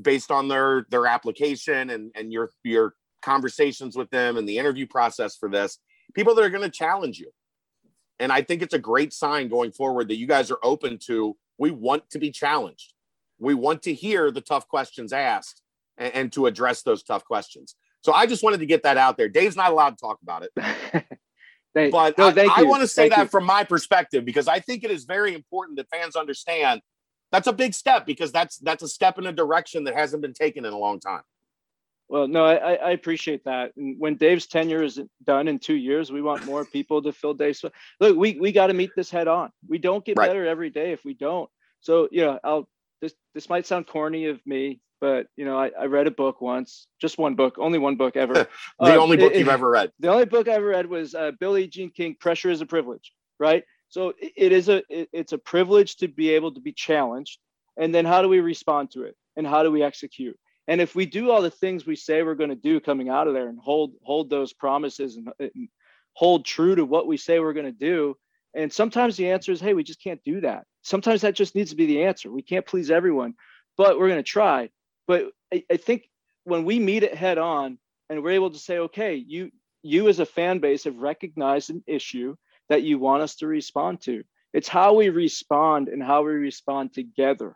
based 0.00 0.30
on 0.30 0.48
their 0.48 0.86
their 0.90 1.06
application 1.06 1.90
and 1.90 2.10
and 2.14 2.32
your 2.32 2.50
your 2.64 2.94
conversations 3.22 3.96
with 3.96 4.10
them 4.10 4.36
and 4.36 4.48
the 4.48 4.58
interview 4.58 4.86
process 4.86 5.36
for 5.36 5.48
this, 5.48 5.78
people 6.14 6.34
that 6.34 6.44
are 6.44 6.50
going 6.50 6.62
to 6.62 6.70
challenge 6.70 7.18
you 7.18 7.30
and 8.18 8.32
I 8.32 8.42
think 8.42 8.62
it's 8.62 8.74
a 8.74 8.78
great 8.78 9.12
sign 9.12 9.48
going 9.48 9.72
forward 9.72 10.08
that 10.08 10.16
you 10.16 10.26
guys 10.26 10.50
are 10.50 10.58
open 10.62 10.98
to, 11.06 11.36
we 11.58 11.70
want 11.70 12.08
to 12.10 12.18
be 12.18 12.30
challenged. 12.30 12.92
We 13.38 13.54
want 13.54 13.82
to 13.82 13.94
hear 13.94 14.30
the 14.30 14.40
tough 14.40 14.68
questions 14.68 15.12
asked 15.12 15.60
and, 15.98 16.14
and 16.14 16.32
to 16.32 16.46
address 16.46 16.82
those 16.82 17.02
tough 17.02 17.24
questions. 17.24 17.74
So 18.02 18.12
I 18.12 18.26
just 18.26 18.42
wanted 18.42 18.60
to 18.60 18.66
get 18.66 18.82
that 18.82 18.96
out 18.96 19.16
there. 19.16 19.28
Dave's 19.28 19.56
not 19.56 19.72
allowed 19.72 19.90
to 19.90 19.96
talk 19.96 20.18
about 20.22 20.44
it. 20.44 20.50
thank, 21.74 21.92
but 21.92 22.18
no, 22.18 22.28
I, 22.28 22.48
I 22.56 22.62
want 22.64 22.82
to 22.82 22.88
say 22.88 23.04
thank 23.04 23.14
that 23.14 23.22
you. 23.24 23.28
from 23.28 23.44
my 23.44 23.64
perspective 23.64 24.24
because 24.24 24.48
I 24.48 24.60
think 24.60 24.84
it 24.84 24.90
is 24.90 25.04
very 25.04 25.34
important 25.34 25.78
that 25.78 25.88
fans 25.88 26.16
understand 26.16 26.80
that's 27.32 27.46
a 27.46 27.52
big 27.52 27.74
step 27.74 28.06
because 28.06 28.30
that's 28.30 28.58
that's 28.58 28.82
a 28.82 28.88
step 28.88 29.18
in 29.18 29.26
a 29.26 29.32
direction 29.32 29.84
that 29.84 29.94
hasn't 29.94 30.22
been 30.22 30.34
taken 30.34 30.64
in 30.64 30.72
a 30.72 30.78
long 30.78 31.00
time. 31.00 31.22
Well, 32.08 32.28
no, 32.28 32.44
I, 32.44 32.74
I 32.74 32.90
appreciate 32.90 33.44
that. 33.44 33.72
And 33.76 33.98
when 33.98 34.16
Dave's 34.16 34.46
tenure 34.46 34.82
is 34.82 35.00
done 35.24 35.48
in 35.48 35.58
two 35.58 35.74
years, 35.74 36.12
we 36.12 36.20
want 36.20 36.44
more 36.44 36.64
people 36.64 37.02
to 37.02 37.12
fill 37.12 37.34
Dave's. 37.34 37.64
Look, 37.98 38.16
we, 38.16 38.38
we 38.38 38.52
got 38.52 38.66
to 38.66 38.74
meet 38.74 38.90
this 38.94 39.10
head 39.10 39.26
on. 39.26 39.50
We 39.66 39.78
don't 39.78 40.04
get 40.04 40.18
right. 40.18 40.28
better 40.28 40.46
every 40.46 40.70
day 40.70 40.92
if 40.92 41.04
we 41.04 41.14
don't. 41.14 41.48
So, 41.80 42.08
you 42.12 42.20
know, 42.20 42.38
I'll, 42.44 42.68
this, 43.00 43.14
this 43.32 43.48
might 43.48 43.66
sound 43.66 43.86
corny 43.86 44.26
of 44.26 44.38
me, 44.46 44.80
but 45.04 45.26
you 45.36 45.44
know, 45.44 45.58
I, 45.58 45.70
I 45.78 45.84
read 45.84 46.06
a 46.06 46.10
book 46.10 46.40
once, 46.40 46.86
just 46.98 47.18
one 47.18 47.34
book, 47.34 47.58
only 47.58 47.78
one 47.78 47.96
book 47.96 48.16
ever. 48.16 48.32
the 48.32 48.48
uh, 48.80 48.96
only 48.96 49.18
book 49.18 49.34
it, 49.34 49.38
you've 49.38 49.48
ever 49.48 49.68
read. 49.68 49.92
The 50.00 50.08
only 50.08 50.24
book 50.24 50.48
I 50.48 50.52
ever 50.52 50.68
read 50.68 50.86
was 50.86 51.14
uh, 51.14 51.32
Billie 51.38 51.68
Jean 51.68 51.90
King, 51.90 52.16
Pressure 52.18 52.50
is 52.50 52.62
a 52.62 52.66
Privilege, 52.66 53.12
right? 53.38 53.64
So 53.90 54.14
it, 54.18 54.32
it 54.34 54.52
is 54.52 54.70
a, 54.70 54.82
it, 54.88 55.10
it's 55.12 55.34
a 55.34 55.38
privilege 55.38 55.96
to 55.96 56.08
be 56.08 56.30
able 56.30 56.54
to 56.54 56.60
be 56.60 56.72
challenged. 56.72 57.38
And 57.76 57.94
then 57.94 58.06
how 58.06 58.22
do 58.22 58.30
we 58.30 58.40
respond 58.40 58.92
to 58.92 59.02
it? 59.02 59.14
And 59.36 59.46
how 59.46 59.62
do 59.62 59.70
we 59.70 59.82
execute? 59.82 60.38
And 60.68 60.80
if 60.80 60.94
we 60.94 61.04
do 61.04 61.30
all 61.30 61.42
the 61.42 61.50
things 61.50 61.84
we 61.84 61.96
say 61.96 62.22
we're 62.22 62.34
going 62.34 62.48
to 62.48 62.56
do 62.56 62.80
coming 62.80 63.10
out 63.10 63.28
of 63.28 63.34
there 63.34 63.48
and 63.48 63.58
hold 63.58 63.92
hold 64.02 64.30
those 64.30 64.54
promises 64.54 65.18
and, 65.18 65.28
and 65.38 65.68
hold 66.14 66.46
true 66.46 66.74
to 66.76 66.86
what 66.86 67.06
we 67.06 67.18
say 67.18 67.40
we're 67.40 67.52
going 67.52 67.66
to 67.66 67.72
do, 67.72 68.16
and 68.54 68.72
sometimes 68.72 69.18
the 69.18 69.32
answer 69.32 69.52
is, 69.52 69.60
hey, 69.60 69.74
we 69.74 69.84
just 69.84 70.02
can't 70.02 70.24
do 70.24 70.40
that. 70.40 70.64
Sometimes 70.80 71.20
that 71.20 71.34
just 71.34 71.54
needs 71.54 71.72
to 71.72 71.76
be 71.76 71.84
the 71.84 72.04
answer. 72.04 72.32
We 72.32 72.40
can't 72.40 72.64
please 72.64 72.90
everyone, 72.90 73.34
but 73.76 73.98
we're 73.98 74.08
going 74.08 74.18
to 74.18 74.22
try. 74.22 74.70
But 75.06 75.26
I, 75.52 75.64
I 75.70 75.76
think 75.76 76.08
when 76.44 76.64
we 76.64 76.78
meet 76.78 77.02
it 77.02 77.14
head 77.14 77.38
on 77.38 77.78
and 78.08 78.22
we're 78.22 78.30
able 78.32 78.50
to 78.50 78.58
say, 78.58 78.78
okay, 78.78 79.14
you 79.14 79.50
you 79.82 80.08
as 80.08 80.18
a 80.18 80.26
fan 80.26 80.60
base 80.60 80.84
have 80.84 80.96
recognized 80.96 81.70
an 81.70 81.84
issue 81.86 82.36
that 82.70 82.82
you 82.82 82.98
want 82.98 83.22
us 83.22 83.36
to 83.36 83.46
respond 83.46 84.00
to. 84.00 84.24
It's 84.54 84.68
how 84.68 84.94
we 84.94 85.10
respond 85.10 85.88
and 85.88 86.02
how 86.02 86.22
we 86.22 86.32
respond 86.32 86.94
together, 86.94 87.54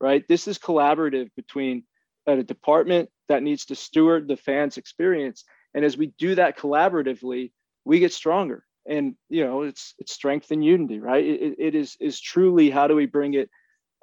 right? 0.00 0.24
This 0.28 0.46
is 0.46 0.58
collaborative 0.58 1.30
between 1.34 1.84
a 2.26 2.42
department 2.42 3.10
that 3.28 3.42
needs 3.42 3.66
to 3.66 3.74
steward 3.74 4.28
the 4.28 4.36
fans 4.36 4.76
experience 4.76 5.44
and 5.74 5.84
as 5.84 5.96
we 5.96 6.12
do 6.18 6.34
that 6.34 6.58
collaboratively 6.58 7.52
we 7.84 7.98
get 7.98 8.12
stronger 8.12 8.64
and 8.86 9.14
you 9.28 9.44
know 9.44 9.62
it's 9.62 9.94
it's 9.98 10.12
strength 10.12 10.50
and 10.50 10.64
unity 10.64 11.00
right 11.00 11.24
it, 11.24 11.56
it 11.58 11.74
is 11.74 11.96
is 12.00 12.20
truly 12.20 12.70
how 12.70 12.86
do 12.86 12.94
we 12.94 13.06
bring 13.06 13.34
it 13.34 13.50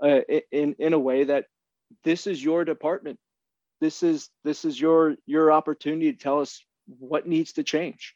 uh, 0.04 0.20
in 0.52 0.76
in 0.80 0.94
a 0.94 1.00
way 1.00 1.24
that 1.24 1.46
this 2.04 2.28
is 2.28 2.44
your 2.44 2.66
department 2.66 3.20
this 3.82 4.04
is 4.04 4.30
this 4.44 4.64
is 4.64 4.80
your 4.80 5.16
your 5.26 5.52
opportunity 5.52 6.14
to 6.14 6.18
tell 6.18 6.40
us 6.40 6.64
what 7.00 7.28
needs 7.28 7.54
to 7.54 7.64
change. 7.64 8.14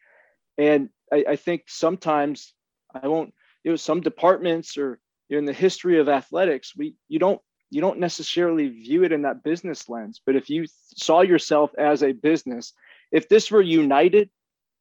And 0.57 0.89
I, 1.11 1.25
I 1.29 1.35
think 1.35 1.63
sometimes 1.67 2.53
I 2.93 3.07
won't, 3.07 3.33
you 3.63 3.71
know, 3.71 3.75
some 3.75 4.01
departments 4.01 4.77
or 4.77 4.99
in 5.29 5.45
the 5.45 5.53
history 5.53 5.99
of 5.99 6.07
athletics, 6.07 6.73
we 6.77 6.95
you 7.09 7.19
don't 7.19 7.41
you 7.71 7.81
don't 7.81 7.99
necessarily 7.99 8.69
view 8.69 9.03
it 9.03 9.11
in 9.11 9.23
that 9.23 9.43
business 9.43 9.89
lens. 9.89 10.21
But 10.23 10.35
if 10.35 10.49
you 10.49 10.65
saw 10.95 11.21
yourself 11.21 11.71
as 11.77 12.03
a 12.03 12.11
business, 12.11 12.73
if 13.11 13.27
this 13.27 13.49
were 13.49 13.61
United 13.61 14.29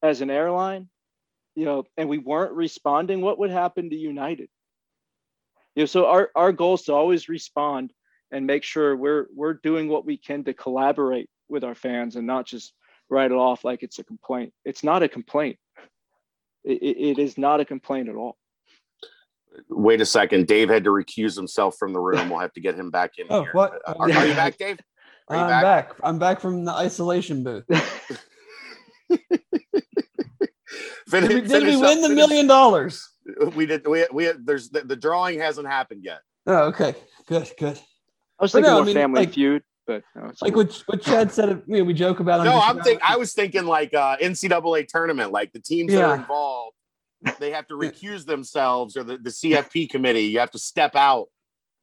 as 0.02 0.20
an 0.20 0.30
airline, 0.30 0.90
you 1.56 1.64
know, 1.64 1.84
and 1.96 2.10
we 2.10 2.18
weren't 2.18 2.52
responding, 2.52 3.22
what 3.22 3.38
would 3.38 3.50
happen 3.50 3.88
to 3.88 3.96
United? 3.96 4.50
You 5.74 5.82
know, 5.82 5.86
so 5.86 6.06
our, 6.06 6.30
our 6.36 6.52
goal 6.52 6.74
is 6.74 6.82
to 6.82 6.92
always 6.92 7.28
respond 7.28 7.90
and 8.30 8.46
make 8.46 8.62
sure 8.64 8.96
we're 8.96 9.26
we're 9.34 9.54
doing 9.54 9.88
what 9.88 10.04
we 10.04 10.16
can 10.16 10.44
to 10.44 10.54
collaborate 10.54 11.28
with 11.48 11.64
our 11.64 11.74
fans 11.74 12.16
and 12.16 12.26
not 12.26 12.46
just 12.46 12.72
write 13.10 13.30
it 13.30 13.34
off 13.36 13.64
like 13.64 13.82
it's 13.82 13.98
a 13.98 14.04
complaint. 14.04 14.52
It's 14.64 14.82
not 14.82 15.02
a 15.02 15.08
complaint. 15.08 15.56
it, 16.64 16.82
it 16.82 17.18
is 17.18 17.36
not 17.38 17.60
a 17.60 17.64
complaint 17.64 18.08
at 18.08 18.14
all. 18.16 18.36
Wait 19.68 20.00
a 20.00 20.06
second. 20.06 20.46
Dave 20.48 20.68
had 20.68 20.82
to 20.84 20.90
recuse 20.90 21.36
himself 21.36 21.76
from 21.78 21.92
the 21.92 22.00
room. 22.00 22.28
We'll 22.30 22.40
have 22.40 22.52
to 22.54 22.60
get 22.60 22.74
him 22.74 22.90
back 22.90 23.12
in 23.18 23.26
Oh, 23.30 23.42
here. 23.42 23.52
what? 23.52 23.80
Uh, 23.86 23.94
are, 23.98 24.10
are 24.10 24.26
you 24.26 24.34
back, 24.34 24.56
Dave? 24.58 24.78
Are 25.28 25.36
you 25.36 25.42
I'm 25.42 25.62
back? 25.62 25.92
I'm 26.02 26.18
back 26.18 26.40
from 26.40 26.64
the 26.64 26.72
isolation 26.72 27.44
booth. 27.44 27.64
Fin- 31.08 31.22
Did 31.22 31.28
we, 31.34 31.40
did 31.42 31.50
finish 31.50 31.62
we 31.62 31.74
up- 31.76 31.80
win 31.82 32.00
the 32.00 32.08
finish- 32.08 32.16
million 32.16 32.46
dollars? 32.46 33.06
We 33.54 33.66
did. 33.66 33.86
We 33.86 34.06
we 34.12 34.32
there's 34.38 34.70
the, 34.70 34.80
the 34.80 34.96
drawing 34.96 35.38
hasn't 35.38 35.66
happened 35.68 36.02
yet. 36.04 36.20
Oh, 36.46 36.64
okay. 36.68 36.94
Good, 37.26 37.50
good. 37.58 37.78
I 38.44 38.46
was 38.46 38.52
But 38.52 38.58
thinking 38.58 38.70
no, 38.72 38.76
I 38.76 38.78
more 38.80 38.86
mean, 38.86 38.94
family 38.94 39.20
like- 39.20 39.32
feud, 39.32 39.62
but 39.86 40.02
no, 40.14 40.26
it's 40.26 40.42
Like 40.42 40.54
what, 40.54 40.82
what 40.86 41.00
Chad 41.02 41.32
said, 41.32 41.62
you 41.66 41.78
know, 41.78 41.84
we 41.84 41.94
joke 41.94 42.20
about. 42.20 42.44
No, 42.44 42.60
I'm 42.60 42.72
about- 42.72 42.84
think 42.84 43.00
I 43.02 43.16
was 43.16 43.32
thinking 43.32 43.64
like 43.64 43.94
uh, 43.94 44.16
NCAA 44.18 44.86
tournament, 44.88 45.32
like 45.32 45.52
the 45.52 45.60
teams 45.60 45.92
that 45.92 46.04
are 46.04 46.14
involved, 46.16 46.76
they 47.38 47.52
have 47.52 47.66
to 47.68 47.74
recuse 47.74 48.26
themselves, 48.26 48.96
or 48.98 49.04
the, 49.04 49.16
the 49.16 49.30
CFP 49.30 49.88
committee, 49.88 50.24
you 50.24 50.38
have 50.40 50.50
to 50.50 50.58
step 50.58 50.94
out 50.94 51.28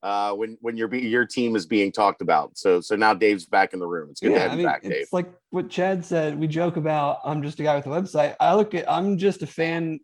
uh, 0.03 0.33
when 0.33 0.57
when 0.61 0.77
your 0.77 0.93
your 0.93 1.25
team 1.25 1.55
is 1.55 1.65
being 1.65 1.91
talked 1.91 2.21
about. 2.21 2.57
So 2.57 2.79
so 2.81 2.95
now 2.95 3.13
Dave's 3.15 3.45
back 3.47 3.73
in 3.73 3.79
the 3.79 3.87
room. 3.87 4.09
It's 4.11 4.19
good 4.19 4.33
to 4.33 4.39
have 4.39 4.51
I 4.51 4.53
you 4.53 4.57
mean, 4.57 4.65
back, 4.67 4.83
Dave. 4.83 4.91
it's 4.93 5.13
like 5.13 5.31
what 5.49 5.69
Chad 5.69 6.05
said. 6.05 6.39
We 6.39 6.47
joke 6.47 6.77
about. 6.77 7.19
I'm 7.25 7.41
just 7.41 7.59
a 7.59 7.63
guy 7.63 7.75
with 7.75 7.87
a 7.87 7.89
website. 7.89 8.35
I 8.39 8.53
look 8.55 8.75
at. 8.75 8.89
I'm 8.91 9.17
just 9.17 9.41
a 9.41 9.47
fan 9.47 9.99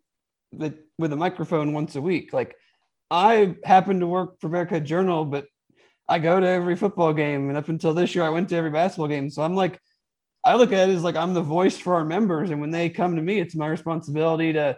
that 0.52 0.74
with 0.98 1.12
a 1.12 1.16
microphone 1.16 1.72
once 1.72 1.94
a 1.94 2.00
week. 2.00 2.32
Like 2.32 2.56
I 3.10 3.56
happen 3.64 4.00
to 4.00 4.06
work 4.06 4.40
for 4.40 4.46
America 4.48 4.80
Journal, 4.80 5.24
but 5.24 5.46
I 6.08 6.18
go 6.18 6.40
to 6.40 6.46
every 6.46 6.76
football 6.76 7.12
game, 7.12 7.48
and 7.48 7.58
up 7.58 7.68
until 7.68 7.92
this 7.92 8.14
year, 8.14 8.24
I 8.24 8.30
went 8.30 8.48
to 8.48 8.56
every 8.56 8.70
basketball 8.70 9.08
game. 9.08 9.28
So 9.30 9.42
I'm 9.42 9.54
like, 9.54 9.78
I 10.44 10.54
look 10.54 10.72
at 10.72 10.88
it 10.88 10.94
as 10.94 11.04
like 11.04 11.16
I'm 11.16 11.34
the 11.34 11.42
voice 11.42 11.76
for 11.76 11.94
our 11.94 12.04
members, 12.04 12.50
and 12.50 12.60
when 12.60 12.70
they 12.70 12.88
come 12.88 13.16
to 13.16 13.22
me, 13.22 13.38
it's 13.40 13.54
my 13.54 13.66
responsibility 13.66 14.52
to 14.54 14.76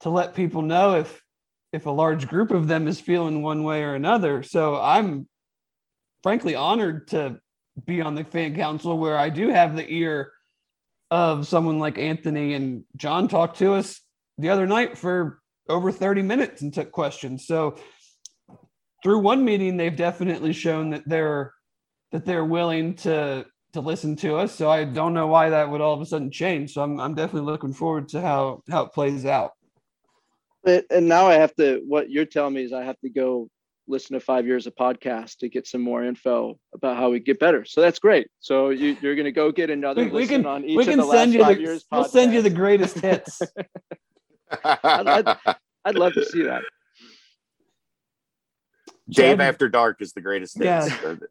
to 0.00 0.10
let 0.10 0.34
people 0.34 0.62
know 0.62 0.96
if 0.96 1.22
if 1.72 1.86
a 1.86 1.90
large 1.90 2.28
group 2.28 2.50
of 2.50 2.68
them 2.68 2.86
is 2.86 3.00
feeling 3.00 3.42
one 3.42 3.64
way 3.64 3.82
or 3.82 3.94
another. 3.94 4.42
So 4.42 4.80
I'm 4.80 5.28
frankly 6.22 6.54
honored 6.54 7.08
to 7.08 7.40
be 7.84 8.00
on 8.00 8.14
the 8.14 8.24
fan 8.24 8.54
council 8.54 8.98
where 8.98 9.18
I 9.18 9.28
do 9.28 9.48
have 9.48 9.76
the 9.76 9.88
ear 9.88 10.32
of 11.10 11.46
someone 11.46 11.78
like 11.78 11.98
Anthony 11.98 12.54
and 12.54 12.84
John 12.96 13.28
talked 13.28 13.58
to 13.58 13.74
us 13.74 14.00
the 14.38 14.50
other 14.50 14.66
night 14.66 14.98
for 14.98 15.40
over 15.68 15.92
30 15.92 16.22
minutes 16.22 16.62
and 16.62 16.72
took 16.72 16.92
questions. 16.92 17.46
So 17.46 17.76
through 19.06 19.20
one 19.20 19.44
meeting, 19.44 19.76
they've 19.76 19.94
definitely 19.94 20.52
shown 20.52 20.90
that 20.90 21.04
they're 21.06 21.54
that 22.10 22.24
they're 22.24 22.44
willing 22.44 22.94
to 22.96 23.46
to 23.72 23.80
listen 23.80 24.16
to 24.16 24.34
us. 24.34 24.52
So 24.52 24.68
I 24.68 24.82
don't 24.82 25.14
know 25.14 25.28
why 25.28 25.48
that 25.50 25.70
would 25.70 25.80
all 25.80 25.94
of 25.94 26.00
a 26.00 26.06
sudden 26.06 26.28
change. 26.28 26.72
So 26.72 26.82
I'm 26.82 26.98
I'm 26.98 27.14
definitely 27.14 27.48
looking 27.48 27.72
forward 27.72 28.08
to 28.08 28.20
how 28.20 28.64
how 28.68 28.82
it 28.86 28.92
plays 28.92 29.24
out. 29.24 29.52
But, 30.64 30.86
and 30.90 31.06
now 31.06 31.28
I 31.28 31.34
have 31.34 31.54
to. 31.54 31.82
What 31.86 32.10
you're 32.10 32.24
telling 32.24 32.54
me 32.54 32.64
is 32.64 32.72
I 32.72 32.82
have 32.82 32.98
to 33.04 33.08
go 33.08 33.48
listen 33.86 34.14
to 34.14 34.18
five 34.20 34.44
years 34.44 34.66
of 34.66 34.74
podcast 34.74 35.36
to 35.36 35.48
get 35.48 35.68
some 35.68 35.82
more 35.82 36.02
info 36.02 36.58
about 36.74 36.96
how 36.96 37.10
we 37.10 37.20
get 37.20 37.38
better. 37.38 37.64
So 37.64 37.80
that's 37.80 38.00
great. 38.00 38.26
So 38.40 38.70
you, 38.70 38.96
you're 39.00 39.14
going 39.14 39.26
to 39.26 39.30
go 39.30 39.52
get 39.52 39.70
another 39.70 40.02
We, 40.02 40.10
listen 40.10 40.42
can 40.42 40.46
on 40.46 40.64
each 40.64 40.78
we 40.78 40.82
of 40.82 40.88
can 40.88 40.98
the 40.98 41.04
last 41.04 41.18
send 41.18 41.32
you 41.32 41.42
five 41.44 41.54
the 41.58 41.62
years. 41.62 41.84
we'll 41.92 42.02
send 42.06 42.34
you 42.34 42.42
the 42.42 42.50
greatest 42.50 42.98
hits. 42.98 43.40
I'd- 44.64 45.32
I'd 45.84 45.94
love 45.94 46.14
to 46.14 46.24
see 46.24 46.42
that. 46.42 46.62
Dave 49.08 49.38
Chad? 49.38 49.40
After 49.40 49.68
Dark 49.68 50.00
is 50.02 50.12
the 50.12 50.20
greatest. 50.20 50.58
Yeah. 50.58 50.88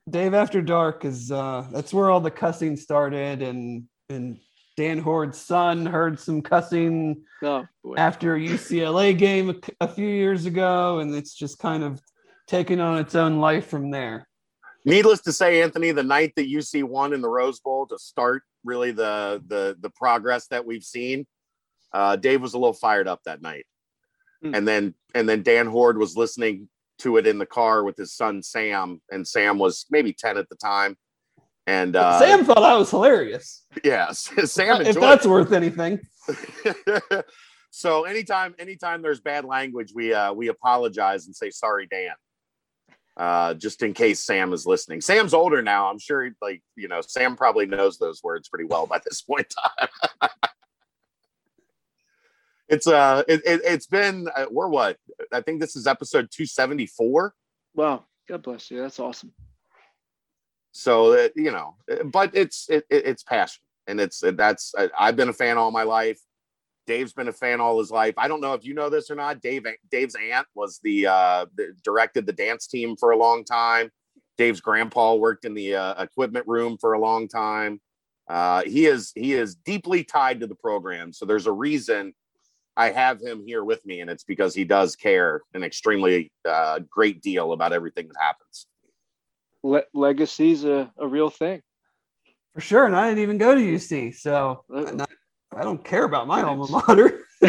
Dave 0.09 0.33
After 0.33 0.61
Dark 0.61 1.05
is 1.05 1.31
uh 1.31 1.67
that's 1.71 1.93
where 1.93 2.09
all 2.09 2.21
the 2.21 2.31
cussing 2.31 2.77
started 2.77 3.41
and 3.41 3.85
and 4.09 4.39
Dan 4.77 4.99
Hoard's 4.99 5.37
son 5.37 5.85
heard 5.85 6.19
some 6.19 6.41
cussing 6.41 7.23
Oh 7.41 7.65
after 7.97 8.35
a 8.35 8.39
UCLA 8.39 9.17
game 9.17 9.49
a, 9.49 9.85
a 9.85 9.87
few 9.87 10.07
years 10.07 10.45
ago 10.45 10.99
and 10.99 11.13
it's 11.13 11.33
just 11.33 11.59
kind 11.59 11.83
of 11.83 12.01
taken 12.47 12.79
on 12.79 12.99
its 12.99 13.15
own 13.15 13.39
life 13.39 13.67
from 13.67 13.91
there. 13.91 14.27
Needless 14.87 15.21
to 15.21 15.33
say, 15.33 15.63
Anthony, 15.63 15.91
the 15.91 16.03
night 16.03 16.33
that 16.35 16.47
UC 16.47 16.83
won 16.83 17.11
in 17.13 17.21
the 17.21 17.29
Rose 17.29 17.59
Bowl 17.59 17.87
to 17.87 17.97
start 17.97 18.43
really 18.63 18.91
the 18.91 19.41
the 19.47 19.75
the 19.79 19.89
progress 19.89 20.47
that 20.47 20.65
we've 20.65 20.83
seen, 20.83 21.25
uh, 21.91 22.15
Dave 22.15 22.41
was 22.41 22.53
a 22.53 22.57
little 22.59 22.73
fired 22.73 23.07
up 23.07 23.21
that 23.25 23.41
night, 23.41 23.65
Hmm. 24.43 24.53
and 24.53 24.67
then 24.67 24.93
and 25.15 25.27
then 25.27 25.41
Dan 25.41 25.65
Hoard 25.65 25.97
was 25.97 26.15
listening 26.15 26.69
to 26.99 27.17
it 27.17 27.27
in 27.27 27.37
the 27.37 27.45
car 27.45 27.83
with 27.83 27.97
his 27.97 28.13
son 28.13 28.41
Sam, 28.43 29.01
and 29.11 29.27
Sam 29.27 29.57
was 29.57 29.85
maybe 29.89 30.13
ten 30.13 30.37
at 30.37 30.49
the 30.49 30.55
time, 30.55 30.97
and 31.67 31.95
uh, 31.95 32.19
Sam 32.19 32.45
thought 32.45 32.63
I 32.63 32.75
was 32.75 32.89
hilarious. 32.89 33.65
yeah, 33.83 34.11
Sam 34.11 34.81
if 34.81 34.95
that's 34.95 35.25
it. 35.25 35.29
worth 35.29 35.51
anything. 35.51 35.99
so 37.71 38.03
anytime 38.03 38.55
anytime 38.59 39.01
there's 39.01 39.19
bad 39.19 39.45
language, 39.45 39.91
we 39.93 40.13
uh, 40.13 40.33
we 40.33 40.49
apologize 40.49 41.25
and 41.25 41.35
say 41.35 41.49
sorry, 41.49 41.87
Dan. 41.87 42.13
Uh, 43.17 43.53
just 43.53 43.81
in 43.81 43.93
case 43.93 44.19
Sam 44.19 44.51
is 44.51 44.65
listening. 44.65 44.99
Sam's 44.99 45.33
older 45.33 45.61
now. 45.61 45.89
I'm 45.89 45.99
sure, 45.99 46.25
he, 46.25 46.31
like 46.41 46.61
you 46.75 46.89
know, 46.89 46.99
Sam 47.01 47.37
probably 47.37 47.65
knows 47.65 47.97
those 47.97 48.21
words 48.21 48.49
pretty 48.49 48.65
well 48.65 48.85
by 48.85 48.99
this 49.03 49.21
point 49.21 49.47
in 49.47 49.87
time. 49.87 50.29
it's 52.67 52.87
uh, 52.87 53.23
it, 53.27 53.41
it, 53.45 53.61
it's 53.63 53.87
been 53.87 54.27
uh, 54.35 54.45
we're 54.51 54.67
what 54.67 54.97
I 55.33 55.41
think 55.41 55.61
this 55.61 55.75
is 55.75 55.87
episode 55.87 56.29
274. 56.31 57.33
Wow. 57.75 58.05
God 58.27 58.41
bless 58.43 58.71
you. 58.71 58.81
That's 58.81 58.99
awesome. 58.99 59.33
so 60.71 61.13
uh, 61.13 61.29
you 61.35 61.51
know 61.51 61.75
but 62.05 62.31
it's 62.35 62.69
it, 62.69 62.85
it- 62.89 63.05
it's 63.05 63.23
passion 63.23 63.63
and 63.87 63.99
it's 63.99 64.21
that's 64.33 64.73
I- 64.77 64.89
i've 64.99 65.15
been 65.15 65.29
a 65.29 65.33
fan 65.33 65.57
all 65.57 65.71
my 65.71 65.83
life 65.83 66.19
dave's 66.87 67.13
been 67.13 67.27
a 67.29 67.33
fan 67.33 67.61
all 67.61 67.79
his 67.79 67.91
life 67.91 68.13
i 68.17 68.27
don't 68.27 68.41
know 68.41 68.53
if 68.53 68.65
you 68.65 68.73
know 68.73 68.89
this 68.89 69.09
or 69.09 69.15
not 69.15 69.41
dave 69.41 69.65
dave's 69.89 70.15
aunt 70.15 70.47
was 70.53 70.79
the 70.83 71.07
uh 71.07 71.45
the, 71.55 71.73
directed 71.83 72.25
the 72.25 72.33
dance 72.33 72.67
team 72.67 72.95
for 72.97 73.11
a 73.11 73.17
long 73.17 73.43
time 73.45 73.89
dave's 74.37 74.59
grandpa 74.61 75.13
worked 75.15 75.45
in 75.45 75.53
the 75.53 75.75
uh, 75.75 76.01
equipment 76.03 76.45
room 76.47 76.77
for 76.77 76.93
a 76.93 76.99
long 76.99 77.27
time 77.27 77.79
uh 78.27 78.61
he 78.63 78.85
is 78.85 79.11
he 79.15 79.33
is 79.33 79.55
deeply 79.55 80.03
tied 80.03 80.39
to 80.41 80.47
the 80.47 80.55
program 80.55 81.13
so 81.13 81.25
there's 81.25 81.47
a 81.47 81.51
reason 81.51 82.13
i 82.77 82.89
have 82.91 83.21
him 83.21 83.43
here 83.45 83.63
with 83.63 83.85
me 83.85 84.01
and 84.01 84.09
it's 84.09 84.23
because 84.23 84.53
he 84.53 84.63
does 84.65 84.95
care 84.95 85.41
an 85.53 85.63
extremely 85.63 86.31
uh 86.47 86.79
great 86.89 87.21
deal 87.21 87.51
about 87.53 87.71
everything 87.73 88.07
that 88.07 88.17
happens 88.19 88.67
Le- 89.63 89.83
legacy's 89.95 90.63
a, 90.63 90.91
a 90.99 91.07
real 91.07 91.31
thing. 91.31 91.59
For 92.53 92.61
sure. 92.61 92.85
And 92.85 92.95
I 92.95 93.09
didn't 93.09 93.23
even 93.23 93.39
go 93.39 93.55
to 93.55 93.59
UC. 93.59 94.15
So 94.15 94.63
and 94.69 95.01
I, 95.01 95.05
I 95.55 95.63
don't 95.63 95.83
care 95.83 96.03
about 96.03 96.27
my 96.27 96.43
alma 96.43 96.67
mater. 96.69 97.21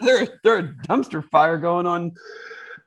they're, 0.00 0.26
they're 0.42 0.58
a 0.58 0.74
dumpster 0.88 1.24
fire 1.30 1.58
going 1.58 1.86
on 1.86 2.10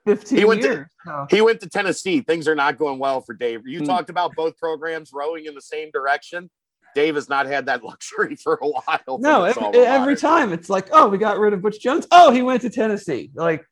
15 0.06 0.38
He 0.38 0.44
went 0.44 0.62
to- 0.64 0.68
years. 0.68 0.88
so. 1.06 1.28
He 1.30 1.40
went 1.40 1.62
to 1.62 1.70
Tennessee. 1.70 2.20
Things 2.20 2.46
are 2.46 2.56
not 2.56 2.78
going 2.78 3.00
well 3.00 3.22
for 3.22 3.34
Dave. 3.34 3.62
You 3.66 3.80
Hmm. 3.80 3.86
talked 3.86 4.10
about 4.10 4.36
both 4.36 4.58
programs 4.58 5.12
rowing 5.14 5.46
in 5.46 5.56
the 5.56 5.62
same 5.62 5.90
direction. 5.92 6.50
Dave 6.96 7.16
has 7.16 7.30
not 7.30 7.46
had 7.46 7.66
that 7.68 7.84
luxury 7.92 8.36
for 8.36 8.60
a 8.62 8.68
while. 8.68 9.20
No, 9.20 9.44
every, 9.46 9.80
every 9.80 10.16
time 10.16 10.54
it's 10.54 10.70
like, 10.70 10.88
oh, 10.92 11.10
we 11.10 11.18
got 11.18 11.38
rid 11.40 11.54
of 11.54 11.62
Butch 11.62 11.80
Jones. 11.80 12.08
Oh, 12.12 12.32
he 12.32 12.42
went 12.42 12.62
to 12.62 12.70
Tennessee. 12.70 13.32
Like 13.34 13.66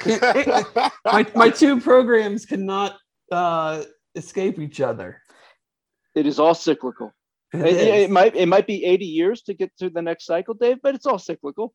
can't- 0.00 0.22
it- 0.22 0.92
my, 1.04 1.26
my 1.34 1.50
two 1.50 1.80
programs 1.80 2.46
cannot 2.46 2.96
uh, 3.30 3.84
escape 4.14 4.58
each 4.58 4.80
other. 4.80 5.20
It 6.14 6.26
is 6.26 6.38
all 6.38 6.54
cyclical. 6.54 7.12
It 7.52 7.60
It, 7.60 7.66
it- 7.66 7.72
is. 7.76 8.04
it 8.04 8.10
might 8.10 8.34
it 8.36 8.46
might 8.46 8.66
be 8.66 8.84
80 8.84 9.04
years 9.06 9.42
to 9.42 9.54
get 9.54 9.70
to 9.78 9.90
the 9.90 10.02
next 10.02 10.26
cycle, 10.26 10.54
Dave, 10.54 10.78
but 10.82 10.94
it's 10.94 11.06
all 11.06 11.18
cyclical. 11.18 11.74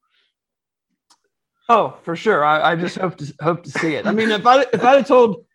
Oh, 1.69 1.97
for 2.03 2.15
sure. 2.17 2.43
I, 2.43 2.71
I 2.71 2.75
just 2.75 2.97
hope 2.97 3.15
to 3.17 3.33
hope 3.39 3.63
to 3.63 3.71
see 3.71 3.95
it. 3.95 4.05
I 4.05 4.11
mean, 4.11 4.29
if 4.31 4.45
I 4.45 4.61
if 4.73 4.83
I'd 4.83 4.97
have 4.97 5.07
told 5.07 5.45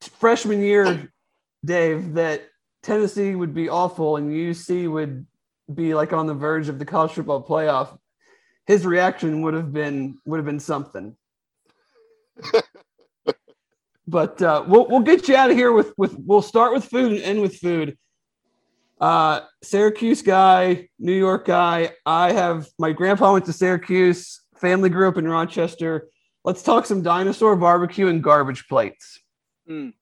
freshman 0.00 0.60
year 0.62 1.12
Dave 1.64 2.14
that 2.14 2.42
Tennessee 2.82 3.34
would 3.34 3.54
be 3.54 3.68
awful 3.68 4.16
and 4.16 4.30
UC 4.30 4.90
would 4.90 5.26
be 5.72 5.94
like 5.94 6.12
on 6.12 6.26
the 6.26 6.34
verge 6.34 6.68
of 6.68 6.78
the 6.78 6.84
college 6.84 7.12
football 7.12 7.42
playoff, 7.42 7.96
his 8.66 8.84
reaction 8.86 9.42
would 9.42 9.54
have 9.54 9.72
been 9.72 10.18
would 10.24 10.38
have 10.38 10.46
been 10.46 10.60
something. 10.60 11.16
but 14.06 14.40
uh, 14.42 14.64
we'll 14.66 14.88
we'll 14.88 15.00
get 15.00 15.28
you 15.28 15.36
out 15.36 15.50
of 15.50 15.56
here 15.56 15.72
with 15.72 15.92
with 15.96 16.14
we'll 16.18 16.42
start 16.42 16.72
with 16.72 16.84
food 16.84 17.12
and 17.12 17.22
end 17.22 17.40
with 17.40 17.56
food. 17.56 17.96
Uh, 19.00 19.40
Syracuse 19.62 20.22
guy, 20.22 20.88
New 20.98 21.12
York 21.12 21.46
guy. 21.46 21.92
I 22.06 22.32
have 22.32 22.68
my 22.78 22.92
grandpa 22.92 23.32
went 23.32 23.46
to 23.46 23.52
Syracuse. 23.52 24.40
Family 24.56 24.90
grew 24.90 25.08
up 25.08 25.16
in 25.18 25.26
Rochester. 25.26 26.08
Let's 26.44 26.62
talk 26.62 26.86
some 26.86 27.02
dinosaur 27.02 27.56
barbecue 27.56 28.08
and 28.08 28.22
garbage 28.22 28.68
plates. 28.68 29.20
Mm. 29.68 29.92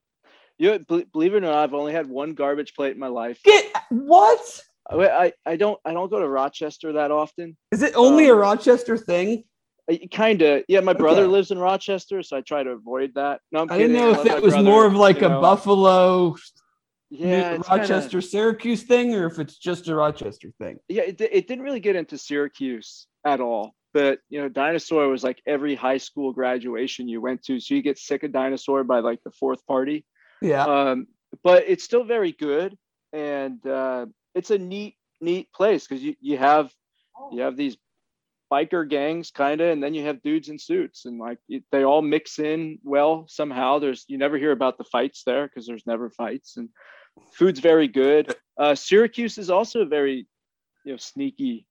You 0.61 0.78
believe 0.78 1.32
it 1.35 1.39
or 1.39 1.41
not, 1.41 1.55
I've 1.55 1.73
only 1.73 1.95
had 1.95 2.07
one 2.07 2.35
garbage 2.35 2.74
plate 2.74 2.93
in 2.93 2.99
my 2.99 3.09
life. 3.09 3.41
Get 3.43 3.73
what? 3.89 4.61
I, 4.91 5.32
I, 5.47 5.57
don't 5.57 5.81
I 5.87 5.95
don't 5.95 6.11
go 6.11 6.20
to 6.20 6.28
Rochester 6.28 6.93
that 6.93 7.11
often. 7.11 7.57
Is 7.73 7.81
it 7.82 7.95
only 7.97 8.27
um, 8.27 8.37
a 8.37 8.41
Rochester 8.41 8.99
thing? 8.99 9.45
Kind 10.12 10.43
of. 10.43 10.65
Yeah, 10.69 10.81
my 10.81 10.93
brother 10.93 11.23
okay. 11.23 11.31
lives 11.31 11.51
in 11.51 11.59
Rochester, 11.59 12.23
so 12.23 12.37
I 12.37 12.43
try 12.43 12.62
to 12.62 12.70
avoid 12.70 13.15
that. 13.15 13.41
No, 13.51 13.66
i 13.70 13.78
didn't 13.78 13.95
know 13.95 14.11
if 14.11 14.27
it 14.27 14.43
was 14.43 14.53
brother, 14.53 14.69
more 14.69 14.85
of 14.85 14.95
like 14.95 15.23
a 15.23 15.31
know. 15.31 15.41
Buffalo, 15.41 16.37
yeah, 17.09 17.57
Rochester, 17.70 18.11
kinda, 18.11 18.23
Syracuse 18.23 18.82
thing, 18.82 19.15
or 19.15 19.27
if 19.27 19.39
it's 19.39 19.57
just 19.57 19.89
a 19.89 19.95
Rochester 19.95 20.53
thing. 20.61 20.78
Yeah, 20.89 21.05
it, 21.05 21.20
it 21.23 21.49
didn't 21.49 21.65
really 21.65 21.81
get 21.81 21.97
into 21.97 22.19
Syracuse 22.19 23.07
at 23.24 23.41
all. 23.41 23.74
But 23.95 24.19
you 24.28 24.43
know, 24.43 24.51
dinosaur 24.51 25.09
was 25.09 25.24
like 25.24 25.41
every 25.47 25.74
high 25.74 25.99
school 25.99 26.35
graduation 26.35 27.09
you 27.09 27.23
went 27.23 27.43
to, 27.45 27.59
so 27.61 27.74
you 27.74 27.81
get 27.81 27.99
sick 27.99 28.24
of 28.24 28.32
dinosaur 28.32 28.85
by 28.85 29.01
like 29.01 29.23
the 29.24 29.32
fourth 29.32 29.66
party. 29.66 30.05
Yeah. 30.41 30.65
Um, 30.65 31.07
but 31.43 31.65
it's 31.67 31.85
still 31.85 32.05
very 32.05 32.33
good, 32.33 32.77
and 33.12 33.65
uh, 33.67 34.07
it's 34.35 34.51
a 34.51 34.59
neat, 34.59 34.97
neat 35.21 35.53
place 35.53 35.87
because 35.87 36.03
you 36.03 36.15
you 36.21 36.39
have 36.39 36.73
you 37.33 37.43
have 37.43 37.57
these 37.57 37.77
biker 38.53 38.89
gangs 38.89 39.31
kind 39.31 39.61
of 39.61 39.69
and 39.69 39.83
then 39.83 39.95
you 39.95 40.05
have 40.05 40.21
dudes 40.23 40.49
in 40.49 40.59
suits 40.59 41.05
and 41.05 41.21
like 41.21 41.39
they 41.71 41.85
all 41.85 42.03
mix 42.03 42.39
in 42.39 42.79
well 42.83 43.25
somehow. 43.29 43.79
There's 43.79 44.05
you 44.09 44.19
never 44.19 44.39
hear 44.39 44.53
about 44.53 44.77
the 44.77 44.85
fights 44.85 45.23
there 45.25 45.47
because 45.47 45.67
there's 45.67 45.87
never 45.87 46.11
fights 46.11 46.57
and 46.57 46.69
food's 47.33 47.61
very 47.61 47.89
good. 47.89 48.35
Uh, 48.59 48.75
syracuse 48.75 49.39
is 49.39 49.51
also 49.51 49.81
a 49.81 49.87
very 49.87 50.27
you 50.85 50.93
know 50.93 50.99
sneaky 50.99 51.67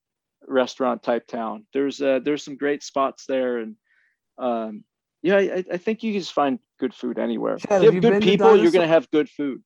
restaurant 0.47 1.03
type 1.03 1.27
town. 1.27 1.65
There's 1.73 2.01
uh, 2.01 2.19
there's 2.23 2.43
some 2.43 2.55
great 2.55 2.81
spots 2.81 3.25
there 3.27 3.57
and 3.57 3.75
um, 4.37 4.83
yeah 5.21 5.37
I, 5.37 5.63
I 5.73 5.77
think 5.77 6.03
you 6.03 6.13
just 6.13 6.33
find 6.33 6.59
good 6.79 6.93
food 6.93 7.19
anywhere 7.19 7.57
Chad, 7.57 7.83
if 7.83 7.93
you 7.93 8.01
have, 8.01 8.03
have 8.03 8.13
good 8.13 8.23
people 8.23 8.55
you're 8.55 8.71
going 8.71 8.87
to 8.87 8.93
have 8.93 9.09
good 9.11 9.29
food 9.29 9.61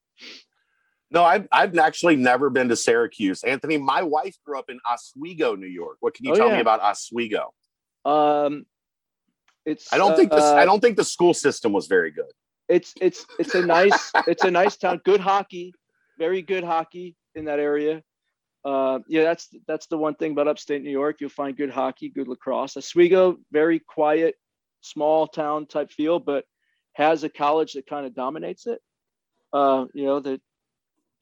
no, 1.14 1.24
I've, 1.24 1.48
I've 1.52 1.78
actually 1.78 2.16
never 2.16 2.50
been 2.50 2.70
to 2.70 2.76
Syracuse. 2.76 3.44
Anthony, 3.44 3.78
my 3.78 4.02
wife 4.02 4.36
grew 4.44 4.58
up 4.58 4.66
in 4.70 4.80
Oswego, 4.92 5.54
New 5.56 5.68
York. 5.68 5.98
What 6.00 6.16
can 6.16 6.26
you 6.26 6.32
oh, 6.32 6.36
tell 6.36 6.48
yeah. 6.48 6.56
me 6.56 6.62
about 6.62 6.82
Oswego? 6.82 7.54
Um, 8.04 8.66
it's 9.64 9.94
I 9.94 9.98
don't 9.98 10.16
think 10.16 10.32
this, 10.32 10.44
uh, 10.44 10.56
I 10.56 10.66
don't 10.66 10.80
think 10.82 10.98
the 10.98 11.06
school 11.06 11.34
system 11.34 11.72
was 11.72 11.86
very 11.86 12.10
good. 12.10 12.32
It's 12.68 12.94
it's 13.00 13.26
it's 13.40 13.54
a 13.54 13.66
nice 13.66 14.12
it's 14.28 14.44
a 14.44 14.52
nice 14.52 14.76
town. 14.76 15.02
Good 15.06 15.20
hockey, 15.20 15.74
very 16.18 16.42
good 16.42 16.64
hockey 16.64 17.16
in 17.36 17.46
that 17.46 17.60
area. 17.60 18.02
Uh, 18.66 19.00
yeah, 19.08 19.24
that's 19.24 19.50
that's 19.68 19.88
the 19.88 19.98
one 19.98 20.16
thing 20.16 20.32
about 20.32 20.48
upstate 20.48 20.82
New 20.82 20.90
York. 20.90 21.18
You'll 21.20 21.30
find 21.30 21.56
good 21.56 21.70
hockey, 21.70 22.10
good 22.10 22.28
lacrosse. 22.28 22.76
Oswego, 22.76 23.38
very 23.52 23.80
quiet, 23.80 24.36
small 24.84 25.28
town 25.28 25.66
type 25.66 25.92
feel, 25.92 26.20
but 26.20 26.46
has 26.94 27.24
a 27.24 27.30
college 27.30 27.74
that 27.74 27.88
kind 27.88 28.06
of 28.06 28.14
dominates 28.14 28.68
it. 28.68 28.80
Uh, 29.52 29.86
you 29.94 30.06
know, 30.06 30.20
that 30.20 30.42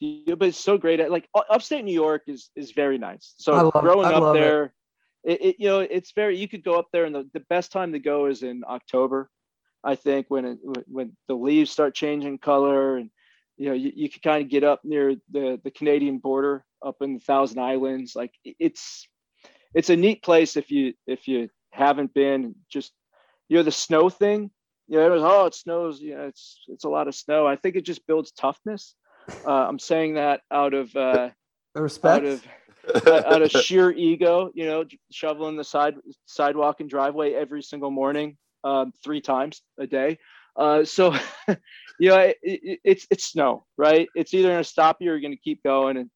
but 0.01 0.47
it's 0.47 0.57
so 0.57 0.77
great. 0.77 1.09
Like 1.09 1.29
upstate 1.49 1.85
New 1.85 1.93
York 1.93 2.23
is 2.27 2.49
is 2.55 2.71
very 2.71 2.97
nice. 2.97 3.35
So 3.37 3.69
growing 3.71 4.11
up 4.11 4.33
there, 4.33 4.73
it. 5.23 5.41
It, 5.41 5.45
it. 5.45 5.55
you 5.59 5.67
know 5.67 5.79
it's 5.79 6.11
very. 6.13 6.37
You 6.37 6.47
could 6.47 6.63
go 6.63 6.73
up 6.73 6.87
there, 6.91 7.05
and 7.05 7.13
the, 7.13 7.29
the 7.33 7.45
best 7.49 7.71
time 7.71 7.93
to 7.93 7.99
go 7.99 8.25
is 8.25 8.41
in 8.41 8.63
October, 8.67 9.29
I 9.83 9.95
think, 9.95 10.25
when 10.29 10.45
it, 10.45 10.57
when 10.87 11.15
the 11.27 11.35
leaves 11.35 11.69
start 11.69 11.93
changing 11.93 12.39
color, 12.39 12.97
and 12.97 13.11
you 13.57 13.67
know 13.67 13.75
you, 13.75 13.91
you 13.95 14.09
could 14.09 14.23
kind 14.23 14.43
of 14.43 14.49
get 14.49 14.63
up 14.63 14.81
near 14.83 15.15
the 15.29 15.59
the 15.63 15.71
Canadian 15.71 16.17
border, 16.17 16.65
up 16.83 16.97
in 17.01 17.13
the 17.13 17.19
Thousand 17.19 17.59
Islands. 17.59 18.15
Like 18.15 18.33
it's 18.43 19.07
it's 19.75 19.91
a 19.91 19.95
neat 19.95 20.23
place 20.23 20.57
if 20.57 20.71
you 20.71 20.93
if 21.05 21.27
you 21.27 21.49
haven't 21.71 22.13
been. 22.15 22.55
Just 22.71 22.91
you 23.51 23.57
know 23.57 23.63
the 23.63 23.71
snow 23.71 24.09
thing. 24.09 24.49
You 24.87 24.97
know, 24.97 25.05
it 25.05 25.09
was 25.09 25.23
oh 25.23 25.45
it 25.45 25.55
snows. 25.55 26.01
You 26.01 26.15
know, 26.15 26.23
it's 26.23 26.59
it's 26.67 26.85
a 26.85 26.89
lot 26.89 27.07
of 27.07 27.15
snow. 27.15 27.45
I 27.45 27.55
think 27.55 27.75
it 27.75 27.85
just 27.85 28.07
builds 28.07 28.31
toughness 28.31 28.95
uh, 29.45 29.51
I'm 29.67 29.79
saying 29.79 30.15
that 30.15 30.41
out 30.51 30.73
of 30.73 30.95
uh, 30.95 31.29
respect, 31.75 32.25
out 32.25 32.31
of, 32.95 33.07
uh, 33.07 33.23
out 33.25 33.41
of 33.41 33.51
sheer 33.51 33.91
ego. 33.91 34.51
You 34.53 34.65
know, 34.65 34.85
shoveling 35.11 35.57
the 35.57 35.63
side 35.63 35.95
sidewalk 36.25 36.79
and 36.79 36.89
driveway 36.89 37.33
every 37.33 37.61
single 37.61 37.91
morning, 37.91 38.37
um, 38.63 38.93
three 39.03 39.21
times 39.21 39.61
a 39.79 39.87
day. 39.87 40.17
Uh, 40.55 40.83
so, 40.83 41.13
you 41.99 42.09
know, 42.09 42.17
it, 42.17 42.37
it, 42.41 42.79
it's 42.83 43.07
it's 43.09 43.25
snow, 43.25 43.65
right? 43.77 44.07
It's 44.15 44.33
either 44.33 44.49
going 44.49 44.63
to 44.63 44.69
stop 44.69 44.97
you 44.99 45.09
or 45.09 45.13
you're 45.13 45.21
going 45.21 45.35
to 45.35 45.41
keep 45.41 45.63
going. 45.63 45.97
And 45.97 46.09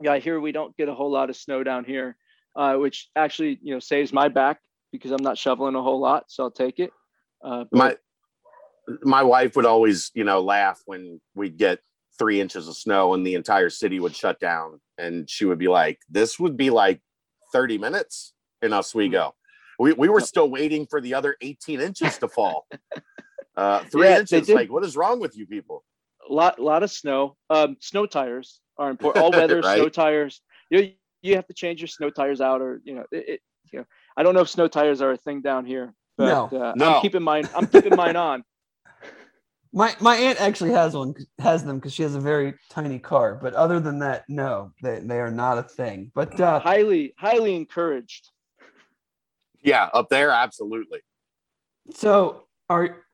yeah, 0.00 0.16
here 0.18 0.40
we 0.40 0.52
don't 0.52 0.76
get 0.76 0.88
a 0.88 0.94
whole 0.94 1.10
lot 1.10 1.30
of 1.30 1.36
snow 1.36 1.62
down 1.62 1.84
here, 1.84 2.16
uh, 2.56 2.74
which 2.74 3.08
actually 3.16 3.58
you 3.62 3.74
know 3.74 3.80
saves 3.80 4.12
my 4.12 4.28
back 4.28 4.60
because 4.92 5.10
I'm 5.10 5.22
not 5.22 5.38
shoveling 5.38 5.74
a 5.74 5.82
whole 5.82 6.00
lot, 6.00 6.24
so 6.28 6.44
I'll 6.44 6.50
take 6.50 6.78
it. 6.78 6.92
Uh, 7.42 7.64
my 7.72 7.96
my 9.02 9.22
wife 9.22 9.56
would 9.56 9.66
always, 9.66 10.10
you 10.14 10.24
know, 10.24 10.40
laugh 10.40 10.80
when 10.86 11.20
we'd 11.34 11.56
get 11.56 11.80
three 12.18 12.40
inches 12.40 12.68
of 12.68 12.76
snow 12.76 13.14
and 13.14 13.26
the 13.26 13.34
entire 13.34 13.70
city 13.70 13.98
would 14.00 14.14
shut 14.14 14.38
down. 14.40 14.80
And 14.98 15.28
she 15.28 15.44
would 15.44 15.58
be 15.58 15.68
like, 15.68 16.00
this 16.10 16.38
would 16.38 16.56
be 16.56 16.70
like 16.70 17.00
30 17.52 17.78
minutes 17.78 18.34
in 18.62 18.72
Oswego. 18.72 19.34
We, 19.78 19.94
we 19.94 20.08
were 20.08 20.20
still 20.20 20.50
waiting 20.50 20.86
for 20.86 21.00
the 21.00 21.14
other 21.14 21.36
18 21.40 21.80
inches 21.80 22.18
to 22.18 22.28
fall. 22.28 22.66
Uh, 23.56 23.84
three 23.92 24.08
yeah, 24.08 24.20
inches. 24.20 24.48
Like, 24.48 24.70
what 24.70 24.84
is 24.84 24.96
wrong 24.96 25.20
with 25.20 25.36
you 25.36 25.44
people? 25.44 25.84
A 26.30 26.32
lot, 26.32 26.58
lot 26.58 26.82
of 26.82 26.90
snow. 26.90 27.36
Um, 27.50 27.76
snow 27.80 28.06
tires 28.06 28.60
are 28.78 28.88
important. 28.88 29.22
All 29.22 29.32
weather 29.32 29.60
right? 29.64 29.76
snow 29.76 29.88
tires. 29.88 30.40
You 30.70 30.92
you 31.20 31.34
have 31.34 31.46
to 31.48 31.52
change 31.52 31.80
your 31.80 31.88
snow 31.88 32.08
tires 32.08 32.40
out, 32.40 32.62
or 32.62 32.80
you 32.84 32.94
know, 32.94 33.04
it, 33.10 33.28
it, 33.28 33.40
you 33.70 33.80
know. 33.80 33.84
I 34.20 34.22
don't 34.22 34.34
know 34.34 34.42
if 34.42 34.50
snow 34.50 34.68
tires 34.68 35.00
are 35.00 35.12
a 35.12 35.16
thing 35.16 35.40
down 35.40 35.64
here, 35.64 35.94
but 36.18 36.26
no. 36.26 36.60
Uh, 36.60 36.74
no. 36.76 36.96
I'm 36.96 37.00
keeping 37.00 37.22
mine. 37.22 37.48
I'm 37.56 37.66
keeping 37.66 37.96
mine 37.96 38.16
on. 38.16 38.44
My 39.72 39.94
my 40.00 40.16
aunt 40.16 40.40
actually 40.40 40.72
has 40.72 40.96
one 40.96 41.14
has 41.38 41.62
them 41.62 41.76
because 41.76 41.94
she 41.94 42.02
has 42.02 42.16
a 42.16 42.20
very 42.20 42.54
tiny 42.70 42.98
car. 42.98 43.38
But 43.40 43.54
other 43.54 43.78
than 43.78 44.00
that, 44.00 44.24
no, 44.28 44.72
they, 44.82 44.98
they 44.98 45.20
are 45.20 45.30
not 45.30 45.58
a 45.58 45.62
thing. 45.62 46.10
But 46.12 46.40
uh, 46.40 46.58
highly 46.58 47.14
highly 47.16 47.54
encouraged. 47.54 48.30
Yeah, 49.62 49.88
up 49.94 50.08
there, 50.08 50.32
absolutely. 50.32 50.98
So, 51.94 52.48
are 52.68 53.04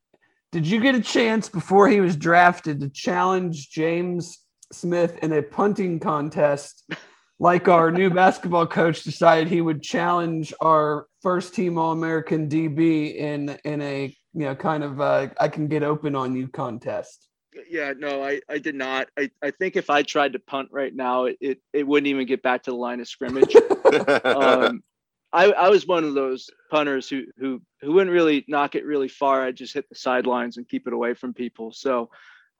did 0.50 0.66
you 0.66 0.80
get 0.80 0.94
a 0.94 1.02
chance 1.02 1.50
before 1.50 1.88
he 1.90 2.00
was 2.00 2.16
drafted 2.16 2.80
to 2.80 2.88
challenge 2.88 3.68
James 3.68 4.38
Smith 4.72 5.18
in 5.20 5.34
a 5.34 5.42
punting 5.42 6.00
contest? 6.00 6.90
Like 7.38 7.68
our 7.68 7.90
new 7.90 8.10
basketball 8.10 8.66
coach 8.66 9.02
decided 9.02 9.48
he 9.48 9.60
would 9.60 9.82
challenge 9.82 10.54
our 10.60 11.06
first 11.20 11.54
team 11.54 11.78
All 11.78 11.92
American 11.92 12.48
DB 12.48 13.16
in 13.16 13.58
in 13.64 13.82
a 13.82 14.16
you 14.36 14.42
know, 14.42 14.54
kind 14.54 14.84
of 14.84 15.00
uh, 15.00 15.28
I 15.40 15.48
can 15.48 15.66
get 15.66 15.82
open 15.82 16.14
on 16.14 16.36
you 16.36 16.46
contest. 16.46 17.28
Yeah, 17.70 17.94
no, 17.96 18.22
I, 18.22 18.42
I 18.50 18.58
did 18.58 18.74
not. 18.74 19.08
I, 19.18 19.30
I 19.42 19.50
think 19.50 19.76
if 19.76 19.88
I 19.88 20.02
tried 20.02 20.34
to 20.34 20.38
punt 20.38 20.68
right 20.70 20.94
now, 20.94 21.24
it, 21.24 21.58
it 21.72 21.86
wouldn't 21.86 22.06
even 22.06 22.26
get 22.26 22.42
back 22.42 22.64
to 22.64 22.70
the 22.70 22.76
line 22.76 23.00
of 23.00 23.08
scrimmage. 23.08 23.56
um, 24.24 24.82
I, 25.32 25.52
I 25.52 25.70
was 25.70 25.86
one 25.86 26.04
of 26.04 26.12
those 26.12 26.50
punters 26.70 27.08
who, 27.08 27.24
who, 27.38 27.62
who 27.80 27.94
wouldn't 27.94 28.12
really 28.12 28.44
knock 28.46 28.74
it 28.74 28.84
really 28.84 29.08
far. 29.08 29.42
I 29.42 29.52
just 29.52 29.72
hit 29.72 29.88
the 29.88 29.94
sidelines 29.94 30.58
and 30.58 30.68
keep 30.68 30.86
it 30.86 30.92
away 30.92 31.14
from 31.14 31.32
people. 31.32 31.72
So 31.72 32.10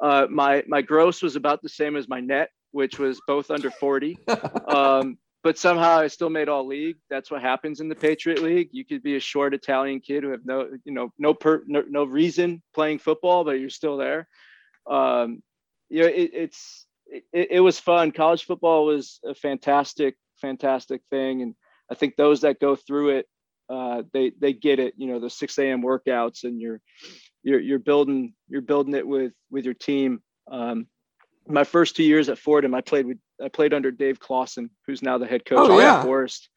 uh, 0.01 0.29
my, 0.31 0.65
my 0.67 0.81
gross 0.81 1.23
was 1.23 1.37
about 1.37 1.61
the 1.61 1.69
same 1.69 1.95
as 1.97 2.09
my 2.09 2.21
net, 2.21 2.49
which 2.77 2.99
was 2.99 3.19
both 3.27 3.51
under 3.51 3.71
40. 3.71 4.19
Um, 4.69 5.17
but 5.43 5.57
somehow 5.57 6.01
I 6.01 6.09
still 6.09 6.29
made 6.29 6.49
all 6.49 6.67
league. 6.67 6.97
That's 7.09 7.31
what 7.31 7.41
happens 7.41 7.81
in 7.81 7.89
the 7.89 7.95
Patriot 7.95 8.43
League. 8.43 8.69
You 8.73 8.85
could 8.85 9.03
be 9.03 9.17
a 9.17 9.21
short 9.21 9.55
Italian 9.55 10.01
kid 10.01 10.25
who 10.25 10.31
have 10.31 10.45
no, 10.45 10.69
you 10.85 10.93
know, 10.93 11.13
no 11.19 11.33
per, 11.33 11.63
no, 11.67 11.85
no 11.89 12.05
reason 12.05 12.63
playing 12.75 12.99
football, 12.99 13.45
but 13.45 13.53
you're 13.53 13.71
still 13.71 13.97
there. 13.97 14.29
Um, 14.91 15.43
you 15.89 16.03
know, 16.03 16.09
it, 16.09 16.31
it's 16.35 16.87
it, 17.07 17.49
it 17.53 17.61
was 17.61 17.79
fun. 17.79 18.11
College 18.11 18.45
football 18.45 18.85
was 18.85 19.21
a 19.25 19.35
fantastic, 19.35 20.17
fantastic 20.41 21.01
thing, 21.11 21.43
and 21.43 21.55
I 21.91 21.95
think 21.95 22.17
those 22.17 22.41
that 22.41 22.61
go 22.61 22.77
through 22.77 23.19
it, 23.19 23.27
uh, 23.71 24.03
they 24.13 24.33
they 24.39 24.53
get 24.53 24.81
it. 24.81 24.95
You 24.97 25.07
know, 25.07 25.21
the 25.21 25.31
6 25.31 25.59
a.m. 25.59 25.83
workouts, 25.83 26.45
and 26.45 26.61
you're 26.61 26.81
you're 27.43 27.61
you're 27.61 27.79
building 27.79 28.35
you're 28.49 28.61
building 28.63 28.95
it 28.95 29.07
with 29.07 29.33
with 29.51 29.65
your 29.65 29.75
team. 29.75 30.21
Um, 30.51 30.89
my 31.49 31.65
first 31.65 31.97
two 31.97 32.03
years 32.03 32.29
at 32.29 32.39
Fordham, 32.39 32.75
I 32.75 32.81
played 32.81 33.07
with 33.07 33.19
I 33.43 33.49
played 33.49 33.75
under 33.75 33.91
Dave 33.91 34.19
Clawson, 34.19 34.71
who's 34.87 35.03
now 35.03 35.19
the 35.19 35.27
head 35.27 35.45
coach 35.45 35.71
oh, 35.71 35.79
yeah. 35.79 36.03
Forest. 36.03 36.49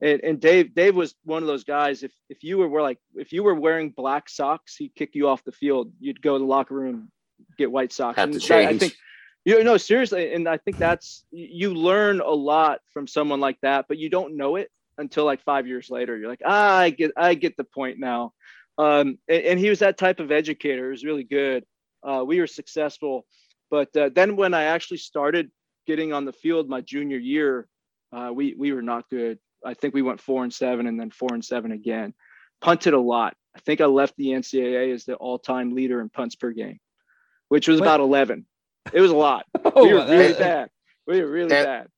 And, 0.00 0.20
and 0.22 0.40
Dave, 0.40 0.74
Dave 0.74 0.96
was 0.96 1.14
one 1.24 1.42
of 1.42 1.46
those 1.46 1.64
guys. 1.64 2.02
If 2.02 2.12
if 2.28 2.42
you 2.42 2.58
were, 2.58 2.68
were 2.68 2.82
like 2.82 2.98
if 3.14 3.32
you 3.32 3.42
were 3.42 3.54
wearing 3.54 3.90
black 3.90 4.28
socks, 4.28 4.76
he'd 4.76 4.94
kick 4.94 5.10
you 5.14 5.28
off 5.28 5.44
the 5.44 5.52
field. 5.52 5.92
You'd 6.00 6.20
go 6.20 6.34
to 6.34 6.38
the 6.40 6.44
locker 6.44 6.74
room, 6.74 7.10
get 7.56 7.70
white 7.70 7.92
socks. 7.92 8.16
Have 8.16 8.32
to 8.32 8.40
change. 8.40 8.74
I 8.74 8.78
think 8.78 8.96
you 9.44 9.62
know 9.62 9.76
seriously, 9.76 10.34
and 10.34 10.48
I 10.48 10.56
think 10.58 10.78
that's 10.78 11.24
you 11.30 11.74
learn 11.74 12.20
a 12.20 12.30
lot 12.30 12.80
from 12.92 13.06
someone 13.06 13.40
like 13.40 13.58
that, 13.62 13.86
but 13.88 13.98
you 13.98 14.10
don't 14.10 14.36
know 14.36 14.56
it 14.56 14.70
until 14.98 15.24
like 15.24 15.42
five 15.42 15.66
years 15.66 15.90
later. 15.90 16.16
You're 16.16 16.28
like, 16.28 16.42
ah, 16.44 16.76
I 16.78 16.90
get 16.90 17.12
I 17.16 17.34
get 17.34 17.56
the 17.56 17.64
point 17.64 17.98
now. 17.98 18.32
Um, 18.76 19.18
and, 19.28 19.42
and 19.44 19.58
he 19.58 19.70
was 19.70 19.78
that 19.78 19.98
type 19.98 20.20
of 20.20 20.32
educator. 20.32 20.88
It 20.88 20.90
was 20.90 21.04
really 21.04 21.24
good. 21.24 21.64
Uh, 22.02 22.24
we 22.26 22.40
were 22.40 22.46
successful, 22.46 23.26
but 23.70 23.94
uh, 23.96 24.10
then 24.14 24.36
when 24.36 24.54
I 24.54 24.64
actually 24.64 24.98
started 24.98 25.50
getting 25.86 26.12
on 26.12 26.24
the 26.24 26.32
field 26.32 26.68
my 26.68 26.80
junior 26.80 27.18
year, 27.18 27.68
uh, 28.12 28.30
we 28.32 28.54
we 28.56 28.72
were 28.72 28.82
not 28.82 29.08
good. 29.10 29.38
I 29.64 29.74
think 29.74 29.94
we 29.94 30.02
went 30.02 30.20
four 30.20 30.44
and 30.44 30.52
seven, 30.52 30.86
and 30.86 30.98
then 30.98 31.10
four 31.10 31.30
and 31.32 31.44
seven 31.44 31.72
again. 31.72 32.14
Punted 32.60 32.94
a 32.94 33.00
lot. 33.00 33.34
I 33.56 33.60
think 33.60 33.80
I 33.80 33.86
left 33.86 34.14
the 34.16 34.28
NCAA 34.28 34.92
as 34.94 35.04
the 35.04 35.14
all-time 35.14 35.74
leader 35.74 36.00
in 36.00 36.08
punts 36.08 36.34
per 36.34 36.50
game, 36.50 36.78
which 37.48 37.68
was 37.68 37.80
about 37.80 38.00
eleven. 38.00 38.46
It 38.92 39.00
was 39.00 39.10
a 39.10 39.16
lot. 39.16 39.46
oh, 39.64 39.84
we 39.84 39.94
were 39.94 40.06
really 40.06 40.32
that, 40.32 40.38
bad. 40.38 40.68
We 41.06 41.22
were 41.22 41.30
really 41.30 41.48
bad. 41.48 41.88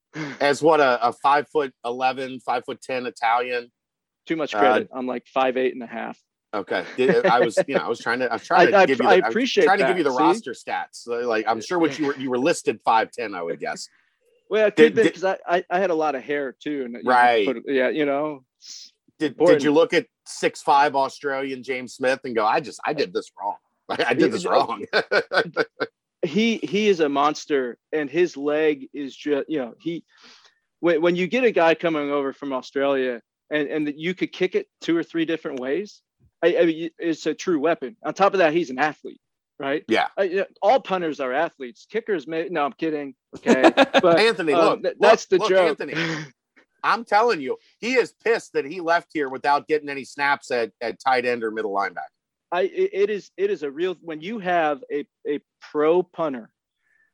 As 0.41 0.63
what 0.63 0.81
a, 0.81 1.09
a 1.09 1.13
five 1.13 1.47
foot 1.49 1.75
11, 1.85 2.41
five 2.41 2.65
foot 2.65 2.81
ten 2.81 3.07
Italian. 3.07 3.71
Too 4.27 4.37
much 4.37 4.53
credit. 4.53 4.89
Uh, 4.93 4.99
I'm 4.99 5.07
like 5.07 5.27
five 5.27 5.57
eight 5.57 5.75
and 5.75 5.83
a 5.83 5.87
half. 5.87 6.19
Okay, 6.55 6.85
uh, 7.01 7.29
I 7.29 7.41
was, 7.41 7.59
you 7.67 7.75
know, 7.75 7.83
I 7.83 7.89
was 7.89 7.99
trying 8.01 8.21
to, 8.21 8.31
I 8.31 8.35
was 8.35 8.43
trying 8.47 8.71
to 8.71 8.77
I, 8.77 8.87
give 8.87 8.99
you, 8.99 9.05
the, 9.05 9.11
I 9.11 9.15
appreciate 9.17 9.65
trying 9.65 9.79
that. 9.79 9.87
to 9.87 9.91
give 9.91 9.99
you 9.99 10.05
the 10.05 10.13
See? 10.13 10.23
roster 10.23 10.53
stats. 10.53 11.07
Like, 11.07 11.45
I'm 11.47 11.61
sure 11.61 11.79
what 11.79 11.99
you 11.99 12.07
were, 12.07 12.17
you 12.17 12.31
were 12.31 12.39
listed 12.39 12.81
five 12.85 13.11
ten, 13.11 13.35
I 13.35 13.43
would 13.43 13.61
guess. 13.61 13.89
Well, 14.49 14.69
it 14.69 14.77
be 14.77 14.91
because 14.91 15.25
I, 15.25 15.39
I, 15.47 15.65
I 15.71 15.79
had 15.81 15.91
a 15.91 15.95
lot 15.95 16.15
of 16.15 16.23
hair 16.23 16.55
too, 16.59 16.85
and 16.85 16.97
right, 17.05 17.47
put, 17.47 17.65
yeah, 17.67 17.89
you 17.89 18.07
know. 18.07 18.45
Did 19.19 19.37
did 19.39 19.63
you 19.63 19.73
look 19.73 19.93
at 19.93 20.07
six 20.25 20.63
five 20.63 20.95
Australian 20.95 21.63
James 21.63 21.95
Smith 21.95 22.21
and 22.25 22.35
go, 22.35 22.45
I 22.45 22.61
just 22.61 22.81
I 22.85 22.93
did 22.93 23.13
this 23.13 23.31
wrong. 23.41 23.57
I 23.89 24.15
did 24.15 24.31
this 24.31 24.45
wrong. 24.45 24.85
he 26.23 26.59
he 26.59 26.89
is 26.89 27.01
a 27.01 27.09
monster, 27.09 27.79
and 27.93 28.09
his 28.09 28.37
leg 28.37 28.89
is 28.93 29.17
just 29.17 29.49
you 29.49 29.59
know 29.59 29.75
he 29.81 30.05
when 30.81 31.03
when 31.03 31.17
you 31.17 31.27
get 31.27 31.45
a 31.45 31.51
guy 31.51 31.75
coming 31.75 32.11
over 32.11 32.33
from 32.33 32.53
Australia 32.53 33.21
and 33.51 33.69
and 33.69 33.93
you 33.97 34.15
could 34.15 34.33
kick 34.33 34.55
it 34.55 34.69
two 34.81 34.97
or 34.97 35.03
three 35.03 35.25
different 35.25 35.61
ways 35.61 36.03
I, 36.43 36.57
I 36.59 36.67
mean, 36.67 36.91
it's 36.99 37.27
a 37.27 37.35
true 37.35 37.59
weapon. 37.59 37.97
On 38.03 38.15
top 38.15 38.35
of 38.35 38.39
that, 38.39 38.53
he's 38.53 38.71
an 38.71 38.79
athlete, 38.79 39.21
right? 39.59 39.85
Yeah. 39.89 40.09
I, 40.17 40.47
all 40.63 40.81
punters 40.81 41.21
are 41.21 41.33
athletes. 41.33 41.87
Kickers 41.91 42.27
may. 42.27 42.49
No, 42.49 42.65
I'm 42.65 42.73
kidding. 42.73 43.15
Okay, 43.37 43.71
but 43.75 44.19
Anthony, 44.19 44.53
um, 44.53 44.65
look, 44.65 44.83
th- 44.83 44.97
that's 45.01 45.31
look, 45.31 45.41
the 45.41 45.45
look, 45.45 45.49
joke. 45.49 45.81
Anthony, 45.81 46.25
I'm 46.83 47.05
telling 47.05 47.41
you, 47.41 47.57
he 47.79 47.95
is 47.95 48.13
pissed 48.25 48.53
that 48.53 48.65
he 48.65 48.81
left 48.81 49.09
here 49.13 49.29
without 49.29 49.67
getting 49.67 49.89
any 49.89 50.05
snaps 50.05 50.51
at, 50.51 50.73
at 50.81 51.01
tight 51.01 51.25
end 51.25 51.43
or 51.43 51.51
middle 51.51 51.73
linebacker. 51.73 52.13
I 52.53 52.63
it 52.73 53.11
is 53.11 53.31
it 53.37 53.51
is 53.51 53.63
a 53.63 53.71
real 53.71 53.97
when 54.03 54.21
you 54.21 54.39
have 54.39 54.83
a 54.93 55.05
a 55.29 55.41
pro 55.61 56.03
punter 56.03 56.51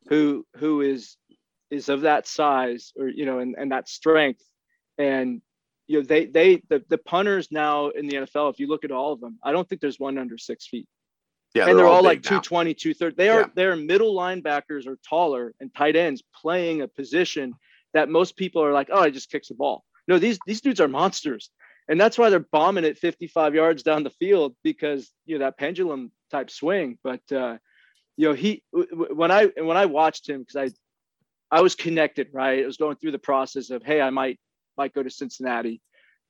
who 0.08 0.44
who 0.56 0.82
is 0.82 1.16
is 1.70 1.88
of 1.88 2.02
that 2.02 2.26
size 2.26 2.92
or 2.98 3.08
you 3.08 3.24
know 3.24 3.38
and, 3.38 3.54
and 3.56 3.72
that 3.72 3.88
strength 3.88 4.42
and 4.98 5.40
you 5.92 5.98
know, 5.98 6.04
they 6.04 6.24
they 6.24 6.62
the, 6.70 6.82
the 6.88 6.96
punters 6.96 7.52
now 7.52 7.90
in 7.90 8.06
the 8.06 8.16
NFL, 8.16 8.50
if 8.50 8.58
you 8.58 8.66
look 8.66 8.82
at 8.82 8.90
all 8.90 9.12
of 9.12 9.20
them, 9.20 9.38
I 9.44 9.52
don't 9.52 9.68
think 9.68 9.82
there's 9.82 10.00
one 10.00 10.16
under 10.16 10.38
six 10.38 10.66
feet. 10.66 10.88
Yeah, 11.54 11.64
and 11.64 11.68
they're, 11.68 11.76
they're 11.76 11.86
all, 11.86 11.96
all 11.96 12.02
like 12.02 12.22
220, 12.22 12.72
230. 12.72 13.14
They 13.14 13.28
are 13.28 13.40
yeah. 13.40 13.46
they're 13.54 13.76
middle 13.76 14.14
linebackers 14.14 14.86
or 14.86 14.98
taller 15.06 15.54
and 15.60 15.70
tight 15.74 15.94
ends 15.94 16.22
playing 16.34 16.80
a 16.80 16.88
position 16.88 17.52
that 17.92 18.08
most 18.08 18.36
people 18.36 18.64
are 18.64 18.72
like, 18.72 18.88
oh, 18.90 19.02
I 19.02 19.10
just 19.10 19.30
kicks 19.30 19.48
the 19.48 19.54
ball. 19.54 19.84
No, 20.08 20.18
these 20.18 20.38
these 20.46 20.62
dudes 20.62 20.80
are 20.80 20.88
monsters. 20.88 21.50
And 21.88 22.00
that's 22.00 22.16
why 22.16 22.30
they're 22.30 22.40
bombing 22.40 22.84
it 22.84 22.96
55 22.96 23.54
yards 23.54 23.82
down 23.82 24.02
the 24.02 24.10
field 24.10 24.54
because 24.62 25.12
you 25.26 25.38
know 25.38 25.44
that 25.44 25.58
pendulum 25.58 26.10
type 26.30 26.50
swing. 26.50 26.98
But 27.04 27.20
uh, 27.30 27.58
you 28.16 28.28
know, 28.28 28.34
he 28.34 28.62
when 28.72 29.30
I 29.30 29.46
when 29.58 29.76
I 29.76 29.84
watched 29.84 30.26
him, 30.26 30.40
because 30.40 30.56
I 31.52 31.58
I 31.58 31.60
was 31.60 31.74
connected, 31.74 32.28
right? 32.32 32.62
I 32.62 32.66
was 32.66 32.78
going 32.78 32.96
through 32.96 33.12
the 33.12 33.18
process 33.18 33.68
of, 33.68 33.82
hey, 33.82 34.00
I 34.00 34.08
might 34.08 34.40
might 34.76 34.94
go 34.94 35.02
to 35.02 35.10
Cincinnati. 35.10 35.80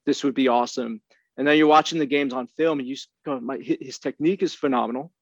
This 0.06 0.24
would 0.24 0.34
be 0.34 0.48
awesome. 0.48 1.00
And 1.36 1.46
then 1.46 1.56
you're 1.56 1.66
watching 1.66 1.98
the 1.98 2.06
games 2.06 2.32
on 2.32 2.46
film, 2.46 2.78
and 2.78 2.88
you 2.88 2.96
go, 3.24 3.40
my, 3.40 3.58
his 3.58 3.98
technique 3.98 4.42
is 4.42 4.54
phenomenal, 4.54 5.12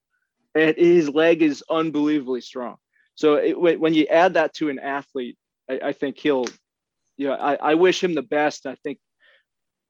and 0.55 0.77
his 0.77 1.09
leg 1.09 1.43
is 1.43 1.63
unbelievably 1.71 2.41
strong. 2.41 2.77
So 3.15 3.35
it, 3.37 3.59
when 3.59 3.95
you 3.95 4.07
add 4.07 4.35
that 4.35 4.55
to 4.55 4.71
an 4.71 4.79
athlete, 4.79 5.37
I, 5.69 5.81
I 5.85 5.93
think 5.93 6.19
he'll, 6.19 6.47
you 7.17 7.29
know, 7.29 7.35
I, 7.35 7.55
I 7.55 7.75
wish 7.75 8.03
him 8.03 8.15
the 8.15 8.23
best. 8.23 8.67
I 8.67 8.77
think 8.77 8.99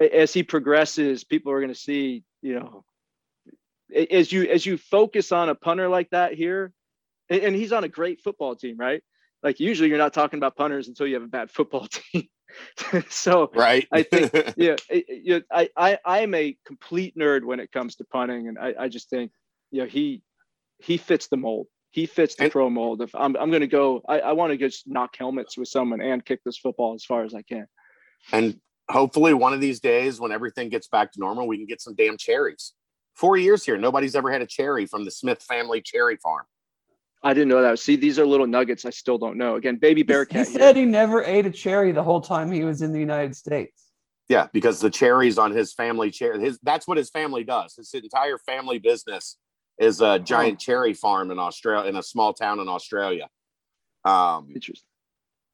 as 0.00 0.32
he 0.32 0.42
progresses, 0.42 1.24
people 1.24 1.52
are 1.52 1.60
going 1.60 1.72
to 1.72 1.78
see, 1.78 2.24
you 2.42 2.58
know, 2.58 2.84
as 4.10 4.30
you 4.30 4.44
as 4.44 4.64
you 4.64 4.76
focus 4.76 5.32
on 5.32 5.48
a 5.48 5.54
punter 5.54 5.88
like 5.88 6.10
that 6.10 6.34
here, 6.34 6.72
and 7.28 7.54
he's 7.54 7.72
on 7.72 7.84
a 7.84 7.88
great 7.88 8.20
football 8.20 8.56
team, 8.56 8.76
right? 8.76 9.02
Like 9.42 9.60
usually 9.60 9.88
you're 9.88 9.98
not 9.98 10.12
talking 10.12 10.38
about 10.38 10.56
punters 10.56 10.88
until 10.88 11.06
you 11.06 11.14
have 11.14 11.22
a 11.22 11.28
bad 11.28 11.50
football 11.50 11.86
team. 12.12 12.28
so 13.08 13.50
right. 13.54 13.86
I 13.92 14.02
think 14.02 14.32
yeah 14.56 14.76
you 14.90 15.42
I, 15.50 15.68
I 15.76 15.98
i 16.04 16.20
am 16.20 16.34
a 16.34 16.56
complete 16.66 17.16
nerd 17.16 17.44
when 17.44 17.60
it 17.60 17.72
comes 17.72 17.96
to 17.96 18.04
punting 18.04 18.48
and 18.48 18.58
i 18.58 18.74
i 18.78 18.88
just 18.88 19.10
think 19.10 19.32
you 19.70 19.82
know 19.82 19.86
he 19.86 20.22
he 20.78 20.96
fits 20.96 21.28
the 21.28 21.36
mold. 21.36 21.66
He 21.90 22.06
fits 22.06 22.36
the 22.36 22.44
and, 22.44 22.52
pro 22.52 22.70
mold. 22.70 23.02
If 23.02 23.14
i'm, 23.14 23.36
I'm 23.36 23.50
going 23.50 23.60
to 23.60 23.66
go 23.66 24.02
i, 24.08 24.20
I 24.20 24.32
want 24.32 24.52
to 24.52 24.56
just 24.56 24.86
knock 24.86 25.16
helmets 25.16 25.56
with 25.56 25.68
someone 25.68 26.00
and 26.00 26.24
kick 26.24 26.40
this 26.44 26.58
football 26.58 26.94
as 26.94 27.04
far 27.04 27.24
as 27.24 27.34
i 27.34 27.42
can. 27.42 27.66
And 28.32 28.60
hopefully 28.90 29.34
one 29.34 29.52
of 29.52 29.60
these 29.60 29.80
days 29.80 30.20
when 30.20 30.32
everything 30.32 30.68
gets 30.68 30.88
back 30.88 31.12
to 31.12 31.20
normal 31.20 31.46
we 31.46 31.56
can 31.56 31.66
get 31.66 31.80
some 31.80 31.94
damn 31.94 32.16
cherries. 32.16 32.72
Four 33.14 33.36
years 33.36 33.64
here 33.64 33.76
nobody's 33.76 34.14
ever 34.14 34.30
had 34.30 34.42
a 34.42 34.46
cherry 34.46 34.86
from 34.86 35.04
the 35.04 35.10
smith 35.10 35.42
family 35.42 35.80
cherry 35.80 36.16
farm 36.16 36.44
I 37.22 37.34
didn't 37.34 37.48
know 37.48 37.62
that. 37.62 37.78
See, 37.78 37.96
these 37.96 38.18
are 38.18 38.26
little 38.26 38.46
nuggets 38.46 38.84
I 38.84 38.90
still 38.90 39.18
don't 39.18 39.36
know. 39.36 39.56
Again, 39.56 39.76
baby 39.76 40.02
Bearcat. 40.02 40.46
He 40.46 40.52
said 40.52 40.76
here. 40.76 40.86
he 40.86 40.90
never 40.90 41.22
ate 41.22 41.46
a 41.46 41.50
cherry 41.50 41.92
the 41.92 42.02
whole 42.02 42.20
time 42.20 42.50
he 42.50 42.64
was 42.64 42.80
in 42.82 42.92
the 42.92 43.00
United 43.00 43.36
States. 43.36 43.90
Yeah, 44.28 44.46
because 44.52 44.80
the 44.80 44.90
cherries 44.90 45.38
on 45.38 45.50
his 45.50 45.72
family 45.72 46.10
chair, 46.10 46.38
his 46.38 46.58
that's 46.62 46.86
what 46.86 46.96
his 46.96 47.10
family 47.10 47.44
does. 47.44 47.74
His 47.76 47.92
entire 47.92 48.38
family 48.38 48.78
business 48.78 49.36
is 49.78 50.00
a 50.00 50.18
giant 50.18 50.54
oh. 50.54 50.64
cherry 50.64 50.94
farm 50.94 51.30
in 51.30 51.38
Australia, 51.38 51.88
in 51.88 51.96
a 51.96 52.02
small 52.02 52.32
town 52.32 52.60
in 52.60 52.68
Australia. 52.68 53.28
Um, 54.04 54.48
Interesting. 54.54 54.86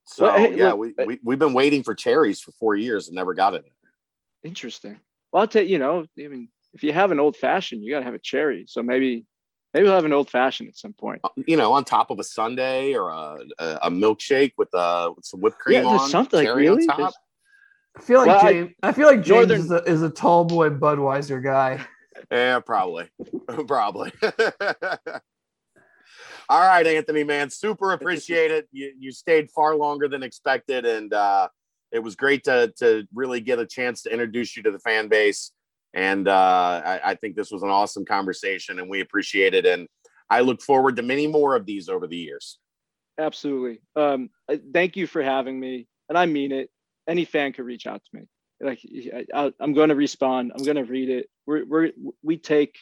So 0.05 0.25
well, 0.27 0.39
hey, 0.39 0.57
yeah, 0.57 0.73
look, 0.73 0.95
we, 0.99 1.05
we 1.07 1.21
we've 1.25 1.39
been 1.39 1.53
waiting 1.53 1.83
for 1.83 1.95
cherries 1.95 2.41
for 2.41 2.53
four 2.53 2.77
years 2.77 3.09
and 3.09 3.17
never 3.17 3.35
got 3.35 3.55
it. 3.55 3.65
Interesting. 4.45 5.01
Well, 5.33 5.41
I'll 5.41 5.49
tell 5.49 5.63
you, 5.63 5.71
you 5.71 5.79
know, 5.79 6.07
I 6.19 6.29
mean, 6.29 6.49
if 6.75 6.85
you 6.85 6.93
have 6.93 7.11
an 7.11 7.19
old 7.19 7.37
fashioned, 7.37 7.83
you 7.83 7.91
got 7.91 8.01
to 8.01 8.05
have 8.05 8.15
a 8.15 8.21
cherry. 8.21 8.67
So 8.69 8.83
maybe 8.83 9.25
Maybe 9.75 9.85
we'll 9.85 9.95
have 9.95 10.05
an 10.05 10.13
old 10.13 10.31
fashioned 10.31 10.69
at 10.69 10.77
some 10.79 10.93
point. 10.93 11.21
Uh, 11.23 11.29
you 11.47 11.57
know, 11.57 11.73
on 11.73 11.85
top 11.85 12.11
of 12.11 12.19
a 12.19 12.25
sundae 12.25 12.95
or 12.95 13.11
a, 13.11 13.39
a, 13.59 13.79
a 13.83 13.91
milkshake 13.91 14.53
with, 14.57 14.71
a, 14.73 15.13
with 15.15 15.25
some 15.25 15.41
whipped 15.41 15.59
cream 15.59 15.83
yeah, 15.83 15.89
on, 15.89 16.09
something 16.09 16.47
like 16.47 16.57
really. 16.57 16.89
I 16.89 17.11
feel 18.01 18.21
like 18.21 18.29
well, 18.29 18.53
James. 18.53 18.71
I, 18.83 18.89
I, 18.89 18.93
feel 18.93 19.07
like 19.07 19.23
James 19.23 19.49
Northern... 19.49 19.61
is, 19.61 19.71
a, 19.71 19.83
is 19.85 20.03
a 20.03 20.11
tall 20.11 20.45
boy 20.45 20.71
Budweiser 20.71 21.43
guy. 21.43 21.85
Yeah, 22.33 22.61
probably, 22.61 23.09
probably. 23.69 24.11
All 26.49 26.61
right, 26.61 26.87
Anthony, 26.87 27.25
man, 27.25 27.51
super 27.51 27.93
appreciate 27.93 28.51
it. 28.51 28.67
You, 28.73 28.93
you 28.99 29.13
stayed 29.13 29.51
far 29.51 29.77
longer 29.77 30.09
than 30.09 30.23
expected, 30.23 30.87
and 30.87 31.13
uh, 31.13 31.49
it 31.93 31.99
was 31.99 32.17
great 32.17 32.45
to 32.45 32.73
to 32.79 33.07
really 33.15 33.41
get 33.41 33.59
a 33.59 33.67
chance 33.67 34.03
to 34.03 34.11
introduce 34.11 34.57
you 34.57 34.63
to 34.63 34.71
the 34.71 34.79
fan 34.79 35.09
base. 35.09 35.53
And 35.97 36.29
uh, 36.29 36.83
I, 36.85 37.01
I 37.03 37.15
think 37.15 37.37
this 37.37 37.51
was 37.51 37.63
an 37.63 37.71
awesome 37.71 38.05
conversation, 38.05 38.79
and 38.79 38.89
we 38.89 39.01
appreciate 39.01 39.55
it. 39.55 39.65
And 39.65 39.89
I 40.29 40.41
look 40.41 40.61
forward 40.61 40.97
to 40.97 41.03
many 41.03 41.27
more 41.27 41.57
of 41.57 41.65
these 41.65 41.89
over 41.89 42.07
the 42.07 42.19
years. 42.19 42.59
Absolutely. 43.19 43.81
Um, 43.97 44.29
thank 44.75 44.97
you 44.97 45.07
for 45.07 45.23
having 45.23 45.59
me, 45.59 45.89
and 46.11 46.19
I 46.19 46.27
mean 46.27 46.53
it. 46.53 46.69
Any 47.09 47.25
fan 47.25 47.55
could 47.55 47.65
reach 47.65 47.87
out 47.87 48.03
to 48.05 48.19
me. 48.19 48.29
Like 48.61 48.81
I, 49.35 49.53
am 49.59 49.73
going 49.73 49.89
to 49.89 49.95
respond. 49.95 50.53
I'm 50.55 50.65
going 50.65 50.77
to 50.77 50.85
read 50.85 51.09
it. 51.09 51.31
We're, 51.47 51.65
we're 51.65 51.93
we 52.23 52.37
take 52.37 52.77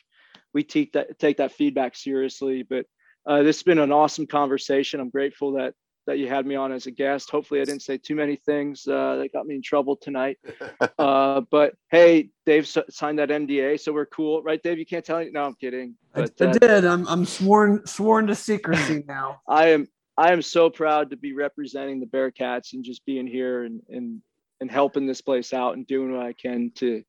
we 0.52 0.64
take 0.64 0.94
that 0.94 1.16
take 1.20 1.36
that 1.36 1.52
feedback 1.52 1.94
seriously. 1.94 2.64
But 2.64 2.86
uh, 3.26 3.42
this 3.42 3.58
has 3.58 3.62
been 3.62 3.78
an 3.78 3.92
awesome 3.92 4.26
conversation. 4.26 4.98
I'm 4.98 5.10
grateful 5.10 5.52
that 5.52 5.74
that 6.06 6.18
you 6.18 6.28
had 6.28 6.46
me 6.46 6.54
on 6.54 6.72
as 6.72 6.86
a 6.86 6.90
guest. 6.90 7.30
Hopefully, 7.30 7.60
I 7.60 7.64
didn't 7.64 7.82
say 7.82 7.96
too 7.96 8.14
many 8.14 8.36
things 8.36 8.86
uh, 8.86 9.16
that 9.16 9.32
got 9.32 9.46
me 9.46 9.54
in 9.54 9.62
trouble 9.62 9.96
tonight. 9.96 10.38
uh, 10.98 11.42
but 11.50 11.74
hey, 11.90 12.30
Dave 12.46 12.66
signed 12.66 13.18
that 13.18 13.30
NDA, 13.30 13.80
so 13.80 13.92
we're 13.92 14.06
cool, 14.06 14.42
right, 14.42 14.62
Dave? 14.62 14.78
You 14.78 14.86
can't 14.86 15.04
tell 15.04 15.18
me. 15.18 15.30
No, 15.30 15.44
I'm 15.44 15.54
kidding. 15.54 15.94
But, 16.12 16.32
I, 16.40 16.44
I 16.44 16.48
uh, 16.48 16.52
did. 16.52 16.84
I'm 16.84 17.06
I'm 17.08 17.24
sworn 17.24 17.86
sworn 17.86 18.26
to 18.26 18.34
secrecy 18.34 19.04
now. 19.08 19.40
I 19.48 19.68
am 19.68 19.88
I 20.16 20.32
am 20.32 20.42
so 20.42 20.70
proud 20.70 21.10
to 21.10 21.16
be 21.16 21.32
representing 21.32 22.00
the 22.00 22.06
Bearcats 22.06 22.72
and 22.72 22.84
just 22.84 23.04
being 23.06 23.26
here 23.26 23.64
and 23.64 23.80
and 23.88 24.20
and 24.60 24.70
helping 24.70 25.06
this 25.06 25.20
place 25.20 25.52
out 25.52 25.76
and 25.76 25.86
doing 25.86 26.14
what 26.14 26.24
I 26.24 26.32
can 26.32 26.70
to 26.76 27.02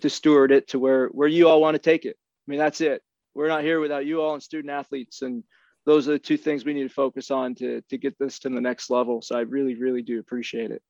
to 0.00 0.10
steward 0.10 0.52
it 0.52 0.68
to 0.68 0.78
where 0.78 1.08
where 1.08 1.28
you 1.28 1.48
all 1.48 1.60
want 1.60 1.74
to 1.74 1.78
take 1.78 2.04
it. 2.04 2.16
I 2.16 2.50
mean, 2.50 2.58
that's 2.58 2.80
it. 2.80 3.02
We're 3.34 3.48
not 3.48 3.62
here 3.62 3.80
without 3.80 4.06
you 4.06 4.22
all 4.22 4.34
and 4.34 4.42
student 4.42 4.72
athletes 4.72 5.22
and 5.22 5.44
those 5.88 6.06
are 6.06 6.12
the 6.12 6.18
two 6.18 6.36
things 6.36 6.66
we 6.66 6.74
need 6.74 6.82
to 6.82 6.90
focus 6.90 7.30
on 7.30 7.54
to 7.54 7.80
to 7.88 7.96
get 7.96 8.18
this 8.18 8.38
to 8.40 8.50
the 8.50 8.60
next 8.60 8.90
level. 8.90 9.22
So 9.22 9.38
I 9.38 9.40
really, 9.40 9.74
really 9.74 10.02
do 10.02 10.20
appreciate 10.20 10.70
it. 10.70 10.82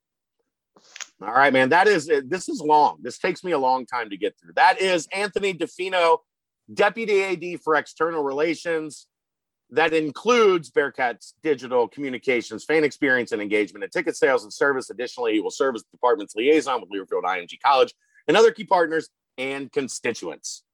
All 1.23 1.33
right, 1.33 1.53
man. 1.53 1.69
That 1.69 1.87
is 1.87 2.11
this 2.27 2.49
is 2.49 2.61
long. 2.61 2.99
This 3.01 3.17
takes 3.17 3.45
me 3.45 3.53
a 3.53 3.59
long 3.59 3.87
time 3.87 4.11
to 4.11 4.17
get 4.17 4.35
through. 4.41 4.55
That 4.57 4.81
is 4.81 5.07
Anthony 5.13 5.55
DeFino, 5.55 6.19
Deputy 6.75 7.23
AD 7.23 7.61
for 7.63 7.77
External 7.77 8.25
Relations. 8.25 9.07
That 9.71 9.93
includes 9.93 10.73
Bearcats 10.73 11.35
digital 11.45 11.87
communications, 11.87 12.65
fan 12.65 12.83
experience 12.83 13.31
and 13.31 13.41
engagement, 13.41 13.85
and 13.85 13.93
ticket 13.93 14.17
sales 14.17 14.43
and 14.43 14.53
service. 14.53 14.91
Additionally, 14.91 15.35
he 15.35 15.41
will 15.41 15.53
serve 15.53 15.77
as 15.77 15.83
the 15.83 15.97
department's 15.97 16.35
liaison 16.35 16.81
with 16.81 16.91
Learfield 16.91 17.23
IMG 17.23 17.61
College 17.65 17.95
and 18.27 18.37
other 18.37 18.51
key 18.51 18.65
partners 18.65 19.11
and 19.37 19.71
constituents. 19.71 20.65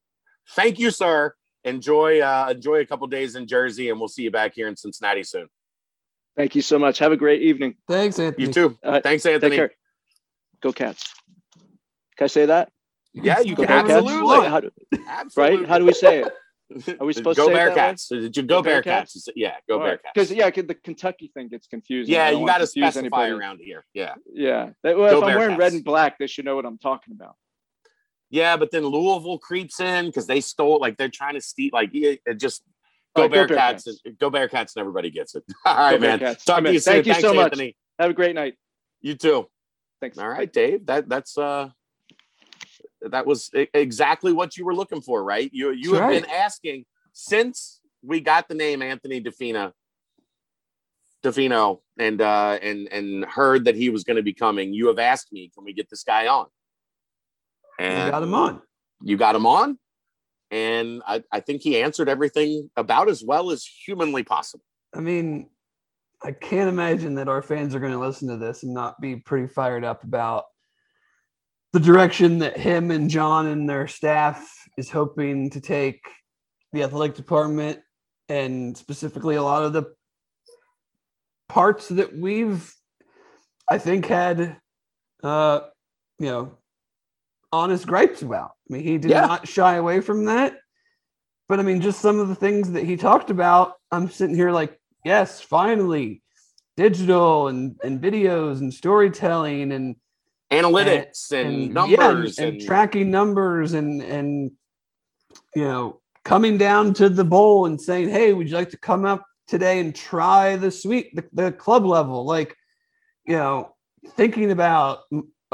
Thank 0.49 0.79
you, 0.79 0.91
sir 0.91 1.35
enjoy 1.65 2.21
uh, 2.21 2.49
enjoy 2.51 2.81
a 2.81 2.87
couple 2.87 3.07
days 3.07 3.37
in 3.37 3.47
Jersey, 3.47 3.91
and 3.91 3.99
we'll 3.99 4.09
see 4.09 4.23
you 4.23 4.31
back 4.31 4.53
here 4.55 4.69
in 4.69 4.77
Cincinnati 4.77 5.23
soon. 5.23 5.49
Thank 6.37 6.55
you 6.55 6.63
so 6.63 6.79
much. 6.79 6.99
Have 6.99 7.13
a 7.13 7.17
great 7.17 7.43
evening. 7.43 7.77
Thanks, 7.89 8.19
Anthony. 8.19 8.47
You 8.47 8.53
too. 8.53 8.79
All 8.85 8.93
right, 8.93 9.03
Thanks, 9.03 9.25
Anthony. 9.25 9.51
Take 9.51 9.59
care. 9.59 9.71
Go 10.63 10.73
Cats. 10.73 11.15
Can 12.17 12.25
I 12.25 12.27
say 12.27 12.47
that? 12.47 12.71
Yeah, 13.13 13.41
you 13.41 13.55
Go 13.55 13.65
can 13.65 13.87
Bearcats? 13.87 13.97
absolutely. 13.99 14.49
How 14.49 14.61
do, 14.61 14.71
Absolutely. 15.09 15.59
right? 15.59 15.69
How 15.69 15.79
do 15.79 15.85
we 15.85 15.93
say 15.93 16.21
it? 16.25 16.33
Are 17.01 17.07
we 17.07 17.13
supposed 17.13 17.37
go 17.37 17.49
to 17.49 17.55
say 17.55 17.65
that 17.65 17.75
way? 17.77 17.81
Bearcats? 17.81 18.09
Did 18.09 18.37
you 18.37 18.43
go 18.43 18.63
Go 18.63 18.69
Bearcats? 18.71 18.85
Bearcats? 19.17 19.29
Yeah, 19.37 19.55
go 19.69 19.79
Bearcats. 19.79 19.99
Because 20.15 20.33
yeah, 20.33 20.51
the 20.51 20.75
Kentucky 20.75 21.31
thing 21.35 21.49
gets 21.49 21.69
confusing. 21.69 22.13
Yeah, 22.13 22.31
you 22.31 22.45
got 22.47 22.59
to 22.59 22.65
confuse 22.67 22.93
specify 22.95 22.99
anybody. 23.27 23.31
around 23.33 23.61
here. 23.61 23.85
Yeah, 23.95 24.15
Yeah. 24.33 24.71
Well, 24.83 24.95
Go 24.97 25.19
if 25.19 25.25
I'm 25.25 25.37
wearing 25.39 25.57
red 25.57 25.73
and 25.75 25.85
black, 25.85 26.19
they 26.19 26.27
should 26.27 26.45
know 26.45 26.57
what 26.57 26.65
I'm 26.67 26.79
talking 26.79 27.15
about. 27.15 27.37
Yeah, 28.35 28.57
but 28.57 28.73
then 28.73 28.85
Louisville 28.85 29.39
creeps 29.39 29.79
in 29.79 30.07
because 30.07 30.27
they 30.27 30.41
stole. 30.41 30.81
Like 30.81 30.97
they're 30.97 31.09
trying 31.09 31.35
to 31.35 31.41
steal. 31.41 31.71
Like 31.73 31.91
it 31.93 32.21
just 32.37 32.65
go 33.15 33.23
right, 33.23 33.31
Bearcats. 33.31 33.85
Bearcats. 33.87 33.99
and- 34.05 34.19
Go 34.19 34.29
Bearcats, 34.29 34.75
and 34.75 34.79
everybody 34.79 35.11
gets 35.11 35.37
it. 35.37 35.45
All 35.65 35.77
right, 35.77 36.01
man. 36.01 36.19
Bearcats. 36.19 36.45
Talk 36.45 36.65
to 36.65 36.73
you 36.73 36.81
soon. 36.81 36.95
Thank 36.95 37.07
you 37.07 37.13
Thanks, 37.13 37.29
so 37.29 37.33
much. 37.33 37.53
Anthony. 37.53 37.77
Have 38.01 38.11
a 38.11 38.15
great 38.15 38.35
night. 38.35 38.55
You 39.03 39.15
too. 39.15 39.47
Thanks. 40.01 40.19
All 40.19 40.29
right, 40.29 40.53
Dave. 40.53 40.85
That 40.87 41.09
that's 41.09 41.39
uh 41.39 41.69
that 43.03 43.25
was 43.25 43.51
exactly 43.73 44.33
what 44.33 44.57
you 44.57 44.65
were 44.65 44.75
looking 44.75 45.01
for, 45.01 45.23
right? 45.23 45.49
You 45.53 45.71
you 45.71 45.93
That's 45.93 46.01
have 46.01 46.11
right. 46.11 46.23
been 46.23 46.31
asking 46.31 46.87
since 47.13 47.81
we 48.03 48.19
got 48.19 48.49
the 48.49 48.55
name 48.57 48.83
Anthony 48.83 49.23
Defina 49.23 49.71
Defino 51.23 51.83
and 51.99 52.21
uh 52.21 52.59
and 52.61 52.89
and 52.89 53.25
heard 53.27 53.67
that 53.67 53.77
he 53.77 53.91
was 53.91 54.03
going 54.03 54.17
to 54.17 54.25
be 54.25 54.35
coming. 54.35 54.75
You 54.75 54.89
have 54.89 54.99
asked 54.99 55.33
me, 55.33 55.53
can 55.55 55.65
we 55.65 55.73
get 55.73 55.89
this 55.89 56.03
guy 56.03 56.27
on? 56.27 56.47
You 57.79 58.11
got 58.11 58.23
him 58.23 58.35
on. 58.35 58.63
You 59.03 59.17
got 59.17 59.35
him 59.35 59.47
on, 59.47 59.79
and 60.51 61.03
I, 61.07 61.23
I 61.33 61.41
think 61.41 61.63
he 61.63 61.81
answered 61.81 62.09
everything 62.09 62.71
about 62.77 63.09
as 63.09 63.23
well 63.25 63.51
as 63.51 63.65
humanly 63.65 64.23
possible. 64.23 64.65
I 64.95 65.01
mean, 65.01 65.51
I 66.23 66.33
can't 66.33 66.69
imagine 66.69 67.17
that 67.17 67.29
our 67.29 67.43
fans 67.43 67.75
are 67.75 67.81
going 67.81 67.93
to 67.93 67.99
listen 67.99 68.29
to 68.29 68.37
this 68.37 68.63
and 68.63 68.73
not 68.73 69.01
be 69.01 69.17
pretty 69.17 69.47
fired 69.47 69.85
up 69.85 70.05
about 70.05 70.45
the 71.75 71.81
direction 71.81 72.39
that 72.39 72.57
him 72.57 72.91
and 72.91 73.11
John 73.11 73.47
and 73.47 73.69
their 73.69 73.89
staff 73.89 74.49
is 74.79 74.91
hoping 74.91 75.51
to 75.51 75.61
take 75.61 76.01
the 76.73 76.85
athletic 76.85 77.17
department 77.17 77.81
and 78.29 78.77
specifically 78.77 79.35
a 79.35 79.43
lot 79.43 79.65
of 79.65 79.73
the 79.73 79.93
parts 81.49 81.89
that 81.89 82.17
we've 82.17 82.73
I 83.69 83.79
think 83.79 84.07
had 84.07 84.57
uh 85.23 85.61
you 86.19 86.27
know 86.27 86.59
honest 87.55 87.87
gripes 87.87 88.23
about. 88.23 88.51
I 88.69 88.75
mean, 88.75 88.83
he 88.83 88.99
did 88.99 89.11
Yeah. 89.11 89.27
not 89.27 89.49
shy 89.49 89.77
away 89.77 90.01
from 90.01 90.25
that. 90.27 90.59
But 91.49 91.61
I 91.61 91.63
mean, 91.63 91.81
just 91.81 92.01
some 92.01 92.19
of 92.19 92.29
the 92.29 92.35
things 92.35 92.73
that 92.73 92.85
he 92.85 92.97
talked 92.97 93.31
about, 93.31 93.75
I'm 93.93 94.09
sitting 94.11 94.35
here 94.35 94.51
like, 94.51 94.81
yes, 95.05 95.41
finally, 95.41 96.23
digital 96.77 97.49
and, 97.49 97.77
and 97.85 98.01
videos 98.01 98.61
and 98.61 98.73
storytelling 98.73 99.73
and 99.73 99.97
Analytics 100.51 101.33
and, 101.33 101.49
and 101.49 101.75
numbers 101.75 102.39
yeah, 102.39 102.45
and, 102.45 102.53
and, 102.53 102.61
and 102.61 102.67
tracking 102.67 103.11
numbers 103.11 103.73
and 103.73 104.03
and 104.03 104.53
you 105.57 105.65
know 105.65 106.01
coming 106.25 106.59
down 106.59 106.95
to 106.95 107.09
the 107.09 107.25
bowl 107.25 107.67
and 107.67 107.81
saying, 107.81 108.09
"Hey, 108.11 108.33
would 108.33 108.49
you 108.49 108.55
like 108.55 108.71
to 108.71 108.77
come 108.77 109.05
up 109.05 109.27
today 109.49 109.81
and 109.81 109.95
try 109.95 110.57
the 110.57 110.71
suite, 110.71 111.15
the, 111.17 111.25
the 111.33 111.51
club 111.51 111.85
level?" 111.85 112.25
Like, 112.25 112.57
you 113.27 113.37
know, 113.37 113.75
thinking 114.17 114.51
about 114.53 115.01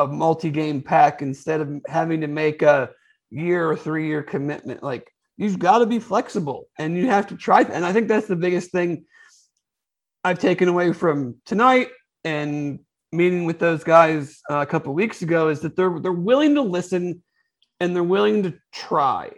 a 0.01 0.07
multi-game 0.07 0.83
pack 0.83 1.23
instead 1.23 1.61
of 1.61 1.81
having 1.87 2.21
to 2.23 2.27
make 2.27 2.63
a 2.63 2.91
year 3.31 3.69
or 3.71 3.77
three-year 3.77 4.23
commitment. 4.23 4.83
Like, 4.83 5.13
you've 5.37 5.59
got 5.59 5.79
to 5.79 5.87
be 5.87 5.99
flexible 5.99 6.69
and 6.79 6.97
you 6.97 7.07
have 7.09 7.29
to 7.29 7.37
try. 7.37 7.63
And 7.63 7.85
I 7.85 7.93
think 7.93 8.09
that's 8.09 8.27
the 8.27 8.37
biggest 8.37 8.71
thing 8.73 9.05
I've 10.25 10.39
taken 10.39 10.69
away 10.69 10.93
from 10.93 11.37
tonight 11.47 11.89
and 12.25 12.81
meeting 13.13 13.45
with 13.47 13.59
those 13.59 13.83
guys 13.83 14.41
uh, 14.51 14.57
a 14.57 14.67
couple 14.67 14.93
weeks 14.93 15.23
ago 15.23 15.49
is 15.49 15.61
that 15.61 15.77
they're 15.77 15.99
they're 15.99 16.13
willing 16.13 16.55
to 16.57 16.63
listen 16.63 17.23
and 17.81 17.95
they're 17.97 18.03
willing 18.05 18.43
to 18.43 18.55
try. 18.73 19.31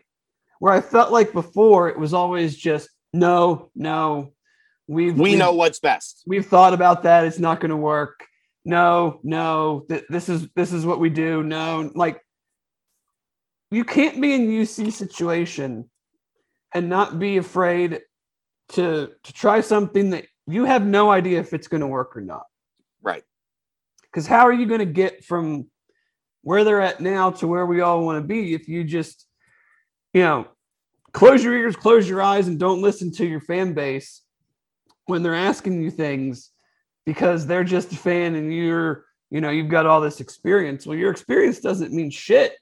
Where 0.58 0.72
I 0.72 0.80
felt 0.80 1.12
like 1.12 1.32
before 1.32 1.88
it 1.88 1.98
was 1.98 2.12
always 2.14 2.56
just 2.56 2.88
no, 3.12 3.70
no. 3.74 4.32
We've 4.88 5.14
we 5.14 5.20
we've- 5.22 5.36
know 5.38 5.52
what's 5.52 5.78
best. 5.80 6.22
we've 6.26 6.46
thought 6.46 6.74
about 6.74 7.04
that. 7.04 7.24
It's 7.24 7.38
not 7.38 7.60
going 7.60 7.70
to 7.70 7.76
work. 7.76 8.26
No, 8.64 9.20
no. 9.22 9.84
Th- 9.88 10.04
this 10.08 10.28
is 10.28 10.48
this 10.54 10.72
is 10.72 10.86
what 10.86 11.00
we 11.00 11.10
do. 11.10 11.42
No, 11.42 11.90
like 11.94 12.20
you 13.70 13.84
can't 13.84 14.20
be 14.20 14.34
in 14.34 14.48
UC 14.48 14.92
situation 14.92 15.90
and 16.74 16.88
not 16.88 17.18
be 17.18 17.38
afraid 17.38 18.00
to 18.70 19.10
to 19.22 19.32
try 19.32 19.60
something 19.60 20.10
that 20.10 20.26
you 20.46 20.64
have 20.64 20.84
no 20.84 21.10
idea 21.10 21.40
if 21.40 21.52
it's 21.52 21.68
going 21.68 21.80
to 21.80 21.86
work 21.86 22.16
or 22.16 22.20
not. 22.20 22.44
Right. 23.00 23.22
Because 24.02 24.26
how 24.26 24.46
are 24.46 24.52
you 24.52 24.66
going 24.66 24.80
to 24.80 24.86
get 24.86 25.24
from 25.24 25.66
where 26.42 26.64
they're 26.64 26.80
at 26.80 27.00
now 27.00 27.30
to 27.30 27.46
where 27.46 27.66
we 27.66 27.80
all 27.80 28.04
want 28.04 28.22
to 28.22 28.26
be 28.26 28.54
if 28.54 28.68
you 28.68 28.84
just, 28.84 29.26
you 30.12 30.22
know, 30.22 30.46
close 31.12 31.42
your 31.42 31.56
ears, 31.56 31.76
close 31.76 32.08
your 32.08 32.20
eyes, 32.20 32.48
and 32.48 32.58
don't 32.58 32.82
listen 32.82 33.12
to 33.12 33.26
your 33.26 33.40
fan 33.40 33.72
base 33.72 34.22
when 35.06 35.22
they're 35.22 35.34
asking 35.34 35.82
you 35.82 35.90
things 35.90 36.50
because 37.06 37.46
they're 37.46 37.64
just 37.64 37.92
a 37.92 37.96
fan 37.96 38.34
and 38.34 38.52
you're, 38.52 39.04
you 39.30 39.40
know, 39.40 39.50
you've 39.50 39.68
got 39.68 39.86
all 39.86 40.00
this 40.00 40.20
experience. 40.20 40.86
Well, 40.86 40.96
your 40.96 41.10
experience 41.10 41.60
doesn't 41.60 41.92
mean 41.92 42.10
shit 42.10 42.54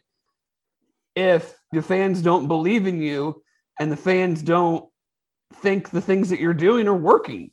if 1.17 1.55
the 1.73 1.83
fans 1.83 2.23
don't 2.23 2.49
believe 2.49 2.87
in 2.87 3.01
you 3.03 3.43
and 3.79 3.91
the 3.91 3.97
fans 3.97 4.43
don't 4.43 4.89
think 5.57 5.91
the 5.91 6.01
things 6.01 6.31
that 6.31 6.41
you're 6.41 6.55
doing 6.55 6.87
are 6.89 6.95
working. 6.97 7.51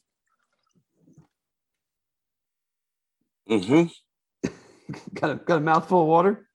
Mm-hmm. 3.50 4.50
got 5.14 5.32
a 5.32 5.36
got 5.36 5.58
a 5.58 5.62
mouthful 5.62 6.02
of 6.02 6.08
water 6.08 6.48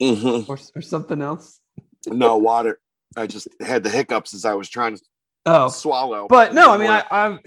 Mm-hmm. 0.00 0.48
or, 0.50 0.56
or 0.76 0.80
something 0.82 1.20
else. 1.20 1.58
No 2.06 2.36
water. 2.36 2.78
I 3.16 3.26
just 3.26 3.48
had 3.60 3.82
the 3.82 3.90
hiccups 3.90 4.32
as 4.32 4.44
I 4.44 4.54
was 4.54 4.68
trying 4.68 4.96
to 4.96 5.02
Oh, 5.44 5.68
swallow. 5.68 6.28
but 6.28 6.54
no, 6.54 6.70
I 6.72 6.78
mean, 6.78 6.90
I, 6.90 7.04
I'm, 7.10 7.40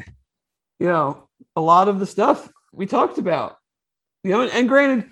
you 0.79 0.87
know, 0.87 1.29
a 1.55 1.61
lot 1.61 1.87
of 1.87 1.99
the 1.99 2.05
stuff 2.05 2.49
we 2.73 2.85
talked 2.85 3.17
about, 3.17 3.57
you 4.23 4.31
know, 4.31 4.41
and, 4.41 4.51
and 4.51 4.67
granted, 4.69 5.09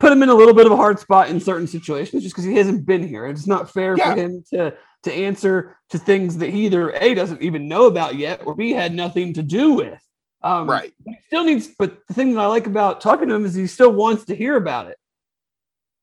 put 0.00 0.12
him 0.12 0.22
in 0.22 0.28
a 0.28 0.34
little 0.34 0.54
bit 0.54 0.66
of 0.66 0.72
a 0.72 0.76
hard 0.76 0.98
spot 0.98 1.28
in 1.30 1.38
certain 1.38 1.66
situations 1.66 2.22
just 2.22 2.34
because 2.34 2.44
he 2.44 2.56
hasn't 2.56 2.84
been 2.86 3.06
here. 3.06 3.26
It's 3.26 3.46
not 3.46 3.70
fair 3.70 3.96
Yeah. 3.96 4.14
for 4.14 4.20
him 4.20 4.44
to 4.50 4.74
to 5.04 5.12
answer 5.12 5.76
to 5.90 5.98
things 5.98 6.38
that 6.38 6.50
he 6.50 6.66
either 6.66 6.92
a 6.92 7.12
doesn't 7.14 7.42
even 7.42 7.66
know 7.68 7.86
about 7.86 8.14
yet 8.14 8.40
or 8.46 8.54
b 8.54 8.70
had 8.70 8.94
nothing 8.94 9.34
to 9.34 9.42
do 9.42 9.72
with. 9.72 10.00
Um, 10.44 10.68
right. 10.68 10.92
he 11.04 11.16
still 11.26 11.44
needs. 11.44 11.68
But 11.78 11.98
the 12.08 12.14
thing 12.14 12.34
that 12.34 12.40
I 12.40 12.46
like 12.46 12.66
about 12.66 13.00
talking 13.00 13.28
to 13.28 13.34
him 13.34 13.44
is 13.44 13.54
he 13.54 13.66
still 13.66 13.92
wants 13.92 14.24
to 14.26 14.34
hear 14.34 14.56
about 14.56 14.86
it. 14.88 14.96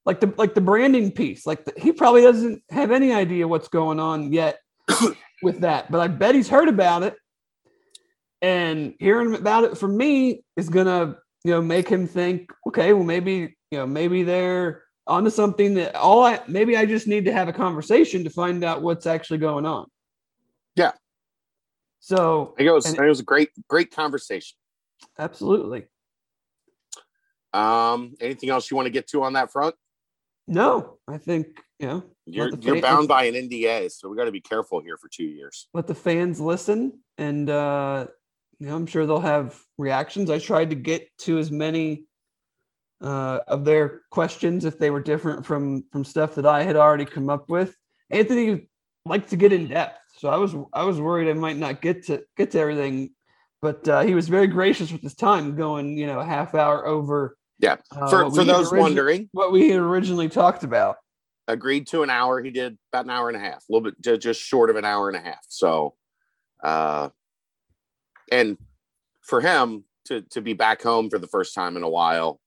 Like 0.06 0.20
the 0.22 0.34
like 0.38 0.54
the 0.54 0.62
branding 0.62 1.12
piece, 1.12 1.46
like 1.46 1.66
the, 1.66 1.74
he 1.78 1.92
probably 1.92 2.22
doesn't 2.22 2.64
have 2.72 2.92
any 2.92 3.12
idea 3.14 3.48
what's 3.48 3.68
going 3.68 4.00
on 4.00 4.32
yet 4.34 4.60
with 5.44 5.60
that, 5.62 5.92
but 5.92 6.00
I 6.00 6.08
bet 6.08 6.36
he's 6.36 6.50
heard 6.50 6.68
about 6.70 7.04
it. 7.04 7.16
And 8.42 8.94
hearing 9.00 9.36
about 9.36 9.66
it 9.66 9.78
from 9.78 9.98
me 9.98 10.44
is 10.56 10.70
gonna, 10.70 11.18
you 11.44 11.52
know, 11.52 11.62
make 11.62 11.90
him 11.90 12.08
think, 12.08 12.52
okay, 12.68 12.94
well 12.94 13.04
maybe, 13.04 13.58
you 13.72 13.78
know, 13.78 13.86
maybe 13.88 14.24
they're 14.24 14.84
onto 15.08 15.30
something 15.30 15.74
that 15.74 15.96
all 15.96 16.24
I 16.24 16.40
maybe 16.48 16.78
I 16.78 16.86
just 16.86 17.08
need 17.08 17.26
to 17.26 17.34
have 17.34 17.48
a 17.48 17.54
conversation 17.54 18.24
to 18.24 18.30
find 18.30 18.64
out 18.64 18.82
what's 18.82 19.06
actually 19.06 19.40
going 19.40 19.66
on. 19.66 19.88
Yeah. 20.76 20.92
So 22.00 22.56
it 22.58 22.70
was 22.72 22.86
it 22.94 23.00
was 23.02 23.20
a 23.20 23.24
great 23.24 23.50
great 23.68 23.92
conversation. 23.92 24.56
absolutely. 25.18 25.86
Um, 27.52 28.14
anything 28.22 28.52
else 28.52 28.70
you 28.70 28.78
want 28.78 28.86
to 28.86 28.92
get 28.92 29.08
to 29.10 29.24
on 29.24 29.34
that 29.34 29.52
front? 29.52 29.76
No, 30.48 30.98
I 31.08 31.18
think, 31.18 31.48
you 31.80 31.88
know, 31.88 32.04
You're 32.26 32.52
you're 32.60 32.82
bound 32.82 33.08
by 33.08 33.26
an 33.26 33.34
NDA, 33.36 33.92
so 33.92 34.08
we 34.10 34.18
got 34.18 34.26
to 34.26 34.32
be 34.32 34.42
careful 34.42 34.80
here 34.82 34.98
for 34.98 35.10
two 35.10 35.24
years. 35.26 35.68
let 35.74 35.88
the 35.88 35.96
fans 35.96 36.40
listen 36.40 37.00
and 37.18 37.50
uh 37.50 38.08
i'm 38.68 38.86
sure 38.86 39.06
they'll 39.06 39.20
have 39.20 39.58
reactions 39.78 40.30
i 40.30 40.40
tried 40.40 40.70
to 40.70 40.76
get 40.76 41.08
to 41.18 41.38
as 41.38 41.52
many 41.52 42.06
uh 43.02 43.40
of 43.48 43.64
their 43.64 44.02
questions 44.12 44.66
if 44.66 44.78
they 44.78 44.90
were 44.90 45.02
different 45.02 45.46
from 45.46 45.84
from 45.92 46.04
stuff 46.04 46.36
that 46.36 46.46
i 46.46 46.64
had 46.64 46.76
already 46.76 47.06
come 47.06 47.30
up 47.30 47.50
with 47.50 47.76
anthony 48.10 48.68
liked 49.06 49.30
to 49.30 49.38
get 49.38 49.54
in 49.54 49.68
depth 49.68 50.00
so 50.18 50.28
i 50.30 50.36
was 50.36 50.54
i 50.74 50.84
was 50.84 51.00
worried 51.00 51.30
i 51.30 51.34
might 51.34 51.58
not 51.58 51.82
get 51.82 52.06
to 52.06 52.22
get 52.36 52.52
to 52.52 52.60
everything 52.60 53.10
but 53.62 53.86
uh, 53.90 54.02
he 54.02 54.14
was 54.16 54.30
very 54.30 54.48
gracious 54.48 54.92
with 54.92 55.02
his 55.02 55.16
time 55.16 55.56
going 55.56 55.98
you 55.98 56.08
know 56.08 56.20
a 56.20 56.26
half 56.26 56.56
hour 56.56 56.86
over 56.86 57.38
Yeah. 57.60 57.78
uh, 57.92 58.10
for 58.10 58.30
for 58.32 58.44
those 58.44 58.72
origi- 58.72 58.80
wondering, 58.80 59.30
what 59.32 59.52
we 59.52 59.70
had 59.70 59.80
originally 59.80 60.30
talked 60.30 60.64
about 60.64 60.98
agreed 61.48 61.88
to 61.88 62.04
an 62.04 62.10
hour. 62.10 62.42
He 62.42 62.52
did 62.52 62.78
about 62.94 63.06
an 63.06 63.12
hour 63.12 63.28
and 63.28 63.36
a 63.36 63.40
half, 63.40 63.58
a 63.58 63.74
little 63.74 63.92
bit 63.92 64.20
just 64.22 64.40
short 64.40 64.70
of 64.70 64.76
an 64.76 64.86
hour 64.86 65.10
and 65.10 65.18
a 65.18 65.20
half. 65.20 65.44
So, 65.48 65.96
uh, 66.64 67.10
and 68.32 68.58
for 69.22 69.42
him 69.42 69.84
to 70.06 70.22
to 70.32 70.42
be 70.42 70.54
back 70.54 70.82
home 70.82 71.10
for 71.10 71.20
the 71.20 71.28
first 71.28 71.54
time 71.54 71.78
in 71.78 71.84
a 71.84 71.90
while, 71.90 72.40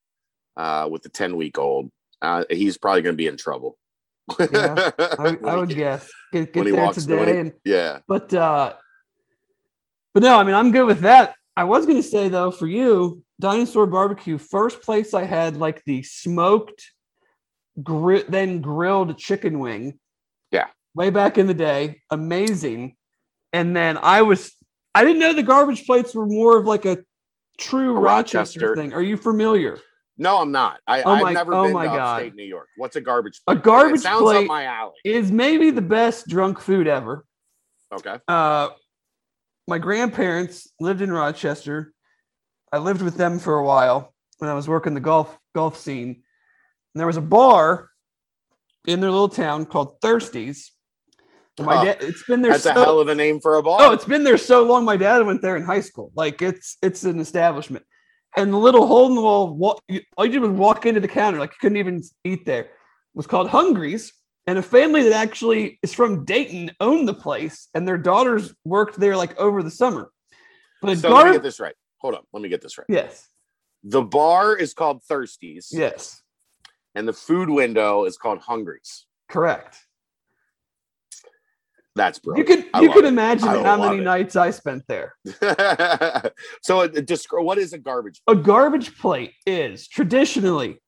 uh, 0.56 0.88
with 0.90 1.02
the 1.02 1.08
ten 1.08 1.36
week 1.36 1.58
old, 1.58 1.90
uh, 2.20 2.44
he's 2.50 2.78
probably 2.78 3.02
going 3.02 3.14
to 3.14 3.18
be 3.18 3.26
in 3.26 3.36
trouble. 3.36 3.78
Yeah, 4.38 4.90
I, 4.98 5.36
I 5.46 5.56
would 5.56 5.68
guess 5.74 6.08
get, 6.32 6.54
when 6.54 6.64
get 6.64 6.66
he 6.66 6.70
there 6.72 6.84
walks- 6.84 7.04
today 7.04 7.32
he- 7.32 7.38
and 7.38 7.52
yeah, 7.64 7.98
But 8.06 8.32
uh 8.32 8.74
but 10.14 10.22
no, 10.22 10.38
I 10.38 10.44
mean 10.44 10.54
I'm 10.54 10.72
good 10.72 10.86
with 10.86 11.00
that. 11.00 11.34
I 11.56 11.64
was 11.64 11.86
gonna 11.86 12.02
say 12.02 12.28
though, 12.28 12.50
for 12.50 12.66
you, 12.66 13.22
Dinosaur 13.40 13.86
Barbecue, 13.86 14.38
first 14.38 14.82
place 14.82 15.12
I 15.14 15.24
had 15.24 15.56
like 15.56 15.82
the 15.84 16.02
smoked, 16.02 16.92
gri- 17.82 18.24
then 18.28 18.60
grilled 18.60 19.18
chicken 19.18 19.58
wing. 19.58 19.98
Yeah. 20.50 20.66
Way 20.94 21.10
back 21.10 21.38
in 21.38 21.46
the 21.46 21.54
day, 21.54 22.00
amazing. 22.10 22.96
And 23.52 23.74
then 23.76 23.98
I 23.98 24.22
was, 24.22 24.52
I 24.94 25.04
didn't 25.04 25.20
know 25.20 25.32
the 25.32 25.42
garbage 25.42 25.86
plates 25.86 26.14
were 26.14 26.26
more 26.26 26.58
of 26.58 26.66
like 26.66 26.84
a 26.84 26.98
true 27.58 27.96
A 27.96 28.00
Rochester, 28.00 28.60
Rochester. 28.60 28.76
thing. 28.76 28.92
Are 28.92 29.02
you 29.02 29.16
familiar? 29.16 29.78
No, 30.18 30.38
I'm 30.38 30.52
not. 30.52 30.80
I, 30.86 31.02
Oh 31.02 31.12
I've 31.12 31.34
never 31.34 31.54
oh 31.54 31.64
been 31.64 31.72
my 31.72 31.84
to 31.84 31.88
God. 31.88 31.98
upstate 32.22 32.34
New 32.34 32.44
York. 32.44 32.68
What's 32.76 32.96
a 32.96 33.00
garbage 33.00 33.40
plate? 33.46 33.56
A 33.56 33.60
garbage 33.60 34.00
it 34.00 34.02
sounds 34.02 34.22
plate- 34.22 34.42
up 34.44 34.46
my 34.46 34.64
alley. 34.64 34.92
Is 35.04 35.32
maybe 35.32 35.70
the 35.70 35.80
best 35.82 36.28
drunk 36.28 36.60
food 36.60 36.86
ever. 36.86 37.24
Okay. 37.92 38.16
uh, 38.28 38.68
my 39.68 39.78
grandparents 39.78 40.70
lived 40.80 41.02
in 41.02 41.12
Rochester. 41.12 41.92
I 42.72 42.78
lived 42.78 43.02
with 43.02 43.16
them 43.16 43.38
for 43.38 43.58
a 43.58 43.64
while 43.64 44.12
when 44.38 44.48
I 44.50 44.54
was 44.54 44.66
working 44.68 44.94
the 44.94 45.00
golf 45.00 45.38
golf 45.54 45.76
scene. 45.78 46.08
And 46.94 47.00
there 47.00 47.06
was 47.06 47.16
a 47.16 47.22
bar 47.22 47.88
in 48.86 49.00
their 49.00 49.10
little 49.10 49.28
town 49.28 49.64
called 49.66 50.00
Thirsties. 50.00 50.70
My 51.58 51.80
Oh, 51.80 51.84
dad, 51.84 51.98
it's 52.00 52.22
been 52.24 52.40
there 52.42 52.52
That's 52.52 52.64
so, 52.64 52.70
a 52.70 52.74
hell 52.74 52.98
of 53.00 53.08
a 53.08 53.14
name 53.14 53.38
for 53.40 53.56
a 53.56 53.62
bar. 53.62 53.78
oh, 53.82 53.92
it's 53.92 54.04
been 54.06 54.24
there 54.24 54.38
so 54.38 54.62
long. 54.62 54.84
My 54.84 54.96
dad 54.96 55.24
went 55.26 55.42
there 55.42 55.56
in 55.56 55.62
high 55.64 55.80
school. 55.82 56.10
Like 56.14 56.40
it's 56.40 56.76
it's 56.82 57.04
an 57.04 57.18
establishment. 57.20 57.84
And 58.36 58.50
the 58.52 58.56
little 58.56 58.86
hole 58.86 59.08
in 59.08 59.14
the 59.14 59.20
wall, 59.20 59.54
wa- 59.54 59.78
you, 59.88 60.00
all 60.16 60.24
you 60.24 60.32
did 60.32 60.40
was 60.42 60.50
walk 60.52 60.86
into 60.86 61.00
the 61.00 61.08
counter. 61.08 61.38
Like 61.38 61.50
you 61.50 61.56
couldn't 61.60 61.76
even 61.76 62.02
eat 62.24 62.46
there. 62.46 62.62
It 62.62 62.70
was 63.14 63.26
called 63.26 63.48
Hungry's 63.50 64.14
and 64.46 64.58
a 64.58 64.62
family 64.62 65.02
that 65.02 65.12
actually 65.12 65.78
is 65.82 65.92
from 65.92 66.24
Dayton 66.24 66.70
owned 66.80 67.06
the 67.06 67.14
place, 67.14 67.68
and 67.74 67.86
their 67.86 67.98
daughters 67.98 68.54
worked 68.64 68.98
there 68.98 69.16
like 69.16 69.38
over 69.38 69.62
the 69.62 69.70
summer. 69.70 70.10
But 70.80 70.96
so 70.98 71.10
let 71.14 71.26
me 71.26 71.32
get 71.32 71.42
this 71.42 71.60
right. 71.60 71.74
Hold 71.98 72.14
on. 72.14 72.22
Let 72.32 72.42
me 72.42 72.48
get 72.48 72.62
this 72.62 72.78
right. 72.78 72.86
yes, 72.88 73.28
The 73.84 74.02
bar 74.02 74.56
is 74.56 74.72
called 74.74 75.02
Thirsties, 75.08 75.66
yes, 75.70 76.22
and 76.94 77.06
the 77.06 77.12
food 77.12 77.50
window 77.50 78.04
is 78.04 78.16
called 78.16 78.38
Hungry's. 78.40 79.04
correct. 79.28 79.76
That's 81.94 82.20
You 82.24 82.44
could 82.44 82.64
I 82.72 82.80
you 82.80 82.90
could 82.90 83.04
it. 83.04 83.08
imagine 83.08 83.48
how 83.48 83.76
many 83.76 83.98
it. 83.98 84.02
nights 84.02 84.34
I 84.36 84.50
spent 84.50 84.82
there. 84.88 85.14
so, 86.62 86.88
just 86.88 87.26
what 87.30 87.58
is 87.58 87.72
a 87.72 87.78
garbage? 87.78 88.20
Plate? 88.26 88.38
A 88.38 88.40
garbage 88.42 88.98
plate 88.98 89.32
is 89.46 89.88
traditionally 89.88 90.78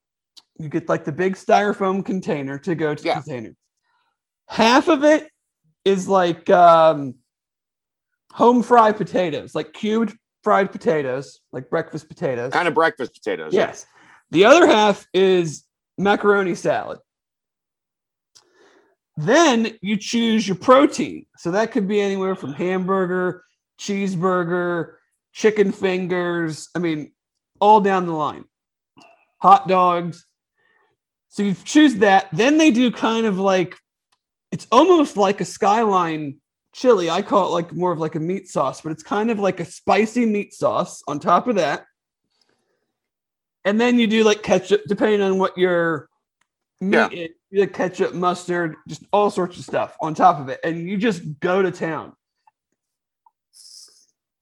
you 0.58 0.68
get 0.68 0.88
like 0.88 1.04
the 1.04 1.12
big 1.12 1.34
styrofoam 1.34 2.04
container 2.04 2.58
to 2.60 2.74
go 2.74 2.94
to 2.94 3.02
the 3.02 3.08
Yeah. 3.08 3.14
container. 3.20 3.54
Half 4.48 4.88
of 4.88 5.04
it 5.04 5.28
is 5.84 6.08
like 6.08 6.48
um, 6.48 7.16
home 8.32 8.62
fried 8.62 8.96
potatoes, 8.96 9.54
like 9.54 9.72
cubed 9.72 10.16
fried 10.42 10.70
potatoes, 10.72 11.40
like 11.52 11.68
breakfast 11.70 12.08
potatoes. 12.08 12.52
Kind 12.52 12.68
of 12.68 12.74
breakfast 12.74 13.14
potatoes. 13.14 13.52
Yes. 13.52 13.84
The 14.30 14.44
other 14.46 14.66
half 14.66 15.06
is 15.12 15.64
macaroni 15.98 16.54
salad. 16.54 16.98
Then 19.16 19.76
you 19.80 19.96
choose 19.96 20.46
your 20.46 20.56
protein. 20.56 21.26
So 21.36 21.50
that 21.52 21.72
could 21.72 21.86
be 21.86 22.00
anywhere 22.00 22.34
from 22.34 22.52
hamburger, 22.52 23.44
cheeseburger, 23.78 24.94
chicken 25.32 25.72
fingers. 25.72 26.68
I 26.74 26.80
mean, 26.80 27.12
all 27.60 27.80
down 27.80 28.06
the 28.06 28.12
line. 28.12 28.44
Hot 29.38 29.68
dogs. 29.68 30.26
So 31.28 31.42
you 31.42 31.54
choose 31.64 31.96
that. 31.96 32.28
Then 32.32 32.58
they 32.58 32.70
do 32.70 32.90
kind 32.90 33.26
of 33.26 33.38
like, 33.38 33.76
it's 34.50 34.66
almost 34.72 35.16
like 35.16 35.40
a 35.40 35.44
skyline 35.44 36.40
chili. 36.74 37.10
I 37.10 37.22
call 37.22 37.48
it 37.48 37.50
like 37.50 37.72
more 37.72 37.92
of 37.92 37.98
like 37.98 38.14
a 38.14 38.20
meat 38.20 38.48
sauce, 38.48 38.80
but 38.80 38.90
it's 38.92 39.02
kind 39.02 39.30
of 39.30 39.38
like 39.38 39.60
a 39.60 39.64
spicy 39.64 40.26
meat 40.26 40.54
sauce 40.54 41.02
on 41.06 41.20
top 41.20 41.46
of 41.46 41.56
that 41.56 41.86
and 43.64 43.80
then 43.80 43.98
you 43.98 44.06
do 44.06 44.24
like 44.24 44.42
ketchup, 44.42 44.82
depending 44.86 45.22
on 45.22 45.38
what 45.38 45.56
your 45.56 46.08
meat 46.80 46.96
Yeah. 46.96 47.08
is. 47.10 47.30
You 47.54 47.68
ketchup, 47.68 48.14
mustard, 48.14 48.74
just 48.88 49.04
all 49.12 49.30
sorts 49.30 49.56
of 49.58 49.64
stuff 49.64 49.96
on 50.00 50.12
top 50.12 50.40
of 50.40 50.48
it, 50.48 50.58
and 50.64 50.88
you 50.88 50.96
just 50.96 51.22
go 51.38 51.62
to 51.62 51.70
town. 51.70 52.12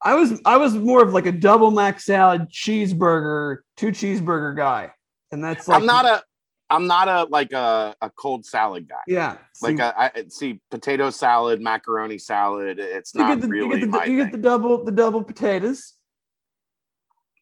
I 0.03 0.15
was 0.15 0.41
I 0.47 0.57
was 0.57 0.75
more 0.75 1.03
of 1.03 1.13
like 1.13 1.27
a 1.27 1.33
double 1.33 1.71
mac 1.71 2.01
salad 2.01 2.49
cheeseburger, 2.51 3.59
two 3.77 3.89
cheeseburger 3.89 4.57
guy, 4.57 4.93
and 5.31 5.45
that's 5.45 5.69
like 5.69 5.79
I'm 5.79 5.87
not 5.87 6.07
a. 6.07 6.23
I'm 6.71 6.87
not 6.87 7.07
a 7.07 7.25
like 7.25 7.53
a, 7.53 7.95
a 8.01 8.09
cold 8.09 8.47
salad 8.47 8.89
guy. 8.89 9.03
yeah. 9.07 9.37
Like 9.61 9.77
see, 9.77 9.83
a, 9.83 9.95
I 9.95 10.11
see 10.29 10.61
potato 10.71 11.11
salad, 11.11 11.61
macaroni 11.61 12.17
salad. 12.17 12.79
It's 12.79 13.15
not 13.15 13.43
the 13.43 13.49
really 13.49 13.81
you 13.81 13.81
get 13.81 13.81
the, 13.83 13.87
my 13.99 14.05
you 14.07 14.17
get 14.25 14.33
the 14.33 14.39
double 14.39 14.83
the 14.83 14.91
double 14.91 15.23
potatoes. 15.23 15.93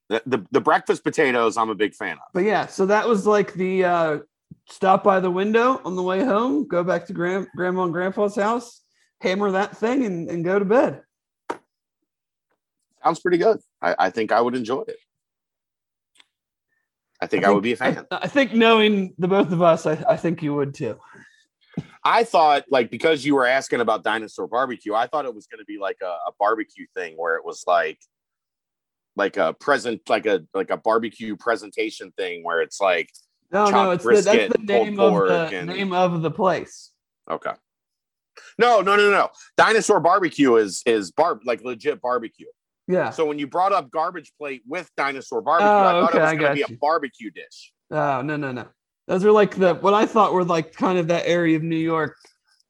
The, 0.08 0.20
the 0.26 0.44
the 0.50 0.60
breakfast 0.60 1.04
potatoes, 1.04 1.56
I'm 1.56 1.70
a 1.70 1.76
big 1.76 1.94
fan 1.94 2.14
of. 2.14 2.24
But 2.34 2.42
yeah, 2.42 2.66
so 2.66 2.86
that 2.86 3.06
was 3.06 3.24
like 3.24 3.54
the 3.54 3.84
uh 3.84 4.18
stop 4.70 5.04
by 5.04 5.20
the 5.20 5.30
window 5.30 5.80
on 5.84 5.96
the 5.96 6.02
way 6.02 6.24
home, 6.24 6.66
go 6.66 6.82
back 6.82 7.06
to 7.06 7.12
grand 7.12 7.48
grandma 7.54 7.84
and 7.84 7.92
grandpa's 7.92 8.36
house, 8.36 8.80
hammer 9.20 9.50
that 9.50 9.76
thing 9.76 10.04
and, 10.04 10.30
and 10.30 10.44
go 10.44 10.58
to 10.58 10.64
bed. 10.64 11.02
Sounds 13.04 13.20
pretty 13.20 13.38
good. 13.38 13.58
I, 13.82 13.94
I 13.98 14.10
think 14.10 14.32
I 14.32 14.40
would 14.40 14.54
enjoy 14.54 14.82
it. 14.82 14.96
I 17.20 17.26
think 17.26 17.44
I, 17.44 17.50
would 17.50 17.62
be 17.62 17.72
a 17.72 17.76
fan. 17.76 18.06
I, 18.10 18.20
I 18.22 18.28
think 18.28 18.54
knowing 18.54 19.14
the 19.18 19.28
both 19.28 19.52
of 19.52 19.60
us, 19.60 19.86
I, 19.86 20.02
I 20.08 20.16
think 20.16 20.42
you 20.42 20.54
would 20.54 20.74
too. 20.74 20.98
I 22.02 22.24
thought 22.24 22.64
like 22.70 22.90
because 22.90 23.24
you 23.24 23.34
were 23.34 23.46
asking 23.46 23.80
about 23.80 24.04
dinosaur 24.04 24.46
barbecue, 24.46 24.94
I 24.94 25.06
thought 25.06 25.26
it 25.26 25.34
was 25.34 25.46
going 25.46 25.58
to 25.58 25.66
be 25.66 25.78
like 25.78 25.98
a, 26.02 26.06
a 26.06 26.32
barbecue 26.38 26.86
thing 26.96 27.14
where 27.16 27.36
it 27.36 27.44
was 27.44 27.64
like 27.66 27.98
like 29.16 29.36
a 29.36 29.52
present 29.52 30.00
like 30.08 30.24
a 30.24 30.42
like 30.54 30.70
a 30.70 30.78
barbecue 30.78 31.36
presentation 31.36 32.10
thing 32.12 32.42
where 32.42 32.62
it's 32.62 32.80
like 32.80 33.10
No, 33.52 33.68
no, 33.70 33.90
it's 33.90 34.04
the, 34.04 34.10
that's 34.22 34.52
the 34.52 34.62
name 34.62 35.00
of 35.00 35.12
the 35.28 35.56
and- 35.58 35.68
name 35.68 35.92
of 35.92 36.22
the 36.22 36.30
place. 36.30 36.90
okay. 37.30 37.52
No, 38.58 38.80
no, 38.80 38.96
no, 38.96 39.10
no. 39.10 39.28
Dinosaur 39.56 40.00
barbecue 40.00 40.56
is 40.56 40.82
is 40.86 41.10
bar 41.12 41.40
like 41.44 41.62
legit 41.62 42.00
barbecue. 42.00 42.46
Yeah. 42.88 43.10
So 43.10 43.24
when 43.24 43.38
you 43.38 43.46
brought 43.46 43.72
up 43.72 43.90
garbage 43.90 44.32
plate 44.38 44.62
with 44.66 44.90
dinosaur 44.96 45.38
oh, 45.38 45.42
barbecue, 45.42 45.68
Oh, 45.68 45.78
I 45.78 45.92
thought 45.92 46.10
okay, 46.10 46.18
it 46.18 46.22
was 46.22 46.32
going 46.32 46.48
to 46.50 46.54
be 46.54 46.60
you. 46.60 46.76
a 46.76 46.78
barbecue 46.78 47.30
dish. 47.30 47.72
Oh 47.90 48.22
no, 48.22 48.36
no, 48.36 48.52
no. 48.52 48.66
Those 49.08 49.24
are 49.24 49.32
like 49.32 49.56
the 49.56 49.74
what 49.74 49.94
I 49.94 50.06
thought 50.06 50.32
were 50.32 50.44
like 50.44 50.72
kind 50.74 50.98
of 50.98 51.08
that 51.08 51.26
area 51.26 51.56
of 51.56 51.62
New 51.62 51.76
York 51.76 52.16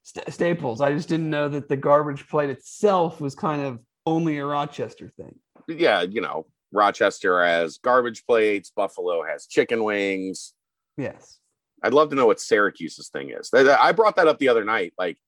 st- 0.02 0.32
staples. 0.32 0.80
I 0.80 0.92
just 0.92 1.08
didn't 1.08 1.30
know 1.30 1.48
that 1.48 1.68
the 1.68 1.76
garbage 1.76 2.28
plate 2.28 2.50
itself 2.50 3.20
was 3.20 3.34
kind 3.34 3.62
of 3.62 3.80
only 4.06 4.38
a 4.38 4.46
Rochester 4.46 5.12
thing. 5.16 5.38
Yeah, 5.68 6.02
you 6.02 6.20
know, 6.20 6.46
Rochester 6.72 7.44
has 7.44 7.78
garbage 7.78 8.24
plates, 8.26 8.70
Buffalo 8.74 9.24
has 9.24 9.46
chicken 9.46 9.84
wings. 9.84 10.52
Yes. 11.00 11.38
I'd 11.82 11.94
love 11.94 12.10
to 12.10 12.16
know 12.16 12.26
what 12.26 12.40
Syracuse's 12.40 13.08
thing 13.08 13.30
is. 13.30 13.50
I- 13.54 13.92
brought 13.92 14.16
that 14.16 14.28
up 14.28 14.38
the 14.38 14.48
other 14.48 14.64
night. 14.64 14.92
Like, 14.98 15.18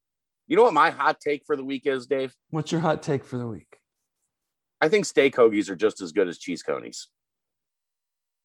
you 0.46 0.56
know 0.56 0.64
what 0.64 0.74
my 0.74 0.90
hot 0.90 1.18
take 1.20 1.44
for 1.46 1.56
the 1.56 1.64
week 1.64 1.86
is, 1.86 2.06
Dave? 2.06 2.34
What's 2.50 2.72
your 2.72 2.82
hot 2.82 3.02
take 3.02 3.24
for 3.24 3.38
the 3.38 3.46
week? 3.46 3.78
I 4.80 4.88
think 4.88 5.06
steak 5.06 5.34
hoagies 5.34 5.70
are 5.70 5.76
just 5.76 6.02
as 6.02 6.12
good 6.12 6.28
as 6.28 6.38
cheese 6.38 6.62
conies. 6.62 7.08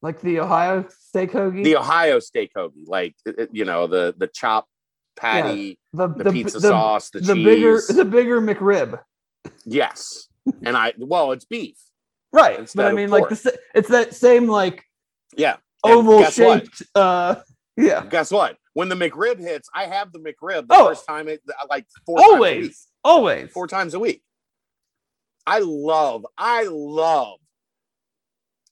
Like 0.02 0.22
the 0.22 0.40
Ohio 0.40 0.86
steak 0.90 1.32
hoagie? 1.32 1.64
The 1.64 1.78
Ohio 1.78 2.20
steak 2.20 2.52
hoagie, 2.56 2.88
like 2.88 3.16
you 3.52 3.66
know, 3.66 3.88
the 3.88 4.14
the 4.16 4.28
chop 4.28 4.68
patty, 5.16 5.80
the, 5.94 6.08
the, 6.08 6.32
pizza 6.32 6.60
the, 6.60 6.68
sauce, 6.68 7.10
the, 7.10 7.20
the 7.20 7.34
cheese. 7.34 7.44
bigger 7.44 7.82
the 7.90 8.06
bigger 8.06 8.40
McRib. 8.40 9.00
yes, 9.66 10.28
and 10.64 10.78
I 10.78 10.94
well, 11.00 11.32
it's 11.32 11.46
beef. 11.46 11.78
Right. 12.32 12.70
But 12.76 12.86
I 12.86 12.92
mean 12.92 13.10
like 13.10 13.30
the, 13.30 13.58
it's 13.74 13.90
that 13.90 14.14
same 14.14 14.48
like 14.48 14.84
Yeah. 15.36 15.58
Oval 15.84 16.24
shaped 16.26 16.82
uh 16.96 17.36
yeah. 17.76 18.06
Guess 18.10 18.32
what? 18.32 18.58
When 18.74 18.90
the 18.90 18.96
McRib 18.96 19.40
hits, 19.40 19.70
I 19.74 19.86
have 19.86 20.12
the 20.12 20.20
McRib 20.20 20.68
the 20.68 20.76
Oh. 20.76 20.88
first 20.88 21.06
time 21.08 21.28
it 21.28 21.42
like 21.70 21.86
four 22.06 22.18
times 22.20 22.28
a 22.28 22.32
week. 22.32 22.34
Always. 22.36 22.88
Always. 23.04 23.52
Four 23.52 23.68
times 23.68 23.94
a 23.94 24.00
week. 24.00 24.24
I 25.46 25.60
love, 25.60 26.26
I 26.38 26.68
love 26.70 27.38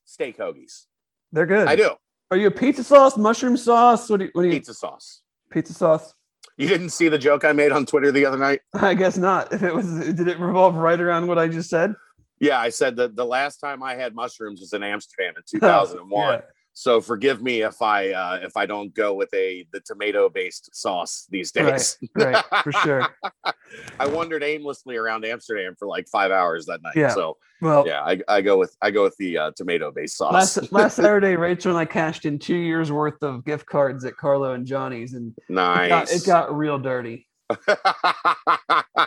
steak 0.05 0.37
hoagies. 0.37 0.85
They're 1.31 1.45
good. 1.45 1.67
I 1.67 1.75
do. 1.75 1.91
Are 2.31 2.37
you 2.37 2.47
a 2.47 2.51
pizza 2.51 2.83
sauce, 2.83 3.17
mushroom 3.17 3.55
sauce? 3.57 4.09
What 4.09 4.17
do 4.19 4.25
you, 4.25 4.31
what 4.33 4.41
do 4.41 4.47
you 4.47 4.53
Pizza 4.55 4.73
sauce. 4.73 5.21
pizza 5.51 5.73
sauce? 5.73 6.13
You 6.57 6.67
didn't 6.67 6.89
see 6.89 7.09
the 7.09 7.17
joke 7.17 7.43
I 7.45 7.51
made 7.51 7.71
on 7.71 7.85
Twitter 7.85 8.11
the 8.11 8.25
other 8.25 8.37
night? 8.37 8.61
I 8.73 8.93
guess 8.93 9.17
not. 9.17 9.53
If 9.53 9.61
it 9.63 9.73
was 9.73 9.85
did 9.87 10.27
it 10.27 10.39
revolve 10.39 10.75
right 10.75 10.99
around 10.99 11.27
what 11.27 11.37
I 11.37 11.47
just 11.47 11.69
said? 11.69 11.93
Yeah, 12.39 12.59
I 12.59 12.69
said 12.69 12.95
that 12.97 13.15
the 13.15 13.25
last 13.25 13.57
time 13.57 13.81
I 13.83 13.95
had 13.95 14.13
mushrooms 14.15 14.59
was 14.59 14.73
in 14.73 14.83
Amsterdam 14.83 15.33
in 15.37 15.43
2001. 15.47 16.09
Yeah. 16.33 16.41
So 16.77 16.99
forgive 16.99 17.41
me 17.41 17.61
if 17.61 17.81
I 17.81 18.11
uh, 18.11 18.39
if 18.43 18.57
I 18.57 18.65
don't 18.65 18.93
go 18.93 19.13
with 19.13 19.33
a 19.33 19.65
the 19.71 19.79
tomato 19.79 20.27
based 20.27 20.75
sauce 20.75 21.25
these 21.29 21.49
days. 21.53 21.97
Right, 22.13 22.43
for 22.63 22.73
sure. 22.73 23.07
I 23.99 24.07
wandered 24.07 24.43
aimlessly 24.43 24.97
around 24.97 25.23
Amsterdam 25.23 25.75
for 25.79 25.87
like 25.87 26.09
five 26.09 26.31
hours 26.31 26.65
that 26.65 26.81
night. 26.83 26.97
Yeah. 26.97 27.13
So 27.13 27.37
Well, 27.61 27.87
yeah, 27.87 28.01
I, 28.01 28.19
I 28.27 28.41
go 28.41 28.57
with 28.57 28.75
I 28.81 28.91
go 28.91 29.03
with 29.03 29.15
the 29.17 29.37
uh, 29.37 29.51
tomato 29.55 29.89
based 29.89 30.17
sauce. 30.17 30.33
last 30.33 30.71
last 30.73 30.95
Saturday, 30.97 31.37
Rachel 31.37 31.71
and 31.71 31.79
I 31.79 31.85
cashed 31.85 32.25
in 32.25 32.37
two 32.39 32.57
years 32.57 32.91
worth 32.91 33.23
of 33.23 33.45
gift 33.45 33.65
cards 33.67 34.03
at 34.03 34.17
Carlo 34.17 34.51
and 34.51 34.65
Johnny's, 34.65 35.13
and 35.13 35.33
it 35.47 35.53
got, 35.55 35.89
nice. 35.89 36.13
it 36.23 36.27
got 36.27 36.53
real 36.55 36.77
dirty. 36.77 37.25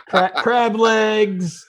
Cra- 0.07 0.31
crab 0.37 0.75
legs, 0.79 1.67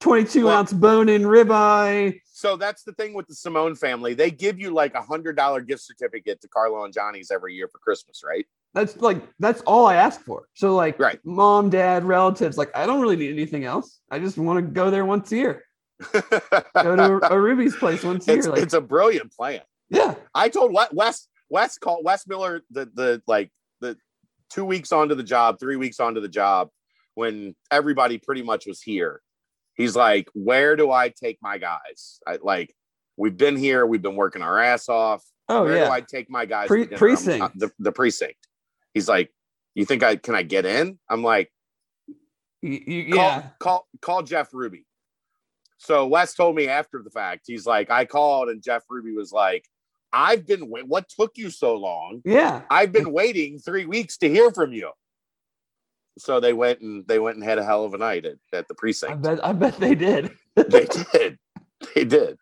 22 0.00 0.46
Well- 0.46 0.56
ounce 0.58 0.72
bone 0.72 1.08
in 1.08 1.22
ribeye. 1.22 2.18
So 2.40 2.56
that's 2.56 2.84
the 2.84 2.92
thing 2.92 3.12
with 3.12 3.26
the 3.26 3.34
Simone 3.34 3.74
family. 3.74 4.14
They 4.14 4.30
give 4.30 4.58
you 4.58 4.70
like 4.70 4.94
a 4.94 5.02
hundred 5.02 5.36
dollar 5.36 5.60
gift 5.60 5.82
certificate 5.82 6.40
to 6.40 6.48
Carlo 6.48 6.84
and 6.84 6.94
Johnny's 6.94 7.30
every 7.30 7.54
year 7.54 7.68
for 7.68 7.76
Christmas, 7.76 8.22
right? 8.24 8.46
That's 8.72 8.96
like 8.96 9.20
that's 9.40 9.60
all 9.66 9.84
I 9.84 9.96
ask 9.96 10.22
for. 10.22 10.48
So 10.54 10.74
like 10.74 10.98
Right. 10.98 11.20
mom, 11.22 11.68
dad, 11.68 12.02
relatives, 12.02 12.56
like 12.56 12.74
I 12.74 12.86
don't 12.86 13.02
really 13.02 13.16
need 13.16 13.32
anything 13.32 13.66
else. 13.66 14.00
I 14.10 14.20
just 14.20 14.38
want 14.38 14.56
to 14.58 14.62
go 14.62 14.90
there 14.90 15.04
once 15.04 15.30
a 15.32 15.36
year. 15.36 15.64
Go 16.82 16.96
to 16.96 17.20
a 17.30 17.38
Ruby's 17.38 17.76
place 17.76 18.02
once 18.02 18.26
a 18.26 18.32
it's, 18.32 18.46
year. 18.46 18.54
Like 18.54 18.62
it's 18.62 18.72
a 18.72 18.80
brilliant 18.80 19.32
plan. 19.32 19.60
yeah. 19.90 20.14
I 20.34 20.48
told 20.48 20.72
Wes 20.72 20.88
Wes 20.94 21.28
Wes 21.50 21.76
called 21.76 22.06
Wes 22.06 22.26
Miller 22.26 22.62
the 22.70 22.86
the 22.94 23.22
like 23.26 23.50
the 23.82 23.98
two 24.48 24.64
weeks 24.64 24.92
onto 24.92 25.14
the 25.14 25.22
job, 25.22 25.60
three 25.60 25.76
weeks 25.76 26.00
onto 26.00 26.22
the 26.22 26.28
job, 26.28 26.70
when 27.16 27.54
everybody 27.70 28.16
pretty 28.16 28.42
much 28.42 28.66
was 28.66 28.80
here. 28.80 29.20
He's 29.80 29.96
like, 29.96 30.28
"Where 30.34 30.76
do 30.76 30.90
I 30.90 31.08
take 31.08 31.38
my 31.40 31.58
guys? 31.58 32.20
I, 32.26 32.38
like, 32.42 32.74
we've 33.16 33.36
been 33.36 33.56
here, 33.56 33.86
we've 33.86 34.02
been 34.02 34.16
working 34.16 34.42
our 34.42 34.58
ass 34.58 34.88
off. 34.88 35.24
Oh 35.48 35.64
Where 35.64 35.86
do. 35.86 35.90
I 35.90 36.00
take 36.00 36.30
my 36.30 36.44
guys? 36.44 36.68
Pre-? 36.68 36.82
I'm- 36.82 36.98
precinct. 36.98 37.42
uh, 37.42 37.48
the, 37.54 37.70
the 37.78 37.92
precinct. 37.92 38.46
He's 38.94 39.08
like, 39.08 39.32
"You 39.74 39.84
think 39.84 40.02
I 40.02 40.16
can 40.16 40.34
I 40.34 40.42
get 40.42 40.66
in?" 40.66 40.98
I'm 41.08 41.22
like, 41.22 41.50
you- 42.62 43.12
call, 43.12 43.16
yeah. 43.16 43.48
call 43.58 43.88
call 44.02 44.22
Jeff 44.22 44.52
Ruby. 44.52 44.86
So 45.78 46.06
Wes 46.06 46.34
told 46.34 46.56
me 46.56 46.68
after 46.68 47.00
the 47.02 47.10
fact, 47.10 47.44
he's 47.46 47.64
like, 47.64 47.90
I 47.90 48.04
called 48.04 48.50
and 48.50 48.62
Jeff 48.62 48.82
Ruby 48.90 49.12
was 49.12 49.32
like, 49.32 49.64
I've 50.12 50.46
been 50.46 50.68
wait, 50.68 50.86
what 50.86 51.08
took 51.08 51.32
you 51.36 51.48
so 51.48 51.74
long? 51.76 52.20
Yeah. 52.24 52.62
I've 52.70 52.92
been 52.92 53.12
waiting 53.12 53.58
three 53.58 53.86
weeks 53.86 54.18
to 54.18 54.28
hear 54.28 54.50
from 54.50 54.74
you. 54.74 54.90
So 56.18 56.40
they 56.40 56.52
went 56.52 56.80
and 56.80 57.06
they 57.06 57.18
went 57.18 57.36
and 57.36 57.44
had 57.44 57.58
a 57.58 57.64
hell 57.64 57.84
of 57.84 57.94
a 57.94 57.98
night 57.98 58.26
at, 58.26 58.36
at 58.52 58.68
the 58.68 58.74
precinct. 58.74 59.12
I 59.12 59.16
bet 59.16 59.44
I 59.44 59.52
bet 59.52 59.76
they 59.78 59.94
did. 59.94 60.30
they 60.56 60.86
did. 61.12 61.38
They 61.94 62.04
did. 62.04 62.36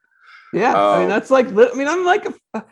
Yeah, 0.52 0.74
I 0.74 0.94
mean 0.96 1.02
Um, 1.04 1.08
that's 1.10 1.30
like 1.30 1.46
I 1.48 1.72
mean 1.74 1.86
I'm 1.88 2.04
like 2.04 2.26
a, 2.54 2.64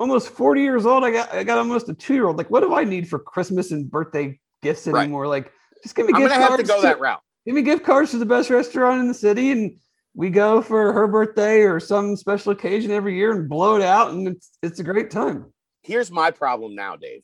almost 0.00 0.30
40 0.30 0.62
years 0.62 0.86
old. 0.86 1.04
I 1.04 1.10
got 1.10 1.32
I 1.32 1.44
got 1.44 1.58
almost 1.58 1.88
a 1.88 1.94
two 1.94 2.14
year 2.14 2.26
old. 2.26 2.36
Like, 2.38 2.50
what 2.50 2.60
do 2.60 2.74
I 2.74 2.84
need 2.84 3.08
for 3.08 3.18
Christmas 3.18 3.70
and 3.70 3.90
birthday 3.90 4.38
gifts 4.62 4.86
Right. 4.86 5.02
anymore? 5.02 5.26
Like, 5.26 5.52
just 5.82 5.94
give 5.94 6.06
me 6.06 6.12
I'm 6.14 6.20
gift 6.20 6.32
gonna 6.34 6.44
have 6.44 6.56
to 6.58 6.62
go 6.64 6.76
to- 6.76 6.82
that 6.82 7.00
route. 7.00 7.20
give 7.46 7.54
me 7.54 7.62
gift 7.62 7.84
cards 7.84 8.10
to 8.12 8.18
the 8.18 8.26
best 8.26 8.50
restaurant 8.50 9.00
in 9.00 9.08
the 9.08 9.14
city, 9.14 9.52
and 9.52 9.76
we 10.14 10.30
go 10.30 10.60
for 10.62 10.92
her 10.92 11.06
birthday 11.08 11.62
or 11.62 11.80
some 11.80 12.16
special 12.16 12.52
occasion 12.52 12.90
every 12.90 13.16
year 13.16 13.32
and 13.32 13.48
blow 13.48 13.76
it 13.76 13.82
out, 13.82 14.10
and 14.10 14.28
it's 14.28 14.50
it's 14.62 14.80
a 14.80 14.84
great 14.84 15.10
time. 15.10 15.52
Here's 15.82 16.10
my 16.10 16.30
problem 16.30 16.74
now, 16.74 16.96
Dave. 16.96 17.22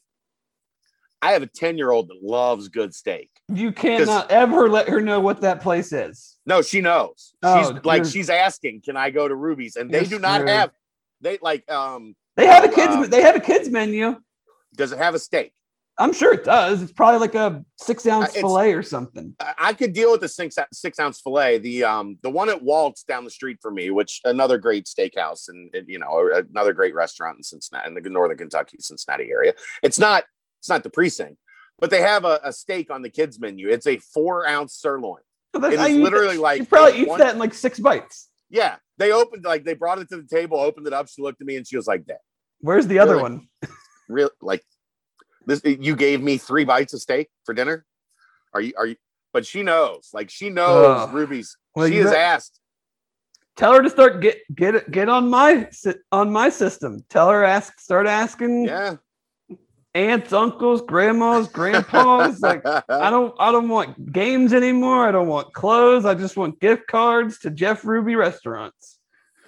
I 1.20 1.32
have 1.32 1.42
a 1.42 1.46
10 1.46 1.78
year 1.78 1.90
old 1.90 2.08
that 2.08 2.22
loves 2.22 2.68
good 2.68 2.94
steak. 2.94 3.30
You 3.52 3.72
cannot 3.72 4.30
ever 4.30 4.68
let 4.68 4.88
her 4.88 5.00
know 5.00 5.20
what 5.20 5.40
that 5.40 5.60
place 5.62 5.92
is. 5.92 6.36
No, 6.46 6.62
she 6.62 6.80
knows. 6.80 7.34
Oh, 7.42 7.72
she's 7.72 7.84
like 7.84 8.04
she's 8.04 8.30
asking, 8.30 8.82
"Can 8.84 8.96
I 8.96 9.10
go 9.10 9.26
to 9.26 9.34
Ruby's?" 9.34 9.76
And 9.76 9.90
they 9.90 10.04
do 10.04 10.18
not 10.18 10.36
screwed. 10.40 10.48
have. 10.50 10.70
They 11.20 11.38
like. 11.42 11.70
Um, 11.70 12.14
They 12.36 12.46
have 12.46 12.64
a 12.64 12.68
kids 12.68 12.94
Um, 12.94 13.10
they 13.10 13.22
have 13.22 13.36
a 13.36 13.40
kids 13.40 13.68
menu. 13.70 14.16
does 14.76 14.92
it 14.92 14.98
have 14.98 15.14
a 15.14 15.18
steak? 15.18 15.52
I'm 16.00 16.12
sure 16.12 16.32
it 16.32 16.44
does. 16.44 16.80
It's 16.80 16.92
probably 16.92 17.18
like 17.18 17.34
a 17.34 17.64
six 17.76 18.06
ounce 18.06 18.28
it's- 18.28 18.40
fillet 18.40 18.72
or 18.74 18.82
something. 18.84 19.34
I 19.40 19.72
could 19.72 19.92
deal 19.94 20.12
with 20.12 20.20
the 20.20 20.28
six 20.28 20.56
six 20.72 21.00
ounce 21.00 21.20
fillet. 21.20 21.58
The 21.58 21.84
um 21.84 22.18
the 22.22 22.30
one 22.30 22.48
at 22.50 22.62
Waltz 22.62 23.02
down 23.02 23.24
the 23.24 23.30
street 23.30 23.58
from 23.60 23.74
me, 23.74 23.90
which 23.90 24.20
another 24.24 24.58
great 24.58 24.84
steakhouse 24.84 25.48
and, 25.48 25.74
and, 25.74 25.88
you 25.88 25.98
know 25.98 26.30
another 26.52 26.72
great 26.72 26.94
restaurant 26.94 27.38
in 27.38 27.42
Cincinnati 27.42 27.88
in 27.88 27.94
the 27.94 28.08
northern 28.10 28.36
Kentucky 28.38 28.76
Cincinnati 28.78 29.30
area. 29.32 29.54
It's 29.82 29.98
not 29.98 30.22
it's 30.60 30.68
not 30.68 30.82
the 30.82 30.90
precinct, 30.90 31.36
but 31.78 31.90
they 31.90 32.00
have 32.00 32.24
a, 32.24 32.40
a 32.44 32.52
steak 32.52 32.90
on 32.90 33.02
the 33.02 33.10
kids 33.10 33.38
menu. 33.40 33.68
It's 33.68 33.86
a 33.86 33.98
four 33.98 34.46
ounce 34.46 34.74
sirloin. 34.74 35.20
So 35.54 35.60
that's- 35.60 35.78
It 35.78 35.82
I 35.82 35.96
literally 35.96 36.36
that- 36.36 36.42
like 36.42 36.58
you 36.60 36.66
probably 36.66 37.00
eat 37.00 37.08
that 37.18 37.34
in 37.34 37.38
like 37.38 37.54
six 37.54 37.78
bites. 37.78 38.28
Yeah, 38.50 38.76
they 38.96 39.12
opened 39.12 39.44
like 39.44 39.64
they 39.64 39.74
brought 39.74 39.98
it 39.98 40.08
to 40.10 40.16
the 40.16 40.26
table, 40.26 40.58
opened 40.58 40.86
it 40.86 40.92
up. 40.92 41.08
She 41.08 41.20
looked 41.22 41.40
at 41.40 41.46
me 41.46 41.56
and 41.56 41.66
she 41.66 41.76
was 41.76 41.86
like, 41.86 42.06
"That 42.06 42.18
Where's 42.60 42.86
the 42.86 42.98
other 42.98 43.12
Really? 43.16 43.22
one? 43.22 43.48
real 44.08 44.30
like 44.40 44.62
this? 45.46 45.60
You 45.64 45.94
gave 45.96 46.22
me 46.22 46.38
three 46.38 46.64
bites 46.64 46.94
of 46.94 47.00
steak 47.02 47.28
for 47.44 47.52
dinner? 47.54 47.84
Are 48.54 48.60
you 48.62 48.72
are 48.78 48.86
you?" 48.86 48.96
But 49.34 49.44
she 49.44 49.62
knows, 49.62 50.08
like 50.14 50.30
she 50.30 50.48
knows. 50.48 51.10
Ruby's. 51.10 51.56
Well, 51.74 51.88
she 51.88 51.96
has 51.96 52.12
asked. 52.12 52.58
Tell 53.56 53.74
her 53.74 53.82
to 53.82 53.90
start 53.90 54.20
get 54.22 54.38
get 54.54 54.74
it 54.76 54.90
get 54.90 55.08
on 55.10 55.28
my 55.28 55.68
on 56.10 56.30
my 56.32 56.48
system. 56.48 57.04
Tell 57.10 57.28
her 57.28 57.44
ask 57.44 57.78
start 57.78 58.06
asking 58.06 58.64
Yeah. 58.64 58.96
Aunts, 59.98 60.32
uncles, 60.32 60.80
grandmas, 60.82 61.48
grandpas. 61.48 62.40
like 62.40 62.62
I 62.64 62.82
don't 63.10 63.34
I 63.38 63.50
don't 63.52 63.68
want 63.68 64.12
games 64.12 64.52
anymore. 64.52 65.06
I 65.08 65.10
don't 65.12 65.28
want 65.28 65.52
clothes. 65.52 66.04
I 66.04 66.14
just 66.14 66.36
want 66.36 66.60
gift 66.60 66.86
cards 66.86 67.38
to 67.40 67.50
Jeff 67.50 67.84
Ruby 67.84 68.14
restaurants. 68.14 68.98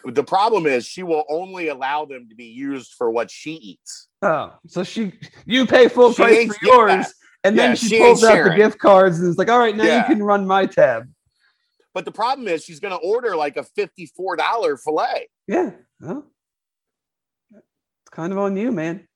the 0.05 0.25
problem 0.25 0.67
is 0.67 0.85
she 0.87 1.03
will 1.03 1.25
only 1.29 1.69
allow 1.69 2.05
them 2.05 2.29
to 2.29 2.35
be 2.35 2.47
used 2.47 2.95
for 2.99 3.11
what 3.11 3.31
she 3.31 3.53
eats. 3.53 4.09
Oh, 4.23 4.53
so 4.67 4.83
she 4.83 5.13
you 5.47 5.67
pay 5.67 5.89
full 5.89 6.13
She 6.13 6.23
price 6.23 6.57
for 6.57 6.67
yours, 6.67 6.91
yeah. 6.91 7.05
and 7.45 7.57
Yeah, 7.57 7.67
then 7.69 7.77
she, 7.77 7.89
she 7.89 7.99
pulls 7.99 8.25
out 8.25 8.43
the 8.49 8.57
gift 8.57 8.79
cards 8.79 9.19
and 9.21 9.29
is 9.29 9.39
like, 9.39 9.49
"All 9.49 9.59
right, 9.59 9.77
now 9.77 9.85
Yeah. 9.85 9.99
you 10.01 10.05
can 10.15 10.23
run 10.23 10.47
my 10.47 10.67
tab." 10.67 11.09
But 11.95 12.05
the 12.05 12.13
problem 12.13 12.47
is 12.49 12.65
she's 12.65 12.81
going 12.81 12.93
to 12.99 13.05
order 13.07 13.37
like 13.37 13.57
a 13.57 13.63
fifty-four 13.65 14.37
dollar 14.37 14.77
fillet. 14.77 15.29
Yeah, 15.47 15.71
well, 16.01 16.25
it's 17.53 18.11
kind 18.11 18.33
of 18.33 18.39
on 18.39 18.57
you, 18.57 18.73
man. 18.73 19.07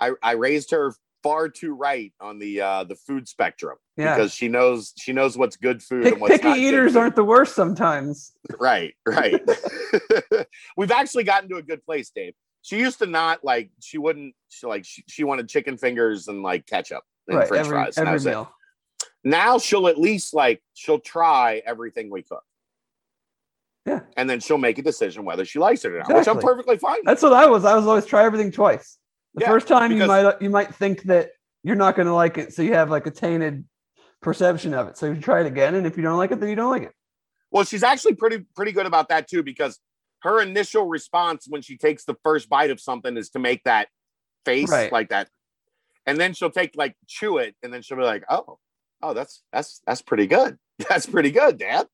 I, 0.00 0.12
I 0.22 0.32
raised 0.32 0.70
her 0.72 0.94
far 1.22 1.48
too 1.48 1.74
right 1.74 2.12
on 2.20 2.38
the 2.38 2.60
uh, 2.60 2.84
the 2.84 2.94
food 2.94 3.26
spectrum 3.26 3.76
Yeah, 3.96 4.14
because 4.14 4.32
she 4.32 4.46
knows 4.48 4.92
she 4.98 5.12
knows 5.12 5.36
what's 5.38 5.56
good 5.56 5.82
food 5.82 6.04
Pick, 6.04 6.12
and 6.12 6.20
what's 6.20 6.34
picky 6.34 6.48
not 6.48 6.54
good 6.54 6.62
eaters 6.62 6.92
food. 6.92 6.98
aren't 6.98 7.16
the 7.16 7.24
worst 7.24 7.54
sometimes. 7.54 8.32
right 8.58 8.94
right. 9.06 9.40
We've 10.76 10.90
actually 10.90 11.24
gotten 11.24 11.48
to 11.48 11.56
a 11.56 11.62
good 11.62 11.84
place, 11.84 12.10
Dave. 12.14 12.34
She 12.62 12.78
used 12.78 12.98
to 12.98 13.06
not 13.06 13.42
like 13.44 13.70
she 13.80 13.98
wouldn't 13.98 14.34
she 14.48 14.66
like 14.66 14.84
she, 14.84 15.02
she 15.08 15.24
wanted 15.24 15.48
chicken 15.48 15.76
fingers 15.78 16.28
and 16.28 16.42
like 16.42 16.66
ketchup 16.66 17.02
and 17.28 17.38
right, 17.38 17.48
French 17.48 17.66
every, 17.66 17.76
fries. 17.76 17.98
every 17.98 18.16
it. 18.16 18.24
meal. 18.24 18.52
now 19.24 19.58
she'll 19.58 19.88
at 19.88 19.98
least 19.98 20.34
like 20.34 20.62
she'll 20.74 20.98
try 21.00 21.62
everything 21.64 22.10
we 22.10 22.22
cook. 22.22 22.42
Yeah. 23.86 24.00
And 24.16 24.28
then 24.28 24.40
she'll 24.40 24.58
make 24.58 24.78
a 24.78 24.82
decision 24.82 25.24
whether 25.24 25.44
she 25.44 25.58
likes 25.58 25.84
it 25.84 25.92
or 25.92 25.98
not, 25.98 26.14
which 26.14 26.28
I'm 26.28 26.38
perfectly 26.38 26.78
fine. 26.78 26.96
with. 26.96 27.04
That's 27.06 27.22
what 27.22 27.34
I 27.34 27.46
was. 27.46 27.64
I 27.66 27.74
was 27.76 27.86
always 27.86 28.06
try 28.06 28.24
everything 28.24 28.50
twice. 28.50 28.98
The 29.34 29.42
Yeah, 29.42 29.48
first 29.48 29.66
time 29.68 29.92
you 29.92 30.06
might 30.06 30.40
you 30.42 30.50
might 30.50 30.74
think 30.74 31.02
that 31.04 31.30
you're 31.62 31.76
not 31.76 31.96
going 31.96 32.06
to 32.06 32.14
like 32.14 32.38
it, 32.38 32.52
so 32.52 32.62
you 32.62 32.74
have 32.74 32.90
like 32.90 33.06
a 33.06 33.10
tainted 33.10 33.64
perception 34.22 34.74
of 34.74 34.88
it. 34.88 34.96
So 34.96 35.06
you 35.06 35.20
try 35.20 35.40
it 35.40 35.46
again, 35.46 35.74
and 35.74 35.86
if 35.86 35.96
you 35.96 36.02
don't 36.02 36.18
like 36.18 36.30
it, 36.30 36.40
then 36.40 36.48
you 36.48 36.56
don't 36.56 36.70
like 36.70 36.82
it. 36.82 36.92
Well, 37.50 37.64
she's 37.64 37.82
actually 37.82 38.14
pretty 38.14 38.44
pretty 38.54 38.72
good 38.72 38.86
about 38.86 39.08
that 39.08 39.28
too, 39.28 39.42
because 39.42 39.78
her 40.22 40.40
initial 40.40 40.86
response 40.86 41.46
when 41.48 41.62
she 41.62 41.76
takes 41.76 42.04
the 42.04 42.14
first 42.24 42.48
bite 42.48 42.70
of 42.70 42.80
something 42.80 43.16
is 43.16 43.30
to 43.30 43.38
make 43.38 43.62
that 43.64 43.88
face 44.44 44.70
Right. 44.70 44.90
like 44.92 45.10
that. 45.10 45.28
And 46.06 46.18
then 46.18 46.32
she'll 46.34 46.50
take 46.50 46.72
like 46.76 46.94
chew 47.06 47.38
it, 47.38 47.54
and 47.62 47.72
then 47.72 47.82
she'll 47.82 47.96
be 47.98 48.02
like, 48.04 48.24
Oh, 48.28 48.58
oh, 49.02 49.14
that's 49.14 49.42
that's 49.52 49.80
that's 49.86 50.02
pretty 50.02 50.26
good. 50.26 50.58
That's 50.88 51.06
pretty 51.06 51.30
good, 51.30 51.58
Dad. 51.58 51.86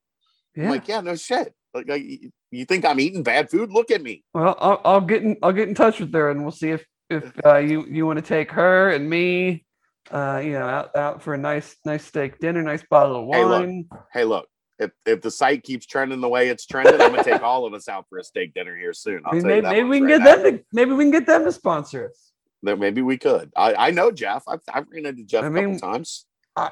I'm 0.57 0.69
like, 0.69 0.87
yeah, 0.87 1.01
no 1.01 1.15
shit. 1.15 1.53
Like, 1.73 1.87
like, 1.87 2.01
you- 2.03 2.31
you 2.49 2.65
think 2.65 2.83
I'm 2.83 2.99
eating 2.99 3.21
bad 3.23 3.49
food? 3.49 3.71
Look 3.71 3.91
at 3.91 4.01
me. 4.01 4.23
well, 4.33 4.57
I'll, 4.59 4.81
I'll 4.83 5.01
get 5.01 5.21
in. 5.23 5.37
I'll 5.43 5.53
get 5.53 5.69
in 5.69 5.75
touch 5.75 5.99
with 5.99 6.11
her, 6.13 6.29
and 6.31 6.41
we'll 6.41 6.51
see 6.51 6.71
if 6.71 6.83
if 7.11 7.31
uh, 7.45 7.57
you 7.57 7.85
you 7.89 8.05
want 8.05 8.17
to 8.17 8.25
take 8.25 8.51
her 8.51 8.89
and 8.91 9.09
me, 9.09 9.65
uh, 10.11 10.41
you 10.43 10.53
know, 10.53 10.67
out 10.67 10.95
out 10.95 11.21
for 11.21 11.33
a 11.33 11.37
nice 11.37 11.75
nice 11.85 12.05
steak 12.05 12.39
dinner, 12.39 12.61
nice 12.63 12.83
bottle 12.89 13.17
of 13.21 13.25
wine. 13.25 13.39
Hey, 13.39 13.45
look. 13.45 14.07
Hey, 14.13 14.23
look, 14.23 14.47
if 14.79 14.91
if 15.05 15.21
the 15.21 15.31
site 15.31 15.63
keeps 15.63 15.85
trending 15.85 16.21
the 16.21 16.29
way 16.29 16.49
it's 16.49 16.65
trending, 16.65 16.99
I'm 17.01 17.11
gonna 17.11 17.23
take 17.23 17.41
all 17.43 17.65
of 17.65 17.73
us 17.73 17.87
out 17.89 18.05
for 18.09 18.17
a 18.17 18.23
steak 18.23 18.53
dinner 18.53 18.75
here 18.77 18.93
soon. 18.93 19.21
I'll 19.25 19.31
I 19.31 19.35
mean, 19.35 19.43
tell 19.43 19.51
maybe, 19.51 19.67
maybe 19.67 19.83
we 19.89 19.97
can 19.99 20.07
much 20.07 20.17
get 20.19 20.25
right 20.25 20.43
them 20.43 20.57
to 20.57 20.63
maybe 20.73 20.91
we 20.93 21.03
can 21.05 21.11
get 21.11 21.25
them 21.27 21.43
to 21.45 21.51
sponsor 21.51 22.09
us. 22.09 22.31
now. 22.63 22.71
That 22.71 22.79
maybe 22.79 23.01
we 23.01 23.17
could. 23.17 23.51
I, 23.55 23.73
I 23.87 23.91
know 23.91 24.11
Jeff. 24.11 24.43
I've 24.47 24.61
I've 24.73 24.87
ran 24.91 25.05
into 25.05 25.23
Jeff 25.23 25.43
I 25.43 25.47
a 25.47 25.49
mean- 25.49 25.73
couple 25.79 25.91
times. 25.93 26.25
I, 26.55 26.71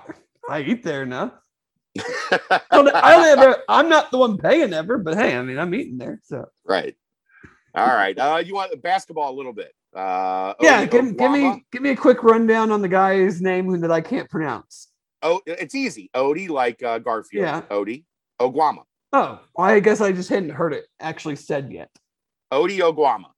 I 0.49 0.61
eat 0.61 0.83
there 0.83 1.05
now. 1.05 1.33
I 1.97 2.61
don't, 2.71 2.87
I 2.93 3.11
don't 3.15 3.39
ever, 3.39 3.57
I'm 3.67 3.89
not 3.89 4.11
the 4.11 4.17
one 4.17 4.37
paying 4.37 4.73
ever, 4.73 4.97
but 4.97 5.15
hey, 5.17 5.35
I 5.35 5.41
mean, 5.41 5.57
I'm 5.57 5.73
eating 5.73 5.97
there. 5.97 6.19
So 6.23 6.45
Right. 6.65 6.95
All 7.73 7.87
right. 7.87 8.17
Uh, 8.17 8.41
you 8.45 8.53
want 8.55 8.79
basketball 8.81 9.31
a 9.33 9.35
little 9.35 9.53
bit? 9.53 9.73
Uh, 9.95 10.53
yeah, 10.61 10.85
Odie 10.85 10.91
give, 10.91 11.17
give 11.17 11.31
me 11.31 11.65
give 11.71 11.81
me 11.81 11.89
a 11.89 11.95
quick 11.95 12.23
rundown 12.23 12.71
on 12.71 12.81
the 12.81 12.87
guy's 12.87 13.41
name 13.41 13.79
that 13.81 13.91
I 13.91 14.01
can't 14.01 14.29
pronounce. 14.29 14.89
Oh, 15.21 15.41
it's 15.45 15.75
easy. 15.75 16.09
Odie, 16.15 16.49
like 16.49 16.81
uh, 16.83 16.99
Garfield. 16.99 17.43
Yeah. 17.43 17.61
Ody 17.69 18.05
Oguama. 18.39 18.83
Oh, 19.11 19.39
well, 19.55 19.67
I 19.67 19.79
guess 19.79 20.01
I 20.01 20.11
just 20.11 20.29
hadn't 20.29 20.51
heard 20.51 20.73
it 20.73 20.85
actually 20.99 21.35
said 21.35 21.71
yet. 21.71 21.89
Ody 22.51 22.79
Oguama. 22.79 23.31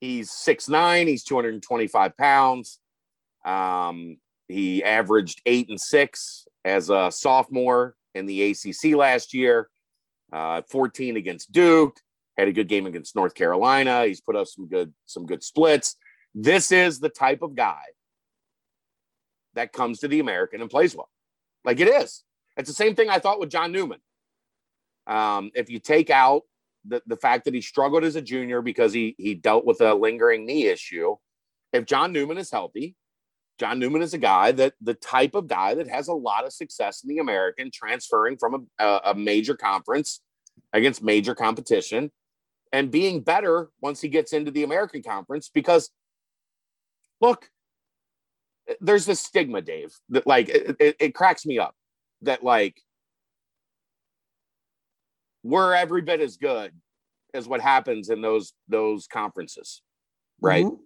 He's 0.00 0.30
6'9", 0.30 1.08
He's 1.08 1.24
two 1.24 1.34
hundred 1.34 1.54
and 1.54 1.62
twenty-five 1.62 2.16
pounds. 2.16 2.78
Um, 3.44 4.18
he 4.48 4.84
averaged 4.84 5.40
eight 5.46 5.68
and 5.70 5.80
six 5.80 6.46
as 6.64 6.90
a 6.90 7.10
sophomore 7.10 7.96
in 8.14 8.26
the 8.26 8.50
ACC 8.50 8.94
last 8.94 9.32
year. 9.32 9.68
Uh, 10.32 10.60
14 10.70 11.16
against 11.16 11.52
Duke. 11.52 11.96
Had 12.36 12.48
a 12.48 12.52
good 12.52 12.68
game 12.68 12.86
against 12.86 13.16
North 13.16 13.34
Carolina. 13.34 14.04
He's 14.06 14.20
put 14.20 14.36
up 14.36 14.46
some 14.46 14.68
good 14.68 14.92
some 15.06 15.26
good 15.26 15.42
splits. 15.42 15.96
This 16.34 16.70
is 16.70 17.00
the 17.00 17.08
type 17.08 17.42
of 17.42 17.54
guy 17.54 17.82
that 19.54 19.72
comes 19.72 20.00
to 20.00 20.08
the 20.08 20.20
American 20.20 20.60
and 20.60 20.70
plays 20.70 20.94
well. 20.94 21.08
Like 21.64 21.80
it 21.80 21.88
is. 21.88 22.22
It's 22.56 22.68
the 22.68 22.74
same 22.74 22.94
thing 22.94 23.08
I 23.08 23.18
thought 23.18 23.40
with 23.40 23.50
John 23.50 23.72
Newman. 23.72 24.00
Um, 25.06 25.50
if 25.54 25.70
you 25.70 25.78
take 25.78 26.10
out 26.10 26.42
the, 26.84 27.02
the 27.06 27.16
fact 27.16 27.44
that 27.46 27.54
he 27.54 27.60
struggled 27.60 28.04
as 28.04 28.16
a 28.16 28.22
junior 28.22 28.62
because 28.62 28.92
he 28.92 29.14
he 29.18 29.34
dealt 29.34 29.64
with 29.64 29.80
a 29.80 29.94
lingering 29.94 30.46
knee 30.46 30.66
issue, 30.66 31.16
if 31.72 31.86
John 31.86 32.12
Newman 32.12 32.38
is 32.38 32.50
healthy, 32.50 32.96
John 33.58 33.78
Newman 33.78 34.02
is 34.02 34.14
a 34.14 34.18
guy 34.18 34.52
that 34.52 34.74
the 34.80 34.94
type 34.94 35.34
of 35.34 35.46
guy 35.46 35.74
that 35.74 35.88
has 35.88 36.08
a 36.08 36.14
lot 36.14 36.44
of 36.44 36.52
success 36.52 37.02
in 37.02 37.08
the 37.08 37.18
American, 37.18 37.70
transferring 37.72 38.36
from 38.36 38.68
a, 38.78 39.00
a 39.06 39.14
major 39.14 39.56
conference 39.56 40.20
against 40.72 41.02
major 41.02 41.34
competition 41.34 42.10
and 42.76 42.90
being 42.90 43.22
better 43.22 43.70
once 43.80 44.02
he 44.02 44.08
gets 44.08 44.34
into 44.34 44.50
the 44.50 44.62
American 44.62 45.02
conference. 45.02 45.48
Because 45.48 45.90
look, 47.22 47.48
there's 48.82 49.06
this 49.06 49.18
stigma, 49.18 49.62
Dave, 49.62 49.94
that 50.10 50.26
like 50.26 50.50
it, 50.50 50.76
it, 50.78 50.96
it 51.00 51.14
cracks 51.14 51.46
me 51.46 51.58
up 51.58 51.74
that 52.20 52.44
like 52.44 52.82
we're 55.42 55.72
every 55.72 56.02
bit 56.02 56.20
as 56.20 56.36
good 56.36 56.70
as 57.32 57.48
what 57.48 57.62
happens 57.62 58.10
in 58.10 58.20
those 58.20 58.52
those 58.68 59.06
conferences, 59.06 59.80
right? 60.42 60.66
Mm-hmm. 60.66 60.82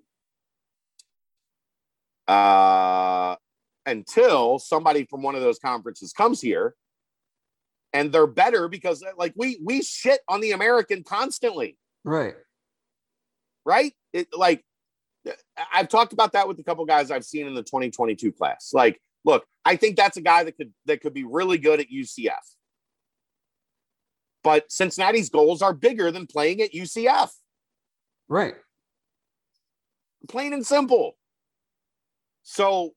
Uh, 2.28 3.34
until 3.84 4.60
somebody 4.60 5.06
from 5.06 5.22
one 5.22 5.34
of 5.34 5.40
those 5.40 5.58
conferences 5.58 6.12
comes 6.12 6.40
here 6.40 6.76
and 7.92 8.12
they're 8.12 8.28
better 8.28 8.68
because 8.68 9.04
like 9.18 9.32
we 9.36 9.58
we 9.64 9.82
shit 9.82 10.20
on 10.28 10.40
the 10.40 10.52
American 10.52 11.02
constantly. 11.02 11.76
Right. 12.04 12.34
Right? 13.64 13.92
It 14.12 14.28
like 14.36 14.64
I've 15.72 15.88
talked 15.88 16.12
about 16.12 16.32
that 16.32 16.48
with 16.48 16.58
a 16.58 16.64
couple 16.64 16.84
guys 16.86 17.10
I've 17.10 17.24
seen 17.24 17.46
in 17.46 17.54
the 17.54 17.62
2022 17.62 18.32
class. 18.32 18.70
Like, 18.72 19.00
look, 19.24 19.44
I 19.64 19.76
think 19.76 19.96
that's 19.96 20.16
a 20.16 20.22
guy 20.22 20.44
that 20.44 20.56
could 20.56 20.72
that 20.86 21.02
could 21.02 21.14
be 21.14 21.24
really 21.24 21.58
good 21.58 21.80
at 21.80 21.90
UCF. 21.90 22.32
But 24.42 24.72
Cincinnati's 24.72 25.28
goals 25.28 25.60
are 25.60 25.74
bigger 25.74 26.10
than 26.10 26.26
playing 26.26 26.62
at 26.62 26.72
UCF. 26.72 27.30
Right. 28.28 28.54
Plain 30.28 30.54
and 30.54 30.66
simple. 30.66 31.16
So 32.42 32.92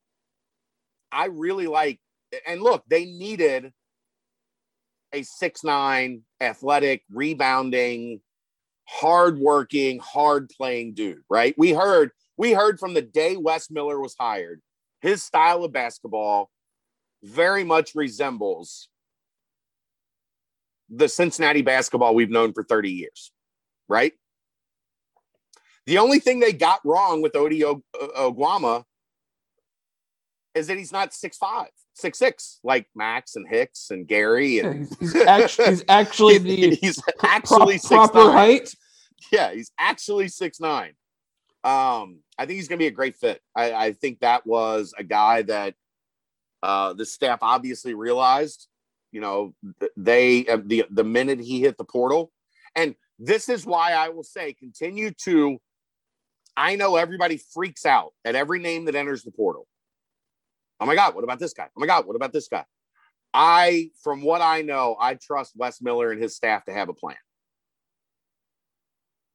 I 1.12 1.26
really 1.26 1.66
like 1.66 2.00
and 2.46 2.62
look, 2.62 2.84
they 2.88 3.04
needed 3.04 3.72
a 5.12 5.22
six 5.22 5.62
nine 5.62 6.22
athletic, 6.40 7.02
rebounding, 7.10 8.20
hardworking, 8.84 9.98
hard 9.98 10.48
playing 10.50 10.94
dude, 10.94 11.22
right? 11.28 11.54
We 11.56 11.72
heard 11.72 12.10
we 12.36 12.52
heard 12.52 12.78
from 12.78 12.94
the 12.94 13.02
day 13.02 13.36
Wes 13.36 13.70
Miller 13.70 14.00
was 14.00 14.14
hired, 14.18 14.60
his 15.00 15.22
style 15.22 15.64
of 15.64 15.72
basketball 15.72 16.50
very 17.22 17.64
much 17.64 17.94
resembles 17.94 18.88
the 20.90 21.08
Cincinnati 21.08 21.62
basketball 21.62 22.14
we've 22.14 22.30
known 22.30 22.52
for 22.52 22.62
30 22.62 22.90
years, 22.90 23.32
right? 23.88 24.12
The 25.86 25.98
only 25.98 26.18
thing 26.18 26.40
they 26.40 26.52
got 26.52 26.80
wrong 26.84 27.22
with 27.22 27.36
Ody 27.36 27.60
Oguama 27.60 28.84
is 30.54 30.68
that 30.68 30.78
he's 30.78 30.92
not 30.92 31.12
six 31.12 31.36
five, 31.36 31.68
six 31.94 32.18
six 32.18 32.60
like 32.62 32.86
Max 32.94 33.36
and 33.36 33.46
Hicks 33.48 33.88
and 33.90 34.06
Gary. 34.06 34.60
And 34.60 34.88
yeah, 34.88 34.96
he's, 35.00 35.16
actually, 35.16 35.66
he's 35.66 35.84
actually 35.88 36.38
the 36.38 36.74
he's 36.80 37.02
actually 37.22 37.78
pro- 37.78 38.08
proper 38.08 38.32
height. 38.32 38.74
Yeah, 39.32 39.52
he's 39.52 39.72
actually 39.78 40.28
six 40.28 40.60
nine. 40.60 40.92
Um, 41.64 42.20
I 42.38 42.44
think 42.44 42.56
he's 42.56 42.68
going 42.68 42.78
to 42.78 42.82
be 42.82 42.88
a 42.88 42.92
great 42.92 43.16
fit. 43.16 43.40
I, 43.56 43.72
I, 43.72 43.92
think 43.92 44.20
that 44.20 44.46
was 44.46 44.92
a 44.98 45.02
guy 45.02 45.40
that 45.42 45.74
uh, 46.62 46.92
the 46.92 47.06
staff 47.06 47.38
obviously 47.40 47.94
realized. 47.94 48.68
You 49.12 49.22
know, 49.22 49.54
they 49.96 50.46
uh, 50.46 50.58
the 50.62 50.84
the 50.90 51.04
minute 51.04 51.40
he 51.40 51.60
hit 51.60 51.78
the 51.78 51.84
portal, 51.84 52.32
and 52.74 52.94
this 53.18 53.48
is 53.48 53.64
why 53.64 53.92
I 53.92 54.10
will 54.10 54.24
say 54.24 54.52
continue 54.52 55.12
to. 55.24 55.58
I 56.56 56.76
know 56.76 56.96
everybody 56.96 57.40
freaks 57.52 57.84
out 57.84 58.12
at 58.24 58.36
every 58.36 58.60
name 58.60 58.84
that 58.84 58.94
enters 58.94 59.24
the 59.24 59.32
portal. 59.32 59.66
Oh 60.80 60.86
my 60.86 60.94
God, 60.94 61.14
what 61.14 61.24
about 61.24 61.38
this 61.38 61.52
guy? 61.52 61.68
Oh 61.76 61.80
my 61.80 61.86
God, 61.86 62.06
what 62.06 62.16
about 62.16 62.32
this 62.32 62.48
guy? 62.48 62.64
I, 63.32 63.90
from 64.02 64.22
what 64.22 64.40
I 64.40 64.62
know, 64.62 64.96
I 65.00 65.14
trust 65.14 65.54
Wes 65.56 65.82
Miller 65.82 66.12
and 66.12 66.22
his 66.22 66.36
staff 66.36 66.64
to 66.66 66.72
have 66.72 66.88
a 66.88 66.94
plan. 66.94 67.16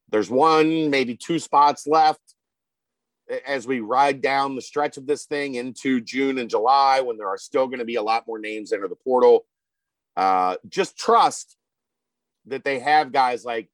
There's 0.09 0.29
one, 0.29 0.89
maybe 0.89 1.15
two 1.15 1.39
spots 1.39 1.85
left 1.85 2.21
as 3.45 3.67
we 3.67 3.79
ride 3.79 4.21
down 4.21 4.55
the 4.55 4.61
stretch 4.61 4.97
of 4.97 5.05
this 5.05 5.25
thing 5.25 5.55
into 5.55 6.01
June 6.01 6.39
and 6.39 6.49
July 6.49 7.01
when 7.01 7.17
there 7.17 7.27
are 7.27 7.37
still 7.37 7.67
going 7.67 7.79
to 7.79 7.85
be 7.85 7.95
a 7.95 8.01
lot 8.01 8.25
more 8.25 8.39
names 8.39 8.73
enter 8.73 8.87
the 8.87 8.95
portal. 8.95 9.45
Uh, 10.17 10.55
just 10.67 10.97
trust 10.97 11.57
that 12.47 12.63
they 12.63 12.79
have 12.79 13.11
guys 13.11 13.45
like 13.45 13.69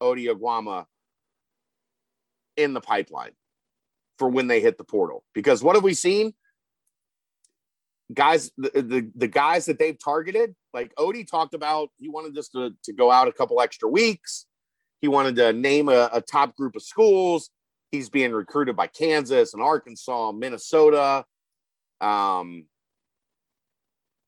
Ody 0.00 0.26
Oguama 0.26 0.84
in 2.56 2.74
the 2.74 2.80
pipeline 2.80 3.32
for 4.18 4.28
when 4.28 4.46
they 4.46 4.60
hit 4.60 4.76
the 4.76 4.84
portal. 4.84 5.24
Because 5.32 5.62
what 5.62 5.76
have 5.76 5.84
we 5.84 5.94
seen? 5.94 6.34
Guys, 8.12 8.50
the, 8.56 8.70
the, 8.74 9.10
the 9.14 9.28
guys 9.28 9.66
that 9.66 9.78
they've 9.78 9.98
targeted, 10.02 10.54
like 10.74 10.92
Ody 10.98 11.24
talked 11.24 11.54
about, 11.54 11.90
he 11.98 12.08
wanted 12.08 12.36
us 12.36 12.48
to, 12.48 12.74
to 12.84 12.92
go 12.92 13.10
out 13.10 13.28
a 13.28 13.32
couple 13.32 13.60
extra 13.60 13.88
weeks. 13.88 14.46
He 15.00 15.08
wanted 15.08 15.36
to 15.36 15.52
name 15.52 15.88
a, 15.88 16.10
a 16.12 16.20
top 16.20 16.56
group 16.56 16.76
of 16.76 16.82
schools. 16.82 17.50
He's 17.90 18.08
being 18.08 18.32
recruited 18.32 18.76
by 18.76 18.86
Kansas 18.86 19.54
and 19.54 19.62
Arkansas, 19.62 20.32
Minnesota. 20.32 21.24
Um, 22.00 22.66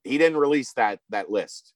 he 0.05 0.19
didn't 0.19 0.39
release 0.39 0.73
that 0.75 1.01
that 1.11 1.31
list 1.31 1.73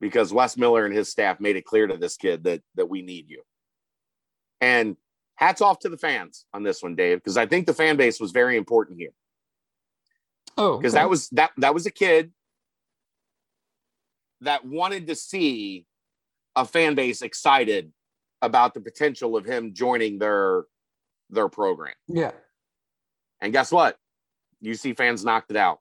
because 0.00 0.32
Wes 0.32 0.56
Miller 0.56 0.84
and 0.84 0.94
his 0.94 1.08
staff 1.08 1.40
made 1.40 1.56
it 1.56 1.64
clear 1.64 1.86
to 1.86 1.96
this 1.96 2.16
kid 2.16 2.44
that 2.44 2.62
that 2.74 2.88
we 2.88 3.02
need 3.02 3.28
you. 3.28 3.42
And 4.60 4.96
hats 5.36 5.62
off 5.62 5.78
to 5.80 5.88
the 5.88 5.96
fans 5.96 6.44
on 6.52 6.62
this 6.62 6.82
one, 6.82 6.94
Dave, 6.94 7.18
because 7.18 7.38
I 7.38 7.46
think 7.46 7.66
the 7.66 7.74
fan 7.74 7.96
base 7.96 8.20
was 8.20 8.30
very 8.30 8.56
important 8.56 8.98
here. 8.98 9.12
Oh, 10.60 10.76
because 10.76 10.94
okay. 10.94 11.02
that 11.02 11.10
was 11.10 11.28
that 11.30 11.50
that 11.56 11.74
was 11.74 11.86
a 11.86 11.90
kid 11.90 12.32
that 14.42 14.64
wanted 14.64 15.06
to 15.06 15.14
see 15.14 15.86
a 16.54 16.64
fan 16.64 16.94
base 16.94 17.22
excited 17.22 17.92
about 18.42 18.74
the 18.74 18.80
potential 18.80 19.36
of 19.36 19.44
him 19.44 19.72
joining 19.74 20.18
their 20.18 20.64
their 21.30 21.48
program. 21.48 21.94
Yeah. 22.08 22.32
And 23.40 23.52
guess 23.52 23.72
what? 23.72 23.96
UC 24.62 24.96
fans 24.96 25.24
knocked 25.24 25.50
it 25.50 25.56
out. 25.56 25.78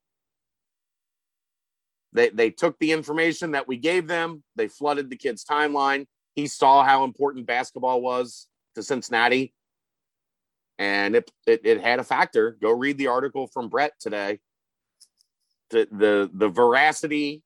They 2.14 2.30
they 2.30 2.50
took 2.50 2.80
the 2.80 2.94
information 2.94 3.52
that 3.52 3.68
we 3.68 3.78
gave 3.78 4.08
them, 4.08 4.44
they 4.56 4.70
flooded 4.70 5.10
the 5.10 5.18
kid's 5.18 5.44
timeline. 5.44 6.06
He 6.36 6.48
saw 6.48 6.84
how 6.84 7.04
important 7.04 7.46
basketball 7.46 8.02
was 8.02 8.48
to 8.76 8.84
Cincinnati. 8.84 9.54
And 10.78 11.18
it, 11.18 11.30
it, 11.46 11.62
it 11.66 11.82
had 11.82 12.00
a 12.00 12.06
factor. 12.06 12.58
Go 12.62 12.72
read 12.72 12.98
the 12.98 13.08
article 13.08 13.48
from 13.48 13.68
Brett 13.68 13.92
today. 14.00 14.40
The 15.70 15.88
the 15.92 16.30
the 16.34 16.50
veracity 16.50 17.44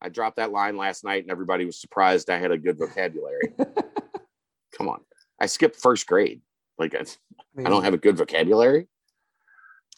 I 0.00 0.08
dropped 0.08 0.36
that 0.36 0.52
line 0.52 0.76
last 0.76 1.04
night 1.04 1.22
and 1.22 1.30
everybody 1.30 1.64
was 1.64 1.80
surprised 1.80 2.30
I 2.30 2.38
had 2.38 2.50
a 2.50 2.58
good 2.58 2.78
vocabulary. 2.78 3.54
Come 4.76 4.88
on. 4.88 5.00
I 5.40 5.46
skipped 5.46 5.76
first 5.76 6.06
grade. 6.06 6.42
Like 6.78 6.94
I, 6.94 7.04
I 7.58 7.68
don't 7.68 7.84
have 7.84 7.94
a 7.94 7.98
good 7.98 8.16
vocabulary. 8.16 8.88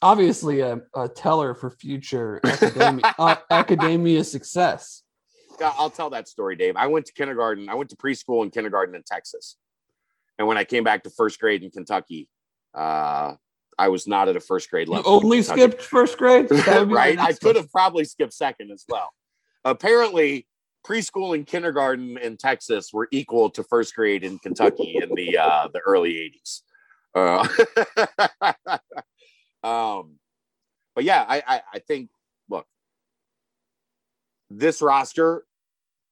Obviously, 0.01 0.61
a, 0.61 0.81
a 0.95 1.09
teller 1.09 1.55
for 1.55 1.70
future 1.70 2.40
academia, 2.45 3.15
uh, 3.19 3.35
academia 3.51 4.23
success. 4.23 5.03
I'll 5.61 5.90
tell 5.90 6.11
that 6.11 6.28
story, 6.28 6.55
Dave. 6.55 6.77
I 6.77 6.86
went 6.86 7.07
to 7.07 7.12
kindergarten. 7.12 7.69
I 7.69 7.74
went 7.74 7.90
to 7.90 7.97
preschool 7.97 8.43
and 8.43 8.53
kindergarten 8.53 8.95
in 8.95 9.03
Texas, 9.03 9.57
and 10.39 10.47
when 10.47 10.57
I 10.57 10.62
came 10.62 10.85
back 10.85 11.03
to 11.03 11.11
first 11.11 11.40
grade 11.40 11.65
in 11.65 11.73
Kentucky, 11.73 12.28
uh, 12.74 13.35
I 13.79 13.89
was 13.89 14.07
not 14.07 14.29
at 14.29 14.37
a 14.37 14.41
first 14.41 14.71
grade 14.71 14.89
level. 14.89 15.11
You 15.11 15.17
only 15.19 15.43
skipped 15.43 15.83
first 15.83 16.19
grade, 16.19 16.51
right? 16.67 17.19
I 17.19 17.33
could 17.33 17.57
have 17.57 17.71
probably 17.71 18.05
skipped 18.05 18.35
second 18.35 18.73
as 18.73 18.85
well. 18.89 19.11
Apparently, 19.65 20.47
preschool 20.87 21.35
and 21.35 21.47
kindergarten 21.47 22.19
in 22.19 22.37
Texas 22.37 22.93
were 22.93 23.09
equal 23.13 23.51
to 23.51 23.63
first 23.63 23.95
grade 23.95 24.25
in 24.25 24.39
Kentucky 24.39 24.99
in 25.01 25.15
the 25.15 25.39
uh, 25.39 25.69
the 25.73 25.81
early 25.81 26.33
80s. 26.35 26.63
Uh, 27.15 28.79
um, 29.67 30.17
but 30.95 31.05
yeah, 31.05 31.25
I, 31.29 31.43
I, 31.47 31.61
I 31.75 31.79
think 31.81 32.11
look, 32.49 32.67
this 34.51 34.83
roster, 34.83 35.45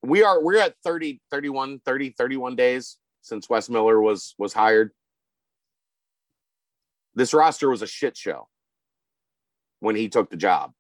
we 0.03 0.23
are 0.23 0.43
we're 0.43 0.59
at 0.59 0.75
30, 0.85 1.21
31, 1.31 1.81
30, 1.85 2.11
31 2.11 2.57
days 2.57 2.97
since 3.23 3.49
Wes 3.49 3.69
Miller 3.69 4.01
was 4.01 4.35
was 4.39 4.53
hired. 4.53 4.93
This 7.17 7.35
roster 7.35 7.69
was 7.69 7.83
a 7.83 7.87
shit 7.87 8.17
show 8.17 8.47
when 9.81 9.97
he 9.97 10.09
took 10.09 10.31
the 10.31 10.37
job. 10.37 10.73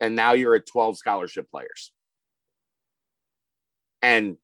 And 0.00 0.16
now 0.16 0.32
you're 0.32 0.56
at 0.56 0.66
12 0.66 0.98
scholarship 0.98 1.48
players 1.50 1.92
and 4.02 4.36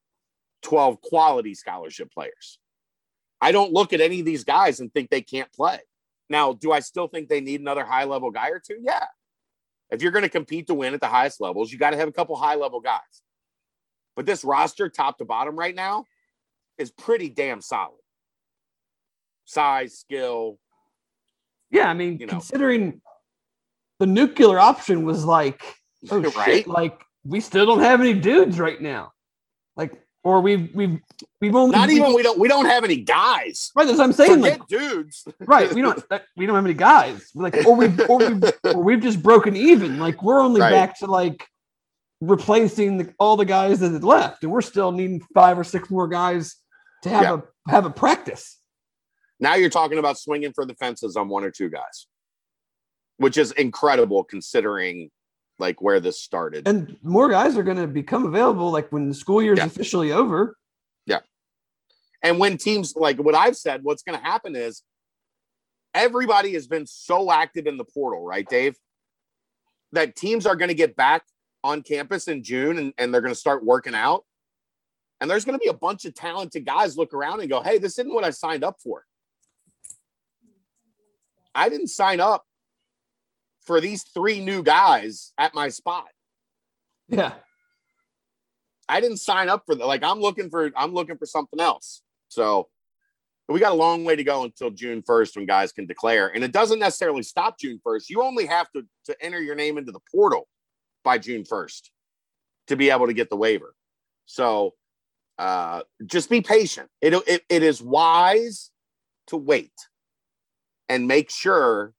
12 0.62 1.02
quality 1.02 1.54
scholarship 1.54 2.12
players. 2.12 2.58
I 3.40 3.52
don't 3.52 3.72
look 3.72 3.92
at 3.92 4.00
any 4.00 4.20
of 4.20 4.26
these 4.26 4.44
guys 4.44 4.80
and 4.80 4.92
think 4.92 5.10
they 5.10 5.22
can't 5.22 5.52
play. 5.52 5.80
Now, 6.28 6.52
do 6.52 6.70
I 6.70 6.80
still 6.80 7.08
think 7.08 7.28
they 7.28 7.40
need 7.40 7.60
another 7.60 7.84
high 7.84 8.04
level 8.04 8.30
guy 8.30 8.50
or 8.50 8.60
two? 8.60 8.78
Yeah. 8.80 9.06
If 9.90 10.02
you're 10.02 10.12
going 10.12 10.22
to 10.22 10.28
compete 10.28 10.68
to 10.68 10.74
win 10.74 10.94
at 10.94 11.00
the 11.00 11.08
highest 11.08 11.40
levels, 11.40 11.72
you 11.72 11.78
got 11.78 11.90
to 11.90 11.96
have 11.96 12.08
a 12.08 12.12
couple 12.12 12.36
high 12.36 12.54
level 12.54 12.80
guys. 12.80 13.00
But 14.14 14.24
this 14.24 14.44
roster, 14.44 14.88
top 14.88 15.18
to 15.18 15.24
bottom, 15.24 15.58
right 15.58 15.74
now, 15.74 16.04
is 16.78 16.92
pretty 16.92 17.28
damn 17.28 17.60
solid. 17.60 17.99
Size, 19.50 19.98
skill. 19.98 20.58
Yeah, 21.70 21.88
I 21.88 21.94
mean, 21.94 22.18
You 22.18 22.26
know. 22.26 22.30
considering 22.32 23.00
the 23.98 24.06
nuclear 24.06 24.58
option 24.58 25.04
was 25.04 25.24
like, 25.24 25.62
oh 26.10 26.20
Right? 26.20 26.44
shit, 26.44 26.66
like 26.68 27.00
we 27.24 27.40
still 27.40 27.66
don't 27.66 27.80
have 27.80 28.00
any 28.00 28.14
dudes 28.14 28.58
right 28.60 28.80
now, 28.80 29.12
like, 29.76 29.92
or 30.22 30.40
we've 30.40 30.74
we've 30.74 31.00
we've 31.40 31.54
only 31.56 31.76
Not 31.76 31.90
even 31.90 32.14
we 32.14 32.22
don't 32.22 32.38
we 32.38 32.46
don't 32.48 32.66
have 32.66 32.84
any 32.84 32.96
guys. 32.96 33.70
right. 33.74 33.86
That's 33.86 33.98
what 33.98 34.04
I'm 34.04 34.12
saying. 34.12 34.38
Forget 34.40 34.60
Like, 34.60 34.68
dudes. 34.68 35.26
right, 35.40 35.72
we 35.72 35.82
don't 35.82 36.08
that- 36.10 36.24
we 36.36 36.46
don't 36.46 36.54
have 36.56 36.64
any 36.64 36.74
guys. 36.74 37.30
Like, 37.34 37.56
or 37.66 37.74
we've 37.74 37.98
or 38.08 38.18
we've, 38.18 38.44
or 38.64 38.82
we've 38.84 39.00
just 39.00 39.22
broken 39.22 39.56
even. 39.56 39.98
Like, 39.98 40.22
we're 40.22 40.40
only 40.40 40.60
Right. 40.60 40.70
back 40.70 40.98
to 41.00 41.06
like 41.06 41.46
replacing 42.20 42.98
the, 42.98 43.14
all 43.18 43.36
the 43.36 43.44
guys 43.46 43.80
that 43.80 43.92
had 43.92 44.04
left, 44.04 44.42
and 44.44 44.52
we're 44.52 44.60
still 44.60 44.92
needing 44.92 45.20
five 45.34 45.58
or 45.58 45.64
six 45.64 45.90
more 45.90 46.06
guys 46.06 46.56
to 47.02 47.08
have 47.08 47.22
Yeah. 47.22 47.34
a 47.68 47.70
have 47.70 47.86
a 47.86 47.90
practice. 47.90 48.58
Now 49.40 49.54
you're 49.54 49.70
talking 49.70 49.98
about 49.98 50.18
swinging 50.18 50.52
for 50.52 50.64
the 50.66 50.74
fences 50.74 51.16
on 51.16 51.28
one 51.28 51.44
or 51.44 51.50
two 51.50 51.70
guys, 51.70 52.06
which 53.16 53.38
is 53.38 53.52
incredible 53.52 54.22
considering 54.22 55.10
like 55.58 55.82
where 55.82 56.00
this 56.00 56.20
started. 56.22 56.66
and 56.66 56.96
more 57.02 57.28
guys 57.28 57.56
are 57.56 57.62
going 57.62 57.76
to 57.76 57.86
become 57.86 58.24
available 58.24 58.70
like 58.70 58.90
when 58.92 59.08
the 59.08 59.14
school 59.14 59.42
year 59.42 59.52
is 59.52 59.58
Yeah. 59.58 59.66
officially 59.66 60.10
over 60.12 60.56
Yeah. 61.06 61.20
And 62.22 62.38
when 62.38 62.56
teams 62.56 62.94
like 62.96 63.18
what 63.18 63.34
I've 63.34 63.56
said, 63.56 63.80
what's 63.82 64.02
going 64.02 64.18
to 64.18 64.24
happen 64.24 64.56
is 64.56 64.82
everybody 65.94 66.52
has 66.54 66.66
been 66.66 66.86
so 66.86 67.30
active 67.30 67.66
in 67.66 67.76
the 67.76 67.84
portal, 67.84 68.24
right, 68.24 68.48
Dave? 68.48 68.76
That 69.92 70.16
teams 70.16 70.46
are 70.46 70.56
going 70.56 70.68
to 70.68 70.74
get 70.74 70.96
back 70.96 71.24
on 71.64 71.82
campus 71.82 72.28
in 72.28 72.42
June 72.42 72.78
and, 72.78 72.94
and 72.96 73.12
they're 73.12 73.20
going 73.20 73.34
to 73.34 73.38
start 73.40 73.64
working 73.64 73.94
out. 73.94 74.24
And 75.20 75.30
there's 75.30 75.44
going 75.44 75.58
to 75.58 75.62
be 75.62 75.68
a 75.68 75.74
bunch 75.74 76.06
of 76.06 76.14
talented 76.14 76.64
guys 76.64 76.96
look 76.96 77.12
around 77.12 77.40
and 77.40 77.50
go, 77.50 77.60
hey, 77.62 77.76
this 77.76 77.98
isn't 77.98 78.14
what 78.14 78.24
I 78.24 78.30
signed 78.30 78.64
up 78.64 78.76
for. 78.82 79.04
I 81.54 81.68
didn't 81.68 81.88
sign 81.88 82.20
up 82.20 82.44
for 83.62 83.80
these 83.80 84.04
three 84.14 84.40
new 84.40 84.62
guys 84.62 85.32
at 85.38 85.54
my 85.54 85.68
spot. 85.68 86.08
yeah 87.08 87.34
I 88.90 89.00
didn't 89.00 89.18
sign 89.18 89.48
up 89.48 89.62
for 89.66 89.74
that. 89.76 89.86
Like 89.86 90.02
I'm 90.02 90.20
looking 90.20 90.50
for 90.50 90.70
I'm 90.76 90.92
looking 90.92 91.16
for 91.16 91.26
something 91.26 91.60
else. 91.60 92.02
So 92.28 92.68
we 93.48 93.60
got 93.60 93.72
a 93.72 93.76
long 93.76 94.04
way 94.04 94.16
to 94.16 94.24
go 94.24 94.44
until 94.44 94.70
June 94.70 95.02
1st 95.02 95.36
when 95.36 95.46
guys 95.46 95.72
can 95.72 95.86
declare. 95.86 96.28
And 96.28 96.44
it 96.44 96.52
doesn't 96.52 96.78
necessarily 96.78 97.22
stop 97.22 97.58
June 97.58 97.80
1st. 97.86 98.10
You 98.10 98.22
only 98.22 98.46
have 98.46 98.70
to 98.72 98.82
to 99.06 99.24
enter 99.24 99.40
your 99.40 99.54
name 99.54 99.78
into 99.78 99.92
the 99.92 100.00
portal 100.12 100.48
by 101.04 101.18
June 101.18 101.44
1st 101.44 101.90
to 102.66 102.76
be 102.76 102.90
able 102.90 103.06
to 103.06 103.12
get 103.12 103.30
the 103.30 103.36
waiver. 103.36 103.74
So 104.26 104.74
uh 105.38 105.82
just 106.04 106.28
be 106.28 106.40
patient. 106.40 106.88
It 107.00 107.14
it, 107.14 107.42
it 107.48 107.62
is 107.62 107.80
wise 107.80 108.70
to 109.28 109.36
wait 109.36 109.72
and 110.90 111.06
make 111.06 111.30
sure 111.30 111.94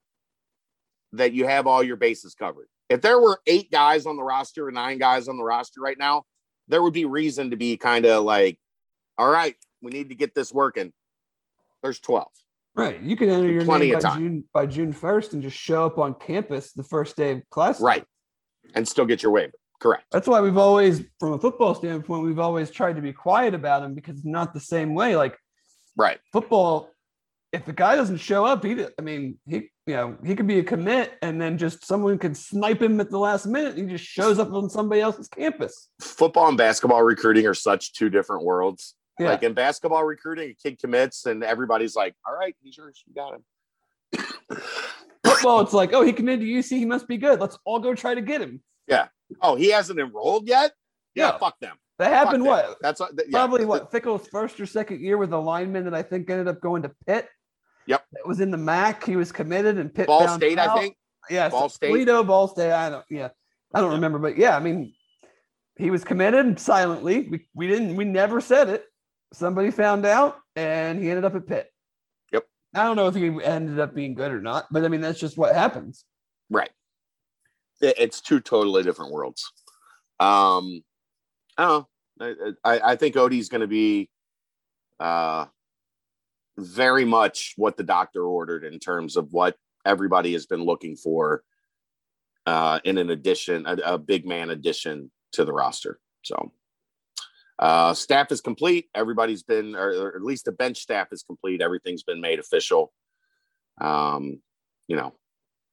that 1.14 1.32
you 1.34 1.48
have 1.48 1.66
all 1.66 1.82
your 1.82 1.96
bases 1.96 2.36
covered. 2.36 2.68
If 2.90 3.02
there 3.02 3.20
were 3.20 3.40
eight 3.48 3.72
guys 3.72 4.06
on 4.06 4.18
the 4.18 4.24
roster 4.24 4.68
or 4.68 4.72
nine 4.72 4.98
guys 4.98 5.30
on 5.30 5.38
the 5.38 5.44
roster 5.44 5.80
right 5.80 5.98
now, 5.98 6.26
there 6.68 6.84
would 6.84 6.94
be 6.94 7.06
reason 7.06 7.52
to 7.52 7.56
be 7.56 7.78
kind 7.78 8.06
of 8.06 8.24
like, 8.26 8.60
all 9.18 9.30
right, 9.30 9.56
we 9.82 9.92
need 9.92 10.10
to 10.10 10.16
get 10.16 10.36
this 10.36 10.54
working. 10.54 10.92
There's 11.82 12.00
12. 12.02 12.28
right 12.76 13.02
you 13.02 13.16
can 13.16 13.30
enter 13.30 13.50
your 13.52 13.64
Plenty 13.66 13.88
name 13.88 13.96
of 13.96 14.04
by 14.04 14.10
time. 14.10 14.20
june 14.20 14.44
by 14.54 14.66
june 14.68 14.94
1st 14.94 15.34
and 15.34 15.42
just 15.42 15.58
show 15.58 15.86
up 15.86 15.98
on 15.98 16.14
campus 16.14 16.74
the 16.74 16.84
first 16.84 17.16
day 17.18 17.32
of 17.32 17.50
class 17.50 17.82
Right. 17.82 18.06
And 18.76 18.88
still 18.88 19.06
get 19.06 19.24
your 19.24 19.32
waiver. 19.32 19.54
Correct. 19.82 20.04
that's 20.12 20.28
why 20.28 20.42
we've 20.42 20.58
always 20.60 21.02
from 21.20 21.34
a 21.34 21.40
football 21.40 21.74
standpoint 21.76 22.24
we've 22.24 22.40
always 22.40 22.70
tried 22.70 22.98
to 22.98 23.02
be 23.02 23.14
quiet 23.14 23.54
about 23.56 23.82
him 23.84 23.96
because 23.96 24.18
it's 24.18 24.26
not 24.26 24.54
the 24.54 24.60
same 24.60 24.94
way 24.94 25.16
like 25.16 25.38
Right. 25.98 26.20
football 26.32 26.92
if 27.54 27.66
the 27.66 27.74
guy 27.74 27.96
doesn't 27.96 28.18
show 28.18 28.46
up 28.46 28.64
he 28.64 28.86
i 28.98 29.02
mean 29.02 29.38
he 29.46 29.70
you 29.86 29.96
know 29.96 30.18
he 30.26 30.36
could 30.36 30.48
be 30.48 30.60
a 30.60 30.64
commit 30.64 31.14
and 31.22 31.40
then 31.42 31.58
just 31.58 31.86
someone 31.86 32.18
could 32.18 32.36
snipe 32.38 32.82
him 32.82 33.00
at 33.02 33.10
the 33.10 33.18
last 33.18 33.46
minute 33.46 33.76
and 33.76 33.90
he 33.90 33.98
just 33.98 34.10
shows 34.10 34.40
up 34.40 34.52
on 34.54 34.70
somebody 34.70 35.02
else's 35.02 35.28
campus 35.28 35.90
Football 36.02 36.48
and 36.50 36.58
basketball 36.58 37.04
recruiting 37.04 37.46
are 37.46 37.54
such 37.54 37.94
two 37.94 38.10
different 38.10 38.44
worlds. 38.44 38.96
yeah 39.20 39.30
Like 39.30 39.44
in 39.44 39.54
basketball 39.54 40.04
recruiting, 40.04 40.52
a 40.52 40.54
kid 40.54 40.80
commits 40.80 41.26
and 41.26 41.44
everybody's 41.44 41.96
like, 41.96 42.16
all 42.26 42.36
right, 42.36 42.56
he's 42.62 42.78
yours. 42.78 43.04
You 43.06 43.14
got 43.14 43.34
him. 43.36 43.44
football 45.26 45.62
it's 45.62 45.74
like 45.74 45.94
oh 45.94 46.04
he 46.04 46.12
committed 46.14 46.42
to 46.42 46.46
uc 46.48 46.70
he 46.70 46.86
must 46.86 47.08
be 47.08 47.18
good 47.18 47.40
let's 47.40 47.58
all 47.66 47.80
go 47.80 47.94
try 47.94 48.14
to 48.16 48.22
get 48.22 48.42
him 48.42 48.62
Yeah. 48.88 49.08
Oh, 49.42 49.56
he 49.56 49.70
hasn't 49.72 50.00
enrolled 50.00 50.48
yet? 50.48 50.74
Yeah, 51.16 51.38
fuck 51.38 51.58
them. 51.60 51.76
that 52.00 52.12
happened 52.12 52.44
Fuck 52.46 52.62
them. 52.62 52.70
what 52.70 52.78
That's 52.82 53.00
uh, 53.02 53.08
what, 53.14 53.26
yeah. 53.28 53.38
probably 53.38 53.66
what 53.66 53.92
Fickell's 53.92 54.28
first 54.28 54.60
or 54.60 54.66
second 54.66 55.02
year 55.02 55.18
with 55.18 55.32
a 55.34 55.38
lineman 55.38 55.86
that 55.86 55.94
I 55.94 56.02
think 56.04 56.30
ended 56.30 56.48
up 56.48 56.60
going 56.60 56.82
to 56.84 56.92
Pitt. 57.06 57.28
Yep. 57.88 58.06
It 58.14 58.28
was 58.28 58.40
in 58.40 58.52
the 58.52 58.58
MAC. 58.58 59.04
He 59.06 59.16
was 59.16 59.32
committed 59.32 59.78
and 59.78 59.94
Pitt. 59.94 60.08
Ball 60.08 60.28
State, 60.28 60.58
out. 60.58 60.78
I 60.78 60.82
think. 60.82 60.98
Yeah, 61.30 61.50
Ball 61.50 61.70
State. 61.70 61.90
Toledo, 61.90 62.24
Ball 62.24 62.48
State. 62.48 62.72
I 62.72 62.90
don't. 62.90 63.06
Yeah, 63.10 63.30
I 63.74 63.80
don't 63.82 63.90
Yeah. 63.90 63.96
remember, 63.96 64.20
but 64.20 64.38
yeah, 64.38 64.56
I 64.56 64.60
mean, 64.60 64.94
he 65.78 65.90
was 65.90 66.04
committed 66.04 66.60
silently. 66.60 67.28
We 67.30 67.48
we 67.54 67.68
didn't. 67.68 67.96
We 67.96 68.06
never 68.06 68.42
said 68.42 68.70
it. 68.70 68.86
Somebody 69.34 69.72
found 69.72 70.06
out, 70.06 70.38
and 70.56 71.00
he 71.02 71.10
ended 71.10 71.26
up 71.26 71.36
at 71.36 71.48
Pitt. 71.48 71.72
Yep. 72.34 72.46
I 72.76 72.84
don't 72.84 72.96
know 72.96 73.08
if 73.08 73.16
he 73.16 73.28
ended 73.44 73.80
up 73.80 73.96
being 73.96 74.14
good 74.14 74.32
or 74.32 74.42
not, 74.42 74.68
but 74.72 74.84
I 74.84 74.88
mean 74.88 75.02
that's 75.02 75.20
just 75.20 75.38
what 75.38 75.56
happens. 75.56 76.04
Right. 76.50 76.72
It's 77.82 78.22
two 78.22 78.40
totally 78.40 78.84
different 78.84 79.12
worlds. 79.12 79.52
Um, 80.20 80.84
I 81.58 81.66
don't 81.66 81.88
know. 82.20 82.36
I, 82.64 82.76
I, 82.76 82.92
I 82.92 82.96
think 82.96 83.18
Ody's 83.18 83.50
going 83.50 83.62
to 83.62 83.68
be 83.68 84.10
uh, 85.00 85.46
very 86.58 87.06
much 87.06 87.54
what 87.58 87.78
the 87.78 87.84
doctor 87.84 88.24
ordered 88.24 88.64
in 88.64 88.80
terms 88.80 89.18
of 89.18 89.32
what 89.32 89.56
everybody 89.86 90.34
has 90.34 90.46
been 90.46 90.64
looking 90.64 90.96
for 90.96 91.44
uh, 92.46 92.80
in 92.84 92.98
an 92.98 93.10
addition, 93.10 93.66
a, 93.66 93.78
a 93.86 93.98
big 93.98 94.26
man 94.26 94.50
addition 94.50 95.12
to 95.34 95.46
the 95.46 95.54
roster. 95.54 96.00
So, 96.24 96.52
uh, 97.60 97.94
staff 97.94 98.32
is 98.32 98.42
complete. 98.42 98.90
Everybody's 98.96 99.44
been, 99.44 99.76
or, 99.76 99.90
or 99.92 100.16
at 100.16 100.24
least 100.24 100.46
the 100.46 100.52
bench 100.52 100.80
staff 100.80 101.10
is 101.12 101.24
complete. 101.24 101.62
Everything's 101.62 102.04
been 102.04 102.20
made 102.20 102.40
official. 102.40 102.92
Um, 103.80 104.42
you 104.88 104.96
know, 104.96 105.14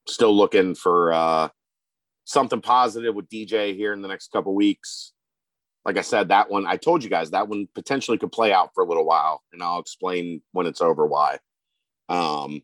still 0.06 0.36
looking 0.36 0.74
for 0.74 1.12
uh, 1.12 1.48
something 2.24 2.60
positive 2.60 3.14
with 3.14 3.28
DJ 3.28 3.74
here 3.74 3.92
in 3.92 4.02
the 4.02 4.08
next 4.08 4.30
couple 4.30 4.54
weeks. 4.54 5.12
Like 5.88 5.96
I 5.96 6.02
said, 6.02 6.28
that 6.28 6.50
one 6.50 6.66
I 6.66 6.76
told 6.76 7.02
you 7.02 7.08
guys 7.08 7.30
that 7.30 7.48
one 7.48 7.66
potentially 7.74 8.18
could 8.18 8.30
play 8.30 8.52
out 8.52 8.74
for 8.74 8.84
a 8.84 8.86
little 8.86 9.06
while, 9.06 9.42
and 9.54 9.62
I'll 9.62 9.78
explain 9.78 10.42
when 10.52 10.66
it's 10.66 10.82
over 10.82 11.06
why. 11.06 11.38
Um, 12.10 12.60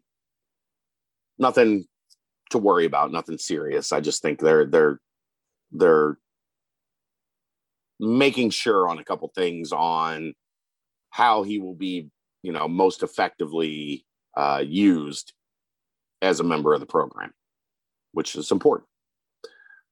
nothing 1.38 1.86
to 2.50 2.58
worry 2.58 2.84
about, 2.84 3.12
nothing 3.12 3.38
serious. 3.38 3.92
I 3.92 4.00
just 4.02 4.20
think 4.20 4.40
they're 4.40 4.66
they're 4.66 5.00
they're 5.72 6.18
making 7.98 8.50
sure 8.50 8.90
on 8.90 8.98
a 8.98 9.04
couple 9.04 9.32
things 9.34 9.72
on 9.72 10.34
how 11.08 11.44
he 11.44 11.58
will 11.58 11.74
be, 11.74 12.10
you 12.42 12.52
know, 12.52 12.68
most 12.68 13.02
effectively 13.02 14.04
uh, 14.36 14.62
used 14.62 15.32
as 16.20 16.40
a 16.40 16.44
member 16.44 16.74
of 16.74 16.80
the 16.80 16.86
program, 16.86 17.32
which 18.12 18.36
is 18.36 18.50
important. 18.50 18.86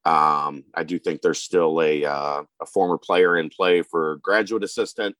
Um, 0.04 0.64
I 0.74 0.82
do 0.84 0.98
think 0.98 1.20
there's 1.22 1.38
still 1.40 1.80
a 1.80 2.04
uh, 2.04 2.42
a 2.60 2.66
former 2.66 2.98
player 2.98 3.36
in 3.36 3.50
play 3.50 3.82
for 3.82 4.16
graduate 4.22 4.64
assistant. 4.64 5.14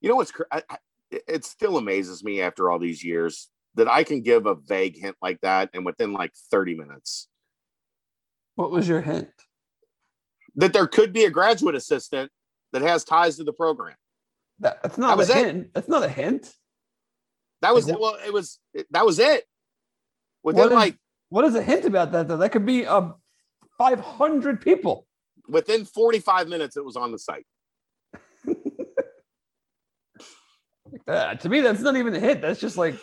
You 0.00 0.08
know 0.08 0.16
what's 0.16 0.32
I, 0.52 0.62
I, 0.70 0.76
it 1.10 1.44
still 1.44 1.76
amazes 1.78 2.22
me 2.22 2.40
after 2.40 2.70
all 2.70 2.78
these 2.78 3.02
years 3.02 3.48
that 3.74 3.88
I 3.88 4.04
can 4.04 4.20
give 4.22 4.46
a 4.46 4.54
vague 4.54 4.96
hint 4.96 5.16
like 5.20 5.40
that, 5.40 5.70
and 5.74 5.84
within 5.84 6.12
like 6.12 6.32
30 6.50 6.76
minutes, 6.76 7.28
What 8.54 8.70
was 8.70 8.88
your 8.88 9.00
hint? 9.00 9.28
that 10.56 10.72
there 10.72 10.86
could 10.86 11.12
be 11.12 11.24
a 11.24 11.30
graduate 11.30 11.74
assistant 11.74 12.30
that 12.72 12.82
has 12.82 13.04
ties 13.04 13.36
to 13.36 13.44
the 13.44 13.52
program. 13.52 13.94
That, 14.60 14.82
that's 14.82 14.98
not 14.98 15.08
That 15.10 15.18
was 15.18 15.30
a 15.30 15.38
it. 15.38 15.44
hint. 15.46 15.74
That's 15.74 15.88
not 15.88 16.02
a 16.02 16.08
hint. 16.08 16.52
That 17.62 17.74
was 17.74 17.86
Like, 17.86 17.94
it. 17.94 18.00
Well, 18.00 18.16
it 18.26 18.32
was 18.32 18.58
that 18.90 19.04
was 19.06 19.18
it. 19.18 19.44
Within 20.44 20.60
What 20.62 20.72
is- 20.72 20.76
like 20.76 20.96
What 21.30 21.44
is 21.44 21.54
a 21.56 21.62
hint 21.62 21.84
about 21.84 22.12
that 22.12 22.28
though? 22.28 22.36
That 22.38 22.50
could 22.52 22.66
be 22.66 22.86
um, 22.86 23.14
500 23.78 24.60
people. 24.60 25.06
within 25.48 25.86
45 25.86 26.48
minutes, 26.48 26.76
it 26.76 26.84
was 26.84 26.96
on 26.96 27.12
the 27.12 27.18
site. 27.18 27.46
Uh, 31.06 31.34
to 31.34 31.48
me, 31.48 31.60
that's 31.60 31.80
not 31.80 31.96
even 31.96 32.14
a 32.14 32.20
hit. 32.20 32.40
That's 32.40 32.60
just 32.60 32.76
like 32.76 32.94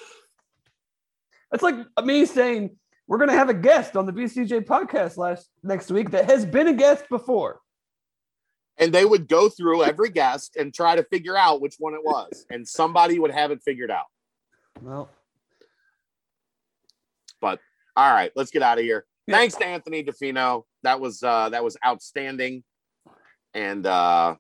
that's 1.52 1.64
like 1.64 1.76
me 2.04 2.26
saying 2.26 2.78
we're 3.08 3.18
gonna 3.18 3.34
have 3.34 3.50
a 3.50 3.54
guest 3.54 3.96
on 3.96 4.06
the 4.06 4.14
BCJ 4.14 4.66
podcast 4.66 5.18
last 5.18 5.50
next 5.64 5.92
week 5.92 6.12
that 6.12 6.26
has 6.30 6.46
been 6.46 6.68
a 6.68 6.74
guest 6.74 7.06
before. 7.10 7.60
And 8.78 8.94
they 8.94 9.06
would 9.06 9.28
go 9.28 9.50
through 9.50 9.84
every 9.84 10.10
guest 10.10 10.56
and 10.58 10.74
try 10.74 10.96
to 10.96 11.04
figure 11.04 11.38
out 11.38 11.62
which 11.62 11.76
one 11.80 11.94
it 11.94 12.04
was, 12.04 12.46
and 12.50 12.68
somebody 12.68 13.20
would 13.20 13.32
have 13.32 13.52
it 13.52 13.62
figured 13.64 13.92
out. 13.92 14.06
Well, 14.82 15.10
but 17.40 17.60
All 17.96 18.12
right, 18.12 18.32
let's 18.36 18.52
get 18.52 18.62
out 18.62 18.78
of 18.78 18.84
here. 18.84 19.06
Yeah. 19.28 19.38
Thanks 19.38 19.56
to 19.56 19.66
Anthony 19.66 20.04
DeFino. 20.04 20.64
That 20.84 21.00
was 21.00 21.24
uh 21.24 21.50
that 21.50 21.64
was 21.64 21.78
outstanding. 21.86 22.64
And 23.54 23.86
uh 23.86 24.36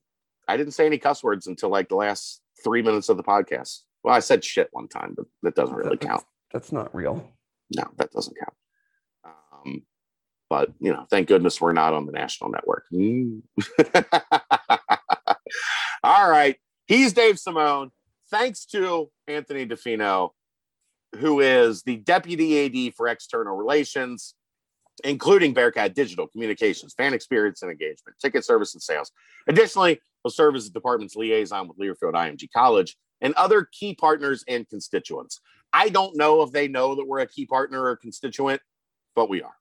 I 0.47 0.57
didn't 0.57 0.73
say 0.73 0.85
any 0.85 0.97
cuss 0.97 1.23
words 1.23 1.47
until 1.47 1.69
like 1.69 1.89
the 1.89 1.95
last 1.95 2.41
three 2.63 2.81
minutes 2.81 3.09
of 3.09 3.17
the 3.17 3.23
podcast. 3.23 3.79
Well, 4.03 4.13
I 4.13 4.19
said 4.19 4.43
shit 4.43 4.69
one 4.71 4.87
time, 4.87 5.13
but 5.15 5.25
that 5.41 5.55
doesn't 5.55 5.75
really 5.75 5.97
count. 5.97 6.23
That's 6.53 6.71
not 6.71 6.93
real. 6.93 7.31
No, 7.75 7.83
that 7.97 8.11
doesn't 8.11 8.37
count. 8.37 8.53
Um, 9.65 9.81
but 10.49 10.71
you 10.79 10.93
know, 10.93 11.07
thank 11.09 11.27
goodness 11.27 11.59
we're 11.59 11.73
not 11.73 11.93
on 11.93 12.05
the 12.05 12.11
national 12.11 12.51
network. 12.51 12.85
Mm. 12.93 13.41
All 16.03 16.29
right. 16.29 16.57
He's 16.85 17.13
Dave 17.13 17.39
Simone. 17.39 17.91
Thanks 18.29 18.65
to 18.67 19.09
Anthony 19.27 19.65
DeFino, 19.65 20.29
who 21.17 21.39
is 21.39 21.81
the 21.83 21.97
deputy 21.97 22.87
AD 22.87 22.93
for 22.95 23.07
external 23.07 23.55
relations, 23.55 24.35
including 25.03 25.53
Bearcat 25.53 25.93
Digital 25.93 26.27
Communications, 26.27 26.93
fan 26.93 27.13
experience 27.13 27.61
and 27.61 27.71
engagement, 27.71 28.17
ticket 28.21 28.45
service 28.45 28.73
and 28.73 28.81
sales. 28.81 29.11
Additionally, 29.47 29.99
he'll 30.23 30.31
serve 30.31 30.55
as 30.55 30.65
the 30.65 30.71
department's 30.71 31.15
liaison 31.15 31.67
with 31.67 31.77
Learfield 31.77 32.13
IMG 32.13 32.49
College 32.51 32.97
and 33.21 33.33
other 33.35 33.67
key 33.71 33.93
partners 33.95 34.43
and 34.47 34.67
constituents. 34.69 35.41
I 35.73 35.89
don't 35.89 36.15
know 36.15 36.41
if 36.41 36.51
they 36.51 36.67
know 36.67 36.95
that 36.95 37.05
we're 37.05 37.19
a 37.19 37.27
key 37.27 37.45
partner 37.45 37.83
or 37.83 37.95
constituent, 37.97 38.61
but 39.15 39.29
we 39.29 39.41
are. 39.41 39.55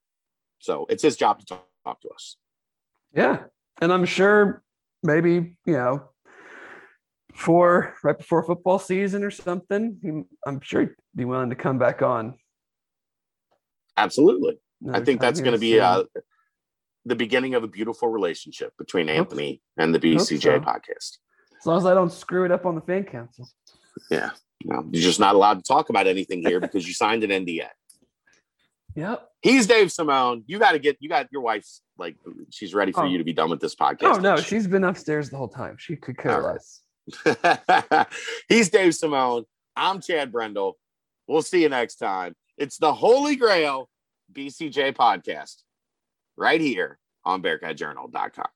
So 0.60 0.86
it's 0.88 1.02
his 1.02 1.16
job 1.16 1.40
to 1.40 1.46
talk, 1.46 1.66
talk 1.84 2.00
to 2.02 2.08
us. 2.10 2.36
Yeah. 3.12 3.44
And 3.80 3.92
I'm 3.92 4.04
sure 4.04 4.62
maybe, 5.02 5.56
you 5.66 5.72
know, 5.72 6.08
for 7.34 7.94
right 8.04 8.16
before 8.16 8.44
football 8.44 8.78
season 8.78 9.24
or 9.24 9.30
something, 9.30 10.24
I'm 10.46 10.60
sure 10.60 10.82
he'd 10.82 10.90
be 11.16 11.24
willing 11.24 11.50
to 11.50 11.56
come 11.56 11.78
back 11.78 12.00
on. 12.00 12.34
Absolutely. 13.96 14.58
I 14.92 15.00
think 15.00 15.20
that's 15.20 15.40
going 15.40 15.52
to 15.52 15.58
be 15.58 15.80
uh, 15.80 16.04
the 17.04 17.16
beginning 17.16 17.54
of 17.54 17.64
a 17.64 17.68
beautiful 17.68 18.08
relationship 18.08 18.72
between 18.78 19.08
Anthony 19.08 19.60
and 19.76 19.94
the 19.94 19.98
BCJ 19.98 20.42
so. 20.42 20.60
podcast. 20.60 21.18
As 21.58 21.66
long 21.66 21.78
as 21.78 21.86
I 21.86 21.94
don't 21.94 22.12
screw 22.12 22.44
it 22.44 22.50
up 22.50 22.66
on 22.66 22.74
the 22.74 22.80
fan 22.80 23.04
council. 23.04 23.48
Yeah. 24.10 24.30
No, 24.64 24.86
you're 24.90 25.02
just 25.02 25.20
not 25.20 25.34
allowed 25.34 25.58
to 25.58 25.62
talk 25.62 25.90
about 25.90 26.06
anything 26.06 26.42
here 26.42 26.60
because 26.60 26.86
you 26.86 26.94
signed 26.94 27.24
an 27.24 27.30
NDA. 27.30 27.68
Yep. 28.94 29.28
He's 29.42 29.66
Dave 29.66 29.90
Simone. 29.90 30.44
You 30.46 30.58
got 30.58 30.72
to 30.72 30.78
get, 30.78 30.96
you 31.00 31.08
got 31.08 31.28
your 31.32 31.42
wife's 31.42 31.82
like, 31.98 32.16
she's 32.50 32.74
ready 32.74 32.92
for 32.92 33.04
oh. 33.04 33.06
you 33.06 33.18
to 33.18 33.24
be 33.24 33.32
done 33.32 33.50
with 33.50 33.60
this 33.60 33.74
podcast. 33.74 34.16
Oh, 34.16 34.18
no. 34.18 34.36
She's 34.36 34.66
been 34.66 34.84
upstairs 34.84 35.30
the 35.30 35.36
whole 35.36 35.48
time. 35.48 35.76
She 35.78 35.96
could 35.96 36.16
care 36.16 36.42
less. 36.42 36.80
He's 38.48 38.70
Dave 38.70 38.94
Simone. 38.94 39.44
I'm 39.76 40.00
Chad 40.00 40.32
Brendel. 40.32 40.78
We'll 41.26 41.42
see 41.42 41.62
you 41.62 41.68
next 41.68 41.96
time. 41.96 42.34
It's 42.56 42.78
the 42.78 42.92
Holy 42.92 43.36
Grail 43.36 43.88
BCJ 44.32 44.94
podcast 44.94 45.62
right 46.36 46.60
here 46.60 46.98
on 47.24 47.42
BearcatJournal.com. 47.42 48.46